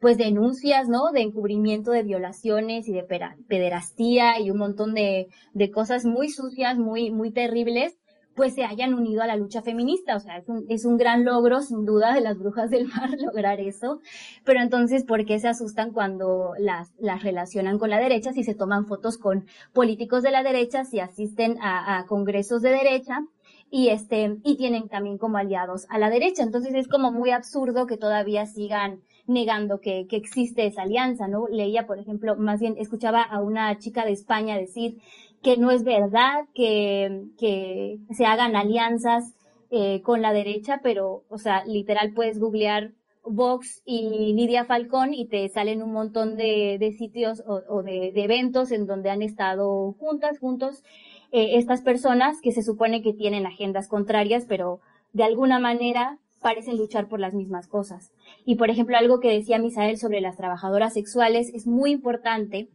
pues 0.00 0.16
denuncias, 0.16 0.88
¿no? 0.88 1.10
De 1.12 1.22
encubrimiento 1.22 1.90
de 1.90 2.04
violaciones 2.04 2.88
y 2.88 2.92
de 2.92 3.04
pederastía 3.48 4.40
y 4.40 4.50
un 4.50 4.58
montón 4.58 4.94
de 4.94 5.28
cosas 5.72 6.04
muy 6.04 6.30
sucias, 6.30 6.78
muy, 6.78 7.10
muy 7.10 7.32
terribles, 7.32 7.96
pues 8.34 8.54
se 8.54 8.64
hayan 8.64 8.94
unido 8.94 9.22
a 9.22 9.26
la 9.26 9.36
lucha 9.36 9.62
feminista. 9.62 10.16
O 10.16 10.20
sea, 10.20 10.38
es 10.38 10.48
un, 10.48 10.66
es 10.68 10.84
un 10.84 10.96
gran 10.96 11.24
logro, 11.24 11.60
sin 11.62 11.84
duda, 11.84 12.14
de 12.14 12.20
las 12.20 12.38
brujas 12.38 12.70
del 12.70 12.88
mar 12.88 13.10
lograr 13.18 13.60
eso. 13.60 14.00
Pero 14.44 14.60
entonces, 14.60 15.04
¿por 15.04 15.24
qué 15.24 15.38
se 15.38 15.48
asustan 15.48 15.92
cuando 15.92 16.52
las, 16.58 16.92
las 16.98 17.22
relacionan 17.22 17.78
con 17.78 17.90
la 17.90 17.98
derecha 17.98 18.32
si 18.32 18.44
se 18.44 18.54
toman 18.54 18.86
fotos 18.86 19.18
con 19.18 19.46
políticos 19.72 20.22
de 20.22 20.30
la 20.30 20.42
derecha, 20.42 20.84
si 20.84 21.00
asisten 21.00 21.58
a, 21.60 21.98
a 21.98 22.06
congresos 22.06 22.62
de 22.62 22.70
derecha? 22.70 23.24
y 23.70 23.88
este 23.88 24.38
y 24.44 24.56
tienen 24.56 24.88
también 24.88 25.18
como 25.18 25.36
aliados 25.36 25.86
a 25.88 25.98
la 25.98 26.08
derecha. 26.08 26.44
Entonces 26.44 26.74
es 26.74 26.86
como 26.86 27.10
muy 27.10 27.30
absurdo 27.30 27.86
que 27.86 27.96
todavía 27.96 28.46
sigan 28.46 29.00
negando 29.26 29.80
que, 29.80 30.06
que 30.06 30.16
existe 30.16 30.66
esa 30.66 30.82
alianza, 30.82 31.26
¿no? 31.28 31.48
Leía, 31.48 31.86
por 31.86 31.98
ejemplo, 31.98 32.36
más 32.36 32.60
bien 32.60 32.76
escuchaba 32.78 33.22
a 33.22 33.40
una 33.40 33.76
chica 33.78 34.04
de 34.04 34.12
España 34.12 34.56
decir 34.56 34.98
que 35.44 35.58
no 35.58 35.70
es 35.70 35.84
verdad 35.84 36.46
que, 36.54 37.26
que 37.38 37.98
se 38.10 38.24
hagan 38.24 38.56
alianzas 38.56 39.34
eh, 39.70 40.00
con 40.02 40.22
la 40.22 40.32
derecha, 40.32 40.80
pero, 40.82 41.22
o 41.28 41.38
sea, 41.38 41.64
literal 41.66 42.12
puedes 42.14 42.40
googlear 42.40 42.92
Vox 43.26 43.82
y 43.84 44.32
Lidia 44.32 44.64
Falcón 44.64 45.12
y 45.14 45.26
te 45.26 45.48
salen 45.50 45.82
un 45.82 45.92
montón 45.92 46.36
de, 46.36 46.78
de 46.80 46.92
sitios 46.92 47.42
o, 47.46 47.82
de, 47.82 48.10
de, 48.12 48.24
eventos 48.24 48.72
en 48.72 48.86
donde 48.86 49.10
han 49.10 49.22
estado 49.22 49.92
juntas, 49.92 50.38
juntos, 50.38 50.82
eh, 51.30 51.58
estas 51.58 51.82
personas 51.82 52.40
que 52.40 52.52
se 52.52 52.62
supone 52.62 53.02
que 53.02 53.12
tienen 53.12 53.46
agendas 53.46 53.88
contrarias, 53.88 54.46
pero 54.48 54.80
de 55.12 55.24
alguna 55.24 55.58
manera 55.58 56.18
parecen 56.40 56.76
luchar 56.76 57.08
por 57.08 57.20
las 57.20 57.34
mismas 57.34 57.66
cosas. 57.66 58.12
Y 58.44 58.56
por 58.56 58.70
ejemplo, 58.70 58.96
algo 58.96 59.20
que 59.20 59.30
decía 59.30 59.58
Misael 59.58 59.98
sobre 59.98 60.20
las 60.20 60.36
trabajadoras 60.36 60.94
sexuales 60.94 61.50
es 61.54 61.66
muy 61.66 61.90
importante 61.90 62.68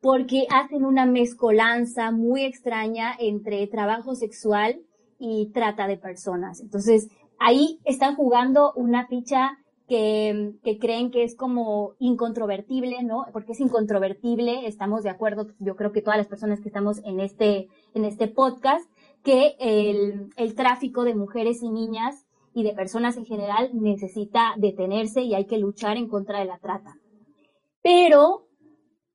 porque 0.00 0.46
hacen 0.50 0.84
una 0.84 1.06
mezcolanza 1.06 2.10
muy 2.10 2.44
extraña 2.44 3.14
entre 3.18 3.66
trabajo 3.66 4.14
sexual 4.14 4.80
y 5.18 5.50
trata 5.52 5.86
de 5.86 5.98
personas. 5.98 6.60
Entonces, 6.60 7.08
ahí 7.38 7.78
están 7.84 8.16
jugando 8.16 8.72
una 8.74 9.06
ficha 9.06 9.58
que, 9.86 10.54
que, 10.62 10.78
creen 10.78 11.10
que 11.10 11.24
es 11.24 11.34
como 11.34 11.94
incontrovertible, 11.98 13.02
¿no? 13.02 13.26
Porque 13.32 13.52
es 13.52 13.60
incontrovertible, 13.60 14.66
estamos 14.66 15.02
de 15.02 15.10
acuerdo, 15.10 15.48
yo 15.58 15.74
creo 15.74 15.90
que 15.92 16.00
todas 16.00 16.16
las 16.16 16.28
personas 16.28 16.60
que 16.60 16.68
estamos 16.68 17.00
en 17.04 17.18
este, 17.18 17.68
en 17.92 18.04
este 18.04 18.28
podcast, 18.28 18.88
que 19.24 19.56
el, 19.58 20.30
el 20.36 20.54
tráfico 20.54 21.04
de 21.04 21.14
mujeres 21.14 21.62
y 21.62 21.70
niñas 21.70 22.24
y 22.54 22.62
de 22.62 22.72
personas 22.72 23.16
en 23.16 23.26
general 23.26 23.70
necesita 23.74 24.54
detenerse 24.56 25.22
y 25.22 25.34
hay 25.34 25.46
que 25.46 25.58
luchar 25.58 25.96
en 25.96 26.08
contra 26.08 26.38
de 26.38 26.46
la 26.46 26.58
trata. 26.58 26.96
Pero 27.82 28.46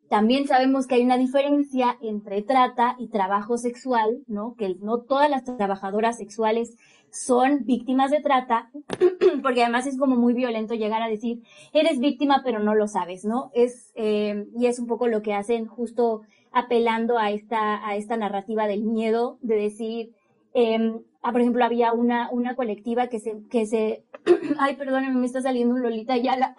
también 0.09 0.47
sabemos 0.47 0.85
que 0.85 0.95
hay 0.95 1.03
una 1.03 1.17
diferencia 1.17 1.97
entre 2.01 2.41
trata 2.43 2.95
y 2.99 3.07
trabajo 3.07 3.57
sexual, 3.57 4.23
¿no? 4.27 4.55
Que 4.55 4.75
no 4.81 4.99
todas 4.99 5.29
las 5.29 5.43
trabajadoras 5.43 6.17
sexuales 6.17 6.75
son 7.09 7.65
víctimas 7.65 8.11
de 8.11 8.21
trata, 8.21 8.69
porque 9.41 9.63
además 9.63 9.87
es 9.87 9.97
como 9.97 10.15
muy 10.15 10.33
violento 10.33 10.73
llegar 10.73 11.01
a 11.01 11.07
decir, 11.07 11.41
eres 11.73 11.99
víctima 11.99 12.41
pero 12.43 12.59
no 12.59 12.75
lo 12.75 12.87
sabes, 12.87 13.25
¿no? 13.25 13.51
Es, 13.53 13.91
eh, 13.95 14.45
y 14.57 14.67
es 14.67 14.79
un 14.79 14.87
poco 14.87 15.07
lo 15.07 15.21
que 15.21 15.33
hacen 15.33 15.65
justo 15.65 16.21
apelando 16.51 17.17
a 17.17 17.31
esta, 17.31 17.87
a 17.87 17.95
esta 17.95 18.17
narrativa 18.17 18.67
del 18.67 18.83
miedo, 18.83 19.39
de 19.41 19.55
decir, 19.55 20.11
eh, 20.53 20.93
ah, 21.21 21.31
por 21.31 21.41
ejemplo, 21.41 21.65
había 21.65 21.93
una, 21.93 22.29
una 22.31 22.55
colectiva 22.55 23.07
que 23.07 23.19
se, 23.19 23.41
que 23.49 23.65
se, 23.65 24.03
ay, 24.59 24.75
perdónenme, 24.75 25.19
me 25.19 25.25
está 25.25 25.41
saliendo 25.41 25.73
un 25.73 25.81
Lolita 25.81 26.17
Yala. 26.17 26.55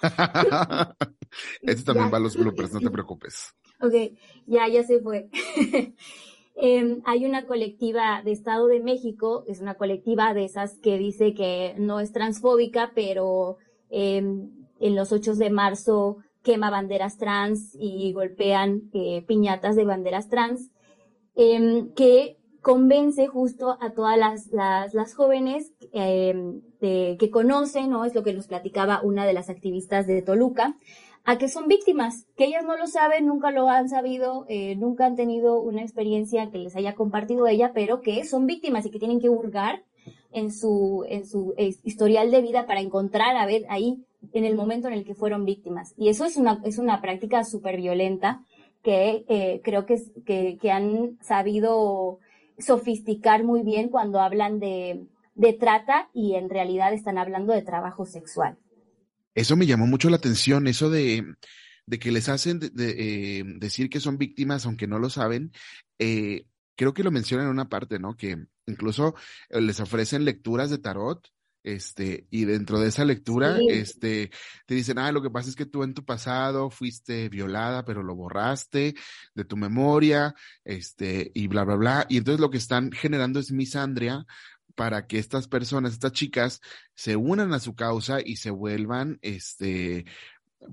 este 1.62 1.84
también 1.84 2.12
va 2.12 2.18
a 2.18 2.20
los 2.20 2.36
bloopers, 2.36 2.72
no 2.72 2.80
te 2.80 2.90
preocupes. 2.90 3.54
Ok, 3.80 3.94
ya, 4.46 4.68
ya 4.68 4.84
se 4.84 5.00
fue. 5.00 5.28
eh, 6.56 6.98
hay 7.04 7.24
una 7.26 7.46
colectiva 7.46 8.22
de 8.24 8.32
Estado 8.32 8.66
de 8.66 8.80
México, 8.80 9.44
es 9.48 9.60
una 9.60 9.74
colectiva 9.74 10.34
de 10.34 10.44
esas 10.44 10.78
que 10.78 10.98
dice 10.98 11.34
que 11.34 11.74
no 11.78 12.00
es 12.00 12.12
transfóbica, 12.12 12.92
pero 12.94 13.58
eh, 13.90 14.18
en 14.18 14.96
los 14.96 15.12
8 15.12 15.34
de 15.34 15.50
marzo 15.50 16.18
quema 16.42 16.70
banderas 16.70 17.18
trans 17.18 17.76
y 17.78 18.12
golpean 18.12 18.90
eh, 18.92 19.24
piñatas 19.26 19.76
de 19.76 19.84
banderas 19.84 20.28
trans, 20.28 20.70
eh, 21.36 21.86
que 21.94 22.36
convence 22.60 23.26
justo 23.26 23.76
a 23.80 23.90
todas 23.90 24.16
las, 24.16 24.46
las, 24.48 24.94
las 24.94 25.14
jóvenes 25.14 25.72
eh, 25.92 26.34
de, 26.80 27.16
que 27.18 27.30
conocen, 27.30 27.90
¿no? 27.90 28.04
Es 28.04 28.14
lo 28.14 28.22
que 28.22 28.32
nos 28.32 28.46
platicaba 28.46 29.02
una 29.02 29.26
de 29.26 29.32
las 29.32 29.50
activistas 29.50 30.06
de 30.06 30.22
Toluca, 30.22 30.76
a 31.24 31.38
que 31.38 31.48
son 31.48 31.68
víctimas, 31.68 32.26
que 32.36 32.46
ellas 32.46 32.64
no 32.64 32.76
lo 32.76 32.86
saben, 32.86 33.26
nunca 33.26 33.50
lo 33.50 33.68
han 33.68 33.88
sabido, 33.88 34.44
eh, 34.48 34.74
nunca 34.76 35.06
han 35.06 35.16
tenido 35.16 35.60
una 35.60 35.82
experiencia 35.82 36.50
que 36.50 36.58
les 36.58 36.74
haya 36.74 36.94
compartido 36.94 37.46
ella, 37.46 37.72
pero 37.72 38.00
que 38.00 38.24
son 38.24 38.46
víctimas 38.46 38.86
y 38.86 38.90
que 38.90 38.98
tienen 38.98 39.20
que 39.20 39.28
hurgar 39.28 39.84
en 40.32 40.50
su, 40.50 41.04
en 41.08 41.26
su 41.26 41.54
historial 41.84 42.30
de 42.30 42.42
vida 42.42 42.66
para 42.66 42.80
encontrar, 42.80 43.36
a 43.36 43.46
ver, 43.46 43.64
ahí, 43.68 44.04
en 44.32 44.44
el 44.44 44.56
momento 44.56 44.88
en 44.88 44.94
el 44.94 45.04
que 45.04 45.14
fueron 45.14 45.44
víctimas. 45.44 45.94
Y 45.96 46.08
eso 46.08 46.24
es 46.24 46.36
una, 46.36 46.60
es 46.64 46.78
una 46.78 47.00
práctica 47.00 47.44
súper 47.44 47.76
violenta 47.76 48.42
que 48.82 49.24
eh, 49.28 49.60
creo 49.62 49.86
que, 49.86 49.96
que, 50.26 50.58
que 50.60 50.70
han 50.70 51.18
sabido 51.20 52.18
sofisticar 52.58 53.44
muy 53.44 53.62
bien 53.62 53.88
cuando 53.88 54.20
hablan 54.20 54.58
de, 54.58 55.06
de 55.34 55.52
trata 55.52 56.08
y 56.12 56.34
en 56.34 56.50
realidad 56.50 56.92
están 56.92 57.18
hablando 57.18 57.52
de 57.52 57.62
trabajo 57.62 58.06
sexual. 58.06 58.56
Eso 59.34 59.56
me 59.56 59.66
llamó 59.66 59.86
mucho 59.86 60.10
la 60.10 60.16
atención, 60.16 60.66
eso 60.66 60.90
de, 60.90 61.24
de 61.86 61.98
que 61.98 62.12
les 62.12 62.28
hacen 62.28 62.58
de, 62.58 62.70
de, 62.70 63.38
eh, 63.40 63.44
decir 63.56 63.90
que 63.90 64.00
son 64.00 64.18
víctimas 64.18 64.66
aunque 64.66 64.86
no 64.86 64.98
lo 64.98 65.10
saben. 65.10 65.52
Eh, 65.98 66.46
creo 66.76 66.94
que 66.94 67.04
lo 67.04 67.10
mencionan 67.10 67.46
en 67.46 67.52
una 67.52 67.68
parte, 67.68 67.98
¿no? 67.98 68.16
Que 68.16 68.36
incluso 68.66 69.14
les 69.50 69.80
ofrecen 69.80 70.24
lecturas 70.24 70.70
de 70.70 70.78
tarot 70.78 71.28
este, 71.64 72.26
y 72.30 72.44
dentro 72.44 72.80
de 72.80 72.88
esa 72.88 73.04
lectura, 73.04 73.56
sí. 73.56 73.66
este, 73.70 74.30
te 74.66 74.74
dicen, 74.74 74.98
ah, 74.98 75.12
lo 75.12 75.22
que 75.22 75.30
pasa 75.30 75.48
es 75.48 75.54
que 75.54 75.66
tú 75.66 75.84
en 75.84 75.94
tu 75.94 76.04
pasado 76.04 76.70
fuiste 76.70 77.28
violada, 77.28 77.84
pero 77.84 78.02
lo 78.02 78.16
borraste 78.16 78.94
de 79.34 79.44
tu 79.44 79.56
memoria, 79.56 80.34
este, 80.64 81.30
y 81.34 81.46
bla, 81.46 81.64
bla, 81.64 81.76
bla. 81.76 82.06
Y 82.08 82.16
entonces 82.16 82.40
lo 82.40 82.50
que 82.50 82.58
están 82.58 82.90
generando 82.90 83.38
es 83.38 83.52
misandria 83.52 84.26
para 84.74 85.06
que 85.06 85.18
estas 85.18 85.48
personas, 85.48 85.92
estas 85.92 86.12
chicas, 86.12 86.60
se 86.94 87.16
unan 87.16 87.52
a 87.52 87.60
su 87.60 87.74
causa 87.74 88.18
y 88.24 88.36
se 88.36 88.50
vuelvan, 88.50 89.18
este, 89.22 90.04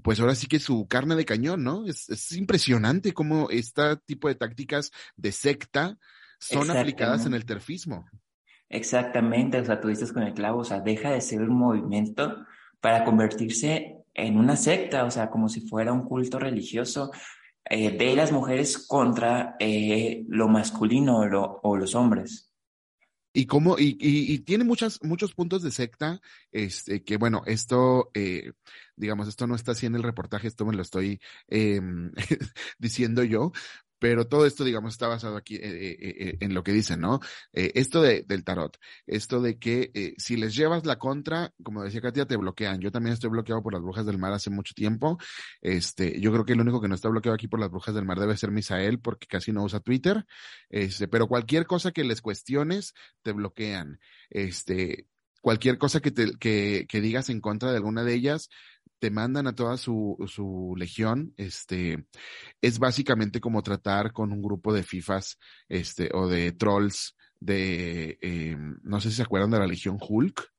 pues 0.04 0.20
ahora 0.20 0.36
sí 0.36 0.48
que 0.48 0.60
su 0.60 0.88
carne 0.88 1.16
de 1.16 1.26
cañón, 1.26 1.64
¿no? 1.64 1.86
Es, 1.86 2.10
es 2.10 2.32
impresionante 2.34 3.14
cómo 3.14 3.50
este 3.50 3.98
tipo 4.06 4.28
de 4.28 4.36
tácticas 4.36 4.92
de 5.16 5.32
secta 5.32 5.98
son 6.40 6.72
aplicadas 6.72 7.26
en 7.26 7.34
el 7.34 7.46
terfismo. 7.46 8.06
Exactamente, 8.70 9.60
o 9.60 9.66
sea, 9.66 9.82
tú 9.82 9.88
dices 9.88 10.14
con 10.14 10.24
el 10.24 10.34
clavo, 10.34 10.60
o 10.60 10.64
sea, 10.64 10.80
deja 10.80 11.12
de 11.12 11.22
ser 11.22 11.42
un 11.42 11.58
movimiento 11.58 12.46
para 12.80 13.04
convertirse 13.04 13.98
en 14.14 14.38
una 14.38 14.56
secta, 14.56 15.06
o 15.06 15.12
sea, 15.12 15.30
como 15.30 15.50
si 15.50 15.62
fuera 15.62 15.92
un 15.92 16.04
culto 16.04 16.40
religioso 16.40 17.12
eh, 17.66 17.92
de 17.92 18.16
las 18.16 18.32
mujeres 18.32 18.88
contra 18.88 19.56
eh, 19.60 20.24
lo 20.28 20.48
masculino 20.48 21.20
o, 21.20 21.26
lo, 21.26 21.60
o, 21.64 21.78
los 21.78 21.96
hombres. 21.96 22.49
Y 23.32 23.46
como, 23.46 23.78
y, 23.78 23.98
y, 24.00 24.34
y, 24.34 24.40
tiene 24.40 24.64
muchas, 24.64 25.00
muchos 25.04 25.34
puntos 25.34 25.62
de 25.62 25.72
secta, 25.72 26.20
este, 26.52 27.04
que 27.04 27.18
bueno, 27.18 27.44
esto, 27.46 28.10
eh, 28.16 28.54
digamos, 28.96 29.28
esto 29.28 29.46
no 29.46 29.56
está 29.56 29.74
así 29.74 29.86
en 29.86 29.96
el 29.96 30.04
reportaje, 30.04 30.48
esto 30.48 30.66
me 30.66 30.76
lo 30.76 30.82
estoy 30.82 31.22
eh, 31.48 31.80
diciendo 32.80 33.24
yo, 33.24 33.52
pero 34.00 34.28
todo 34.28 34.46
esto, 34.46 34.64
digamos, 34.64 34.94
está 34.94 35.08
basado 35.08 35.36
aquí 35.36 35.56
eh, 35.56 35.60
eh, 35.64 35.98
eh, 36.00 36.38
en 36.40 36.54
lo 36.54 36.64
que 36.64 36.72
dicen, 36.72 37.02
¿no? 37.02 37.20
Esto 37.52 38.02
de, 38.02 38.24
del 38.24 38.44
tarot, 38.44 38.78
esto 39.06 39.42
de 39.42 39.60
que 39.60 40.16
si 40.18 40.38
les 40.38 40.56
llevas 40.56 40.86
la 40.86 40.98
contra, 40.98 41.54
como 41.62 41.84
decía 41.84 42.02
Katia, 42.02 42.26
te 42.26 42.38
bloquean. 42.38 42.80
Yo 42.80 42.92
también 42.92 43.14
estoy 43.14 43.30
bloqueado 43.30 43.62
por 43.62 43.74
las 43.74 43.82
brujas 43.82 44.06
del 44.06 44.18
mar 44.18 44.32
hace 44.34 44.50
mucho 44.50 44.74
tiempo. 44.74 45.18
Este, 45.62 46.20
yo 46.20 46.32
creo 46.32 46.46
que 46.46 46.54
el 46.54 46.62
único 46.62 46.82
que 46.82 46.88
no 46.88 46.96
está 46.96 47.10
bloqueado 47.10 47.36
aquí 47.36 47.48
por 47.48 47.60
las 47.60 47.70
brujas 47.70 47.94
del 47.94 48.06
mar 48.06 48.20
debe 48.20 48.38
ser 48.38 48.52
Misael, 48.52 49.00
porque 49.00 49.28
casi 49.28 49.52
no 49.52 49.64
usa 49.64 49.82
Twitter. 49.82 50.26
Este, 50.70 51.08
pero 51.08 51.28
cualquier 51.28 51.66
cosa 51.66 51.92
que 51.92 52.04
les 52.04 52.22
cuestiones, 52.22 52.94
te 53.22 53.34
bloquean. 53.34 54.00
Este, 54.30 55.08
cualquier 55.42 55.78
cosa 55.78 56.00
que, 56.00 56.12
te, 56.12 56.32
que, 56.40 56.86
que 56.88 57.02
digas 57.02 57.30
en 57.30 57.42
contra 57.42 57.72
de 57.72 57.78
alguna 57.78 58.04
de 58.04 58.14
ellas, 58.14 58.50
te 59.00 59.12
mandan 59.12 59.48
a 59.48 59.56
toda 59.56 59.78
su, 59.78 60.18
su 60.28 60.76
legión, 60.78 61.34
este, 61.38 62.06
es 62.62 62.80
básicamente 62.80 63.40
como 63.40 63.64
tratar 63.64 64.12
con 64.12 64.32
un 64.32 64.42
grupo 64.42 64.74
de 64.74 64.84
FIFAs, 64.84 65.40
este, 65.68 66.10
o 66.14 66.28
de 66.28 66.52
trolls 66.52 67.16
de, 67.40 68.18
eh, 68.22 68.58
no 68.84 69.00
sé 69.00 69.10
si 69.10 69.18
se 69.18 69.24
acuerdan 69.24 69.52
de 69.52 69.60
la 69.60 69.68
Legión 69.68 69.98
Hulk, 70.00 70.52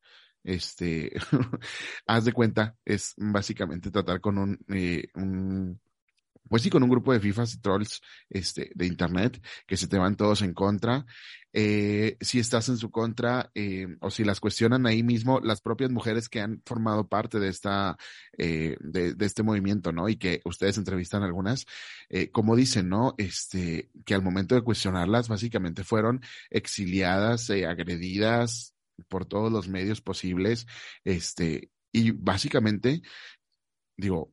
este, 0.43 1.13
haz 2.07 2.25
de 2.25 2.33
cuenta, 2.33 2.77
es 2.85 3.15
básicamente 3.17 3.91
tratar 3.91 4.21
con 4.21 4.39
un, 4.39 4.59
eh, 4.69 5.09
un 5.15 5.81
pues 6.51 6.63
sí, 6.63 6.71
con 6.71 6.83
un 6.83 6.91
grupo 6.91 7.13
de 7.13 7.21
FIFAs 7.21 7.55
y 7.55 7.61
trolls 7.61 8.03
este, 8.29 8.73
de 8.75 8.87
internet 8.87 9.41
que 9.69 9.77
se 9.77 9.87
te 9.87 9.99
van 9.99 10.17
todos 10.17 10.43
en 10.43 10.53
contra. 10.53 11.07
Eh, 11.53 12.17
si 12.21 12.41
estás 12.41 12.69
en 12.69 12.77
su 12.77 12.91
contra 12.91 13.53
eh, 13.55 13.87
o 14.01 14.11
si 14.11 14.25
las 14.25 14.41
cuestionan 14.41 14.85
ahí 14.85 15.05
mismo, 15.05 15.39
las 15.41 15.61
propias 15.61 15.91
mujeres 15.93 16.29
que 16.29 16.41
han 16.41 16.61
formado 16.67 17.09
parte 17.09 17.39
de 17.39 17.49
esta, 17.49 17.97
eh, 18.37 18.77
de, 18.81 19.15
este 19.21 19.45
movimiento, 19.45 19.93
¿no? 19.93 20.09
Y 20.09 20.17
que 20.17 20.41
ustedes 20.45 20.77
entrevistan 20.77 21.23
algunas, 21.23 21.67
como 22.33 22.57
dicen, 22.57 22.89
¿no? 22.89 23.15
Este, 23.17 23.89
que 24.05 24.15
al 24.15 24.23
momento 24.23 24.57
de 24.57 24.63
cuestionarlas, 24.63 25.29
básicamente 25.29 25.85
fueron 25.85 26.21
exiliadas, 26.51 27.49
agredidas 27.51 28.75
por 29.09 29.25
todos 29.25 29.53
los 29.53 29.69
medios 29.69 30.01
posibles, 30.01 30.67
este, 31.05 31.71
y 31.93 32.11
básicamente, 32.11 33.03
digo, 33.97 34.33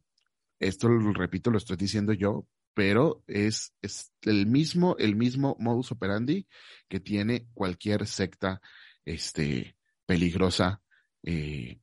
esto 0.59 0.89
lo 0.89 1.13
repito, 1.13 1.51
lo 1.51 1.57
estoy 1.57 1.77
diciendo 1.77 2.13
yo, 2.13 2.47
pero 2.73 3.23
es, 3.27 3.73
es 3.81 4.11
el 4.21 4.45
mismo, 4.45 4.95
el 4.99 5.15
mismo 5.15 5.55
modus 5.59 5.91
operandi 5.91 6.47
que 6.87 6.99
tiene 6.99 7.47
cualquier 7.53 8.05
secta, 8.05 8.61
este, 9.03 9.75
peligrosa, 10.05 10.81
eh, 11.23 11.79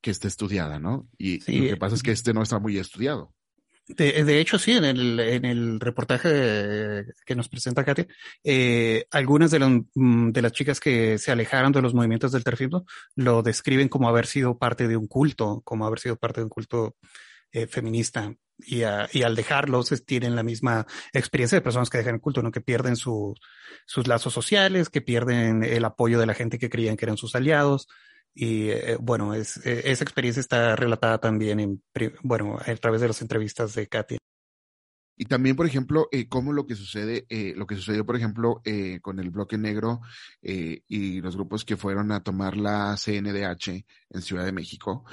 que 0.00 0.10
esté 0.10 0.28
estudiada, 0.28 0.78
¿no? 0.78 1.08
Y 1.18 1.40
sí. 1.40 1.60
lo 1.60 1.68
que 1.68 1.76
pasa 1.76 1.94
es 1.94 2.02
que 2.02 2.12
este 2.12 2.34
no 2.34 2.42
está 2.42 2.58
muy 2.58 2.78
estudiado. 2.78 3.34
De, 3.88 4.22
de, 4.22 4.40
hecho, 4.40 4.58
sí, 4.58 4.72
en 4.72 4.84
el, 4.84 5.18
en 5.18 5.44
el 5.46 5.80
reportaje 5.80 7.06
que 7.24 7.34
nos 7.34 7.48
presenta 7.48 7.84
Katia, 7.84 8.06
eh, 8.44 9.06
algunas 9.10 9.50
de, 9.50 9.58
los, 9.60 9.70
de 9.94 10.42
las 10.42 10.52
chicas 10.52 10.78
que 10.78 11.16
se 11.16 11.32
alejaron 11.32 11.72
de 11.72 11.80
los 11.80 11.94
movimientos 11.94 12.32
del 12.32 12.44
terfismo 12.44 12.84
lo 13.14 13.42
describen 13.42 13.88
como 13.88 14.08
haber 14.08 14.26
sido 14.26 14.58
parte 14.58 14.88
de 14.88 14.96
un 14.98 15.06
culto, 15.06 15.62
como 15.64 15.86
haber 15.86 16.00
sido 16.00 16.16
parte 16.16 16.40
de 16.40 16.44
un 16.44 16.50
culto 16.50 16.96
eh, 17.52 17.66
feminista 17.66 18.34
y, 18.58 18.82
a, 18.82 19.08
y, 19.12 19.22
al 19.22 19.36
dejarlos 19.36 19.92
tienen 20.04 20.34
la 20.34 20.42
misma 20.42 20.86
experiencia 21.12 21.56
de 21.56 21.62
personas 21.62 21.90
que 21.90 21.98
dejan 21.98 22.16
el 22.16 22.20
culto, 22.20 22.42
¿no? 22.42 22.50
que 22.50 22.60
pierden 22.60 22.96
su, 22.96 23.34
sus 23.86 24.06
lazos 24.08 24.32
sociales, 24.32 24.88
que 24.88 25.00
pierden 25.00 25.62
el 25.62 25.84
apoyo 25.84 26.18
de 26.18 26.26
la 26.26 26.34
gente 26.34 26.58
que 26.58 26.70
creían 26.70 26.96
que 26.96 27.04
eran 27.04 27.16
sus 27.16 27.34
aliados. 27.34 27.88
Y 28.34 28.70
eh, 28.70 28.96
bueno, 29.00 29.34
es, 29.34 29.58
esa 29.64 30.04
experiencia 30.04 30.40
está 30.40 30.76
relatada 30.76 31.18
también 31.18 31.60
en, 31.60 31.82
bueno, 32.22 32.58
a 32.58 32.74
través 32.76 33.00
de 33.00 33.08
las 33.08 33.22
entrevistas 33.22 33.74
de 33.74 33.86
Katy. 33.88 34.18
Y 35.20 35.24
también, 35.24 35.56
por 35.56 35.66
ejemplo, 35.66 36.08
eh, 36.12 36.28
cómo 36.28 36.52
lo 36.52 36.64
que 36.64 36.76
sucede, 36.76 37.26
eh, 37.28 37.52
lo 37.56 37.66
que 37.66 37.74
sucedió, 37.74 38.06
por 38.06 38.14
ejemplo, 38.14 38.62
eh, 38.64 39.00
con 39.02 39.18
el 39.18 39.30
bloque 39.30 39.58
negro 39.58 40.00
eh, 40.42 40.82
y 40.86 41.20
los 41.20 41.34
grupos 41.34 41.64
que 41.64 41.76
fueron 41.76 42.12
a 42.12 42.22
tomar 42.22 42.56
la 42.56 42.96
CNDH 42.96 43.84
en 44.10 44.22
Ciudad 44.22 44.44
de 44.44 44.52
México, 44.52 45.04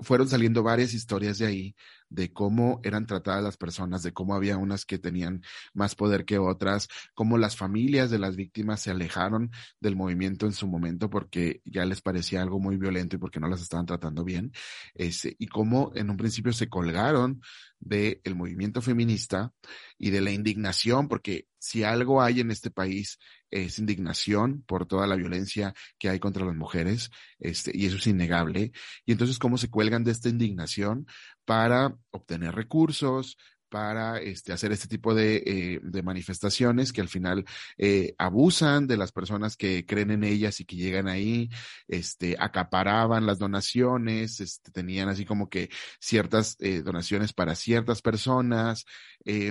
fueron 0.00 0.28
saliendo 0.28 0.62
varias 0.62 0.94
historias 0.94 1.38
de 1.38 1.46
ahí 1.46 1.76
de 2.10 2.32
cómo 2.32 2.80
eran 2.82 3.06
tratadas 3.06 3.42
las 3.42 3.56
personas, 3.56 4.02
de 4.02 4.12
cómo 4.12 4.34
había 4.34 4.56
unas 4.56 4.84
que 4.84 4.98
tenían 4.98 5.42
más 5.74 5.94
poder 5.94 6.24
que 6.24 6.38
otras, 6.38 6.88
cómo 7.14 7.38
las 7.38 7.56
familias 7.56 8.10
de 8.10 8.18
las 8.18 8.36
víctimas 8.36 8.80
se 8.80 8.90
alejaron 8.90 9.50
del 9.80 9.96
movimiento 9.96 10.46
en 10.46 10.52
su 10.52 10.66
momento 10.66 11.10
porque 11.10 11.60
ya 11.64 11.84
les 11.84 12.00
parecía 12.00 12.42
algo 12.42 12.60
muy 12.60 12.76
violento 12.76 13.16
y 13.16 13.18
porque 13.18 13.40
no 13.40 13.48
las 13.48 13.62
estaban 13.62 13.86
tratando 13.86 14.24
bien, 14.24 14.52
ese, 14.94 15.36
y 15.38 15.46
cómo 15.46 15.92
en 15.94 16.10
un 16.10 16.16
principio 16.16 16.52
se 16.52 16.68
colgaron 16.68 17.40
del 17.80 18.20
el 18.24 18.34
movimiento 18.34 18.82
feminista 18.82 19.52
y 19.98 20.10
de 20.10 20.20
la 20.20 20.30
indignación, 20.32 21.08
porque 21.08 21.46
si 21.58 21.84
algo 21.84 22.22
hay 22.22 22.40
en 22.40 22.50
este 22.50 22.70
país 22.70 23.18
es 23.50 23.78
indignación 23.78 24.62
por 24.66 24.86
toda 24.86 25.06
la 25.06 25.16
violencia 25.16 25.74
que 25.98 26.08
hay 26.08 26.18
contra 26.18 26.44
las 26.44 26.54
mujeres, 26.54 27.10
este, 27.38 27.70
y 27.74 27.86
eso 27.86 27.96
es 27.96 28.06
innegable. 28.06 28.72
Y 29.06 29.12
entonces, 29.12 29.38
¿cómo 29.38 29.58
se 29.58 29.70
cuelgan 29.70 30.04
de 30.04 30.12
esta 30.12 30.28
indignación 30.28 31.06
para 31.48 31.96
obtener 32.10 32.54
recursos, 32.54 33.38
para 33.70 34.18
este, 34.18 34.52
hacer 34.52 34.70
este 34.70 34.86
tipo 34.86 35.14
de, 35.14 35.36
eh, 35.46 35.80
de 35.82 36.02
manifestaciones 36.02 36.92
que 36.92 37.00
al 37.00 37.08
final 37.08 37.46
eh, 37.78 38.14
abusan 38.18 38.86
de 38.86 38.98
las 38.98 39.12
personas 39.12 39.56
que 39.56 39.86
creen 39.86 40.10
en 40.10 40.24
ellas 40.24 40.60
y 40.60 40.66
que 40.66 40.76
llegan 40.76 41.08
ahí, 41.08 41.48
este, 41.86 42.36
acaparaban 42.38 43.24
las 43.24 43.38
donaciones, 43.38 44.40
este, 44.40 44.70
tenían 44.72 45.08
así 45.08 45.24
como 45.24 45.48
que 45.48 45.70
ciertas 45.98 46.54
eh, 46.60 46.82
donaciones 46.82 47.32
para 47.32 47.54
ciertas 47.54 48.02
personas. 48.02 48.84
Eh, 49.24 49.50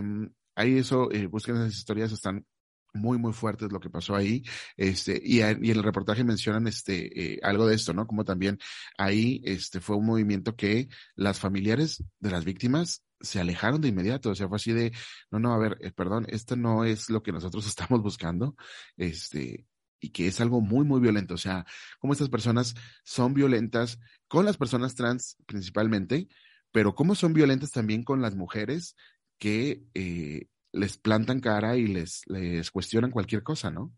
ahí 0.54 0.78
eso, 0.78 1.10
busquen 1.32 1.56
esas 1.56 1.74
historias, 1.74 2.12
están 2.12 2.46
muy, 2.94 3.18
muy 3.18 3.34
fuertes 3.34 3.72
lo 3.72 3.80
que 3.80 3.90
pasó 3.90 4.16
ahí. 4.16 4.44
Este, 4.76 5.22
y, 5.24 5.40
y 5.40 5.42
en 5.42 5.78
el 5.78 5.84
reportaje 5.84 6.24
mencionan 6.24 6.68
este, 6.68 7.36
eh, 7.36 7.40
algo 7.44 7.68
de 7.68 7.76
esto, 7.76 7.94
¿no? 7.94 8.08
Como 8.08 8.24
también 8.26 8.58
ahí 8.98 9.42
este, 9.46 9.80
fue 9.82 9.96
un 9.96 10.06
movimiento 10.06 10.56
que 10.56 10.90
las 11.16 11.40
familiares 11.40 12.04
de 12.20 12.32
las 12.32 12.46
víctimas 12.46 13.04
se 13.20 13.40
alejaron 13.40 13.82
de 13.82 13.90
inmediato. 13.90 14.32
O 14.32 14.36
sea, 14.36 14.48
fue 14.48 14.58
así 14.58 14.74
de, 14.74 14.92
no, 15.32 15.40
no, 15.40 15.54
a 15.54 15.58
ver, 15.58 15.78
eh, 15.82 15.92
perdón, 15.92 16.26
esto 16.30 16.56
no 16.56 16.84
es 16.84 17.10
lo 17.10 17.24
que 17.24 17.32
nosotros 17.32 17.66
estamos 17.68 18.02
buscando. 18.02 18.56
Este, 18.98 19.66
y 20.00 20.10
que 20.10 20.28
es 20.28 20.40
algo 20.42 20.62
muy, 20.62 20.86
muy 20.86 21.00
violento. 21.00 21.34
O 21.36 21.38
sea, 21.38 21.66
cómo 22.00 22.14
estas 22.14 22.30
personas 22.30 22.76
son 23.04 23.34
violentas 23.34 24.00
con 24.28 24.46
las 24.46 24.58
personas 24.58 24.96
trans 24.96 25.38
principalmente, 25.46 26.28
pero 26.72 26.96
cómo 26.96 27.16
son 27.16 27.34
violentas 27.34 27.72
también 27.72 28.04
con 28.04 28.22
las 28.22 28.36
mujeres 28.36 28.96
que 29.40 29.84
eh, 29.94 30.48
les 30.72 30.98
plantan 30.98 31.40
cara 31.40 31.78
y 31.78 31.88
les, 31.88 32.24
les 32.28 32.72
cuestionan 32.72 33.12
cualquier 33.12 33.44
cosa, 33.44 33.72
¿no? 33.72 33.92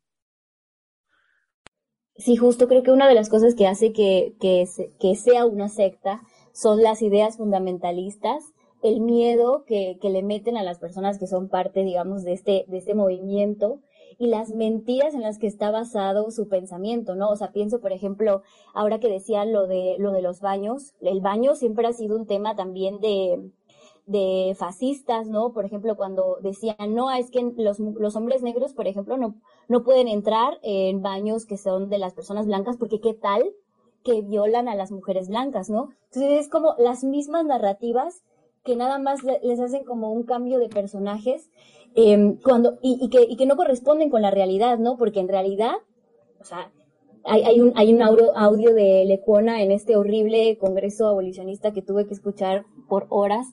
Sí, 2.15 2.35
justo 2.35 2.67
creo 2.67 2.83
que 2.83 2.91
una 2.91 3.07
de 3.07 3.15
las 3.15 3.29
cosas 3.29 3.55
que 3.55 3.65
hace 3.65 3.93
que, 3.93 4.35
que, 4.41 5.15
sea 5.15 5.45
una 5.45 5.69
secta 5.69 6.21
son 6.51 6.81
las 6.81 7.01
ideas 7.01 7.37
fundamentalistas, 7.37 8.43
el 8.83 8.99
miedo 8.99 9.63
que, 9.65 9.97
que, 10.01 10.09
le 10.09 10.21
meten 10.21 10.57
a 10.57 10.63
las 10.63 10.79
personas 10.79 11.17
que 11.17 11.27
son 11.27 11.47
parte, 11.47 11.85
digamos, 11.85 12.23
de 12.23 12.33
este, 12.33 12.65
de 12.67 12.77
este 12.77 12.93
movimiento 12.93 13.79
y 14.17 14.27
las 14.27 14.49
mentiras 14.49 15.13
en 15.13 15.21
las 15.21 15.39
que 15.39 15.47
está 15.47 15.71
basado 15.71 16.29
su 16.29 16.49
pensamiento, 16.49 17.15
¿no? 17.15 17.29
O 17.29 17.37
sea, 17.37 17.53
pienso, 17.53 17.79
por 17.79 17.93
ejemplo, 17.93 18.43
ahora 18.73 18.99
que 18.99 19.07
decían 19.07 19.53
lo 19.53 19.65
de, 19.65 19.95
lo 19.97 20.11
de 20.11 20.21
los 20.21 20.41
baños, 20.41 20.93
el 20.99 21.21
baño 21.21 21.55
siempre 21.55 21.87
ha 21.87 21.93
sido 21.93 22.17
un 22.17 22.27
tema 22.27 22.53
también 22.53 22.99
de, 22.99 23.49
de 24.09 24.55
fascistas, 24.57 25.27
¿no? 25.27 25.53
Por 25.53 25.65
ejemplo, 25.65 25.95
cuando 25.95 26.37
decían, 26.41 26.95
no, 26.95 27.11
es 27.11 27.29
que 27.29 27.53
los, 27.55 27.79
los 27.79 28.15
hombres 28.15 28.41
negros, 28.41 28.73
por 28.73 28.87
ejemplo, 28.87 29.17
no, 29.17 29.35
no 29.67 29.83
pueden 29.83 30.07
entrar 30.07 30.59
en 30.63 31.01
baños 31.03 31.45
que 31.45 31.57
son 31.57 31.89
de 31.89 31.99
las 31.99 32.13
personas 32.13 32.47
blancas, 32.47 32.77
porque 32.77 32.99
qué 32.99 33.13
tal 33.13 33.43
que 34.03 34.21
violan 34.21 34.67
a 34.67 34.75
las 34.75 34.91
mujeres 34.91 35.29
blancas, 35.29 35.69
¿no? 35.69 35.89
Entonces 36.05 36.41
es 36.41 36.49
como 36.49 36.73
las 36.79 37.03
mismas 37.03 37.45
narrativas 37.45 38.23
que 38.63 38.75
nada 38.75 38.97
más 38.97 39.19
les 39.23 39.59
hacen 39.59 39.83
como 39.83 40.11
un 40.11 40.23
cambio 40.23 40.57
de 40.57 40.69
personajes 40.69 41.49
eh, 41.95 42.35
cuando, 42.43 42.79
y, 42.81 42.97
y, 42.99 43.09
que, 43.09 43.21
y 43.21 43.35
que 43.35 43.45
no 43.45 43.57
corresponden 43.57 44.09
con 44.09 44.23
la 44.23 44.31
realidad, 44.31 44.79
¿no? 44.79 44.97
Porque 44.97 45.19
en 45.19 45.27
realidad, 45.27 45.73
o 46.39 46.43
sea, 46.43 46.71
hay, 47.23 47.43
hay, 47.43 47.61
un, 47.61 47.73
hay 47.75 47.93
un 47.93 48.01
audio, 48.01 48.35
audio 48.35 48.73
de 48.73 49.05
Lecuona 49.05 49.61
en 49.61 49.71
este 49.71 49.97
horrible 49.97 50.57
congreso 50.57 51.07
abolicionista 51.07 51.73
que 51.73 51.81
tuve 51.83 52.07
que 52.07 52.13
escuchar 52.15 52.65
por 52.87 53.05
horas, 53.09 53.47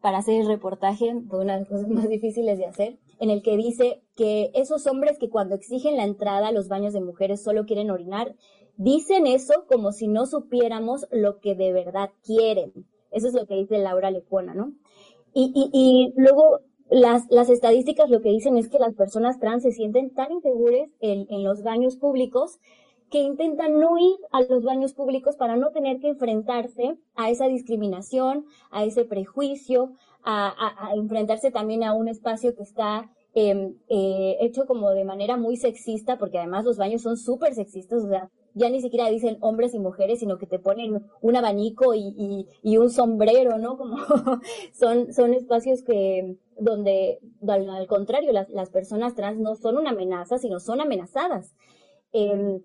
para 0.00 0.18
hacer 0.18 0.40
el 0.40 0.46
reportaje, 0.46 1.14
una 1.30 1.54
de 1.54 1.60
las 1.60 1.68
cosas 1.68 1.88
más 1.88 2.08
difíciles 2.08 2.58
de 2.58 2.66
hacer, 2.66 2.98
en 3.18 3.30
el 3.30 3.42
que 3.42 3.56
dice 3.56 4.02
que 4.16 4.50
esos 4.54 4.86
hombres 4.86 5.18
que 5.18 5.28
cuando 5.28 5.54
exigen 5.54 5.96
la 5.96 6.04
entrada 6.04 6.48
a 6.48 6.52
los 6.52 6.68
baños 6.68 6.92
de 6.92 7.00
mujeres 7.00 7.42
solo 7.42 7.66
quieren 7.66 7.90
orinar, 7.90 8.34
dicen 8.76 9.26
eso 9.26 9.66
como 9.68 9.92
si 9.92 10.08
no 10.08 10.26
supiéramos 10.26 11.06
lo 11.10 11.38
que 11.38 11.54
de 11.54 11.72
verdad 11.72 12.10
quieren. 12.24 12.72
Eso 13.10 13.28
es 13.28 13.34
lo 13.34 13.46
que 13.46 13.56
dice 13.56 13.78
Laura 13.78 14.10
Lecona, 14.10 14.54
¿no? 14.54 14.72
Y, 15.34 15.52
y, 15.54 15.70
y 15.72 16.12
luego 16.16 16.60
las, 16.90 17.30
las 17.30 17.50
estadísticas 17.50 18.10
lo 18.10 18.20
que 18.20 18.30
dicen 18.30 18.56
es 18.56 18.68
que 18.68 18.78
las 18.78 18.94
personas 18.94 19.38
trans 19.38 19.62
se 19.62 19.72
sienten 19.72 20.14
tan 20.14 20.32
inseguras 20.32 20.88
en, 21.00 21.26
en 21.28 21.44
los 21.44 21.62
baños 21.62 21.96
públicos 21.96 22.58
que 23.10 23.18
intentan 23.18 23.78
no 23.78 23.98
ir 23.98 24.16
a 24.30 24.42
los 24.42 24.62
baños 24.62 24.94
públicos 24.94 25.36
para 25.36 25.56
no 25.56 25.70
tener 25.70 25.98
que 26.00 26.08
enfrentarse 26.08 26.96
a 27.16 27.30
esa 27.30 27.48
discriminación, 27.48 28.46
a 28.70 28.84
ese 28.84 29.04
prejuicio, 29.04 29.92
a, 30.22 30.54
enfrentarse 30.94 31.50
también 31.50 31.82
a 31.82 31.94
un 31.94 32.08
espacio 32.08 32.54
que 32.54 32.62
está 32.62 33.10
eh, 33.34 33.74
eh, 33.88 34.36
hecho 34.40 34.66
como 34.66 34.90
de 34.90 35.04
manera 35.04 35.36
muy 35.36 35.56
sexista, 35.56 36.18
porque 36.18 36.38
además 36.38 36.64
los 36.64 36.78
baños 36.78 37.02
son 37.02 37.16
súper 37.16 37.54
sexistas, 37.54 38.04
o 38.04 38.08
sea, 38.08 38.30
ya 38.54 38.68
ni 38.68 38.80
siquiera 38.80 39.08
dicen 39.08 39.38
hombres 39.40 39.74
y 39.74 39.78
mujeres, 39.78 40.20
sino 40.20 40.38
que 40.38 40.46
te 40.46 40.58
ponen 40.58 41.04
un 41.20 41.36
abanico 41.36 41.94
y, 41.94 42.14
y, 42.16 42.46
y 42.62 42.76
un 42.76 42.90
sombrero, 42.90 43.58
¿no? 43.58 43.76
Como 43.76 43.96
son, 44.72 45.34
espacios 45.34 45.82
que, 45.82 46.36
donde, 46.58 47.20
al, 47.46 47.86
contrario, 47.86 48.32
las, 48.32 48.70
personas 48.70 49.14
trans 49.14 49.38
no 49.38 49.54
son 49.54 49.78
una 49.78 49.90
amenaza, 49.90 50.38
sino 50.38 50.60
son 50.60 50.80
amenazadas. 50.80 51.54
Eh, 52.12 52.60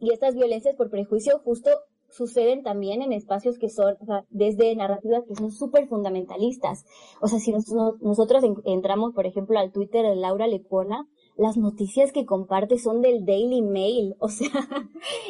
y 0.00 0.12
estas 0.12 0.34
violencias 0.34 0.74
por 0.74 0.90
prejuicio 0.90 1.38
justo 1.44 1.70
suceden 2.10 2.62
también 2.62 3.02
en 3.02 3.12
espacios 3.12 3.58
que 3.58 3.68
son, 3.68 3.96
o 4.00 4.04
sea, 4.04 4.24
desde 4.30 4.74
narrativas 4.74 5.24
que 5.26 5.34
son 5.34 5.52
súper 5.52 5.86
fundamentalistas. 5.86 6.84
O 7.20 7.28
sea, 7.28 7.38
si 7.38 7.52
nosotros 7.52 8.42
entramos, 8.64 9.14
por 9.14 9.26
ejemplo, 9.26 9.58
al 9.58 9.72
Twitter 9.72 10.04
de 10.04 10.16
Laura 10.16 10.46
Lecona, 10.46 11.06
las 11.36 11.56
noticias 11.56 12.12
que 12.12 12.26
comparte 12.26 12.78
son 12.78 13.00
del 13.00 13.24
Daily 13.24 13.62
Mail, 13.62 14.16
o 14.18 14.28
sea, 14.28 14.50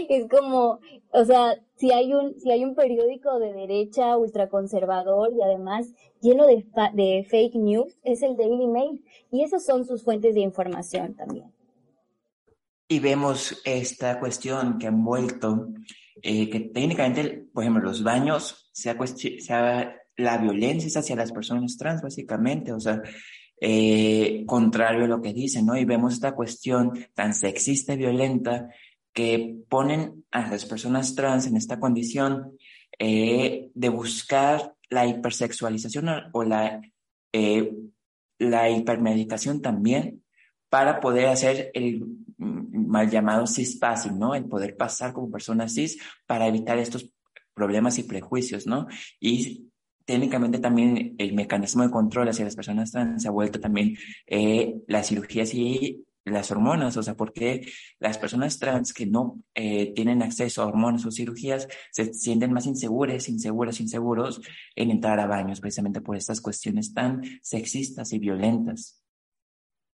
es 0.09 0.29
como, 0.29 0.81
o 1.13 1.25
sea, 1.25 1.55
si 1.77 1.93
hay 1.93 2.15
un, 2.15 2.39
si 2.41 2.51
hay 2.51 2.65
un 2.65 2.75
periódico 2.75 3.39
de 3.39 3.53
derecha 3.53 4.17
ultraconservador 4.17 5.33
y 5.33 5.43
además 5.43 5.93
lleno 6.21 6.47
de, 6.47 6.67
de 6.95 7.27
fake 7.29 7.55
news, 7.55 7.97
es 8.03 8.23
el 8.23 8.37
Daily 8.37 8.67
Mail. 8.67 9.05
Y 9.31 9.43
esas 9.43 9.65
son 9.65 9.85
sus 9.85 10.03
fuentes 10.03 10.35
de 10.35 10.41
información 10.41 11.15
también. 11.15 11.53
Y 12.93 12.99
vemos 12.99 13.63
esta 13.65 14.19
cuestión 14.19 14.77
que 14.77 14.89
han 14.89 15.05
vuelto, 15.05 15.69
eh, 16.21 16.51
que 16.51 16.59
técnicamente, 16.59 17.47
por 17.55 17.63
ejemplo, 17.63 17.85
los 17.85 18.03
baños, 18.03 18.69
sea, 18.73 19.97
la 20.17 20.39
violencia 20.39 20.89
es 20.89 20.97
hacia 20.97 21.15
las 21.15 21.31
personas 21.31 21.77
trans, 21.77 22.03
básicamente, 22.03 22.73
o 22.73 22.81
sea, 22.81 23.01
eh, 23.61 24.43
contrario 24.45 25.05
a 25.05 25.07
lo 25.07 25.23
que 25.23 25.33
dicen, 25.33 25.67
¿no? 25.67 25.77
Y 25.77 25.85
vemos 25.85 26.15
esta 26.15 26.35
cuestión 26.35 27.07
tan 27.15 27.33
sexista 27.33 27.95
y 27.95 27.99
violenta 27.99 28.71
que 29.13 29.55
ponen 29.69 30.25
a 30.33 30.51
las 30.51 30.65
personas 30.65 31.15
trans 31.15 31.47
en 31.47 31.57
esta 31.57 31.79
condición 31.79 32.59
eh, 32.99 33.71
de 33.73 33.89
buscar 33.89 34.75
la 34.89 35.07
hipersexualización 35.07 36.09
o 36.33 36.43
la, 36.43 36.81
eh, 37.33 37.73
la 38.41 38.69
hipermedicación 38.69 39.63
también 39.63 40.25
para 40.71 41.01
poder 41.01 41.27
hacer 41.27 41.71
el 41.75 42.07
mal 42.39 43.11
llamado 43.11 43.47
cispassing, 43.47 44.19
¿no? 44.19 44.35
El 44.35 44.47
poder 44.47 44.77
pasar 44.77 45.13
como 45.13 45.31
persona 45.31 45.69
cis 45.69 46.01
para 46.27 46.47
evitar 46.47 46.79
estos 46.79 47.11
problemas 47.53 47.99
y 47.99 48.05
prejuicios, 48.05 48.67
¿no? 48.67 48.87
Y 49.21 49.71
técnicamente 50.07 50.59
también 50.59 51.15
el 51.19 51.35
mecanismo 51.35 51.83
de 51.83 51.91
control 51.91 52.29
hacia 52.29 52.45
las 52.45 52.57
personas 52.57 52.91
trans 52.91 53.23
se 53.23 53.29
ha 53.29 53.33
vuelto 53.33 53.61
también 53.61 53.97
eh, 54.27 54.77
las 54.87 55.09
cirugías 55.09 55.53
y 55.55 56.05
las 56.25 56.51
hormonas, 56.51 56.97
o 56.97 57.03
sea, 57.03 57.15
porque 57.15 57.67
las 57.99 58.19
personas 58.19 58.59
trans 58.59 58.93
que 58.93 59.07
no 59.07 59.43
eh, 59.55 59.93
tienen 59.95 60.23
acceso 60.23 60.63
a 60.63 60.67
hormonas 60.67 61.05
o 61.07 61.11
cirugías 61.11 61.69
se 61.93 62.13
sienten 62.13 62.53
más 62.53 62.67
inseguras, 62.67 63.29
inseguras, 63.29 63.81
inseguros 63.81 64.41
en 64.77 64.91
entrar 64.91 65.19
a 65.21 65.27
baños, 65.27 65.61
precisamente 65.61 66.01
por 66.01 66.17
estas 66.17 66.41
cuestiones 66.41 66.93
tan 66.93 67.23
sexistas 67.43 68.13
y 68.13 68.19
violentas. 68.19 69.00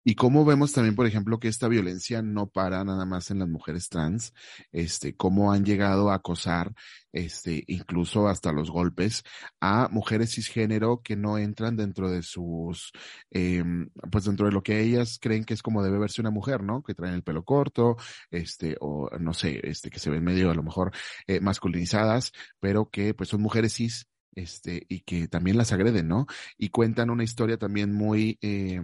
Y 0.08 0.14
cómo 0.14 0.45
vemos 0.45 0.72
también, 0.72 0.95
por 0.95 1.08
ejemplo, 1.08 1.39
que 1.39 1.47
esta 1.47 1.68
violencia 1.68 2.22
no 2.22 2.47
para 2.47 2.84
nada 2.84 3.06
más 3.06 3.32
en 3.32 3.39
las 3.39 3.49
mujeres 3.49 3.89
trans, 3.89 4.34
este, 4.72 5.16
cómo 5.16 5.51
han 5.51 5.66
llegado 5.66 6.12
a 6.12 6.16
acosar, 6.16 6.74
este, 7.12 7.64
incluso 7.66 8.28
hasta 8.28 8.51
los 8.51 8.70
golpes 8.70 9.24
a 9.60 9.89
mujeres 9.91 10.36
cisgénero 10.36 11.01
que 11.03 11.16
no 11.16 11.39
entran 11.39 11.76
dentro 11.76 12.12
de 12.12 12.22
sus, 12.22 12.91
eh, 13.32 13.64
pues 14.12 14.26
dentro 14.26 14.45
de 14.45 14.51
lo 14.51 14.62
que 14.62 14.80
ellas 14.80 15.18
creen 15.20 15.43
que 15.43 15.56
es 15.56 15.64
como 15.64 15.82
debe 15.82 15.97
verse 15.97 16.22
una 16.22 16.30
mujer, 16.30 16.62
¿no? 16.62 16.84
Que 16.84 16.93
traen 16.93 17.16
el 17.16 17.24
pelo 17.24 17.43
corto, 17.43 17.97
este, 18.30 18.78
o 18.82 19.10
no 19.20 19.34
sé, 19.34 19.60
este, 19.64 19.89
que 19.89 19.97
se 19.99 20.12
ven 20.12 20.24
medio 20.24 20.51
a 20.51 20.56
lo 20.56 20.62
mejor 20.62 20.91
eh, 21.26 21.39
masculinizadas, 21.39 22.32
pero 22.60 22.91
que 22.91 23.16
pues 23.16 23.30
son 23.30 23.41
mujeres 23.41 23.74
cis 23.74 24.08
este, 24.36 24.86
y 24.88 24.99
que 25.01 25.28
también 25.28 25.58
las 25.58 25.72
agreden, 25.72 26.08
¿no? 26.08 26.28
Y 26.60 26.70
cuentan 26.70 27.10
una 27.10 27.24
historia 27.24 27.58
también 27.58 27.91
muy, 27.91 28.38
eh, 28.41 28.82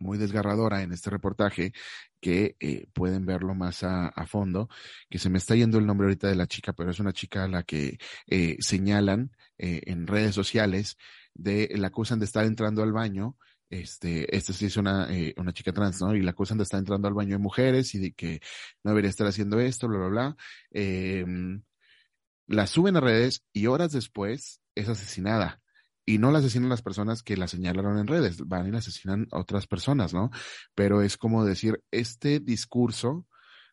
muy 0.00 0.18
desgarradora 0.18 0.82
en 0.82 0.92
este 0.92 1.10
reportaje, 1.10 1.72
que 2.20 2.56
eh, 2.60 2.86
pueden 2.92 3.24
verlo 3.26 3.54
más 3.54 3.82
a, 3.84 4.10
fondo, 4.26 4.68
que 5.08 5.18
se 5.18 5.30
me 5.30 5.38
está 5.38 5.54
yendo 5.54 5.78
el 5.78 5.86
nombre 5.86 6.06
ahorita 6.06 6.28
de 6.28 6.36
la 6.36 6.46
chica, 6.46 6.72
pero 6.72 6.90
es 6.90 7.00
una 7.00 7.12
chica 7.12 7.44
a 7.44 7.48
la 7.48 7.62
que 7.62 7.98
eh, 8.26 8.56
señalan 8.60 9.30
eh, 9.58 9.82
en 9.86 10.06
redes 10.06 10.34
sociales, 10.34 10.96
de, 11.34 11.70
la 11.76 11.88
acusan 11.88 12.18
de 12.18 12.24
estar 12.26 12.44
entrando 12.44 12.82
al 12.82 12.92
baño, 12.92 13.36
este, 13.70 14.36
esta 14.36 14.52
sí 14.52 14.66
es 14.66 14.76
una, 14.76 15.08
una 15.36 15.52
chica 15.52 15.72
trans, 15.72 16.00
¿no? 16.00 16.14
Y 16.16 16.22
la 16.22 16.32
acusan 16.32 16.58
de 16.58 16.64
estar 16.64 16.78
entrando 16.78 17.06
al 17.06 17.14
baño 17.14 17.32
de 17.36 17.38
mujeres 17.38 17.94
y 17.94 18.00
de 18.00 18.12
que 18.12 18.40
no 18.82 18.90
debería 18.90 19.10
estar 19.10 19.28
haciendo 19.28 19.60
esto, 19.60 19.86
bla, 19.86 19.98
bla, 19.98 20.08
bla. 20.08 20.36
Em, 20.72 21.62
la 22.48 22.66
suben 22.66 22.96
a 22.96 23.00
redes 23.00 23.44
y 23.52 23.66
horas 23.66 23.92
después 23.92 24.60
es 24.74 24.88
asesinada 24.88 25.59
y 26.10 26.18
no 26.18 26.32
la 26.32 26.40
asesinan 26.40 26.68
las 26.68 26.82
personas 26.82 27.22
que 27.22 27.36
la 27.36 27.46
señalaron 27.46 27.96
en 27.96 28.08
redes, 28.08 28.44
van 28.48 28.66
y 28.66 28.72
la 28.72 28.78
asesinan 28.78 29.28
otras 29.30 29.68
personas, 29.68 30.12
¿no? 30.12 30.30
Pero 30.74 31.02
es 31.02 31.16
como 31.16 31.44
decir, 31.44 31.84
este 31.92 32.40
discurso 32.40 33.28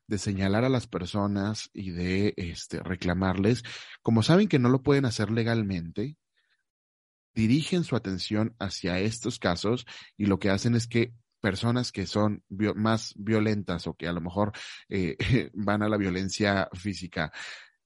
de 0.05 0.19
señalar 0.19 0.63
a 0.63 0.69
las 0.69 0.85
personas 0.85 1.71
y 1.73 1.89
de 1.89 2.35
este, 2.38 2.83
reclamarles, 2.83 3.63
como 4.03 4.21
saben 4.21 4.47
que 4.47 4.59
no 4.59 4.69
lo 4.69 4.83
pueden 4.83 5.05
hacer 5.05 5.31
legalmente, 5.31 6.15
dirigen 7.33 7.83
su 7.83 7.95
atención 7.95 8.55
hacia 8.59 8.99
estos 8.99 9.39
casos 9.39 9.88
y 10.15 10.27
lo 10.27 10.38
que 10.38 10.51
hacen 10.51 10.75
es 10.75 10.88
que 10.88 11.15
personas 11.41 11.91
que 11.91 12.05
son 12.05 12.43
más 12.75 13.15
violentas 13.17 13.88
o 13.88 13.95
que 13.95 14.07
a 14.07 14.13
lo 14.13 14.21
mejor 14.21 14.51
eh, 14.89 15.17
van 15.55 15.81
a 15.81 15.89
la 15.89 15.97
violencia 15.97 16.69
física, 16.73 17.31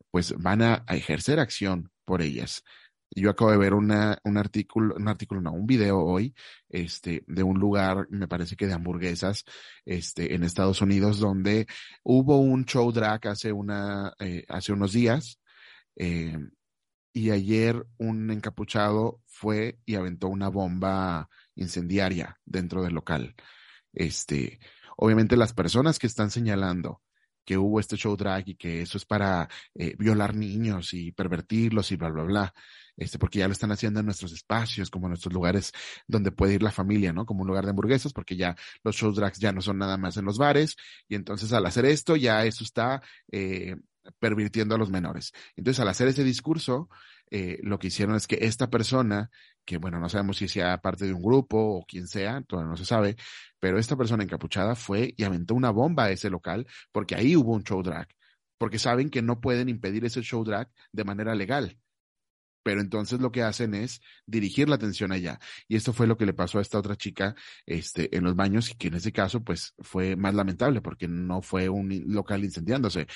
pues 0.10 0.36
van 0.38 0.62
a 0.62 0.84
ejercer 0.90 1.40
acción 1.40 1.90
por 2.04 2.22
ellas. 2.22 2.66
Yo 3.14 3.30
acabo 3.30 3.52
de 3.52 3.58
ver 3.58 3.74
un 3.74 3.92
artículo, 3.92 4.96
un 4.96 5.08
artículo, 5.10 5.42
no, 5.42 5.52
un 5.52 5.68
video 5.68 6.00
hoy, 6.00 6.34
este, 6.70 7.24
de 7.28 7.44
un 7.44 7.60
lugar, 7.60 8.08
me 8.10 8.28
parece 8.28 8.56
que 8.56 8.68
de 8.68 8.74
hamburguesas, 8.74 9.44
este, 9.86 10.34
en 10.34 10.44
Estados 10.44 10.82
Unidos, 10.82 11.20
donde 11.20 11.68
hubo 12.04 12.38
un 12.40 12.64
show 12.66 12.90
drag 12.92 13.28
hace 13.28 13.52
una, 13.52 14.14
eh, 14.20 14.46
hace 14.48 14.72
unos 14.72 14.94
días, 14.94 15.42
eh, 15.98 16.38
y 17.14 17.32
ayer 17.32 17.86
un 17.98 18.32
encapuchado 18.32 19.22
fue 19.26 19.80
y 19.86 19.96
aventó 19.96 20.30
una 20.30 20.48
bomba 20.48 21.30
incendiaria 21.56 22.40
dentro 22.46 22.82
del 22.82 22.94
local. 22.94 23.36
Este, 23.92 24.60
obviamente 24.96 25.36
las 25.36 25.54
personas 25.54 26.00
que 26.00 26.08
están 26.08 26.32
señalando 26.32 27.02
que 27.46 27.58
hubo 27.58 27.80
este 27.80 27.98
show 27.98 28.16
drag 28.16 28.50
y 28.50 28.56
que 28.56 28.82
eso 28.82 28.98
es 28.98 29.06
para 29.06 29.50
eh, 29.76 29.96
violar 29.98 30.36
niños 30.36 30.94
y 30.94 31.12
pervertirlos 31.12 31.92
y 31.92 31.96
bla, 31.96 32.10
bla, 32.10 32.24
bla 32.24 32.54
este, 32.98 33.18
porque 33.18 33.40
ya 33.40 33.48
lo 33.48 33.54
están 33.54 33.72
haciendo 33.72 34.00
en 34.00 34.06
nuestros 34.06 34.32
espacios, 34.32 34.90
como 34.90 35.08
en 35.08 35.12
nuestros 35.12 35.34
lugares 35.34 35.72
donde 36.08 36.32
puede 36.32 36.56
ir 36.56 36.64
la 36.64 36.72
familia, 36.72 37.14
¿no? 37.14 37.26
Como 37.26 37.42
un 37.42 37.48
lugar 37.48 37.64
de 37.64 37.72
hamburguesas, 37.72 38.14
porque 38.14 38.36
ya 38.36 38.56
los 38.84 38.96
shows 38.96 39.16
drags 39.16 39.40
ya 39.40 39.52
no 39.52 39.62
son 39.62 39.78
nada 39.78 39.98
más 39.98 40.18
en 40.18 40.26
los 40.26 40.38
bares, 40.38 40.76
y 41.08 41.16
entonces 41.16 41.52
al 41.54 41.66
hacer 41.66 41.86
esto, 41.86 42.16
ya 42.16 42.46
eso 42.46 42.64
está 42.64 43.02
eh, 43.32 43.76
pervirtiendo 44.20 44.76
a 44.76 44.78
los 44.78 44.90
menores. 44.90 45.32
Entonces, 45.56 45.80
al 45.80 45.88
hacer 45.88 46.08
ese 46.08 46.24
discurso, 46.24 46.90
eh, 47.30 47.60
lo 47.64 47.80
que 47.80 47.88
hicieron 47.88 48.16
es 48.16 48.28
que 48.28 48.40
esta 48.42 48.70
persona, 48.70 49.32
que 49.66 49.78
bueno, 49.78 50.00
no 50.00 50.10
sabemos 50.10 50.38
si 50.38 50.48
sea 50.48 50.82
parte 50.82 51.06
de 51.06 51.14
un 51.14 51.22
grupo 51.22 51.58
o 51.58 51.86
quien 51.86 52.08
sea, 52.08 52.42
todavía 52.42 52.72
no 52.72 52.78
se 52.78 52.86
sabe, 52.86 53.16
pero 53.60 53.78
esta 53.80 53.96
persona 53.96 54.24
encapuchada 54.24 54.76
fue 54.76 55.14
y 55.18 55.24
aventó 55.24 55.56
una 55.56 55.72
bomba 55.72 56.06
a 56.06 56.12
ese 56.12 56.30
local 56.30 56.68
porque 56.92 57.16
ahí 57.16 57.36
hubo 57.36 57.54
un 57.54 57.64
show 57.64 57.82
drag, 57.84 58.08
porque 58.58 58.80
saben 58.80 59.10
que 59.10 59.22
no 59.22 59.40
pueden 59.42 59.70
impedir 59.70 60.06
ese 60.06 60.22
show 60.22 60.44
drag 60.44 60.70
de 60.92 61.04
manera 61.04 61.36
legal 61.36 61.78
pero 62.64 62.82
entonces 62.82 63.20
lo 63.20 63.32
que 63.32 63.44
hacen 63.44 63.74
es 63.74 64.02
dirigir 64.26 64.70
la 64.70 64.76
atención 64.76 65.12
allá. 65.12 65.40
Y 65.68 65.76
esto 65.76 65.94
fue 65.94 66.08
lo 66.08 66.18
que 66.18 66.26
le 66.26 66.34
pasó 66.34 66.60
a 66.60 66.62
esta 66.62 66.80
otra 66.80 66.96
chica 66.96 67.36
este, 67.66 68.16
en 68.16 68.24
los 68.24 68.36
baños 68.36 68.72
y 68.72 68.76
que 68.76 68.88
en 68.88 68.96
ese 68.96 69.12
caso 69.12 69.44
pues 69.44 69.74
fue 69.80 70.16
más 70.16 70.34
lamentable 70.34 70.82
porque 70.82 71.08
no 71.08 71.42
fue 71.42 71.70
un 71.70 72.04
local 72.08 72.44
incendiándose, 72.44 73.08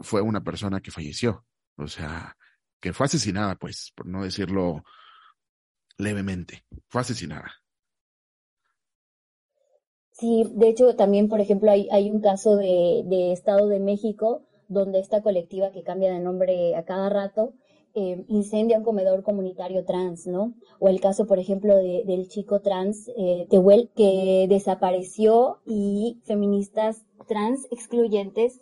fue 0.00 0.20
una 0.20 0.42
persona 0.42 0.80
que 0.80 0.90
falleció, 0.90 1.44
o 1.76 1.88
sea, 1.88 2.36
que 2.80 2.92
fue 2.92 3.06
asesinada 3.06 3.56
pues, 3.56 3.92
por 3.94 4.06
no 4.06 4.24
decirlo 4.24 4.84
levemente, 5.98 6.64
fue 6.88 7.00
asesinada. 7.00 7.50
Sí, 10.12 10.44
de 10.54 10.68
hecho 10.68 10.94
también, 10.94 11.28
por 11.28 11.40
ejemplo, 11.40 11.70
hay, 11.70 12.10
un 12.10 12.20
caso 12.20 12.56
de, 12.56 13.02
de 13.06 13.32
Estado 13.32 13.68
de 13.68 13.80
México 13.80 14.46
donde 14.68 14.98
esta 15.00 15.22
colectiva 15.22 15.70
que 15.70 15.82
cambia 15.82 16.12
de 16.12 16.20
nombre 16.20 16.76
a 16.76 16.84
cada 16.84 17.08
rato, 17.08 17.54
eh, 17.94 18.24
incendia 18.28 18.78
un 18.78 18.84
comedor 18.84 19.22
comunitario 19.22 19.84
trans, 19.84 20.26
¿no? 20.26 20.54
O 20.80 20.88
el 20.88 21.00
caso, 21.00 21.26
por 21.26 21.38
ejemplo, 21.38 21.76
del 21.76 22.28
chico 22.28 22.60
trans 22.60 23.08
eh, 23.16 23.46
Tehuel, 23.48 23.90
que 23.94 24.46
desapareció 24.48 25.60
y 25.64 26.20
feministas 26.24 27.04
trans 27.28 27.66
excluyentes 27.70 28.60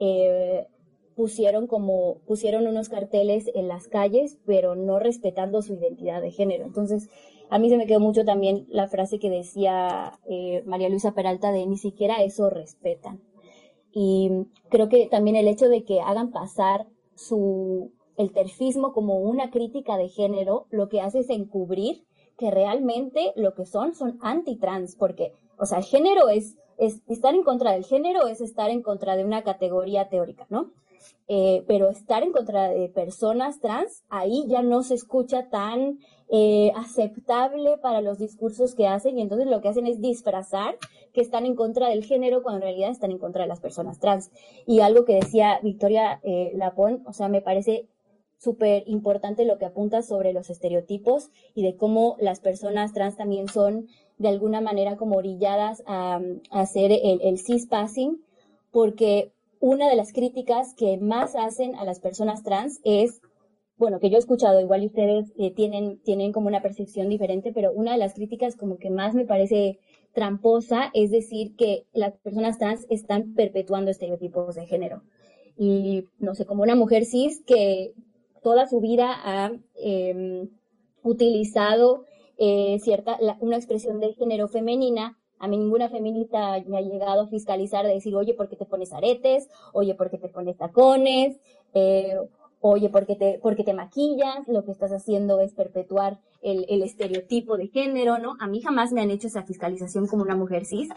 eh, 0.00 0.66
pusieron 1.14 1.66
como 1.66 2.18
pusieron 2.26 2.66
unos 2.66 2.88
carteles 2.88 3.50
en 3.54 3.68
las 3.68 3.88
calles, 3.88 4.38
pero 4.46 4.74
no 4.74 4.98
respetando 4.98 5.62
su 5.62 5.74
identidad 5.74 6.20
de 6.22 6.30
género. 6.30 6.64
Entonces, 6.64 7.08
a 7.50 7.58
mí 7.58 7.68
se 7.68 7.76
me 7.76 7.86
quedó 7.86 8.00
mucho 8.00 8.24
también 8.24 8.66
la 8.70 8.88
frase 8.88 9.18
que 9.18 9.30
decía 9.30 10.18
eh, 10.28 10.62
María 10.64 10.88
Luisa 10.88 11.12
Peralta 11.12 11.52
de 11.52 11.66
ni 11.66 11.76
siquiera 11.76 12.22
eso 12.22 12.48
respetan. 12.50 13.20
Y 13.92 14.30
creo 14.70 14.88
que 14.88 15.06
también 15.06 15.36
el 15.36 15.48
hecho 15.48 15.68
de 15.68 15.84
que 15.84 16.00
hagan 16.00 16.30
pasar 16.30 16.86
su 17.14 17.92
el 18.16 18.32
terfismo 18.32 18.92
como 18.92 19.18
una 19.18 19.50
crítica 19.50 19.96
de 19.96 20.08
género, 20.08 20.66
lo 20.70 20.88
que 20.88 21.00
hace 21.00 21.20
es 21.20 21.30
encubrir 21.30 22.04
que 22.38 22.50
realmente 22.50 23.32
lo 23.36 23.54
que 23.54 23.66
son 23.66 23.94
son 23.94 24.18
antitrans, 24.20 24.96
porque, 24.96 25.32
o 25.58 25.66
sea, 25.66 25.78
el 25.78 25.84
género 25.84 26.28
es, 26.28 26.56
es, 26.78 27.02
estar 27.08 27.34
en 27.34 27.42
contra 27.42 27.72
del 27.72 27.84
género 27.84 28.26
es 28.26 28.40
estar 28.40 28.70
en 28.70 28.82
contra 28.82 29.16
de 29.16 29.24
una 29.24 29.42
categoría 29.42 30.08
teórica, 30.08 30.46
¿no? 30.50 30.72
Eh, 31.28 31.64
pero 31.66 31.90
estar 31.90 32.22
en 32.22 32.32
contra 32.32 32.68
de 32.68 32.88
personas 32.88 33.60
trans, 33.60 34.02
ahí 34.08 34.44
ya 34.48 34.62
no 34.62 34.82
se 34.82 34.94
escucha 34.94 35.48
tan 35.50 35.98
eh, 36.28 36.72
aceptable 36.76 37.76
para 37.78 38.00
los 38.00 38.18
discursos 38.18 38.74
que 38.74 38.86
hacen 38.86 39.18
y 39.18 39.22
entonces 39.22 39.48
lo 39.48 39.60
que 39.60 39.68
hacen 39.68 39.86
es 39.86 40.00
disfrazar 40.00 40.76
que 41.12 41.20
están 41.20 41.44
en 41.44 41.54
contra 41.54 41.88
del 41.88 42.04
género 42.04 42.42
cuando 42.42 42.58
en 42.58 42.72
realidad 42.72 42.90
están 42.90 43.10
en 43.10 43.18
contra 43.18 43.42
de 43.42 43.48
las 43.48 43.60
personas 43.60 43.98
trans. 44.00 44.30
Y 44.66 44.80
algo 44.80 45.04
que 45.04 45.16
decía 45.16 45.60
Victoria 45.62 46.20
eh, 46.22 46.52
Lapón, 46.54 47.02
o 47.06 47.12
sea, 47.12 47.28
me 47.28 47.42
parece 47.42 47.86
súper 48.38 48.82
importante 48.86 49.44
lo 49.44 49.56
que 49.58 49.66
apunta 49.66 50.02
sobre 50.02 50.32
los 50.32 50.50
estereotipos 50.50 51.30
y 51.54 51.62
de 51.62 51.76
cómo 51.76 52.16
las 52.18 52.40
personas 52.40 52.92
trans 52.92 53.16
también 53.16 53.46
son 53.48 53.86
de 54.18 54.28
alguna 54.28 54.60
manera 54.60 54.96
como 54.96 55.16
orilladas 55.16 55.82
a, 55.86 56.20
hacer 56.50 56.92
el, 56.92 57.38
cis-passing, 57.38 58.20
porque 58.70 59.32
una 59.62 59.88
de 59.88 59.94
las 59.94 60.12
críticas 60.12 60.74
que 60.74 60.98
más 60.98 61.36
hacen 61.36 61.76
a 61.76 61.84
las 61.84 62.00
personas 62.00 62.42
trans 62.42 62.80
es, 62.82 63.20
bueno, 63.76 64.00
que 64.00 64.10
yo 64.10 64.16
he 64.16 64.18
escuchado, 64.18 64.60
igual 64.60 64.84
ustedes 64.84 65.32
eh, 65.38 65.52
tienen, 65.54 66.02
tienen 66.02 66.32
como 66.32 66.48
una 66.48 66.62
percepción 66.62 67.08
diferente, 67.08 67.52
pero 67.54 67.70
una 67.72 67.92
de 67.92 67.98
las 67.98 68.14
críticas 68.14 68.56
como 68.56 68.78
que 68.78 68.90
más 68.90 69.14
me 69.14 69.24
parece 69.24 69.78
tramposa 70.14 70.90
es 70.94 71.12
decir 71.12 71.54
que 71.54 71.86
las 71.92 72.18
personas 72.18 72.58
trans 72.58 72.86
están 72.90 73.34
perpetuando 73.34 73.92
estereotipos 73.92 74.56
de 74.56 74.66
género. 74.66 75.04
Y 75.56 76.08
no 76.18 76.34
sé, 76.34 76.44
como 76.44 76.64
una 76.64 76.74
mujer 76.74 77.04
cis 77.04 77.40
que 77.46 77.92
toda 78.42 78.66
su 78.66 78.80
vida 78.80 79.12
ha 79.14 79.52
em, 79.76 80.48
utilizado 81.04 82.04
eh, 82.36 82.80
cierta, 82.80 83.16
una 83.38 83.58
expresión 83.58 84.00
de 84.00 84.12
género 84.14 84.48
femenina, 84.48 85.20
a 85.42 85.48
mí 85.48 85.58
ninguna 85.58 85.88
feminista 85.88 86.62
me 86.68 86.78
ha 86.78 86.82
llegado 86.82 87.22
a 87.22 87.26
fiscalizar 87.26 87.84
de 87.84 87.94
decir, 87.94 88.14
oye, 88.14 88.32
¿por 88.32 88.48
qué 88.48 88.54
te 88.54 88.64
pones 88.64 88.92
aretes? 88.92 89.48
Oye, 89.72 89.96
¿por 89.96 90.08
qué 90.08 90.16
te 90.16 90.28
pones 90.28 90.56
tacones? 90.56 91.36
Eh, 91.74 92.16
oye, 92.60 92.88
¿por 92.90 93.06
qué, 93.06 93.16
te, 93.16 93.40
¿por 93.40 93.56
qué 93.56 93.64
te 93.64 93.74
maquillas? 93.74 94.46
Lo 94.46 94.64
que 94.64 94.70
estás 94.70 94.92
haciendo 94.92 95.40
es 95.40 95.52
perpetuar 95.52 96.20
el, 96.42 96.82
estereotipo 96.84 97.56
de 97.56 97.66
género, 97.66 98.18
¿no? 98.18 98.36
A 98.38 98.46
mí 98.46 98.62
jamás 98.62 98.92
me 98.92 99.00
han 99.00 99.10
hecho 99.10 99.26
esa 99.26 99.42
fiscalización 99.42 100.06
como 100.06 100.22
una 100.22 100.36
mujer 100.36 100.64
cis, 100.64 100.90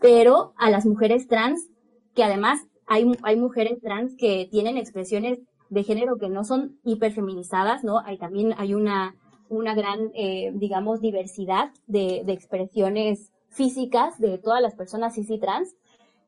pero 0.00 0.52
a 0.56 0.68
las 0.68 0.84
mujeres 0.84 1.28
trans, 1.28 1.68
que 2.16 2.24
además 2.24 2.58
hay, 2.86 3.08
hay 3.22 3.36
mujeres 3.36 3.78
trans 3.80 4.16
que 4.16 4.48
tienen 4.50 4.78
expresiones 4.78 5.38
de 5.70 5.84
género 5.84 6.16
que 6.16 6.28
no 6.28 6.42
son 6.42 6.80
hiperfeminizadas, 6.82 7.84
¿no? 7.84 8.00
Hay 8.00 8.18
también 8.18 8.52
hay 8.58 8.74
una, 8.74 9.14
gran, 9.48 10.10
eh, 10.14 10.50
digamos, 10.54 11.00
diversidad 11.00 11.70
de 11.86 12.24
expresiones 12.26 13.31
físicas 13.52 14.18
de 14.18 14.38
todas 14.38 14.60
las 14.60 14.74
personas 14.74 15.14
cis 15.14 15.30
y 15.30 15.38
trans, 15.38 15.74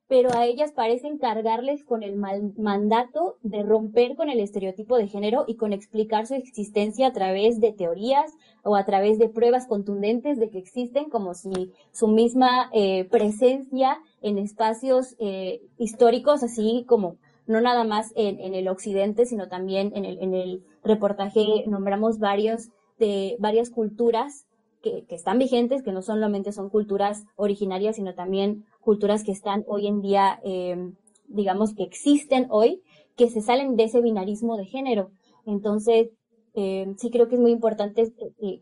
pero 0.07 0.31
a 0.35 0.45
ellas 0.45 0.73
parecen 0.73 1.17
cargarles 1.17 1.83
con 1.83 2.03
el 2.03 2.17
mandato 2.17 3.37
de 3.43 3.63
romper 3.63 4.17
con 4.17 4.29
el 4.29 4.39
estereotipo 4.39 4.99
de 4.99 5.09
género 5.09 5.45
y 5.47 5.57
con 5.57 5.73
explicar 5.73 6.27
su 6.27 6.35
existencia 6.35 7.07
a 7.07 7.13
través 7.13 7.59
de 7.59 7.73
teorías 7.73 8.31
o 8.63 8.77
a 8.77 8.85
través 8.85 9.19
de 9.19 9.31
pruebas 9.31 9.67
contundentes 9.67 10.39
de 10.39 10.51
que 10.51 10.59
existen, 10.59 11.09
como 11.09 11.33
si 11.35 11.73
su 11.91 12.09
misma 12.09 12.69
eh, 12.73 13.05
presencia 13.07 13.99
en 14.21 14.37
espacios 14.37 15.17
eh, 15.19 15.63
históricos, 15.79 16.43
así 16.43 16.85
como 16.87 17.17
no 17.47 17.61
nada 17.61 17.85
más 17.85 18.13
en, 18.15 18.41
en, 18.41 18.55
el 18.55 18.69
occidente, 18.69 19.27
sino 19.27 19.49
también 19.49 19.93
en 19.95 20.05
el, 20.05 20.19
en 20.23 20.35
el 20.35 20.65
reportaje 20.83 21.65
nombramos 21.67 22.19
varios 22.19 22.69
de 22.99 23.37
varias 23.39 23.71
culturas 23.71 24.47
que, 24.85 25.15
están 25.15 25.39
vigentes, 25.39 25.83
que 25.83 25.93
no 25.93 26.03
solamente 26.03 26.53
son 26.53 26.69
culturas 26.69 27.25
originarias, 27.37 27.97
sino 27.97 28.15
también 28.15 28.67
culturas 28.81 29.25
que 29.25 29.33
están 29.33 29.65
hoy 29.67 29.87
en 29.87 30.03
día, 30.03 30.41
eh, 30.45 30.93
digamos, 31.27 31.75
que 31.75 31.83
existen 31.83 32.47
hoy, 32.51 32.83
que 33.17 33.31
se 33.31 33.41
salen 33.41 33.77
de 33.77 33.85
ese 33.85 34.01
binarismo 34.01 34.57
de 34.57 34.67
género. 34.67 35.11
Entonces, 35.47 36.11
eh, 36.55 36.93
sí 36.99 37.11
creo 37.11 37.29
que 37.29 37.37
es 37.37 37.41
muy 37.41 37.51
importante 37.51 38.13
eh, 38.41 38.61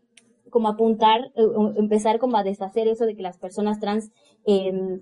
como 0.49 0.69
apuntar, 0.69 1.31
eh, 1.35 1.45
empezar 1.75 2.19
como 2.19 2.37
a 2.37 2.43
deshacer 2.43 2.87
eso 2.87 3.05
de 3.05 3.15
que 3.15 3.21
las 3.21 3.37
personas 3.37 3.79
trans 3.79 4.11
em, 4.45 5.01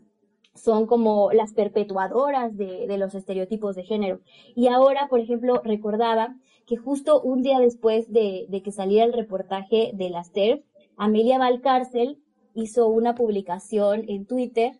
son 0.55 0.87
como 0.87 1.31
las 1.31 1.53
perpetuadoras 1.53 2.57
de, 2.57 2.87
de, 2.87 2.97
los 2.97 3.15
estereotipos 3.15 3.75
de 3.75 3.83
género. 3.83 4.19
Y 4.55 4.67
ahora, 4.67 5.07
por 5.09 5.19
ejemplo, 5.19 5.61
recordaba 5.63 6.35
que 6.65 6.77
justo 6.77 7.21
un 7.21 7.41
día 7.41 7.59
después 7.59 8.11
de, 8.11 8.45
de 8.49 8.61
que 8.61 8.71
saliera 8.71 9.05
el 9.05 9.13
reportaje 9.13 9.91
de 9.93 10.09
las 10.09 10.31
TERF, 10.31 10.61
Amelia 10.97 11.37
Valcárcel 11.37 12.17
hizo 12.53 12.87
una 12.87 13.15
publicación 13.15 14.03
en 14.07 14.25
Twitter 14.25 14.73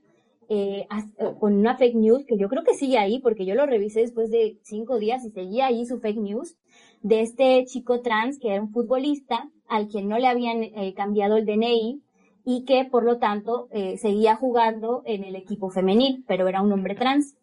eh, 0.49 0.85
eh, 1.17 1.25
con 1.39 1.53
una 1.53 1.77
fake 1.77 1.95
news 1.95 2.25
que 2.25 2.37
yo 2.37 2.49
creo 2.49 2.63
que 2.63 2.73
sigue 2.73 2.97
ahí 2.97 3.19
porque 3.19 3.45
yo 3.45 3.55
lo 3.55 3.65
revisé 3.65 4.01
después 4.01 4.29
de 4.29 4.59
cinco 4.63 4.99
días 4.99 5.23
y 5.23 5.31
seguía 5.31 5.67
ahí 5.67 5.85
su 5.85 6.01
fake 6.01 6.17
news 6.19 6.57
de 7.01 7.21
este 7.21 7.63
chico 7.65 8.01
trans 8.01 8.37
que 8.37 8.49
era 8.49 8.61
un 8.61 8.71
futbolista 8.71 9.49
al 9.69 9.87
que 9.87 10.01
no 10.01 10.17
le 10.17 10.27
habían 10.27 10.61
eh, 10.63 10.93
cambiado 10.93 11.37
el 11.37 11.45
DNI 11.45 12.01
y 12.43 12.65
que 12.65 12.83
por 12.83 13.03
lo 13.03 13.17
tanto 13.17 13.69
seguía 13.97 14.35
jugando 14.35 15.03
en 15.05 15.23
el 15.23 15.35
equipo 15.35 15.69
femenil, 15.69 16.25
pero 16.27 16.47
era 16.47 16.63
un 16.63 16.71
hombre 16.71 16.95
trans. 16.95 17.35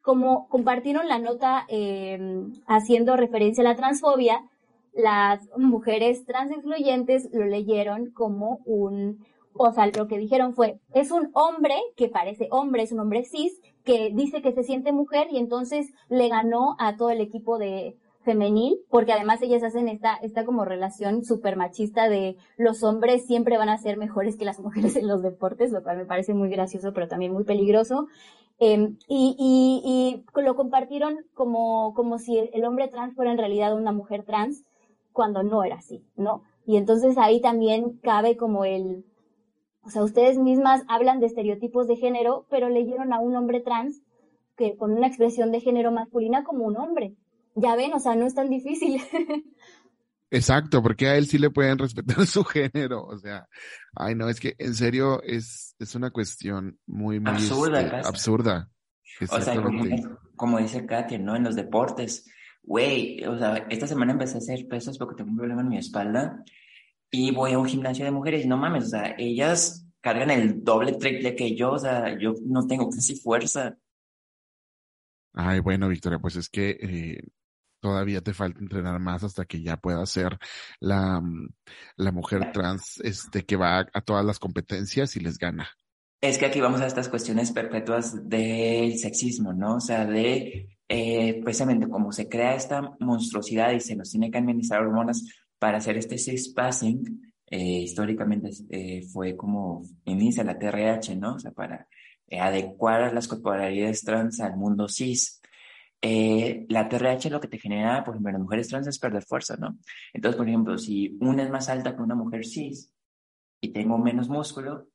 Como 0.00 0.48
compartieron 0.48 1.06
la 1.06 1.18
nota 1.18 1.66
haciendo 2.66 3.16
referencia 3.16 3.62
a 3.62 3.68
la 3.68 3.76
transfobia, 3.76 4.40
las 4.92 5.48
mujeres 5.56 6.24
trans 6.24 6.50
excluyentes 6.52 7.28
lo 7.32 7.44
leyeron 7.44 8.10
como 8.10 8.60
un, 8.64 9.24
o 9.54 9.72
sea, 9.72 9.86
lo 9.86 10.08
que 10.08 10.18
dijeron 10.18 10.54
fue, 10.54 10.80
es 10.94 11.10
un 11.10 11.30
hombre 11.34 11.74
que 11.96 12.08
parece 12.08 12.48
hombre, 12.50 12.82
es 12.82 12.92
un 12.92 13.00
hombre 13.00 13.24
cis, 13.24 13.60
que 13.84 14.10
dice 14.14 14.42
que 14.42 14.52
se 14.52 14.62
siente 14.62 14.92
mujer 14.92 15.28
y 15.30 15.38
entonces 15.38 15.92
le 16.08 16.28
ganó 16.28 16.76
a 16.78 16.96
todo 16.96 17.10
el 17.10 17.20
equipo 17.20 17.58
de 17.58 17.96
femenil, 18.22 18.78
porque 18.90 19.12
además 19.12 19.40
ellas 19.40 19.62
hacen 19.62 19.88
esta, 19.88 20.14
esta 20.16 20.44
como 20.44 20.64
relación 20.64 21.24
súper 21.24 21.56
machista 21.56 22.08
de 22.08 22.36
los 22.58 22.82
hombres 22.82 23.26
siempre 23.26 23.56
van 23.56 23.70
a 23.70 23.78
ser 23.78 23.96
mejores 23.96 24.36
que 24.36 24.44
las 24.44 24.60
mujeres 24.60 24.96
en 24.96 25.08
los 25.08 25.22
deportes, 25.22 25.72
lo 25.72 25.82
cual 25.82 25.96
me 25.96 26.04
parece 26.04 26.34
muy 26.34 26.50
gracioso, 26.50 26.92
pero 26.92 27.08
también 27.08 27.32
muy 27.32 27.44
peligroso. 27.44 28.08
Eh, 28.58 28.94
y, 29.08 29.36
y, 29.38 30.22
y, 30.36 30.42
lo 30.42 30.54
compartieron 30.54 31.24
como, 31.32 31.94
como 31.94 32.18
si 32.18 32.38
el 32.38 32.64
hombre 32.66 32.88
trans 32.88 33.14
fuera 33.14 33.32
en 33.32 33.38
realidad 33.38 33.74
una 33.74 33.92
mujer 33.92 34.22
trans, 34.24 34.64
cuando 35.20 35.42
no 35.42 35.64
era 35.64 35.76
así, 35.76 36.02
¿no? 36.16 36.44
Y 36.64 36.78
entonces 36.78 37.18
ahí 37.18 37.42
también 37.42 37.98
cabe 38.02 38.38
como 38.38 38.64
el, 38.64 39.04
o 39.82 39.90
sea, 39.90 40.02
ustedes 40.02 40.38
mismas 40.38 40.82
hablan 40.88 41.20
de 41.20 41.26
estereotipos 41.26 41.86
de 41.86 41.96
género, 41.96 42.46
pero 42.48 42.70
leyeron 42.70 43.12
a 43.12 43.18
un 43.18 43.36
hombre 43.36 43.60
trans 43.60 44.00
que 44.56 44.78
con 44.78 44.92
una 44.92 45.08
expresión 45.08 45.52
de 45.52 45.60
género 45.60 45.92
masculina 45.92 46.42
como 46.42 46.64
un 46.64 46.78
hombre 46.78 47.16
ya 47.54 47.76
ven, 47.76 47.92
o 47.92 48.00
sea, 48.00 48.14
no 48.14 48.24
es 48.24 48.34
tan 48.34 48.48
difícil. 48.48 48.98
Exacto, 50.30 50.82
porque 50.82 51.08
a 51.08 51.16
él 51.16 51.26
sí 51.26 51.36
le 51.36 51.50
pueden 51.50 51.76
respetar 51.76 52.16
su 52.26 52.42
género, 52.42 53.04
o 53.04 53.18
sea, 53.18 53.46
ay 53.94 54.14
no, 54.14 54.30
es 54.30 54.40
que 54.40 54.54
en 54.56 54.74
serio 54.74 55.22
es, 55.22 55.76
es 55.78 55.94
una 55.94 56.10
cuestión 56.12 56.78
muy, 56.86 57.20
muy 57.20 57.32
absurda. 57.32 57.82
Este, 57.82 58.08
absurda. 58.08 58.70
O 59.30 59.38
sea, 59.38 59.62
como, 59.62 59.84
como, 60.34 60.58
dice 60.60 60.86
Katia, 60.86 61.18
¿no? 61.18 61.36
En 61.36 61.44
los 61.44 61.56
deportes, 61.56 62.24
güey, 62.62 63.24
o 63.24 63.38
sea, 63.38 63.66
esta 63.70 63.86
semana 63.86 64.12
empecé 64.12 64.36
a 64.36 64.38
hacer 64.38 64.66
pesos 64.68 64.98
porque 64.98 65.16
tengo 65.16 65.30
un 65.30 65.36
problema 65.36 65.62
en 65.62 65.68
mi 65.68 65.78
espalda 65.78 66.44
y 67.10 67.32
voy 67.32 67.52
a 67.52 67.58
un 67.58 67.66
gimnasio 67.66 68.04
de 68.04 68.10
mujeres, 68.10 68.46
no 68.46 68.56
mames, 68.56 68.84
o 68.84 68.88
sea, 68.88 69.14
ellas 69.18 69.86
cargan 70.00 70.30
el 70.30 70.62
doble, 70.64 70.92
triple 70.92 71.34
que 71.34 71.54
yo, 71.56 71.72
o 71.72 71.78
sea, 71.78 72.18
yo 72.18 72.34
no 72.44 72.66
tengo 72.66 72.88
casi 72.88 73.16
fuerza. 73.16 73.76
Ay, 75.32 75.60
bueno, 75.60 75.88
Victoria, 75.88 76.18
pues 76.18 76.36
es 76.36 76.48
que 76.48 76.70
eh, 76.80 77.20
todavía 77.80 78.20
te 78.20 78.34
falta 78.34 78.60
entrenar 78.60 78.98
más 79.00 79.24
hasta 79.24 79.44
que 79.44 79.62
ya 79.62 79.76
puedas 79.76 80.10
ser 80.10 80.38
la, 80.78 81.20
mm, 81.20 81.48
la 81.96 82.12
mujer 82.12 82.52
trans 82.52 83.00
este, 83.00 83.44
que 83.44 83.56
va 83.56 83.86
a, 83.92 84.00
todas 84.00 84.24
las 84.24 84.38
competencias 84.38 85.16
y 85.16 85.20
les 85.20 85.38
gana. 85.38 85.68
Es 86.20 86.36
que 86.36 86.46
aquí 86.46 86.60
vamos 86.60 86.80
a 86.82 86.86
estas 86.86 87.08
cuestiones 87.08 87.50
perpetuas 87.50 88.28
del 88.28 88.98
sexismo, 88.98 89.54
¿no? 89.54 89.76
O 89.76 89.80
sea, 89.80 90.04
de 90.04 90.68
eh, 90.90 91.40
precisamente 91.42 91.88
como 91.88 92.10
se 92.10 92.28
crea 92.28 92.54
esta 92.56 92.96
monstruosidad 92.98 93.72
y 93.72 93.80
se 93.80 93.94
nos 93.94 94.10
tiene 94.10 94.30
que 94.30 94.38
administrar 94.38 94.82
hormonas 94.82 95.24
para 95.58 95.78
hacer 95.78 95.96
este 95.96 96.18
cis-passing, 96.18 97.32
eh, 97.46 97.80
históricamente 97.82 98.50
eh, 98.70 99.02
fue 99.12 99.36
como 99.36 99.82
inicia 100.04 100.42
la 100.42 100.58
TRH, 100.58 101.16
¿no? 101.16 101.36
O 101.36 101.38
sea, 101.38 101.52
para 101.52 101.86
eh, 102.26 102.40
adecuar 102.40 103.12
las 103.14 103.28
corporalidades 103.28 104.02
trans 104.02 104.40
al 104.40 104.56
mundo 104.56 104.88
cis 104.88 105.40
eh, 106.02 106.66
la 106.70 106.88
TRH 106.88 107.28
lo 107.30 107.40
que 107.40 107.48
te 107.48 107.58
genera, 107.58 108.02
por 108.04 108.14
ejemplo, 108.14 108.30
en 108.30 108.34
las 108.34 108.42
mujeres 108.42 108.68
trans 108.68 108.86
es 108.86 108.98
perder 108.98 109.22
fuerza, 109.22 109.56
¿no? 109.56 109.78
Entonces, 110.12 110.36
por 110.36 110.48
ejemplo, 110.48 110.78
si 110.78 111.18
una 111.20 111.42
es 111.42 111.50
más 111.50 111.68
alta 111.68 111.94
que 111.94 112.02
una 112.02 112.14
mujer 112.14 112.46
cis 112.46 112.92
y 113.60 113.72
tengo 113.72 113.98
menos 113.98 114.28
músculo, 114.28 114.88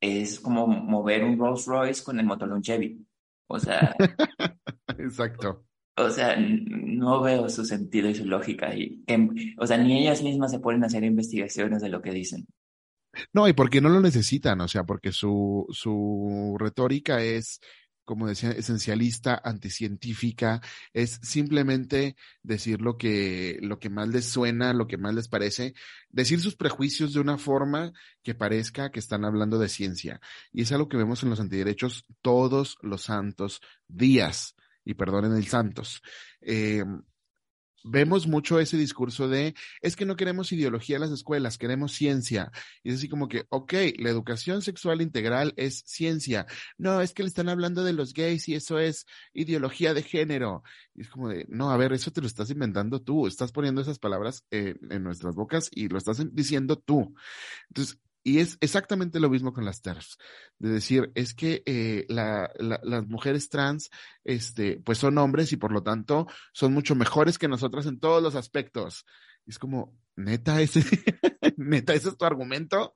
es 0.00 0.40
como 0.40 0.66
mover 0.66 1.22
un 1.24 1.38
Rolls 1.38 1.66
Royce 1.66 2.02
con 2.02 2.18
el 2.18 2.26
motor 2.26 2.48
de 2.48 2.54
un 2.56 2.62
Chevy. 2.62 3.06
O 3.52 3.58
sea. 3.58 3.94
Exacto. 4.98 5.64
O 5.96 6.08
sea, 6.08 6.36
no 6.38 7.20
veo 7.20 7.50
su 7.50 7.64
sentido 7.66 8.08
y 8.08 8.14
su 8.14 8.24
lógica. 8.24 8.74
Y 8.74 9.04
que, 9.04 9.28
o 9.58 9.66
sea, 9.66 9.76
ni 9.76 10.00
ellas 10.00 10.22
mismas 10.22 10.50
se 10.50 10.58
pueden 10.58 10.82
hacer 10.84 11.04
investigaciones 11.04 11.82
de 11.82 11.90
lo 11.90 12.00
que 12.00 12.12
dicen. 12.12 12.46
No, 13.34 13.46
y 13.46 13.52
porque 13.52 13.82
no 13.82 13.90
lo 13.90 14.00
necesitan, 14.00 14.58
o 14.62 14.68
sea, 14.68 14.84
porque 14.84 15.12
su, 15.12 15.66
su 15.70 16.56
retórica 16.58 17.22
es 17.22 17.60
como 18.04 18.26
decía, 18.26 18.50
esencialista, 18.50 19.40
anticientífica, 19.44 20.60
es 20.92 21.20
simplemente 21.22 22.16
decir 22.42 22.80
lo 22.80 22.96
que, 22.96 23.58
lo 23.62 23.78
que 23.78 23.90
más 23.90 24.08
les 24.08 24.26
suena, 24.26 24.72
lo 24.72 24.86
que 24.86 24.98
más 24.98 25.14
les 25.14 25.28
parece, 25.28 25.74
decir 26.10 26.40
sus 26.40 26.56
prejuicios 26.56 27.12
de 27.12 27.20
una 27.20 27.38
forma 27.38 27.92
que 28.22 28.34
parezca 28.34 28.90
que 28.90 29.00
están 29.00 29.24
hablando 29.24 29.58
de 29.58 29.68
ciencia. 29.68 30.20
Y 30.52 30.62
es 30.62 30.72
algo 30.72 30.88
que 30.88 30.96
vemos 30.96 31.22
en 31.22 31.30
los 31.30 31.40
antiderechos 31.40 32.06
todos 32.20 32.76
los 32.82 33.02
santos 33.02 33.60
días. 33.88 34.54
Y 34.84 34.94
perdonen 34.94 35.36
el 35.36 35.46
santos. 35.46 36.02
Eh, 36.40 36.84
vemos 37.84 38.26
mucho 38.26 38.58
ese 38.60 38.76
discurso 38.76 39.28
de, 39.28 39.54
es 39.80 39.96
que 39.96 40.06
no 40.06 40.16
queremos 40.16 40.52
ideología 40.52 40.96
en 40.96 41.02
las 41.02 41.10
escuelas, 41.10 41.58
queremos 41.58 41.92
ciencia. 41.92 42.50
Y 42.82 42.90
es 42.90 42.96
así 42.96 43.08
como 43.08 43.28
que, 43.28 43.44
ok, 43.48 43.72
la 43.98 44.10
educación 44.10 44.62
sexual 44.62 45.02
integral 45.02 45.54
es 45.56 45.82
ciencia. 45.86 46.46
No, 46.78 47.00
es 47.00 47.12
que 47.12 47.22
le 47.22 47.28
están 47.28 47.48
hablando 47.48 47.84
de 47.84 47.92
los 47.92 48.14
gays 48.14 48.48
y 48.48 48.54
eso 48.54 48.78
es 48.78 49.06
ideología 49.32 49.94
de 49.94 50.02
género. 50.02 50.62
Y 50.94 51.02
es 51.02 51.08
como 51.08 51.28
de, 51.28 51.46
no, 51.48 51.70
a 51.70 51.76
ver, 51.76 51.92
eso 51.92 52.10
te 52.10 52.20
lo 52.20 52.26
estás 52.26 52.50
inventando 52.50 53.00
tú, 53.00 53.26
estás 53.26 53.52
poniendo 53.52 53.80
esas 53.80 53.98
palabras 53.98 54.44
en 54.50 55.02
nuestras 55.02 55.34
bocas 55.34 55.68
y 55.70 55.88
lo 55.88 55.98
estás 55.98 56.22
diciendo 56.32 56.76
tú. 56.78 57.14
Entonces, 57.68 57.98
y 58.24 58.38
es 58.38 58.56
exactamente 58.60 59.20
lo 59.20 59.30
mismo 59.30 59.52
con 59.52 59.64
las 59.64 59.82
TERFs, 59.82 60.18
de 60.58 60.68
decir, 60.70 61.10
es 61.14 61.34
que 61.34 61.62
eh, 61.66 62.06
la, 62.08 62.50
las 62.58 63.06
mujeres 63.08 63.48
trans, 63.48 63.90
este, 64.24 64.80
pues 64.84 64.98
son 64.98 65.18
hombres 65.18 65.52
y 65.52 65.56
por 65.56 65.72
lo 65.72 65.82
tanto 65.82 66.26
son 66.52 66.72
mucho 66.72 66.94
mejores 66.94 67.38
que 67.38 67.48
nosotras 67.48 67.86
en 67.86 67.98
todos 67.98 68.22
los 68.22 68.34
aspectos. 68.36 69.04
Y 69.44 69.50
es 69.50 69.58
como, 69.58 69.98
neta, 70.14 70.60
ese, 70.60 70.82
neta, 71.56 71.94
ese 71.94 72.10
es 72.10 72.16
tu 72.16 72.24
argumento. 72.24 72.94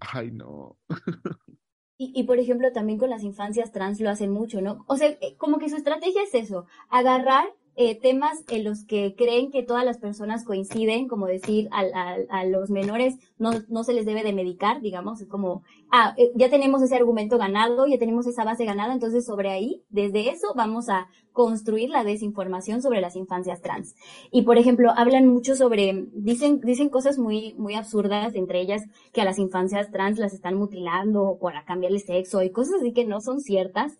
Ay, 0.00 0.30
no. 0.32 0.78
Y, 2.02 2.18
y, 2.18 2.22
por 2.22 2.38
ejemplo, 2.38 2.72
también 2.72 2.98
con 2.98 3.10
las 3.10 3.22
infancias 3.22 3.72
trans 3.72 4.00
lo 4.00 4.08
hacen 4.08 4.30
mucho, 4.30 4.62
¿no? 4.62 4.86
O 4.88 4.96
sea, 4.96 5.08
eh, 5.08 5.36
como 5.36 5.58
que 5.58 5.68
su 5.68 5.76
estrategia 5.76 6.22
es 6.22 6.34
eso, 6.34 6.64
agarrar 6.88 7.44
eh, 7.82 7.98
temas 7.98 8.44
en 8.50 8.62
los 8.64 8.84
que 8.84 9.14
creen 9.16 9.50
que 9.50 9.62
todas 9.62 9.86
las 9.86 9.96
personas 9.96 10.44
coinciden, 10.44 11.08
como 11.08 11.24
decir, 11.24 11.66
a, 11.72 12.16
a, 12.28 12.44
los 12.44 12.68
menores 12.68 13.14
no, 13.38 13.52
no, 13.70 13.84
se 13.84 13.94
les 13.94 14.04
debe 14.04 14.22
de 14.22 14.34
medicar, 14.34 14.82
digamos, 14.82 15.22
es 15.22 15.28
como, 15.28 15.62
ah, 15.90 16.12
eh, 16.18 16.30
ya 16.34 16.50
tenemos 16.50 16.82
ese 16.82 16.94
argumento 16.96 17.38
ganado, 17.38 17.86
ya 17.86 17.96
tenemos 17.96 18.26
esa 18.26 18.44
base 18.44 18.66
ganada, 18.66 18.92
entonces 18.92 19.24
sobre 19.24 19.48
ahí, 19.48 19.82
desde 19.88 20.28
eso, 20.28 20.48
vamos 20.54 20.90
a 20.90 21.08
construir 21.32 21.88
la 21.88 22.04
desinformación 22.04 22.82
sobre 22.82 23.00
las 23.00 23.16
infancias 23.16 23.62
trans. 23.62 23.94
Y 24.30 24.42
por 24.42 24.58
ejemplo, 24.58 24.92
hablan 24.94 25.26
mucho 25.26 25.54
sobre, 25.54 26.06
dicen, 26.12 26.60
dicen 26.60 26.90
cosas 26.90 27.16
muy, 27.16 27.54
muy 27.54 27.76
absurdas, 27.76 28.34
entre 28.34 28.60
ellas 28.60 28.82
que 29.14 29.22
a 29.22 29.24
las 29.24 29.38
infancias 29.38 29.90
trans 29.90 30.18
las 30.18 30.34
están 30.34 30.54
mutilando 30.54 31.38
para 31.40 31.64
cambiarle 31.64 32.00
sexo 32.00 32.42
y 32.42 32.50
cosas 32.50 32.82
así 32.82 32.92
que 32.92 33.06
no 33.06 33.22
son 33.22 33.40
ciertas. 33.40 33.96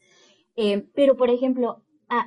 Eh, 0.57 0.87
pero 0.95 1.16
por 1.16 1.31
ejemplo, 1.31 1.83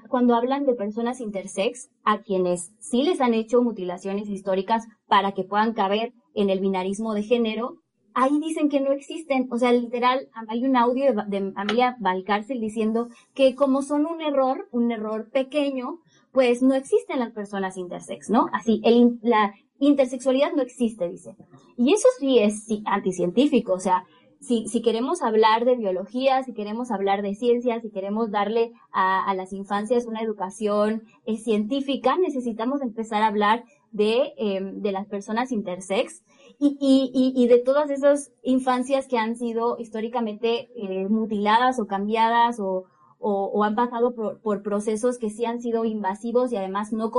cuando 0.09 0.35
hablan 0.35 0.65
de 0.65 0.73
personas 0.73 1.19
intersex, 1.19 1.89
a 2.03 2.21
quienes 2.21 2.71
sí 2.79 3.03
les 3.03 3.21
han 3.21 3.33
hecho 3.33 3.61
mutilaciones 3.61 4.29
históricas 4.29 4.85
para 5.07 5.33
que 5.33 5.43
puedan 5.43 5.73
caber 5.73 6.13
en 6.33 6.49
el 6.49 6.59
binarismo 6.59 7.13
de 7.13 7.23
género, 7.23 7.77
ahí 8.13 8.39
dicen 8.39 8.69
que 8.69 8.79
no 8.79 8.91
existen. 8.91 9.47
O 9.51 9.57
sea, 9.57 9.71
literal, 9.71 10.27
hay 10.47 10.65
un 10.65 10.75
audio 10.75 11.13
de, 11.13 11.23
de 11.27 11.53
Amelia 11.55 11.97
Valcárcel 11.99 12.59
diciendo 12.59 13.09
que 13.33 13.55
como 13.55 13.81
son 13.81 14.05
un 14.05 14.21
error, 14.21 14.67
un 14.71 14.91
error 14.91 15.29
pequeño, 15.31 15.99
pues 16.31 16.61
no 16.61 16.73
existen 16.75 17.19
las 17.19 17.31
personas 17.31 17.77
intersex, 17.77 18.29
¿no? 18.29 18.47
Así, 18.53 18.81
el, 18.83 19.19
la 19.21 19.53
intersexualidad 19.79 20.53
no 20.53 20.61
existe, 20.61 21.09
dice. 21.09 21.35
Y 21.77 21.93
eso 21.93 22.07
sí 22.19 22.39
es 22.39 22.67
anticientífico, 22.85 23.73
o 23.73 23.79
sea, 23.79 24.05
si, 24.43 24.67
si 24.67 24.81
queremos 24.81 25.21
hablar 25.21 25.63
de 25.63 25.75
biología, 25.75 26.43
si 26.43 26.53
queremos 26.53 26.91
hablar 26.91 27.21
de 27.21 27.33
ciencias, 27.33 27.81
si 27.81 27.89
queremos 27.89 28.29
darle 28.29 28.73
a, 28.91 29.23
a 29.23 29.33
las 29.35 29.53
infancias 29.53 30.05
una 30.05 30.21
educación 30.21 31.03
eh, 31.25 31.37
científica, 31.37 32.17
necesitamos 32.17 32.81
empezar 32.81 33.23
a 33.23 33.27
hablar 33.27 33.63
de, 33.91 34.33
eh, 34.37 34.59
de 34.61 34.91
las 34.91 35.07
personas 35.07 35.51
intersex 35.51 36.23
y, 36.59 36.77
y, 36.81 37.33
y, 37.35 37.47
de 37.47 37.59
todas 37.59 37.89
esas 37.89 38.31
infancias 38.43 39.07
que 39.07 39.17
han 39.17 39.35
sido 39.35 39.77
históricamente 39.79 40.69
eh, 40.75 41.07
mutiladas 41.07 41.79
o 41.79 41.87
cambiadas 41.87 42.59
o, 42.59 42.85
o, 43.19 43.45
o 43.45 43.63
han 43.63 43.75
pasado 43.75 44.13
por, 44.13 44.41
por, 44.41 44.61
procesos 44.61 45.17
que 45.17 45.29
sí 45.29 45.45
han 45.45 45.61
sido 45.61 45.85
invasivos 45.85 46.51
y 46.51 46.57
además 46.57 46.91
no 46.91 47.11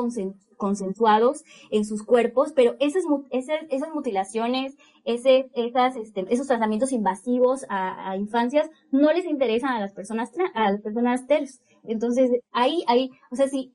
consensuados 0.56 1.44
en 1.70 1.84
sus 1.84 2.02
cuerpos, 2.02 2.52
pero 2.54 2.76
esas, 2.80 3.04
esas, 3.30 3.60
esas 3.70 3.94
mutilaciones, 3.94 4.76
ese, 5.04 5.50
esas, 5.54 5.96
este, 5.96 6.24
esos 6.30 6.46
tratamientos 6.46 6.92
invasivos 6.92 7.66
a, 7.68 8.16
infancias 8.16 8.68
no 8.90 9.12
les 9.12 9.26
interesan 9.26 9.70
a 9.70 9.80
las 9.80 9.92
personas, 9.92 10.30
a 10.54 10.70
las 10.70 10.80
personas 10.80 11.26
TERS. 11.26 11.60
Entonces, 11.84 12.30
ahí, 12.52 12.82
ahí, 12.86 13.10
o 13.30 13.36
sea, 13.36 13.48
si, 13.48 13.72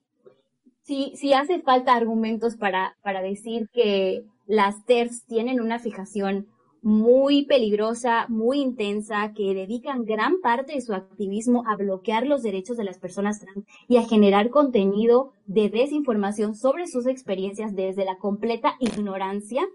si, 0.83 1.13
si 1.15 1.33
hace 1.33 1.59
falta 1.61 1.93
argumentos 1.93 2.55
para, 2.55 2.97
para 3.01 3.21
decir 3.21 3.69
que 3.71 4.23
las 4.47 4.83
TERS 4.85 5.25
tienen 5.25 5.61
una 5.61 5.77
fijación 5.79 6.47
muy 6.81 7.45
peligrosa, 7.45 8.25
muy 8.29 8.59
intensa, 8.59 9.33
que 9.33 9.53
dedican 9.53 10.05
gran 10.05 10.39
parte 10.41 10.73
de 10.73 10.81
su 10.81 10.93
activismo 10.93 11.63
a 11.67 11.75
bloquear 11.75 12.25
los 12.25 12.41
derechos 12.41 12.77
de 12.77 12.83
las 12.83 12.99
personas 12.99 13.39
trans 13.39 13.65
y 13.87 13.97
a 13.97 14.03
generar 14.03 14.49
contenido 14.49 15.33
de 15.45 15.69
desinformación 15.69 16.55
sobre 16.55 16.87
sus 16.87 17.05
experiencias 17.07 17.75
desde 17.75 18.05
la 18.05 18.17
completa 18.17 18.75
ignorancia. 18.79 19.67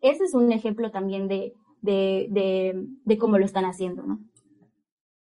Ese 0.00 0.24
es 0.24 0.34
un 0.34 0.52
ejemplo 0.52 0.90
también 0.90 1.28
de, 1.28 1.54
de, 1.82 2.86
de, 3.04 3.18
cómo 3.18 3.38
lo 3.38 3.44
están 3.44 3.64
haciendo, 3.64 4.02
¿no? 4.02 4.20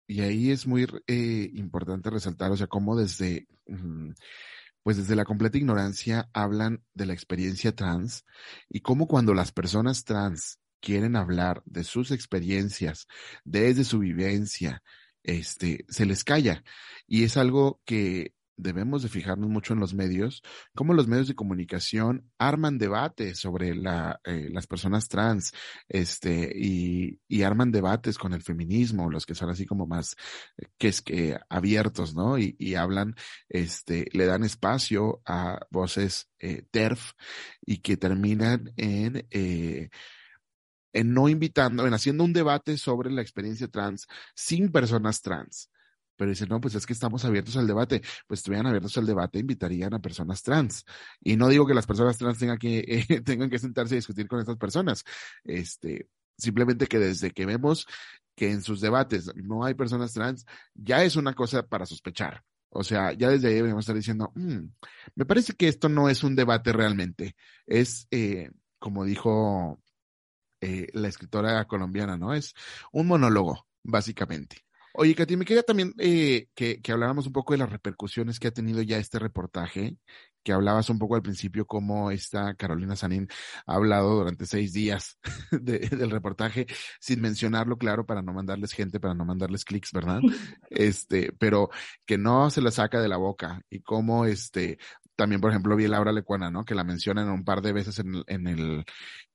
Y 0.07 0.21
ahí 0.21 0.51
es 0.51 0.67
muy 0.67 0.87
eh, 1.07 1.51
importante 1.53 2.09
resaltar, 2.09 2.51
o 2.51 2.57
sea, 2.57 2.67
cómo 2.67 2.97
desde, 2.97 3.47
pues 4.83 4.97
desde 4.97 5.15
la 5.15 5.23
completa 5.23 5.57
ignorancia 5.57 6.29
hablan 6.33 6.83
de 6.93 7.05
la 7.05 7.13
experiencia 7.13 7.73
trans 7.73 8.25
y 8.69 8.81
cómo 8.81 9.07
cuando 9.07 9.33
las 9.33 9.53
personas 9.53 10.03
trans 10.03 10.59
quieren 10.81 11.15
hablar 11.15 11.61
de 11.65 11.83
sus 11.83 12.11
experiencias, 12.11 13.07
desde 13.45 13.83
su 13.83 13.99
vivencia, 13.99 14.83
este, 15.23 15.85
se 15.87 16.05
les 16.05 16.23
calla. 16.23 16.63
Y 17.07 17.23
es 17.23 17.37
algo 17.37 17.81
que 17.85 18.33
debemos 18.61 19.01
de 19.01 19.09
fijarnos 19.09 19.49
mucho 19.49 19.73
en 19.73 19.79
los 19.79 19.93
medios, 19.93 20.43
cómo 20.75 20.93
los 20.93 21.07
medios 21.07 21.27
de 21.27 21.35
comunicación 21.35 22.29
arman 22.37 22.77
debates 22.77 23.39
sobre 23.39 23.71
eh, 23.71 24.49
las 24.51 24.67
personas 24.67 25.07
trans, 25.07 25.53
este, 25.89 26.51
y, 26.55 27.19
y, 27.27 27.41
arman 27.41 27.71
debates 27.71 28.17
con 28.17 28.33
el 28.33 28.41
feminismo, 28.41 29.09
los 29.09 29.25
que 29.25 29.35
son 29.35 29.49
así 29.49 29.65
como 29.65 29.87
más, 29.87 30.15
eh, 30.57 30.67
que 30.77 30.89
es 30.89 31.01
que 31.01 31.37
abiertos, 31.49 32.13
¿no? 32.13 32.37
Y, 32.37 32.55
y, 32.59 32.75
hablan, 32.75 33.15
este, 33.49 34.07
le 34.13 34.25
dan 34.25 34.43
espacio 34.43 35.21
a 35.25 35.59
voces 35.71 36.29
eh, 36.39 36.63
TERF 36.71 37.13
y 37.65 37.77
que 37.77 37.97
terminan 37.97 38.71
en, 38.77 39.27
eh, 39.31 39.89
en 40.93 41.13
no 41.13 41.29
invitando, 41.29 41.85
en 41.87 41.93
haciendo 41.93 42.23
un 42.23 42.33
debate 42.33 42.77
sobre 42.77 43.11
la 43.11 43.21
experiencia 43.21 43.67
trans 43.67 44.07
sin 44.35 44.71
personas 44.71 45.21
trans. 45.21 45.69
Pero 46.15 46.29
dicen, 46.29 46.49
no, 46.49 46.61
pues 46.61 46.75
es 46.75 46.85
que 46.85 46.93
estamos 46.93 47.25
abiertos 47.25 47.57
al 47.57 47.65
debate. 47.65 48.01
Pues 48.27 48.41
estuvieran 48.41 48.67
abiertos 48.67 48.95
al 48.97 49.07
debate, 49.07 49.39
invitarían 49.39 49.93
a 49.95 49.99
personas 49.99 50.43
trans. 50.43 50.85
Y 51.19 51.35
no 51.35 51.47
digo 51.47 51.65
que 51.65 51.73
las 51.73 51.87
personas 51.87 52.17
trans 52.17 52.37
tengan 52.37 52.59
que, 52.59 52.79
eh, 53.09 53.21
tengan 53.21 53.49
que 53.49 53.57
sentarse 53.57 53.95
a 53.95 53.97
discutir 53.97 54.27
con 54.27 54.39
estas 54.39 54.57
personas. 54.57 55.03
Este, 55.43 56.09
simplemente 56.37 56.85
que 56.87 56.99
desde 56.99 57.31
que 57.31 57.45
vemos 57.45 57.87
que 58.35 58.51
en 58.51 58.61
sus 58.61 58.81
debates 58.81 59.31
no 59.35 59.65
hay 59.65 59.73
personas 59.73 60.13
trans, 60.13 60.45
ya 60.75 61.03
es 61.03 61.15
una 61.15 61.33
cosa 61.33 61.67
para 61.67 61.85
sospechar. 61.85 62.43
O 62.69 62.83
sea, 62.83 63.13
ya 63.13 63.29
desde 63.29 63.47
ahí 63.47 63.55
deberíamos 63.55 63.83
estar 63.83 63.95
diciendo, 63.95 64.31
mm, 64.35 64.59
me 65.15 65.25
parece 65.25 65.53
que 65.53 65.67
esto 65.67 65.89
no 65.89 66.07
es 66.07 66.23
un 66.23 66.35
debate 66.35 66.71
realmente. 66.71 67.35
Es, 67.65 68.07
eh, 68.11 68.51
como 68.79 69.05
dijo 69.05 69.81
eh, 70.61 70.87
la 70.93 71.07
escritora 71.07 71.65
colombiana, 71.65 72.17
¿no? 72.17 72.33
Es 72.33 72.53
un 72.91 73.07
monólogo, 73.07 73.67
básicamente. 73.83 74.57
Oye, 74.93 75.15
Katy, 75.15 75.37
me 75.37 75.45
quería 75.45 75.63
también 75.63 75.93
eh, 75.99 76.47
que, 76.53 76.81
que, 76.81 76.91
habláramos 76.91 77.25
un 77.25 77.31
poco 77.31 77.53
de 77.53 77.59
las 77.59 77.71
repercusiones 77.71 78.39
que 78.39 78.49
ha 78.49 78.51
tenido 78.51 78.81
ya 78.81 78.97
este 78.97 79.19
reportaje, 79.19 79.97
que 80.43 80.51
hablabas 80.53 80.89
un 80.89 80.99
poco 80.99 81.15
al 81.15 81.21
principio 81.21 81.65
cómo 81.65 82.11
esta 82.11 82.55
Carolina 82.55 82.95
Sanín 82.95 83.27
ha 83.65 83.75
hablado 83.75 84.15
durante 84.15 84.45
seis 84.45 84.73
días 84.73 85.17
de, 85.51 85.79
del 85.79 86.11
reportaje, 86.11 86.67
sin 86.99 87.21
mencionarlo, 87.21 87.77
claro, 87.77 88.05
para 88.05 88.21
no 88.21 88.33
mandarles 88.33 88.73
gente, 88.73 88.99
para 88.99 89.13
no 89.13 89.25
mandarles 89.25 89.65
clics, 89.65 89.91
¿verdad? 89.93 90.21
Este, 90.69 91.33
pero 91.37 91.69
que 92.05 92.17
no 92.17 92.49
se 92.49 92.61
la 92.61 92.71
saca 92.71 93.01
de 93.01 93.09
la 93.09 93.17
boca 93.17 93.61
y 93.69 93.81
cómo 93.81 94.25
este, 94.25 94.77
también, 95.21 95.39
por 95.39 95.51
ejemplo, 95.51 95.75
vi 95.75 95.87
Laura 95.87 96.11
Lecuana, 96.11 96.49
¿no? 96.49 96.65
Que 96.65 96.73
la 96.73 96.83
mencionan 96.83 97.29
un 97.29 97.43
par 97.43 97.61
de 97.61 97.73
veces 97.73 97.99
en, 97.99 98.23
en, 98.25 98.47
el, 98.47 98.83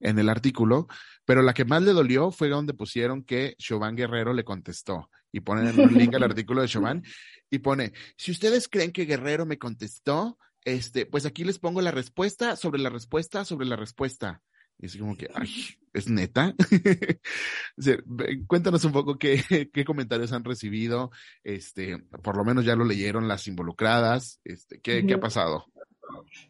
en 0.01 0.19
el 0.19 0.27
artículo, 0.27 0.89
pero 1.23 1.41
la 1.41 1.53
que 1.53 1.63
más 1.63 1.81
le 1.81 1.93
dolió 1.93 2.29
fue 2.29 2.49
donde 2.49 2.73
pusieron 2.73 3.23
que 3.23 3.55
Chauvin 3.57 3.95
Guerrero 3.95 4.33
le 4.33 4.43
contestó 4.43 5.09
y 5.31 5.39
ponen 5.39 5.79
un 5.79 5.93
link 5.93 6.13
al 6.13 6.23
artículo 6.23 6.61
de 6.61 6.67
Chauvin 6.67 7.03
y 7.49 7.59
pone, 7.59 7.93
si 8.17 8.31
ustedes 8.31 8.67
creen 8.67 8.91
que 8.91 9.05
Guerrero 9.05 9.45
me 9.45 9.57
contestó, 9.57 10.37
este, 10.65 11.05
pues 11.05 11.25
aquí 11.25 11.45
les 11.45 11.57
pongo 11.57 11.79
la 11.79 11.91
respuesta 11.91 12.57
sobre 12.57 12.81
la 12.81 12.89
respuesta 12.89 13.45
sobre 13.45 13.65
la 13.65 13.77
respuesta. 13.77 14.41
Y 14.77 14.87
es 14.87 14.97
como 14.97 15.15
que, 15.15 15.29
ay, 15.33 15.49
¿es 15.93 16.09
neta? 16.09 16.53
Cuéntanos 18.47 18.83
un 18.83 18.91
poco 18.91 19.17
qué, 19.17 19.41
qué, 19.73 19.85
comentarios 19.85 20.33
han 20.33 20.43
recibido, 20.43 21.11
este, 21.45 21.97
por 22.21 22.35
lo 22.35 22.43
menos 22.43 22.65
ya 22.65 22.75
lo 22.75 22.83
leyeron 22.83 23.29
las 23.29 23.47
involucradas, 23.47 24.41
este, 24.43 24.81
¿qué, 24.81 25.05
¿qué 25.07 25.13
ha 25.13 25.19
pasado? 25.21 25.65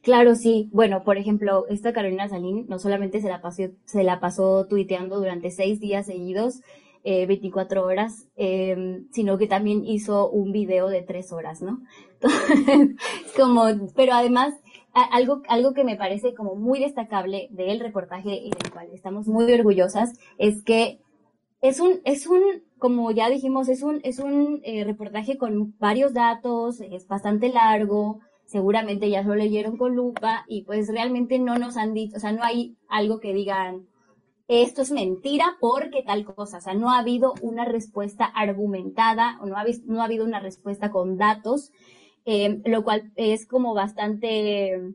Claro, 0.01 0.35
sí. 0.35 0.69
Bueno, 0.71 1.03
por 1.03 1.17
ejemplo, 1.17 1.65
esta 1.67 1.93
Carolina 1.93 2.29
Salín 2.29 2.65
no 2.67 2.79
solamente 2.79 3.21
se 3.21 3.29
la 3.29 3.41
pasó, 3.41 3.63
se 3.85 4.03
la 4.03 4.19
pasó 4.19 4.65
tuiteando 4.67 5.17
durante 5.17 5.51
seis 5.51 5.79
días 5.79 6.05
seguidos, 6.05 6.61
eh, 7.03 7.25
24 7.25 7.85
horas, 7.85 8.27
eh, 8.35 9.03
sino 9.11 9.37
que 9.37 9.47
también 9.47 9.85
hizo 9.85 10.29
un 10.29 10.51
video 10.51 10.89
de 10.89 11.01
tres 11.01 11.31
horas, 11.31 11.61
¿no? 11.61 11.79
como, 13.37 13.65
pero 13.95 14.13
además, 14.13 14.53
algo, 14.93 15.41
algo 15.47 15.73
que 15.73 15.83
me 15.83 15.95
parece 15.95 16.33
como 16.33 16.55
muy 16.55 16.79
destacable 16.79 17.47
del 17.51 17.79
reportaje 17.79 18.33
y 18.35 18.49
del 18.49 18.71
cual 18.71 18.89
estamos 18.93 19.27
muy 19.27 19.51
orgullosas 19.53 20.13
es 20.37 20.63
que 20.63 20.99
es 21.61 21.79
un, 21.79 22.01
es 22.05 22.27
un, 22.27 22.41
como 22.77 23.11
ya 23.11 23.29
dijimos, 23.29 23.67
es 23.69 23.81
un, 23.81 23.99
es 24.03 24.19
un 24.19 24.61
eh, 24.63 24.83
reportaje 24.83 25.37
con 25.37 25.75
varios 25.79 26.13
datos, 26.13 26.81
es 26.81 27.07
bastante 27.07 27.49
largo, 27.49 28.19
seguramente 28.47 29.09
ya 29.09 29.21
lo 29.21 29.35
leyeron 29.35 29.77
con 29.77 29.95
lupa 29.95 30.45
y 30.47 30.63
pues 30.63 30.87
realmente 30.87 31.37
no 31.37 31.59
nos 31.59 31.77
han 31.77 31.93
dicho, 31.93 32.17
o 32.17 32.19
sea, 32.19 32.31
no 32.31 32.43
hay 32.43 32.77
algo 32.87 33.19
que 33.19 33.33
digan, 33.33 33.87
esto 34.47 34.81
es 34.81 34.91
mentira 34.91 35.57
porque 35.59 36.01
tal 36.01 36.23
cosa, 36.23 36.57
o 36.57 36.61
sea, 36.61 36.73
no 36.73 36.89
ha 36.89 36.99
habido 36.99 37.33
una 37.41 37.65
respuesta 37.65 38.25
argumentada 38.25 39.37
o 39.41 39.45
no 39.45 39.57
ha, 39.57 39.65
no 39.85 40.01
ha 40.01 40.05
habido 40.05 40.25
una 40.25 40.39
respuesta 40.39 40.89
con 40.91 41.17
datos, 41.17 41.71
eh, 42.25 42.61
lo 42.65 42.83
cual 42.83 43.11
es 43.17 43.45
como 43.45 43.73
bastante, 43.73 44.93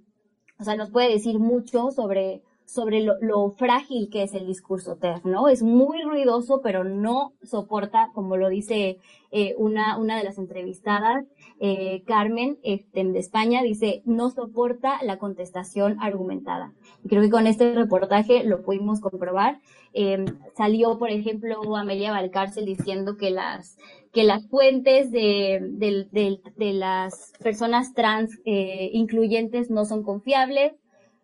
o 0.58 0.64
sea, 0.64 0.74
nos 0.76 0.90
puede 0.90 1.10
decir 1.10 1.38
mucho 1.38 1.90
sobre 1.90 2.42
sobre 2.66 3.02
lo, 3.02 3.50
frágil 3.52 4.08
que 4.10 4.22
es 4.22 4.34
el 4.34 4.46
discurso 4.46 4.96
TERF, 4.96 5.24
¿no? 5.24 5.48
Es 5.48 5.62
muy 5.62 6.02
ruidoso, 6.02 6.60
pero 6.62 6.84
no 6.84 7.34
soporta, 7.42 8.10
como 8.14 8.36
lo 8.36 8.48
dice 8.48 8.98
eh, 9.30 9.54
una, 9.58 9.98
una 9.98 10.16
de 10.16 10.24
las 10.24 10.38
entrevistadas, 10.38 11.26
eh, 11.60 12.02
Carmen 12.06 12.58
este, 12.62 13.04
de 13.04 13.18
España, 13.18 13.62
dice, 13.62 14.02
no 14.04 14.30
soporta 14.30 15.02
la 15.02 15.18
contestación 15.18 15.96
argumentada. 16.00 16.72
Y 17.04 17.08
creo 17.08 17.22
que 17.22 17.30
con 17.30 17.46
este 17.46 17.74
reportaje 17.74 18.44
lo 18.44 18.62
pudimos 18.62 19.00
comprobar. 19.00 19.60
Eh, 19.92 20.24
salió, 20.56 20.98
por 20.98 21.10
ejemplo, 21.10 21.76
Amelia 21.76 22.12
Valcárcel 22.12 22.64
diciendo 22.64 23.16
que 23.16 23.30
las 23.30 23.76
que 24.12 24.24
las 24.24 24.46
fuentes 24.48 25.10
de, 25.10 25.60
de, 25.62 26.06
de, 26.10 26.38
de 26.56 26.72
las 26.74 27.32
personas 27.42 27.94
trans 27.94 28.38
incluyentes 28.44 29.70
no 29.70 29.86
son 29.86 30.02
confiables, 30.02 30.74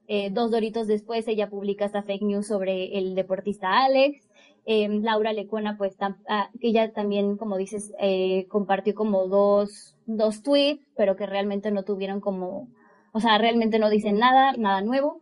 eh, 0.09 0.30
dos 0.30 0.50
doritos 0.50 0.86
después 0.86 1.28
ella 1.28 1.50
publica 1.50 1.84
esta 1.84 2.02
fake 2.02 2.22
news 2.22 2.46
sobre 2.46 2.98
el 2.98 3.14
deportista 3.14 3.84
Alex. 3.84 4.26
Eh, 4.64 4.88
Laura 4.88 5.32
Lecuona, 5.32 5.76
pues, 5.78 5.96
ah, 6.28 6.50
que 6.61 6.68
ella 6.68 6.92
también, 6.92 7.36
como 7.36 7.56
dices, 7.56 7.92
eh, 8.00 8.46
compartió 8.48 8.94
como 8.94 9.28
dos, 9.28 9.96
dos 10.06 10.42
tweets, 10.42 10.82
pero 10.96 11.16
que 11.16 11.26
realmente 11.26 11.70
no 11.70 11.84
tuvieron 11.84 12.20
como, 12.20 12.68
o 13.12 13.20
sea, 13.20 13.38
realmente 13.38 13.78
no 13.78 13.90
dicen 13.90 14.18
nada, 14.18 14.52
nada 14.59 14.80
nuevo. 14.80 15.20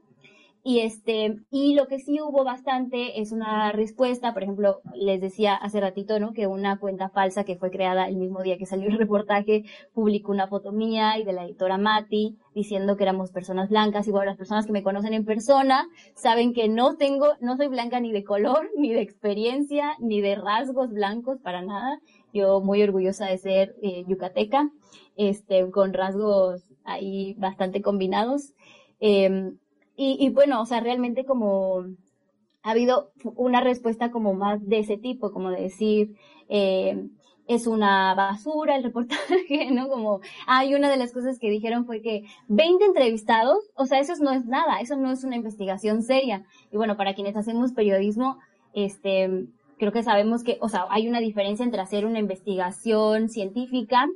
Y 0.69 0.81
este, 0.81 1.37
y 1.49 1.75
lo 1.75 1.87
que 1.87 2.01
sí 2.01 2.21
hubo 2.21 2.43
bastante 2.43 3.21
es 3.21 3.31
una 3.31 3.71
respuesta, 3.71 4.35
por 4.35 4.43
ejemplo, 4.43 4.81
les 4.97 5.21
decía 5.21 5.55
hace 5.55 5.79
ratito, 5.79 6.19
¿no? 6.19 6.33
Que 6.33 6.49
una 6.49 6.81
cuenta 6.81 7.09
falsa 7.09 7.45
que 7.45 7.55
fue 7.55 7.71
creada 7.71 8.09
el 8.09 8.17
mismo 8.17 8.43
día 8.43 8.59
que 8.59 8.67
salió 8.67 8.89
el 8.89 8.99
reportaje 8.99 9.63
publicó 9.95 10.33
una 10.33 10.49
foto 10.49 10.73
mía 10.73 11.19
y 11.21 11.25
de 11.25 11.35
la 11.35 11.45
editora 11.45 11.79
Mati 11.79 12.37
diciendo 12.53 12.97
que 12.97 13.05
éramos 13.05 13.31
personas 13.31 13.69
blancas. 13.69 14.09
Y 14.09 14.11
bueno, 14.11 14.27
las 14.27 14.37
personas 14.37 14.67
que 14.67 14.73
me 14.73 14.83
conocen 14.83 15.15
en 15.15 15.25
persona 15.25 15.87
saben 16.17 16.53
que 16.53 16.69
no 16.69 16.97
tengo, 16.97 17.29
no 17.41 17.57
soy 17.57 17.69
blanca 17.69 18.01
ni 18.01 18.11
de 18.11 18.25
color, 18.25 18.69
ni 18.77 18.93
de 18.93 19.03
experiencia, 19.03 19.95
ni 20.01 20.21
de 20.21 20.35
rasgos 20.35 20.91
blancos 20.91 21.39
para 21.39 21.63
nada. 21.63 22.01
Yo 22.33 22.61
muy 22.61 22.83
orgullosa 22.83 23.27
de 23.27 23.39
ser 23.39 23.77
eh, 23.83 24.05
yucateca, 24.09 24.69
este, 25.15 25.71
con 25.71 25.93
rasgos 25.93 26.65
ahí 26.83 27.35
bastante 27.39 27.83
combinados. 27.83 28.53
Eh, 28.99 29.53
y, 29.97 30.17
y 30.21 30.31
bueno, 30.31 30.61
o 30.61 30.67
sea, 30.67 30.81
realmente 30.81 31.25
como 31.25 31.85
ha 32.63 32.71
habido 32.73 33.13
una 33.37 33.61
respuesta 33.61 34.11
como 34.11 34.35
más 34.35 34.67
de 34.67 34.81
ese 34.81 34.99
tipo, 34.99 35.31
como 35.31 35.51
de 35.51 35.63
decir, 35.63 36.17
eh, 36.49 37.09
es 37.47 37.69
una 37.69 38.13
basura 38.15 38.75
el 38.75 38.83
reportaje, 38.83 39.71
¿no? 39.71 39.89
Como, 39.89 40.21
hay 40.49 40.75
una 40.75 40.91
de 40.91 40.97
las 40.97 41.13
cosas 41.13 41.39
que 41.39 41.49
dijeron 41.49 41.87
fue 41.87 42.03
que 42.03 42.25
20 42.49 42.85
entrevistados, 42.85 43.71
o 43.77 43.87
sea, 43.87 44.01
eso 44.01 44.15
no 44.21 44.33
es 44.33 44.47
nada, 44.47 44.81
eso 44.81 44.97
no 44.97 45.13
es 45.13 45.23
una 45.23 45.37
investigación 45.37 46.03
seria. 46.03 46.45
Y 46.73 46.77
bueno, 46.77 46.97
para 46.97 47.15
quienes 47.15 47.37
hacemos 47.37 47.73
periodismo, 47.73 48.39
este, 48.75 49.47
creo 49.79 49.93
que 49.93 50.03
sabemos 50.03 50.43
que, 50.43 50.59
o 50.61 50.69
sea, 50.69 50.87
hay 50.91 51.09
una 51.09 51.21
diferencia 51.21 51.65
entre 51.65 51.81
hacer 51.81 52.05
una 52.05 52.19
investigación 52.19 53.29
científica 53.29 54.09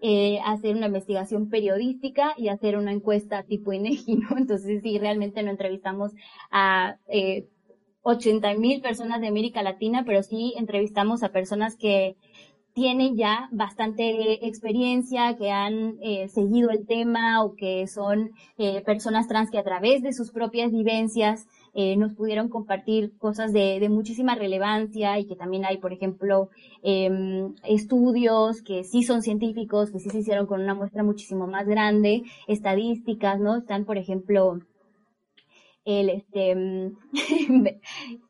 eh, 0.00 0.38
hacer 0.44 0.76
una 0.76 0.86
investigación 0.86 1.48
periodística 1.48 2.34
y 2.36 2.48
hacer 2.48 2.76
una 2.76 2.92
encuesta 2.92 3.42
tipo 3.42 3.72
INEGI, 3.72 4.16
¿no? 4.16 4.28
Entonces, 4.38 4.82
sí, 4.82 4.98
realmente 4.98 5.42
no 5.42 5.50
entrevistamos 5.50 6.12
a 6.50 6.96
eh, 7.08 7.48
80 8.02 8.54
mil 8.54 8.80
personas 8.80 9.20
de 9.20 9.26
América 9.26 9.62
Latina, 9.62 10.04
pero 10.06 10.22
sí 10.22 10.54
entrevistamos 10.56 11.22
a 11.22 11.32
personas 11.32 11.76
que 11.76 12.16
tienen 12.76 13.16
ya 13.16 13.48
bastante 13.52 14.46
experiencia, 14.46 15.34
que 15.38 15.50
han 15.50 15.96
eh, 16.02 16.28
seguido 16.28 16.68
el 16.68 16.86
tema 16.86 17.42
o 17.42 17.56
que 17.56 17.86
son 17.86 18.32
eh, 18.58 18.82
personas 18.82 19.26
trans 19.28 19.50
que 19.50 19.58
a 19.58 19.64
través 19.64 20.02
de 20.02 20.12
sus 20.12 20.30
propias 20.30 20.70
vivencias 20.70 21.48
eh, 21.78 21.94
nos 21.98 22.14
pudieron 22.14 22.48
compartir 22.48 23.18
cosas 23.18 23.52
de, 23.52 23.78
de, 23.80 23.90
muchísima 23.90 24.34
relevancia 24.34 25.18
y 25.18 25.26
que 25.26 25.36
también 25.36 25.66
hay, 25.66 25.76
por 25.76 25.92
ejemplo, 25.92 26.48
eh, 26.82 27.50
estudios 27.64 28.62
que 28.62 28.82
sí 28.82 29.02
son 29.02 29.20
científicos, 29.20 29.90
que 29.90 29.98
sí 29.98 30.08
se 30.08 30.20
hicieron 30.20 30.46
con 30.46 30.62
una 30.62 30.74
muestra 30.74 31.02
muchísimo 31.02 31.46
más 31.46 31.66
grande, 31.66 32.22
estadísticas, 32.48 33.40
¿no? 33.40 33.58
Están, 33.58 33.84
por 33.84 33.98
ejemplo, 33.98 34.60
el 35.84 36.08
este 36.08 36.56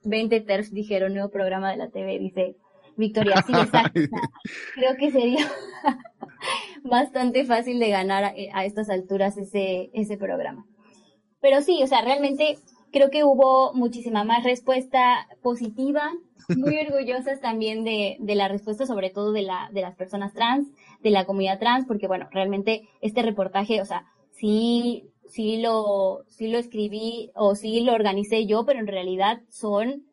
20 0.02 0.40
TERFs 0.40 0.72
dijeron 0.72 1.14
nuevo 1.14 1.30
programa 1.30 1.70
de 1.70 1.76
la 1.76 1.88
TV, 1.88 2.18
dice 2.18 2.56
Victoria, 2.96 3.44
sí, 3.46 3.52
exacto. 3.56 4.00
Creo 4.74 4.96
que 4.98 5.12
sería 5.12 5.46
bastante 6.82 7.44
fácil 7.44 7.78
de 7.78 7.90
ganar 7.90 8.24
a, 8.24 8.34
a 8.54 8.64
estas 8.64 8.90
alturas 8.90 9.38
ese, 9.38 9.90
ese 9.94 10.16
programa. 10.16 10.66
Pero 11.40 11.62
sí, 11.62 11.80
o 11.84 11.86
sea, 11.86 12.02
realmente 12.02 12.58
creo 12.96 13.10
que 13.10 13.24
hubo 13.24 13.74
muchísima 13.74 14.24
más 14.24 14.42
respuesta 14.42 15.28
positiva, 15.42 16.14
muy 16.56 16.78
orgullosas 16.88 17.40
también 17.42 17.84
de, 17.84 18.16
de 18.20 18.34
la 18.34 18.48
respuesta, 18.48 18.86
sobre 18.86 19.10
todo 19.10 19.32
de, 19.32 19.42
la, 19.42 19.68
de 19.70 19.82
las 19.82 19.94
personas 19.96 20.32
trans, 20.32 20.68
de 21.02 21.10
la 21.10 21.26
comunidad 21.26 21.58
trans, 21.58 21.84
porque 21.86 22.06
bueno, 22.06 22.26
realmente 22.32 22.88
este 23.02 23.20
reportaje, 23.20 23.82
o 23.82 23.84
sea, 23.84 24.06
sí, 24.30 25.10
sí 25.28 25.58
lo, 25.58 26.24
sí 26.28 26.48
lo 26.48 26.56
escribí 26.56 27.32
o 27.34 27.54
sí 27.54 27.80
lo 27.80 27.92
organicé 27.92 28.46
yo, 28.46 28.64
pero 28.64 28.80
en 28.80 28.86
realidad 28.86 29.42
son, 29.50 30.06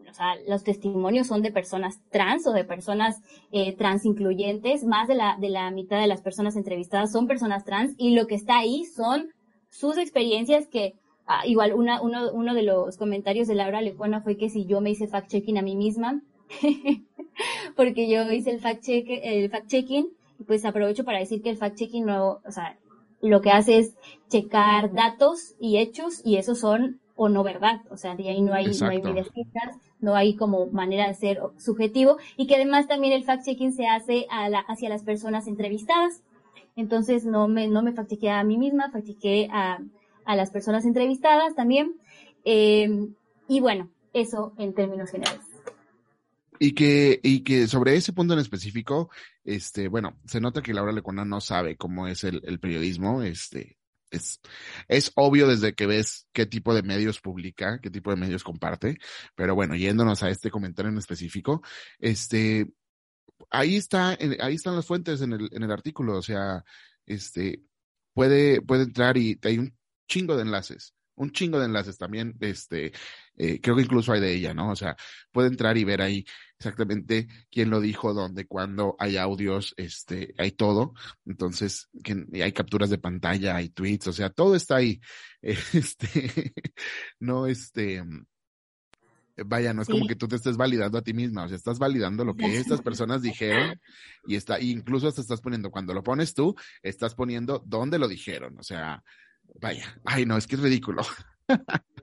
o 0.00 0.12
sea, 0.12 0.34
los 0.48 0.64
testimonios 0.64 1.28
son 1.28 1.40
de 1.40 1.52
personas 1.52 2.00
trans 2.10 2.48
o 2.48 2.52
de 2.52 2.64
personas 2.64 3.22
eh, 3.52 3.76
trans 3.76 4.04
incluyentes, 4.04 4.82
más 4.82 5.06
de 5.06 5.14
la, 5.14 5.36
de 5.40 5.50
la 5.50 5.70
mitad 5.70 6.00
de 6.00 6.08
las 6.08 6.20
personas 6.20 6.56
entrevistadas 6.56 7.12
son 7.12 7.28
personas 7.28 7.64
trans 7.64 7.94
y 7.96 8.16
lo 8.16 8.26
que 8.26 8.34
está 8.34 8.58
ahí 8.58 8.86
son 8.86 9.28
sus 9.70 9.98
experiencias 9.98 10.66
que 10.66 10.94
Ah, 11.26 11.46
igual 11.46 11.72
una, 11.72 12.02
uno, 12.02 12.30
uno 12.32 12.54
de 12.54 12.62
los 12.62 12.98
comentarios 12.98 13.48
de 13.48 13.54
Laura 13.54 13.80
Lecuona 13.80 14.20
fue 14.20 14.36
que 14.36 14.50
si 14.50 14.66
yo 14.66 14.80
me 14.80 14.90
hice 14.90 15.08
fact-checking 15.08 15.58
a 15.58 15.62
mí 15.62 15.74
misma, 15.74 16.22
porque 17.76 18.08
yo 18.08 18.30
hice 18.30 18.50
el 18.50 18.60
fact-check, 18.60 19.06
el 19.22 19.50
fact-checking, 19.50 20.08
pues 20.46 20.64
aprovecho 20.64 21.04
para 21.04 21.20
decir 21.20 21.42
que 21.42 21.50
el 21.50 21.58
fact-checking 21.58 22.04
no, 22.04 22.40
o 22.44 22.50
sea, 22.50 22.78
lo 23.22 23.40
que 23.40 23.50
hace 23.50 23.78
es 23.78 23.94
checar 24.28 24.92
datos 24.92 25.54
y 25.58 25.78
hechos 25.78 26.20
y 26.24 26.36
esos 26.36 26.60
son 26.60 27.00
o 27.16 27.28
no 27.28 27.42
verdad, 27.42 27.80
o 27.90 27.96
sea, 27.96 28.16
de 28.16 28.28
ahí 28.28 28.42
no 28.42 28.52
hay, 28.52 28.66
no 28.78 28.88
hay 28.88 29.00
no 30.00 30.14
hay 30.14 30.36
como 30.36 30.66
manera 30.66 31.06
de 31.08 31.14
ser 31.14 31.40
subjetivo 31.56 32.18
y 32.36 32.46
que 32.46 32.56
además 32.56 32.86
también 32.86 33.14
el 33.14 33.24
fact-checking 33.24 33.72
se 33.72 33.86
hace 33.86 34.26
a 34.30 34.48
la, 34.48 34.58
hacia 34.58 34.88
las 34.88 35.04
personas 35.04 35.46
entrevistadas. 35.46 36.22
Entonces 36.76 37.24
no 37.24 37.46
me, 37.46 37.68
no 37.68 37.82
me 37.82 37.92
fact 37.92 38.12
a 38.24 38.42
mí 38.42 38.58
misma, 38.58 38.90
fact 38.90 39.08
a, 39.50 39.78
a 40.24 40.36
las 40.36 40.50
personas 40.50 40.84
entrevistadas 40.84 41.54
también. 41.54 41.94
Eh, 42.44 43.08
y 43.48 43.60
bueno, 43.60 43.90
eso 44.12 44.54
en 44.58 44.74
términos 44.74 45.10
generales. 45.10 45.44
Y 46.58 46.72
que, 46.72 47.20
y 47.22 47.40
que 47.40 47.66
sobre 47.66 47.96
ese 47.96 48.12
punto 48.12 48.34
en 48.34 48.40
específico, 48.40 49.10
este, 49.44 49.88
bueno, 49.88 50.18
se 50.24 50.40
nota 50.40 50.62
que 50.62 50.72
Laura 50.72 50.92
Lecona 50.92 51.24
no 51.24 51.40
sabe 51.40 51.76
cómo 51.76 52.06
es 52.06 52.22
el, 52.22 52.60
periodismo, 52.60 53.22
este, 53.22 53.76
es, 54.10 54.40
es 54.86 55.10
obvio 55.16 55.48
desde 55.48 55.74
que 55.74 55.86
ves 55.86 56.28
qué 56.32 56.46
tipo 56.46 56.72
de 56.72 56.82
medios 56.84 57.20
publica, 57.20 57.80
qué 57.80 57.90
tipo 57.90 58.10
de 58.10 58.16
medios 58.16 58.44
comparte, 58.44 58.98
pero 59.34 59.56
bueno, 59.56 59.74
yéndonos 59.74 60.22
a 60.22 60.30
este 60.30 60.50
comentario 60.50 60.92
en 60.92 60.98
específico, 60.98 61.60
este, 61.98 62.72
ahí 63.50 63.74
está, 63.74 64.16
ahí 64.40 64.54
están 64.54 64.76
las 64.76 64.86
fuentes 64.86 65.22
en 65.22 65.32
el, 65.32 65.48
en 65.52 65.64
el 65.64 65.72
artículo, 65.72 66.16
o 66.18 66.22
sea, 66.22 66.64
este, 67.04 67.62
puede, 68.12 68.62
puede 68.62 68.84
entrar 68.84 69.16
y 69.16 69.38
hay 69.42 69.58
un 69.58 69.76
chingo 70.06 70.36
de 70.36 70.42
enlaces 70.42 70.94
un 71.16 71.30
chingo 71.30 71.58
de 71.58 71.66
enlaces 71.66 71.98
también, 71.98 72.36
este, 72.40 72.92
eh, 73.36 73.60
creo 73.60 73.76
que 73.76 73.82
incluso 73.82 74.12
hay 74.12 74.20
de 74.20 74.34
ella, 74.34 74.54
¿no? 74.54 74.70
O 74.70 74.76
sea, 74.76 74.96
puede 75.32 75.48
entrar 75.48 75.76
y 75.76 75.84
ver 75.84 76.02
ahí 76.02 76.24
exactamente 76.58 77.28
quién 77.50 77.70
lo 77.70 77.80
dijo, 77.80 78.14
dónde, 78.14 78.46
cuándo, 78.46 78.96
hay 78.98 79.16
audios, 79.16 79.74
este, 79.76 80.34
hay 80.38 80.52
todo. 80.52 80.94
Entonces, 81.24 81.88
que, 82.02 82.26
hay 82.42 82.52
capturas 82.52 82.90
de 82.90 82.98
pantalla, 82.98 83.56
hay 83.56 83.68
tweets, 83.70 84.08
o 84.08 84.12
sea, 84.12 84.30
todo 84.30 84.54
está 84.54 84.76
ahí. 84.76 85.00
Este, 85.74 86.54
no, 87.20 87.46
este, 87.46 88.02
vaya, 89.44 89.74
no 89.74 89.82
es 89.82 89.88
como 89.88 90.06
que 90.06 90.16
tú 90.16 90.26
te 90.26 90.36
estés 90.36 90.56
validando 90.56 90.96
a 90.96 91.02
ti 91.02 91.12
misma, 91.12 91.44
o 91.44 91.48
sea, 91.48 91.56
estás 91.58 91.78
validando 91.78 92.24
lo 92.24 92.34
que 92.34 92.56
estas 92.56 92.80
personas 92.80 93.20
dijeron 93.20 93.78
y 94.26 94.36
está, 94.36 94.58
incluso 94.58 95.06
hasta 95.06 95.20
estás 95.20 95.42
poniendo, 95.42 95.70
cuando 95.70 95.92
lo 95.92 96.02
pones 96.02 96.32
tú, 96.32 96.54
estás 96.82 97.14
poniendo 97.14 97.62
dónde 97.66 97.98
lo 97.98 98.08
dijeron, 98.08 98.56
o 98.58 98.62
sea, 98.62 99.02
vaya, 99.60 100.00
ay 100.04 100.26
no, 100.26 100.36
es 100.36 100.46
que 100.46 100.56
es 100.56 100.62
ridículo. 100.62 101.02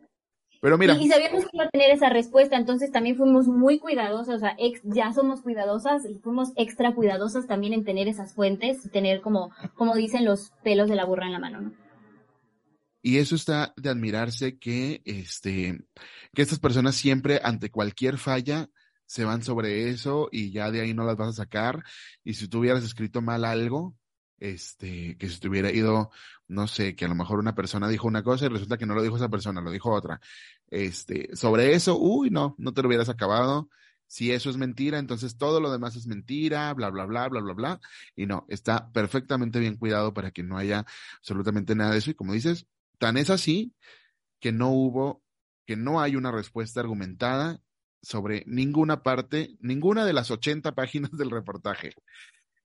Pero 0.62 0.78
mira. 0.78 0.96
Y, 0.96 1.10
sabíamos 1.10 1.46
que 1.46 1.50
iba 1.54 1.66
a 1.66 1.70
tener 1.70 1.90
esa 1.90 2.10
respuesta, 2.10 2.56
entonces 2.56 2.92
también 2.92 3.18
fuimos 3.18 3.48
muy 3.48 3.80
cuidadosas, 3.80 4.36
o 4.36 4.40
sea, 4.40 4.56
ya 4.84 5.12
somos 5.12 5.42
cuidadosas 5.42 6.06
y 6.06 6.20
fuimos 6.20 6.52
extra 6.56 6.94
cuidadosas 6.94 7.48
también 7.48 7.74
en 7.74 7.84
tener 7.84 8.08
esas 8.08 8.36
fuentes 8.36 8.90
tener 8.92 9.22
como, 9.22 9.52
como 9.74 9.96
dicen 9.96 10.24
los 10.24 10.52
pelos 10.64 10.88
de 10.88 10.96
la 10.96 11.06
burra 11.06 11.26
en 11.26 11.32
la 11.32 11.40
mano, 11.40 11.62
¿no? 11.62 11.74
Y 13.02 13.18
eso 13.18 13.36
está 13.36 13.74
de 13.78 13.90
admirarse 13.90 14.60
que, 14.60 15.02
este, 15.06 15.80
que 16.34 16.42
estas 16.44 16.60
personas 16.60 16.96
siempre 16.96 17.40
ante 17.44 17.72
cualquier 17.72 18.20
falla 18.20 18.70
se 19.08 19.26
van 19.26 19.42
sobre 19.42 19.90
eso 19.90 20.30
y 20.32 20.52
ya 20.52 20.70
de 20.70 20.82
ahí 20.82 20.94
no 20.94 21.04
las 21.04 21.18
vas 21.18 21.30
a 21.30 21.44
sacar. 21.44 21.84
Y 22.24 22.36
si 22.36 22.48
tú 22.48 22.60
hubieras 22.60 22.84
escrito 22.84 23.22
mal 23.22 23.44
algo, 23.44 23.96
este, 24.42 25.18
que 25.18 25.30
si 25.30 25.40
te 25.40 25.48
hubiera 25.48 25.72
ido, 25.72 26.12
no 26.50 26.68
sé, 26.68 26.96
que 26.96 27.06
a 27.06 27.08
lo 27.08 27.16
mejor 27.16 27.40
una 27.40 27.56
persona 27.56 27.88
dijo 27.88 28.08
una 28.08 28.24
cosa 28.24 28.46
y 28.46 28.50
resulta 28.50 28.78
que 28.78 28.86
no 28.86 28.96
lo 28.96 29.04
dijo 29.04 29.16
esa 29.16 29.30
persona, 29.30 29.62
lo 29.62 29.72
dijo 29.72 29.92
otra. 29.92 30.20
Este, 30.68 31.36
sobre 31.36 31.74
eso, 31.74 31.98
uy, 31.98 32.30
no, 32.30 32.56
no 32.58 32.74
te 32.74 32.82
lo 32.82 32.90
hubieras 32.90 33.10
acabado. 33.10 33.70
Si 34.08 34.32
eso 34.34 34.50
es 34.50 34.58
mentira, 34.58 35.00
entonces 35.00 35.38
todo 35.38 35.62
lo 35.62 35.72
demás 35.72 35.96
es 35.96 36.08
mentira, 36.08 36.74
bla, 36.74 36.90
bla, 36.90 37.06
bla, 37.06 37.30
bla, 37.30 37.42
bla, 37.42 37.54
bla. 37.54 37.82
Y 38.16 38.26
no, 38.26 38.46
está 38.50 38.92
perfectamente 38.92 39.60
bien 39.60 39.78
cuidado 39.78 40.14
para 40.14 40.32
que 40.32 40.44
no 40.44 40.58
haya 40.58 40.86
absolutamente 41.18 41.76
nada 41.76 41.92
de 41.92 42.00
eso. 42.00 42.12
Y 42.12 42.16
como 42.16 42.34
dices, 42.34 42.68
Tan 43.02 43.18
es 43.18 43.32
así 43.32 43.74
que 44.40 44.52
no 44.52 44.70
hubo, 44.70 45.24
que 45.66 45.76
no 45.76 46.02
hay 46.02 46.16
una 46.16 46.32
respuesta 46.32 46.80
argumentada 46.80 47.60
sobre 48.04 48.44
ninguna 48.46 49.02
parte, 49.02 49.58
ninguna 49.60 50.06
de 50.06 50.14
las 50.14 50.30
80 50.30 50.74
páginas 50.74 51.12
del 51.12 51.32
reportaje. 51.32 51.96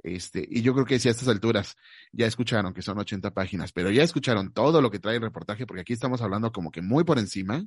Este, 0.07 0.47
y 0.49 0.63
yo 0.63 0.73
creo 0.73 0.87
que 0.87 1.01
si 1.01 1.09
a 1.09 1.11
estas 1.11 1.27
alturas 1.27 1.77
ya 2.13 2.27
escucharon 2.27 2.73
que 2.73 2.83
son 2.83 2.97
80 2.97 3.35
páginas, 3.35 3.73
pero 3.73 3.91
ya 3.91 4.05
escucharon 4.05 4.53
todo 4.53 4.81
lo 4.81 4.91
que 4.91 5.01
trae 5.01 5.17
el 5.17 5.23
reportaje, 5.23 5.67
porque 5.67 5.81
aquí 5.81 5.93
estamos 5.93 6.23
hablando 6.23 6.53
como 6.53 6.71
que 6.71 6.81
muy 6.81 7.03
por 7.03 7.19
encima, 7.19 7.67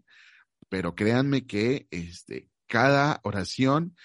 pero 0.70 0.96
créanme 0.96 1.46
que 1.46 1.88
este, 1.92 2.48
cada 2.66 3.20
oración 3.24 3.96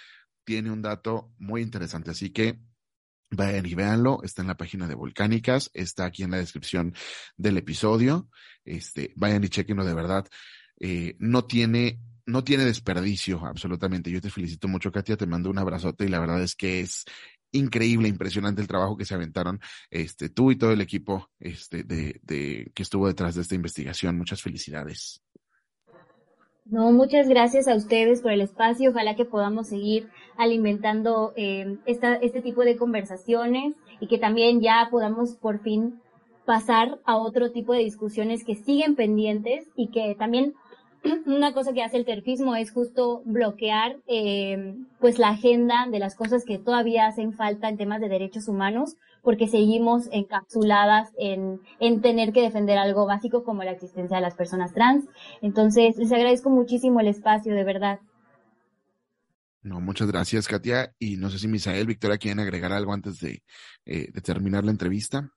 tiene 0.42 0.72
un 0.72 0.82
dato 0.82 1.32
muy 1.38 1.62
interesante. 1.62 2.10
Así 2.10 2.30
que 2.30 2.58
Vayan 3.30 3.66
y 3.66 3.74
véanlo, 3.74 4.20
está 4.22 4.42
en 4.42 4.48
la 4.48 4.56
página 4.56 4.86
de 4.86 4.94
Volcánicas, 4.94 5.70
está 5.74 6.04
aquí 6.04 6.22
en 6.22 6.30
la 6.30 6.36
descripción 6.36 6.94
del 7.36 7.56
episodio. 7.56 8.28
Este, 8.64 9.12
vayan 9.16 9.42
y 9.42 9.48
chequenlo 9.48 9.84
de 9.84 9.94
verdad. 9.94 10.26
Eh, 10.78 11.16
no 11.18 11.44
tiene, 11.44 11.98
no 12.26 12.44
tiene 12.44 12.64
desperdicio, 12.64 13.44
absolutamente. 13.44 14.10
Yo 14.10 14.20
te 14.20 14.30
felicito 14.30 14.68
mucho, 14.68 14.92
Katia, 14.92 15.16
te 15.16 15.26
mando 15.26 15.50
un 15.50 15.58
abrazote 15.58 16.04
y 16.04 16.08
la 16.08 16.20
verdad 16.20 16.42
es 16.42 16.54
que 16.54 16.80
es 16.80 17.04
increíble, 17.54 18.08
impresionante 18.08 18.60
el 18.60 18.68
trabajo 18.68 18.96
que 18.96 19.04
se 19.04 19.14
aventaron, 19.14 19.60
este, 19.90 20.28
tú 20.28 20.50
y 20.50 20.56
todo 20.56 20.72
el 20.72 20.80
equipo, 20.80 21.30
este, 21.38 21.82
de, 21.82 22.20
de, 22.22 22.70
que 22.74 22.82
estuvo 22.82 23.06
detrás 23.06 23.34
de 23.34 23.42
esta 23.42 23.54
investigación. 23.54 24.18
Muchas 24.18 24.42
felicidades. 24.42 25.22
No, 26.66 26.92
muchas 26.92 27.28
gracias 27.28 27.68
a 27.68 27.74
ustedes 27.74 28.22
por 28.22 28.32
el 28.32 28.40
espacio. 28.40 28.90
Ojalá 28.90 29.14
que 29.16 29.26
podamos 29.26 29.68
seguir 29.68 30.08
alimentando 30.38 31.34
eh, 31.36 31.76
esta, 31.84 32.14
este 32.14 32.40
tipo 32.40 32.62
de 32.62 32.76
conversaciones 32.76 33.74
y 34.00 34.06
que 34.06 34.18
también 34.18 34.62
ya 34.62 34.88
podamos 34.90 35.36
por 35.36 35.60
fin 35.60 36.00
pasar 36.46 36.98
a 37.04 37.16
otro 37.16 37.52
tipo 37.52 37.74
de 37.74 37.80
discusiones 37.80 38.44
que 38.44 38.54
siguen 38.54 38.96
pendientes 38.96 39.66
y 39.76 39.90
que 39.90 40.14
también 40.18 40.54
una 41.26 41.52
cosa 41.52 41.72
que 41.72 41.82
hace 41.82 41.96
el 41.96 42.04
terfismo 42.04 42.56
es 42.56 42.72
justo 42.72 43.22
bloquear 43.24 43.96
eh, 44.06 44.74
pues 45.00 45.18
la 45.18 45.28
agenda 45.28 45.86
de 45.90 45.98
las 45.98 46.14
cosas 46.14 46.44
que 46.44 46.58
todavía 46.58 47.06
hacen 47.06 47.32
falta 47.32 47.68
en 47.68 47.76
temas 47.76 48.00
de 48.00 48.08
derechos 48.08 48.48
humanos 48.48 48.96
porque 49.22 49.48
seguimos 49.48 50.08
encapsuladas 50.12 51.10
en, 51.16 51.60
en 51.80 52.02
tener 52.02 52.32
que 52.32 52.42
defender 52.42 52.78
algo 52.78 53.06
básico 53.06 53.42
como 53.42 53.64
la 53.64 53.72
existencia 53.72 54.16
de 54.16 54.22
las 54.22 54.34
personas 54.34 54.74
trans. 54.74 55.06
Entonces, 55.40 55.96
les 55.96 56.12
agradezco 56.12 56.50
muchísimo 56.50 57.00
el 57.00 57.08
espacio, 57.08 57.54
de 57.54 57.64
verdad. 57.64 58.00
No, 59.62 59.80
muchas 59.80 60.08
gracias, 60.08 60.46
Katia. 60.46 60.94
Y 60.98 61.16
no 61.16 61.30
sé 61.30 61.38
si 61.38 61.48
Misael, 61.48 61.86
Victoria, 61.86 62.18
quieren 62.18 62.40
agregar 62.40 62.70
algo 62.72 62.92
antes 62.92 63.18
de, 63.18 63.42
eh, 63.86 64.12
de 64.12 64.20
terminar 64.20 64.62
la 64.62 64.72
entrevista. 64.72 65.30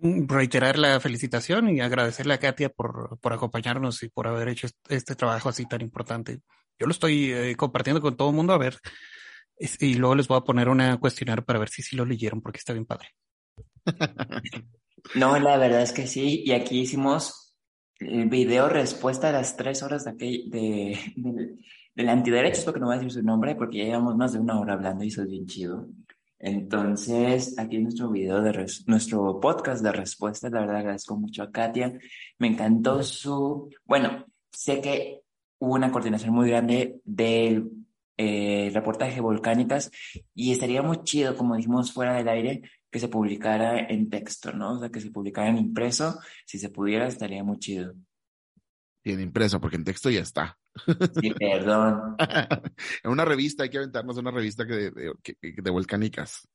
Reiterar 0.00 0.78
la 0.78 1.00
felicitación 1.00 1.70
y 1.70 1.80
agradecerle 1.80 2.34
a 2.34 2.38
Katia 2.38 2.68
por, 2.68 3.18
por 3.20 3.32
acompañarnos 3.32 4.02
y 4.02 4.08
por 4.08 4.26
haber 4.26 4.48
hecho 4.48 4.68
este 4.88 5.14
trabajo 5.14 5.48
así 5.48 5.66
tan 5.66 5.80
importante. 5.80 6.40
Yo 6.78 6.86
lo 6.86 6.92
estoy 6.92 7.32
eh, 7.32 7.56
compartiendo 7.56 8.02
con 8.02 8.16
todo 8.16 8.30
el 8.30 8.36
mundo 8.36 8.52
a 8.52 8.58
ver 8.58 8.78
y 9.80 9.94
luego 9.94 10.14
les 10.14 10.28
voy 10.28 10.38
a 10.38 10.42
poner 10.42 10.68
una 10.68 10.98
cuestionario 10.98 11.44
para 11.44 11.58
ver 11.58 11.68
si 11.70 11.82
sí 11.82 11.96
lo 11.96 12.04
leyeron 12.04 12.42
porque 12.42 12.58
está 12.58 12.72
bien 12.72 12.86
padre. 12.86 13.08
No, 15.14 15.38
la 15.38 15.56
verdad 15.56 15.82
es 15.82 15.92
que 15.92 16.06
sí. 16.08 16.42
Y 16.44 16.50
aquí 16.50 16.80
hicimos 16.80 17.54
el 18.00 18.28
video 18.28 18.68
respuesta 18.68 19.28
a 19.28 19.32
las 19.32 19.56
tres 19.56 19.84
horas 19.84 20.04
de, 20.04 20.10
aquel, 20.10 20.50
de, 20.50 20.98
de, 21.14 21.56
del 21.94 22.08
antiderecho, 22.08 22.64
porque 22.64 22.80
no 22.80 22.86
voy 22.86 22.96
a 22.96 22.98
decir 22.98 23.12
su 23.12 23.22
nombre 23.22 23.54
porque 23.54 23.78
ya 23.78 23.84
llevamos 23.84 24.16
más 24.16 24.32
de 24.32 24.40
una 24.40 24.58
hora 24.58 24.72
hablando 24.72 25.04
y 25.04 25.08
eso 25.08 25.22
es 25.22 25.28
bien 25.28 25.46
chido. 25.46 25.86
Entonces, 26.38 27.58
aquí 27.58 27.78
nuestro 27.78 28.10
video 28.10 28.42
de 28.42 28.66
nuestro 28.86 29.40
podcast 29.40 29.82
de 29.82 29.92
respuesta. 29.92 30.50
La 30.50 30.60
verdad 30.60 30.76
agradezco 30.76 31.16
mucho 31.16 31.42
a 31.42 31.50
Katia. 31.50 31.98
Me 32.38 32.48
encantó 32.48 33.02
su, 33.02 33.70
bueno, 33.84 34.26
sé 34.50 34.80
que 34.80 35.22
hubo 35.58 35.74
una 35.74 35.90
coordinación 35.90 36.34
muy 36.34 36.48
grande 36.48 37.00
del 37.04 37.70
eh, 38.18 38.70
reportaje 38.72 39.20
volcánicas 39.20 39.90
y 40.34 40.52
estaría 40.52 40.82
muy 40.82 41.02
chido, 41.04 41.36
como 41.36 41.56
dijimos 41.56 41.92
fuera 41.92 42.14
del 42.14 42.28
aire, 42.28 42.62
que 42.90 42.98
se 42.98 43.08
publicara 43.08 43.78
en 43.78 44.10
texto, 44.10 44.52
¿no? 44.52 44.74
O 44.74 44.78
sea, 44.80 44.90
que 44.90 45.00
se 45.00 45.10
publicara 45.10 45.48
en 45.48 45.58
impreso, 45.58 46.18
si 46.44 46.58
se 46.58 46.70
pudiera, 46.70 47.06
estaría 47.06 47.44
muy 47.44 47.58
chido. 47.58 47.94
Y 49.02 49.12
en 49.12 49.20
impreso, 49.20 49.60
porque 49.60 49.76
en 49.76 49.84
texto 49.84 50.10
ya 50.10 50.20
está. 50.20 50.58
Sí, 51.20 51.30
perdón. 51.30 52.16
en 53.04 53.10
una 53.10 53.24
revista, 53.24 53.62
hay 53.62 53.70
que 53.70 53.78
aventarnos 53.78 54.18
una 54.18 54.30
revista 54.30 54.66
que 54.66 54.74
de, 54.74 54.90
de, 54.90 55.14
de 55.40 55.70
volcánicas. 55.70 56.48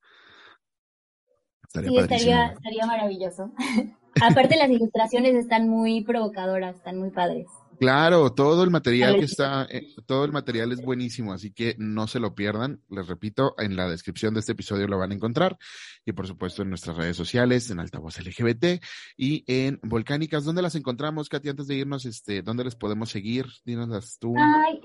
Estaría 1.64 1.90
sí, 1.90 1.98
estaría, 1.98 2.46
estaría 2.48 2.86
maravilloso. 2.86 3.52
Aparte, 4.22 4.58
las 4.58 4.70
ilustraciones 4.70 5.36
están 5.36 5.70
muy 5.70 6.04
provocadoras, 6.04 6.76
están 6.76 6.98
muy 6.98 7.12
padres. 7.12 7.48
Claro, 7.82 8.32
todo 8.32 8.64
el 8.64 8.70
material 8.70 9.16
que 9.16 9.26
está, 9.26 9.66
eh, 9.68 9.88
todo 10.06 10.24
el 10.24 10.32
material 10.32 10.72
es 10.72 10.86
buenísimo, 10.86 11.34
así 11.34 11.52
que 11.52 11.74
no 11.80 12.06
se 12.06 12.20
lo 12.20 12.36
pierdan. 12.36 12.80
Les 12.92 13.08
repito, 13.08 13.56
en 13.58 13.76
la 13.76 13.90
descripción 13.90 14.36
de 14.36 14.42
este 14.42 14.52
episodio 14.52 14.88
lo 14.88 15.00
van 15.00 15.10
a 15.10 15.16
encontrar 15.16 15.58
y 16.06 16.12
por 16.12 16.28
supuesto 16.28 16.62
en 16.62 16.70
nuestras 16.70 16.96
redes 16.96 17.18
sociales, 17.18 17.72
en 17.72 17.80
Altavoz 17.80 18.20
LGBT 18.20 18.84
y 19.18 19.44
en 19.48 19.80
Volcánicas. 19.82 20.46
¿Dónde 20.46 20.62
las 20.62 20.76
encontramos, 20.76 21.28
Katy? 21.28 21.50
Antes 21.50 21.66
de 21.66 21.74
irnos, 21.74 22.06
este, 22.06 22.44
¿dónde 22.44 22.66
les 22.66 22.76
podemos 22.76 23.10
seguir? 23.10 23.48
Dínoslas 23.66 24.20
tú. 24.20 24.36
Ay, 24.38 24.80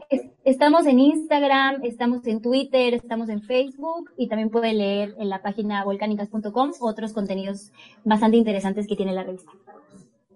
estamos 0.47 0.86
en 0.86 0.98
Instagram, 0.98 1.85
estamos 1.85 2.27
en 2.27 2.40
Twitter, 2.40 2.94
estamos 2.94 3.28
en 3.28 3.43
Facebook 3.43 4.10
y 4.16 4.27
también 4.28 4.48
puede 4.48 4.73
leer 4.73 5.14
en 5.18 5.28
la 5.28 5.43
página 5.43 5.85
volcánicas.com 5.85 6.73
otros 6.81 7.12
contenidos 7.12 7.73
bastante 8.05 8.39
interesantes 8.39 8.86
que 8.86 8.97
tiene 8.97 9.12
la 9.12 9.23
revista. 9.23 9.52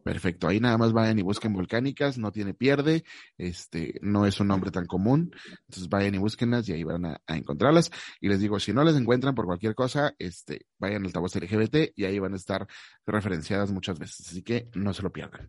Perfecto, 0.03 0.49
ahí 0.49 0.61
nada 0.61 0.79
más 0.79 0.93
vayan 0.93 1.19
y 1.19 1.23
busquen 1.23 1.53
volcánicas, 1.53 2.17
no 2.17 2.33
tiene 2.33 2.55
pierde, 2.55 3.05
este, 3.37 3.99
no 4.01 4.27
es 4.27 4.41
un 4.41 4.49
nombre 4.49 4.71
tan 4.71 4.87
común, 4.87 5.31
entonces 5.67 5.89
vayan 5.89 6.15
y 6.15 6.19
búsquenlas 6.19 6.69
y 6.69 6.73
ahí 6.73 6.85
van 6.85 7.05
a, 7.05 7.21
encontrarlas. 7.29 7.91
Y 8.21 8.29
les 8.29 8.41
digo, 8.41 8.59
si 8.59 8.73
no 8.73 8.83
las 8.83 8.97
encuentran 8.97 9.35
por 9.35 9.47
cualquier 9.47 9.75
cosa, 9.75 10.15
este, 10.19 10.67
vayan 10.79 11.03
al 11.03 11.07
altavoz 11.07 11.37
LGBT 11.37 11.93
y 11.95 12.05
ahí 12.05 12.19
van 12.19 12.33
a 12.33 12.37
estar 12.37 12.67
referenciadas 13.07 13.71
muchas 13.71 13.99
veces, 13.99 14.29
así 14.29 14.43
que 14.43 14.69
no 14.75 14.95
se 14.95 15.03
lo 15.03 15.13
pierdan. 15.13 15.49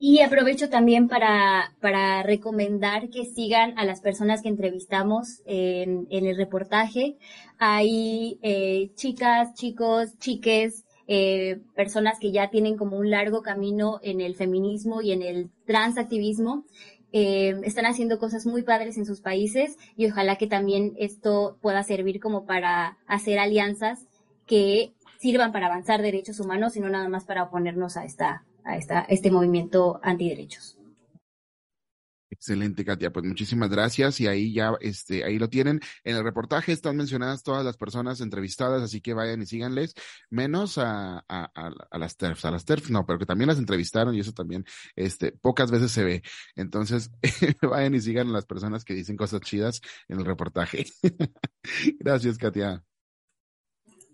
Y 0.00 0.20
aprovecho 0.20 0.68
también 0.68 1.08
para, 1.08 1.74
para 1.80 2.22
recomendar 2.22 3.10
que 3.10 3.24
sigan 3.24 3.76
a 3.76 3.84
las 3.84 4.00
personas 4.00 4.42
que 4.42 4.48
entrevistamos 4.48 5.42
en, 5.44 6.06
en 6.10 6.26
el 6.26 6.36
reportaje. 6.36 7.16
Hay 7.58 8.38
eh, 8.42 8.92
chicas, 8.94 9.54
chicos, 9.54 10.16
chiques, 10.18 10.84
eh, 11.10 11.60
personas 11.74 12.18
que 12.20 12.30
ya 12.30 12.50
tienen 12.50 12.76
como 12.76 12.98
un 12.98 13.10
largo 13.10 13.42
camino 13.42 13.98
en 14.02 14.20
el 14.20 14.36
feminismo 14.36 15.00
y 15.00 15.12
en 15.12 15.22
el 15.22 15.50
transactivismo. 15.66 16.64
Eh, 17.12 17.58
están 17.64 17.86
haciendo 17.86 18.18
cosas 18.18 18.44
muy 18.44 18.62
padres 18.62 18.98
en 18.98 19.06
sus 19.06 19.22
países 19.22 19.78
y 19.96 20.06
ojalá 20.10 20.36
que 20.36 20.46
también 20.46 20.92
esto 20.98 21.56
pueda 21.62 21.82
servir 21.82 22.20
como 22.20 22.44
para 22.44 22.98
hacer 23.06 23.38
alianzas 23.38 24.06
que 24.46 24.92
sirvan 25.18 25.50
para 25.50 25.66
avanzar 25.66 26.02
derechos 26.02 26.40
humanos 26.40 26.76
y 26.76 26.80
no 26.80 26.90
nada 26.90 27.08
más 27.08 27.24
para 27.24 27.44
oponernos 27.44 27.96
a 27.96 28.04
esta, 28.04 28.44
a 28.62 28.76
esta, 28.76 29.00
este 29.08 29.30
movimiento 29.30 30.00
antiderechos. 30.02 30.77
Excelente, 32.38 32.84
Katia. 32.84 33.12
Pues 33.12 33.26
muchísimas 33.26 33.68
gracias. 33.68 34.20
Y 34.20 34.28
ahí 34.28 34.54
ya, 34.54 34.72
este, 34.80 35.24
ahí 35.24 35.38
lo 35.38 35.48
tienen. 35.48 35.80
En 36.04 36.16
el 36.16 36.22
reportaje 36.22 36.70
están 36.70 36.96
mencionadas 36.96 37.42
todas 37.42 37.64
las 37.64 37.76
personas 37.76 38.20
entrevistadas, 38.20 38.80
así 38.80 39.00
que 39.00 39.12
vayan 39.12 39.42
y 39.42 39.46
síganles, 39.46 39.94
menos 40.30 40.78
a, 40.78 41.24
a, 41.28 41.50
a, 41.54 41.98
las 41.98 42.16
TERFs. 42.16 42.44
A 42.44 42.52
las 42.52 42.64
TERFs 42.64 42.90
no, 42.90 43.04
pero 43.04 43.18
que 43.18 43.26
también 43.26 43.48
las 43.48 43.58
entrevistaron 43.58 44.14
y 44.14 44.20
eso 44.20 44.32
también, 44.32 44.64
este, 44.94 45.32
pocas 45.32 45.72
veces 45.72 45.90
se 45.90 46.04
ve. 46.04 46.22
Entonces, 46.54 47.10
vayan 47.62 47.96
y 47.96 48.00
sigan 48.00 48.28
a 48.28 48.32
las 48.32 48.46
personas 48.46 48.84
que 48.84 48.94
dicen 48.94 49.16
cosas 49.16 49.40
chidas 49.40 49.80
en 50.06 50.20
el 50.20 50.24
reportaje. 50.24 50.86
gracias, 51.98 52.38
Katia. 52.38 52.84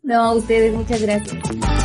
No, 0.02 0.34
ustedes, 0.34 0.72
muchas 0.74 1.02
gracias. 1.02 1.84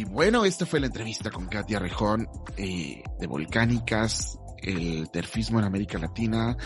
Y 0.00 0.04
bueno, 0.04 0.46
esta 0.46 0.64
fue 0.64 0.80
la 0.80 0.86
entrevista 0.86 1.30
con 1.30 1.46
Katia 1.46 1.78
Rejón 1.78 2.26
eh, 2.56 3.02
de 3.18 3.26
Volcánicas, 3.26 4.38
el 4.62 5.10
terfismo 5.10 5.58
en 5.58 5.66
América 5.66 5.98
Latina. 5.98 6.56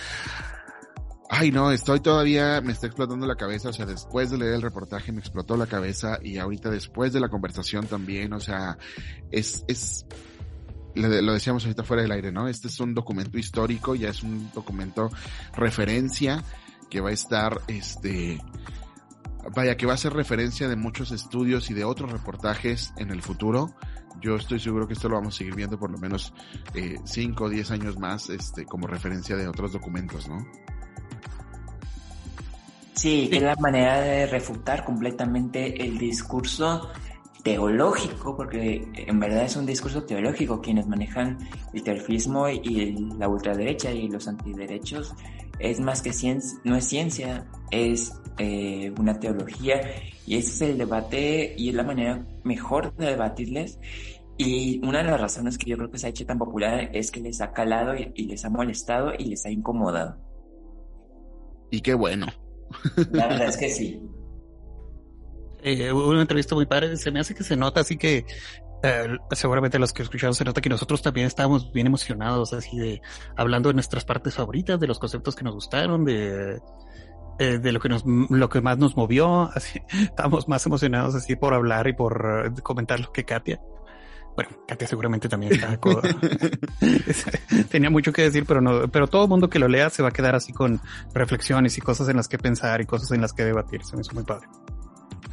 Ay, 1.28 1.50
no, 1.50 1.72
estoy 1.72 1.98
todavía, 1.98 2.60
me 2.60 2.70
está 2.70 2.86
explotando 2.86 3.26
la 3.26 3.34
cabeza, 3.34 3.70
o 3.70 3.72
sea, 3.72 3.86
después 3.86 4.30
de 4.30 4.38
leer 4.38 4.54
el 4.54 4.62
reportaje 4.62 5.10
me 5.10 5.18
explotó 5.18 5.56
la 5.56 5.66
cabeza 5.66 6.20
y 6.22 6.38
ahorita 6.38 6.70
después 6.70 7.12
de 7.12 7.18
la 7.18 7.28
conversación 7.28 7.88
también, 7.88 8.32
o 8.34 8.38
sea, 8.38 8.78
es, 9.32 9.64
es, 9.66 10.06
lo 10.94 11.32
decíamos 11.32 11.64
ahorita 11.64 11.82
fuera 11.82 12.04
del 12.04 12.12
aire, 12.12 12.30
¿no? 12.30 12.46
Este 12.46 12.68
es 12.68 12.78
un 12.78 12.94
documento 12.94 13.36
histórico, 13.36 13.96
ya 13.96 14.10
es 14.10 14.22
un 14.22 14.52
documento 14.52 15.10
referencia 15.56 16.44
que 16.88 17.00
va 17.00 17.08
a 17.08 17.14
estar, 17.14 17.62
este, 17.66 18.40
vaya, 19.54 19.76
que 19.76 19.86
va 19.86 19.94
a 19.94 19.96
ser 19.96 20.12
referencia 20.12 20.68
de 20.68 20.76
muchos 20.76 21.10
estudios 21.10 21.70
y 21.70 21.74
de 21.74 21.84
otros 21.84 22.12
reportajes 22.12 22.92
en 22.96 23.10
el 23.10 23.22
futuro. 23.22 23.74
Yo 24.20 24.36
estoy 24.36 24.60
seguro 24.60 24.86
que 24.86 24.94
esto 24.94 25.08
lo 25.08 25.16
vamos 25.16 25.34
a 25.34 25.38
seguir 25.38 25.54
viendo 25.54 25.78
por 25.78 25.90
lo 25.90 25.98
menos 25.98 26.32
5 27.04 27.44
eh, 27.44 27.46
o 27.46 27.50
10 27.50 27.70
años 27.72 27.98
más 27.98 28.30
este, 28.30 28.64
como 28.64 28.86
referencia 28.86 29.36
de 29.36 29.48
otros 29.48 29.72
documentos, 29.72 30.28
¿no? 30.28 30.46
Sí, 32.94 33.28
es 33.32 33.42
la 33.42 33.56
manera 33.56 34.00
de 34.00 34.26
refutar 34.26 34.84
completamente 34.84 35.84
el 35.84 35.98
discurso 35.98 36.90
teológico, 37.42 38.34
porque 38.36 38.88
en 38.94 39.20
verdad 39.20 39.44
es 39.44 39.56
un 39.56 39.66
discurso 39.66 40.04
teológico 40.04 40.62
quienes 40.62 40.86
manejan 40.86 41.38
el 41.72 41.82
terfismo 41.82 42.48
y 42.48 42.96
la 43.18 43.28
ultraderecha 43.28 43.90
y 43.90 44.08
los 44.08 44.26
antiderechos 44.26 45.14
es 45.58 45.80
más 45.80 46.02
que 46.02 46.12
ciencia, 46.12 46.58
no 46.64 46.76
es 46.76 46.84
ciencia, 46.84 47.46
es 47.70 48.12
eh, 48.38 48.92
una 48.98 49.18
teología 49.20 49.80
y 50.26 50.36
ese 50.36 50.50
es 50.50 50.62
el 50.72 50.78
debate 50.78 51.54
y 51.56 51.68
es 51.68 51.74
la 51.74 51.84
manera 51.84 52.26
mejor 52.42 52.94
de 52.96 53.06
debatirles 53.06 53.78
y 54.36 54.84
una 54.84 54.98
de 54.98 55.04
las 55.04 55.20
razones 55.20 55.58
que 55.58 55.70
yo 55.70 55.76
creo 55.76 55.90
que 55.90 55.98
se 55.98 56.06
ha 56.06 56.10
hecho 56.10 56.26
tan 56.26 56.38
popular 56.38 56.90
es 56.92 57.10
que 57.10 57.20
les 57.20 57.40
ha 57.40 57.52
calado 57.52 57.94
y, 57.94 58.26
les 58.26 58.44
ha 58.44 58.50
molestado 58.50 59.12
y 59.16 59.26
les 59.26 59.46
ha 59.46 59.50
incomodado. 59.50 60.16
Y 61.70 61.80
qué 61.80 61.94
bueno. 61.94 62.26
La 63.12 63.28
verdad 63.28 63.48
es 63.48 63.56
que 63.56 63.68
sí. 63.68 64.00
Eh, 65.62 65.92
una 65.92 66.20
entrevista 66.20 66.54
muy 66.54 66.66
padre, 66.66 66.96
se 66.96 67.10
me 67.10 67.20
hace 67.20 67.34
que 67.34 67.44
se 67.44 67.56
nota 67.56 67.80
así 67.80 67.96
que 67.96 68.26
eh, 68.84 69.16
seguramente 69.30 69.78
los 69.78 69.94
que 69.94 70.02
escucharon 70.02 70.34
se 70.34 70.44
nota 70.44 70.60
que 70.60 70.68
nosotros 70.68 71.00
también 71.00 71.26
estábamos 71.26 71.72
bien 71.72 71.86
emocionados, 71.86 72.52
así 72.52 72.76
de 72.76 73.00
hablando 73.34 73.70
de 73.70 73.74
nuestras 73.74 74.04
partes 74.04 74.34
favoritas, 74.34 74.78
de 74.78 74.86
los 74.86 74.98
conceptos 74.98 75.34
que 75.34 75.42
nos 75.42 75.54
gustaron, 75.54 76.04
de, 76.04 76.60
eh, 77.38 77.58
de 77.58 77.72
lo 77.72 77.80
que 77.80 77.88
nos, 77.88 78.04
lo 78.04 78.48
que 78.50 78.60
más 78.60 78.76
nos 78.76 78.94
movió, 78.94 79.50
así, 79.54 79.80
estábamos 80.02 80.48
más 80.48 80.66
emocionados 80.66 81.14
así 81.14 81.34
por 81.34 81.54
hablar 81.54 81.88
y 81.88 81.94
por 81.94 82.52
uh, 82.54 82.62
comentar 82.62 83.00
lo 83.00 83.10
que 83.10 83.24
Katia. 83.24 83.58
Bueno, 84.36 84.50
Katia 84.68 84.86
seguramente 84.86 85.30
también 85.30 85.54
está 85.54 85.78
tenía 87.70 87.88
mucho 87.88 88.12
que 88.12 88.22
decir, 88.22 88.44
pero 88.46 88.60
no, 88.60 88.88
pero 88.88 89.06
todo 89.06 89.28
mundo 89.28 89.48
que 89.48 89.58
lo 89.58 89.68
lea 89.68 89.88
se 89.88 90.02
va 90.02 90.10
a 90.10 90.12
quedar 90.12 90.34
así 90.34 90.52
con 90.52 90.78
reflexiones 91.14 91.78
y 91.78 91.80
cosas 91.80 92.10
en 92.10 92.18
las 92.18 92.28
que 92.28 92.36
pensar 92.36 92.82
y 92.82 92.84
cosas 92.84 93.12
en 93.12 93.22
las 93.22 93.32
que 93.32 93.44
debatir. 93.44 93.82
Se 93.82 93.96
me 93.96 94.02
hizo 94.02 94.12
muy 94.12 94.24
padre. 94.24 94.46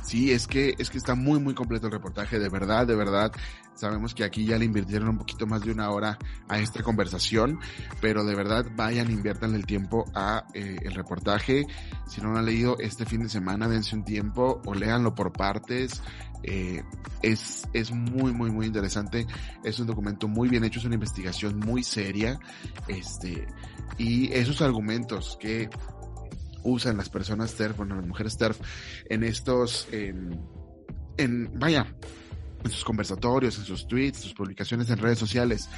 Sí, 0.03 0.32
es 0.32 0.48
que, 0.48 0.76
es 0.78 0.90
que 0.90 0.98
está 0.98 1.15
muy, 1.15 1.40
muy 1.40 1.53
completo 1.53 1.88
el 1.88 1.94
reportaje, 1.94 2.40
de 2.40 2.49
verdad, 2.49 2.88
de 2.88 2.95
verdad. 2.95 3.32
Sabemos 3.76 4.14
que 4.14 4.23
aquí 4.23 4.45
ya 4.45 4.57
le 4.57 4.65
invirtieron 4.65 5.10
un 5.10 5.18
poquito 5.18 5.48
más 5.48 5.61
de 5.61 5.72
una 5.72 5.90
hora 5.90 6.18
a 6.48 6.60
esta 6.60 6.84
conversación, 6.84 7.60
pero 8.02 8.23
de 8.23 8.36
verdad 8.36 8.65
vayan, 8.76 9.10
inviertan 9.10 9.56
el 9.56 9.65
tiempo 9.65 10.06
a 10.14 10.45
eh, 10.53 10.78
el 10.82 10.94
reportaje. 10.94 11.65
Si 12.07 12.22
no 12.22 12.32
lo 12.32 12.40
han 12.40 12.45
leído 12.45 12.78
este 12.80 13.06
fin 13.06 13.23
de 13.23 13.30
semana, 13.30 13.68
dense 13.68 13.95
un 13.95 14.03
tiempo 14.03 14.61
o 14.65 14.73
léanlo 14.73 15.15
por 15.15 15.32
partes. 15.32 16.02
Eh, 16.44 16.84
es, 17.22 17.68
es 17.73 17.91
muy, 17.91 18.34
muy, 18.34 18.52
muy 18.52 18.65
interesante. 18.65 19.28
Es 19.64 19.80
un 19.80 19.88
documento 19.88 20.28
muy 20.28 20.49
bien 20.49 20.64
hecho, 20.64 20.80
es 20.80 20.86
una 20.86 20.95
investigación 20.95 21.60
muy 21.60 21.84
seria. 21.84 22.40
Este, 22.88 23.48
y 23.98 24.32
esos 24.34 24.61
argumentos 24.61 25.38
que 25.40 25.69
usan 26.63 26.97
las 26.97 27.09
personas 27.09 27.53
TERF, 27.53 27.77
bueno, 27.77 27.95
las 27.95 28.05
mujeres 28.05 28.38
TERF, 28.38 28.59
en 29.09 29.23
estos, 29.23 29.88
en, 29.91 30.39
vaya, 31.59 31.88
en 32.63 32.71
sus 32.71 32.83
conversatorios, 32.83 33.57
en 33.57 33.65
sus 33.65 33.88
tweets, 33.88 34.19
sus 34.19 34.33
publicaciones 34.33 34.89
en 34.89 34.97
redes 34.97 35.19
sociales, 35.19 35.69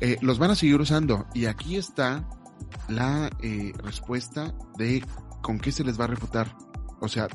eh, 0.00 0.16
los 0.20 0.38
van 0.38 0.50
a 0.50 0.54
seguir 0.54 0.80
usando. 0.80 1.26
Y 1.34 1.46
aquí 1.46 1.76
está 1.76 2.28
la 2.88 3.30
eh, 3.42 3.72
respuesta 3.82 4.54
de 4.76 5.04
con 5.42 5.58
qué 5.58 5.72
se 5.72 5.84
les 5.84 5.98
va 5.98 6.04
a 6.04 6.08
refutar. 6.08 6.54
O 7.00 7.08
sea, 7.08 7.28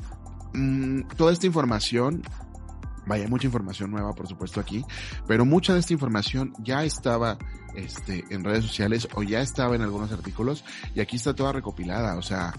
mm, 0.54 1.08
toda 1.16 1.32
esta 1.32 1.46
información, 1.46 2.22
vaya, 3.06 3.28
mucha 3.28 3.46
información 3.46 3.90
nueva, 3.90 4.14
por 4.14 4.28
supuesto, 4.28 4.60
aquí, 4.60 4.84
pero 5.26 5.44
mucha 5.44 5.74
de 5.74 5.80
esta 5.80 5.92
información 5.92 6.52
ya 6.58 6.84
estaba 6.84 7.38
este, 7.74 8.24
en 8.30 8.44
redes 8.44 8.64
sociales 8.64 9.08
o 9.14 9.22
ya 9.22 9.40
estaba 9.40 9.76
en 9.76 9.82
algunos 9.82 10.12
artículos 10.12 10.64
y 10.94 11.00
aquí 11.00 11.16
está 11.16 11.34
toda 11.34 11.52
recopilada. 11.52 12.16
O 12.16 12.22
sea, 12.22 12.52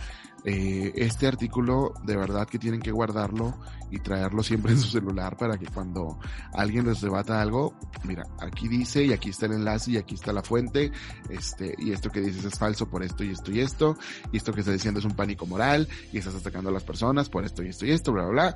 eh, 0.49 0.93
este 0.95 1.27
artículo 1.27 1.93
de 2.05 2.15
verdad 2.15 2.47
que 2.47 2.59
tienen 2.59 2.79
que 2.79 2.91
guardarlo 2.91 3.59
y 3.89 3.99
traerlo 3.99 4.43
siempre 4.43 4.71
en 4.73 4.79
su 4.79 4.87
celular 4.87 5.35
para 5.35 5.57
que 5.57 5.65
cuando 5.65 6.19
alguien 6.53 6.85
les 6.85 7.01
debata 7.01 7.41
algo, 7.41 7.73
mira, 8.03 8.23
aquí 8.39 8.67
dice 8.67 9.03
y 9.03 9.13
aquí 9.13 9.31
está 9.31 9.47
el 9.47 9.53
enlace 9.53 9.91
y 9.91 9.97
aquí 9.97 10.15
está 10.15 10.31
la 10.31 10.43
fuente, 10.43 10.91
este, 11.29 11.75
y 11.77 11.91
esto 11.91 12.09
que 12.11 12.21
dices 12.21 12.45
es 12.45 12.57
falso 12.57 12.89
por 12.89 13.03
esto 13.03 13.23
y 13.23 13.31
esto 13.31 13.51
y 13.51 13.59
esto, 13.59 13.97
y 14.31 14.37
esto 14.37 14.53
que 14.53 14.61
está 14.61 14.71
diciendo 14.71 14.99
es 14.99 15.05
un 15.05 15.15
pánico 15.15 15.45
moral 15.45 15.87
y 16.13 16.17
estás 16.19 16.35
atacando 16.35 16.69
a 16.69 16.73
las 16.73 16.83
personas 16.83 17.29
por 17.29 17.43
esto 17.43 17.63
y 17.63 17.69
esto 17.69 17.85
y 17.85 17.91
esto, 17.91 18.13
bla, 18.13 18.23
bla, 18.23 18.31
bla. 18.31 18.55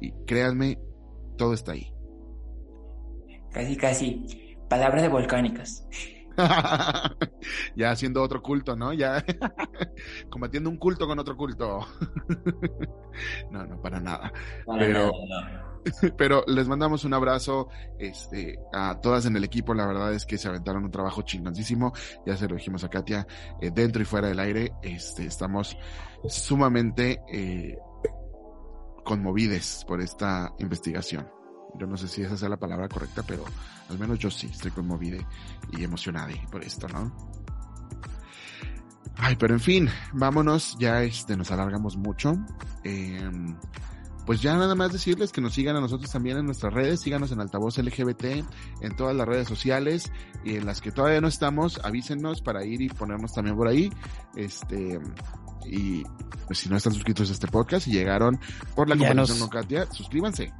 Y 0.00 0.12
créanme, 0.26 0.78
todo 1.36 1.54
está 1.54 1.72
ahí. 1.72 1.92
Casi, 3.52 3.76
casi. 3.76 4.56
Palabras 4.68 5.02
de 5.02 5.08
volcánicas. 5.08 5.86
ya 7.76 7.90
haciendo 7.90 8.22
otro 8.22 8.42
culto, 8.42 8.76
¿no? 8.76 8.92
Ya 8.92 9.24
combatiendo 10.30 10.70
un 10.70 10.76
culto 10.76 11.06
con 11.06 11.18
otro 11.18 11.36
culto. 11.36 11.86
no, 13.50 13.66
no, 13.66 13.80
para 13.80 14.00
nada. 14.00 14.32
pero, 14.78 15.12
pero 16.16 16.44
les 16.46 16.68
mandamos 16.68 17.04
un 17.04 17.14
abrazo 17.14 17.68
este, 17.98 18.58
a 18.72 18.98
todas 19.00 19.26
en 19.26 19.36
el 19.36 19.44
equipo. 19.44 19.74
La 19.74 19.86
verdad 19.86 20.12
es 20.14 20.24
que 20.24 20.38
se 20.38 20.48
aventaron 20.48 20.84
un 20.84 20.90
trabajo 20.90 21.22
chingoncísimo. 21.22 21.92
Ya 22.26 22.36
se 22.36 22.48
lo 22.48 22.56
dijimos 22.56 22.84
a 22.84 22.88
Katia, 22.88 23.26
eh, 23.60 23.70
dentro 23.70 24.02
y 24.02 24.06
fuera 24.06 24.28
del 24.28 24.40
aire. 24.40 24.72
Este, 24.82 25.26
estamos 25.26 25.76
sumamente 26.28 27.20
eh, 27.32 27.76
conmovides 29.04 29.84
por 29.86 30.00
esta 30.00 30.52
investigación. 30.58 31.28
Yo 31.78 31.86
no 31.86 31.96
sé 31.96 32.08
si 32.08 32.22
esa 32.22 32.36
sea 32.36 32.48
la 32.48 32.58
palabra 32.58 32.88
correcta, 32.88 33.22
pero 33.26 33.44
al 33.88 33.98
menos 33.98 34.18
yo 34.18 34.30
sí 34.30 34.48
estoy 34.50 34.70
conmovido 34.70 35.18
y 35.72 35.84
emocionado 35.84 36.34
por 36.50 36.62
esto, 36.62 36.86
¿no? 36.88 37.12
Ay, 39.16 39.36
pero 39.36 39.54
en 39.54 39.60
fin, 39.60 39.88
vámonos, 40.12 40.76
ya 40.78 41.02
este, 41.02 41.36
nos 41.36 41.50
alargamos 41.50 41.96
mucho. 41.96 42.36
Em, 42.82 43.56
pues 44.26 44.40
ya 44.40 44.56
nada 44.56 44.74
más 44.74 44.92
decirles 44.92 45.32
que 45.32 45.40
nos 45.40 45.54
sigan 45.54 45.76
a 45.76 45.80
nosotros 45.80 46.10
también 46.10 46.38
en 46.38 46.46
nuestras 46.46 46.72
redes, 46.72 47.00
síganos 47.00 47.32
en 47.32 47.40
Altavoz 47.40 47.78
LGBT, 47.78 48.24
en 48.80 48.96
todas 48.96 49.16
las 49.16 49.26
redes 49.26 49.48
sociales 49.48 50.12
y 50.44 50.56
en 50.56 50.66
las 50.66 50.80
que 50.80 50.92
todavía 50.92 51.20
no 51.20 51.28
estamos, 51.28 51.80
avísenos 51.84 52.40
para 52.40 52.64
ir 52.64 52.80
y 52.82 52.88
ponernos 52.88 53.32
también 53.32 53.56
por 53.56 53.68
ahí. 53.68 53.90
Este, 54.36 55.00
y 55.66 56.02
pues 56.46 56.58
si 56.58 56.68
no 56.68 56.76
están 56.76 56.92
suscritos 56.92 57.30
a 57.30 57.32
este 57.32 57.48
podcast 57.48 57.86
y 57.88 57.92
llegaron 57.92 58.38
por 58.74 58.88
la 58.88 58.96
conversación 58.96 59.38
con 59.40 59.48
Katia, 59.48 59.86
suscríbanse. 59.92 60.52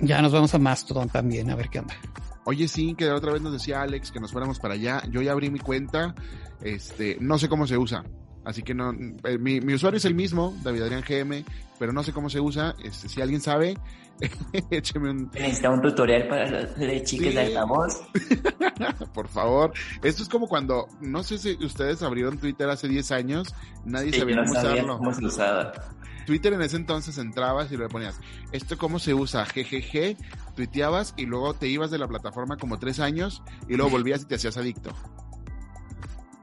Ya 0.00 0.22
nos 0.22 0.32
vamos 0.32 0.54
a 0.54 0.58
Mastodon 0.58 1.08
también, 1.08 1.50
a 1.50 1.56
ver 1.56 1.68
qué 1.68 1.80
onda. 1.80 1.94
Oye, 2.44 2.68
sí, 2.68 2.94
que 2.94 3.10
otra 3.10 3.32
vez 3.32 3.42
nos 3.42 3.52
decía 3.52 3.82
Alex 3.82 4.10
que 4.10 4.20
nos 4.20 4.32
fuéramos 4.32 4.58
para 4.58 4.74
allá. 4.74 5.02
Yo 5.10 5.20
ya 5.20 5.32
abrí 5.32 5.50
mi 5.50 5.58
cuenta. 5.58 6.14
Este, 6.62 7.18
no 7.20 7.38
sé 7.38 7.48
cómo 7.48 7.66
se 7.66 7.76
usa. 7.76 8.02
Así 8.44 8.62
que 8.62 8.74
no, 8.74 8.92
eh, 9.24 9.38
mi, 9.38 9.60
mi, 9.60 9.74
usuario 9.74 9.98
es 9.98 10.04
el 10.04 10.14
mismo, 10.14 10.56
David 10.62 10.82
Adrián 10.82 11.04
GM, 11.06 11.44
pero 11.78 11.92
no 11.92 12.02
sé 12.02 12.12
cómo 12.12 12.30
se 12.30 12.40
usa. 12.40 12.74
Este, 12.82 13.08
si 13.08 13.20
alguien 13.20 13.40
sabe, 13.40 13.76
écheme 14.70 15.10
un. 15.10 15.30
Necesita 15.34 15.70
un 15.70 15.82
tutorial 15.82 16.26
para 16.28 16.48
los 16.50 16.76
de 16.76 17.02
chiques 17.02 17.28
sí. 17.28 17.34
de 17.34 17.40
altavoz. 17.40 18.02
Por 19.14 19.28
favor. 19.28 19.72
Esto 20.02 20.22
es 20.22 20.28
como 20.28 20.48
cuando, 20.48 20.86
no 21.00 21.22
sé 21.22 21.38
si 21.38 21.52
ustedes 21.64 22.02
abrieron 22.02 22.38
Twitter 22.38 22.68
hace 22.68 22.88
10 22.88 23.10
años, 23.12 23.54
nadie 23.84 24.12
Sí, 24.12 24.20
sabía 24.20 24.36
no 24.36 24.44
cómo 24.44 24.58
usarlo. 24.58 24.98
cómo 24.98 25.14
se 25.14 25.24
usaba. 25.26 25.72
Twitter 26.26 26.52
en 26.52 26.62
ese 26.62 26.76
entonces 26.76 27.18
entrabas 27.18 27.72
y 27.72 27.76
le 27.76 27.88
ponías, 27.88 28.20
¿esto 28.52 28.78
cómo 28.78 28.98
se 28.98 29.14
usa? 29.14 29.44
GGG, 29.44 30.16
tuiteabas 30.54 31.14
y 31.16 31.26
luego 31.26 31.54
te 31.54 31.66
ibas 31.66 31.90
de 31.90 31.98
la 31.98 32.06
plataforma 32.06 32.56
como 32.56 32.78
tres 32.78 33.00
años 33.00 33.42
y 33.68 33.74
luego 33.74 33.90
volvías 33.90 34.22
y 34.22 34.26
te 34.26 34.36
hacías 34.36 34.56
adicto. 34.56 34.94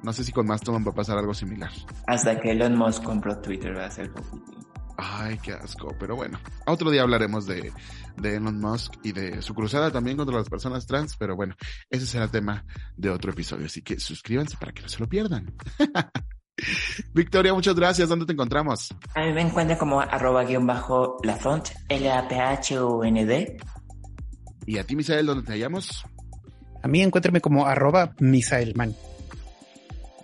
No 0.03 0.13
sé 0.13 0.23
si 0.23 0.31
con 0.31 0.47
Mastodon 0.47 0.85
va 0.85 0.91
a 0.91 0.95
pasar 0.95 1.17
algo 1.17 1.33
similar. 1.33 1.71
Hasta 2.05 2.39
que 2.39 2.51
Elon 2.51 2.77
Musk 2.77 3.03
compró 3.03 3.39
Twitter 3.39 3.75
va 3.75 3.85
a 3.85 3.91
ser 3.91 4.11
poquito. 4.11 4.57
Ay, 4.97 5.37
qué 5.43 5.53
asco, 5.53 5.95
pero 5.99 6.15
bueno. 6.15 6.39
Otro 6.65 6.89
día 6.89 7.03
hablaremos 7.03 7.45
de, 7.45 7.71
de 8.15 8.35
Elon 8.35 8.59
Musk 8.59 8.93
y 9.03 9.11
de 9.11 9.41
su 9.41 9.53
cruzada 9.53 9.91
también 9.91 10.17
contra 10.17 10.35
las 10.35 10.49
personas 10.49 10.87
trans, 10.87 11.15
pero 11.17 11.35
bueno, 11.35 11.55
ese 11.89 12.07
será 12.07 12.27
tema 12.27 12.65
de 12.95 13.11
otro 13.11 13.31
episodio, 13.31 13.67
así 13.67 13.83
que 13.83 13.99
suscríbanse 13.99 14.57
para 14.57 14.71
que 14.71 14.81
no 14.81 14.89
se 14.89 14.99
lo 14.99 15.07
pierdan. 15.07 15.53
Victoria, 17.13 17.53
muchas 17.53 17.75
gracias. 17.75 18.09
¿Dónde 18.09 18.25
te 18.25 18.33
encontramos? 18.33 18.93
A 19.13 19.21
mí 19.21 19.33
me 19.33 19.41
encuentra 19.41 19.77
como 19.77 20.01
arroba 20.01 20.43
guion 20.43 20.65
bajo 20.65 21.17
la 21.23 21.35
font, 21.35 21.67
L-A-P-H-O-N-D. 21.89 23.57
Y 24.65 24.77
a 24.79 24.83
ti, 24.83 24.95
Misael, 24.95 25.27
¿dónde 25.27 25.43
te 25.43 25.51
hallamos? 25.53 26.03
A 26.81 26.87
mí 26.87 27.01
encuéntrame 27.01 27.41
como 27.41 27.67
arroba 27.67 28.15
misaelman. 28.19 28.95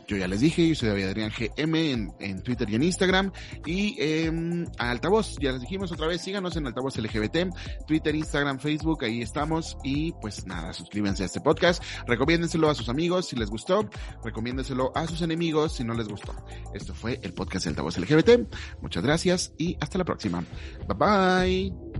Yo 0.08 0.18
ya 0.18 0.28
les 0.28 0.42
dije, 0.42 0.68
yo 0.68 0.76
soy 0.76 0.90
David 0.90 1.06
Adrián 1.06 1.32
GM 1.38 2.12
en, 2.20 2.44
Twitter 2.44 2.70
y 2.70 2.76
en 2.76 2.84
Instagram. 2.84 3.32
Y 3.66 3.96
eh, 4.00 4.32
Altavoz, 4.78 5.38
ya 5.40 5.52
les 5.52 5.62
dijimos 5.62 5.92
otra 5.92 6.08
vez, 6.08 6.22
síganos 6.22 6.56
en 6.56 6.68
Altavoz 6.68 6.98
LGBT, 6.98 7.50
Twitter, 7.88 8.16
Instagram, 8.16 8.60
Facebook, 8.60 9.04
ahí 9.04 9.22
estamos. 9.22 9.78
Y 9.84 10.14
pues 10.22 10.46
nada, 10.46 10.74
suscríbanse 10.74 11.24
a 11.24 11.26
este 11.28 11.42
podcast, 11.42 11.84
recomiéndenselo 12.08 12.70
a 12.70 12.76
sus 12.76 12.90
amigos 12.90 13.28
si 13.28 13.36
les 13.36 13.50
gustó, 13.50 13.90
recomiéndenselo 14.24 14.92
a 14.96 15.08
sus 15.08 15.22
enemigos 15.22 15.76
si 15.76 15.84
no 15.84 15.94
les 15.94 16.08
gustó. 16.08 16.34
Esto 16.74 16.94
fue 16.94 17.20
el 17.24 17.34
podcast 17.34 17.66
de 17.66 17.70
Altavoz 17.70 17.98
LGBT. 17.98 18.54
Muchas 18.82 19.04
gracias 19.04 19.54
y 19.58 19.78
hasta 19.80 19.98
la 19.98 20.06
próxima. 20.06 20.44
Bye 20.88 21.72
bye. 21.72 21.93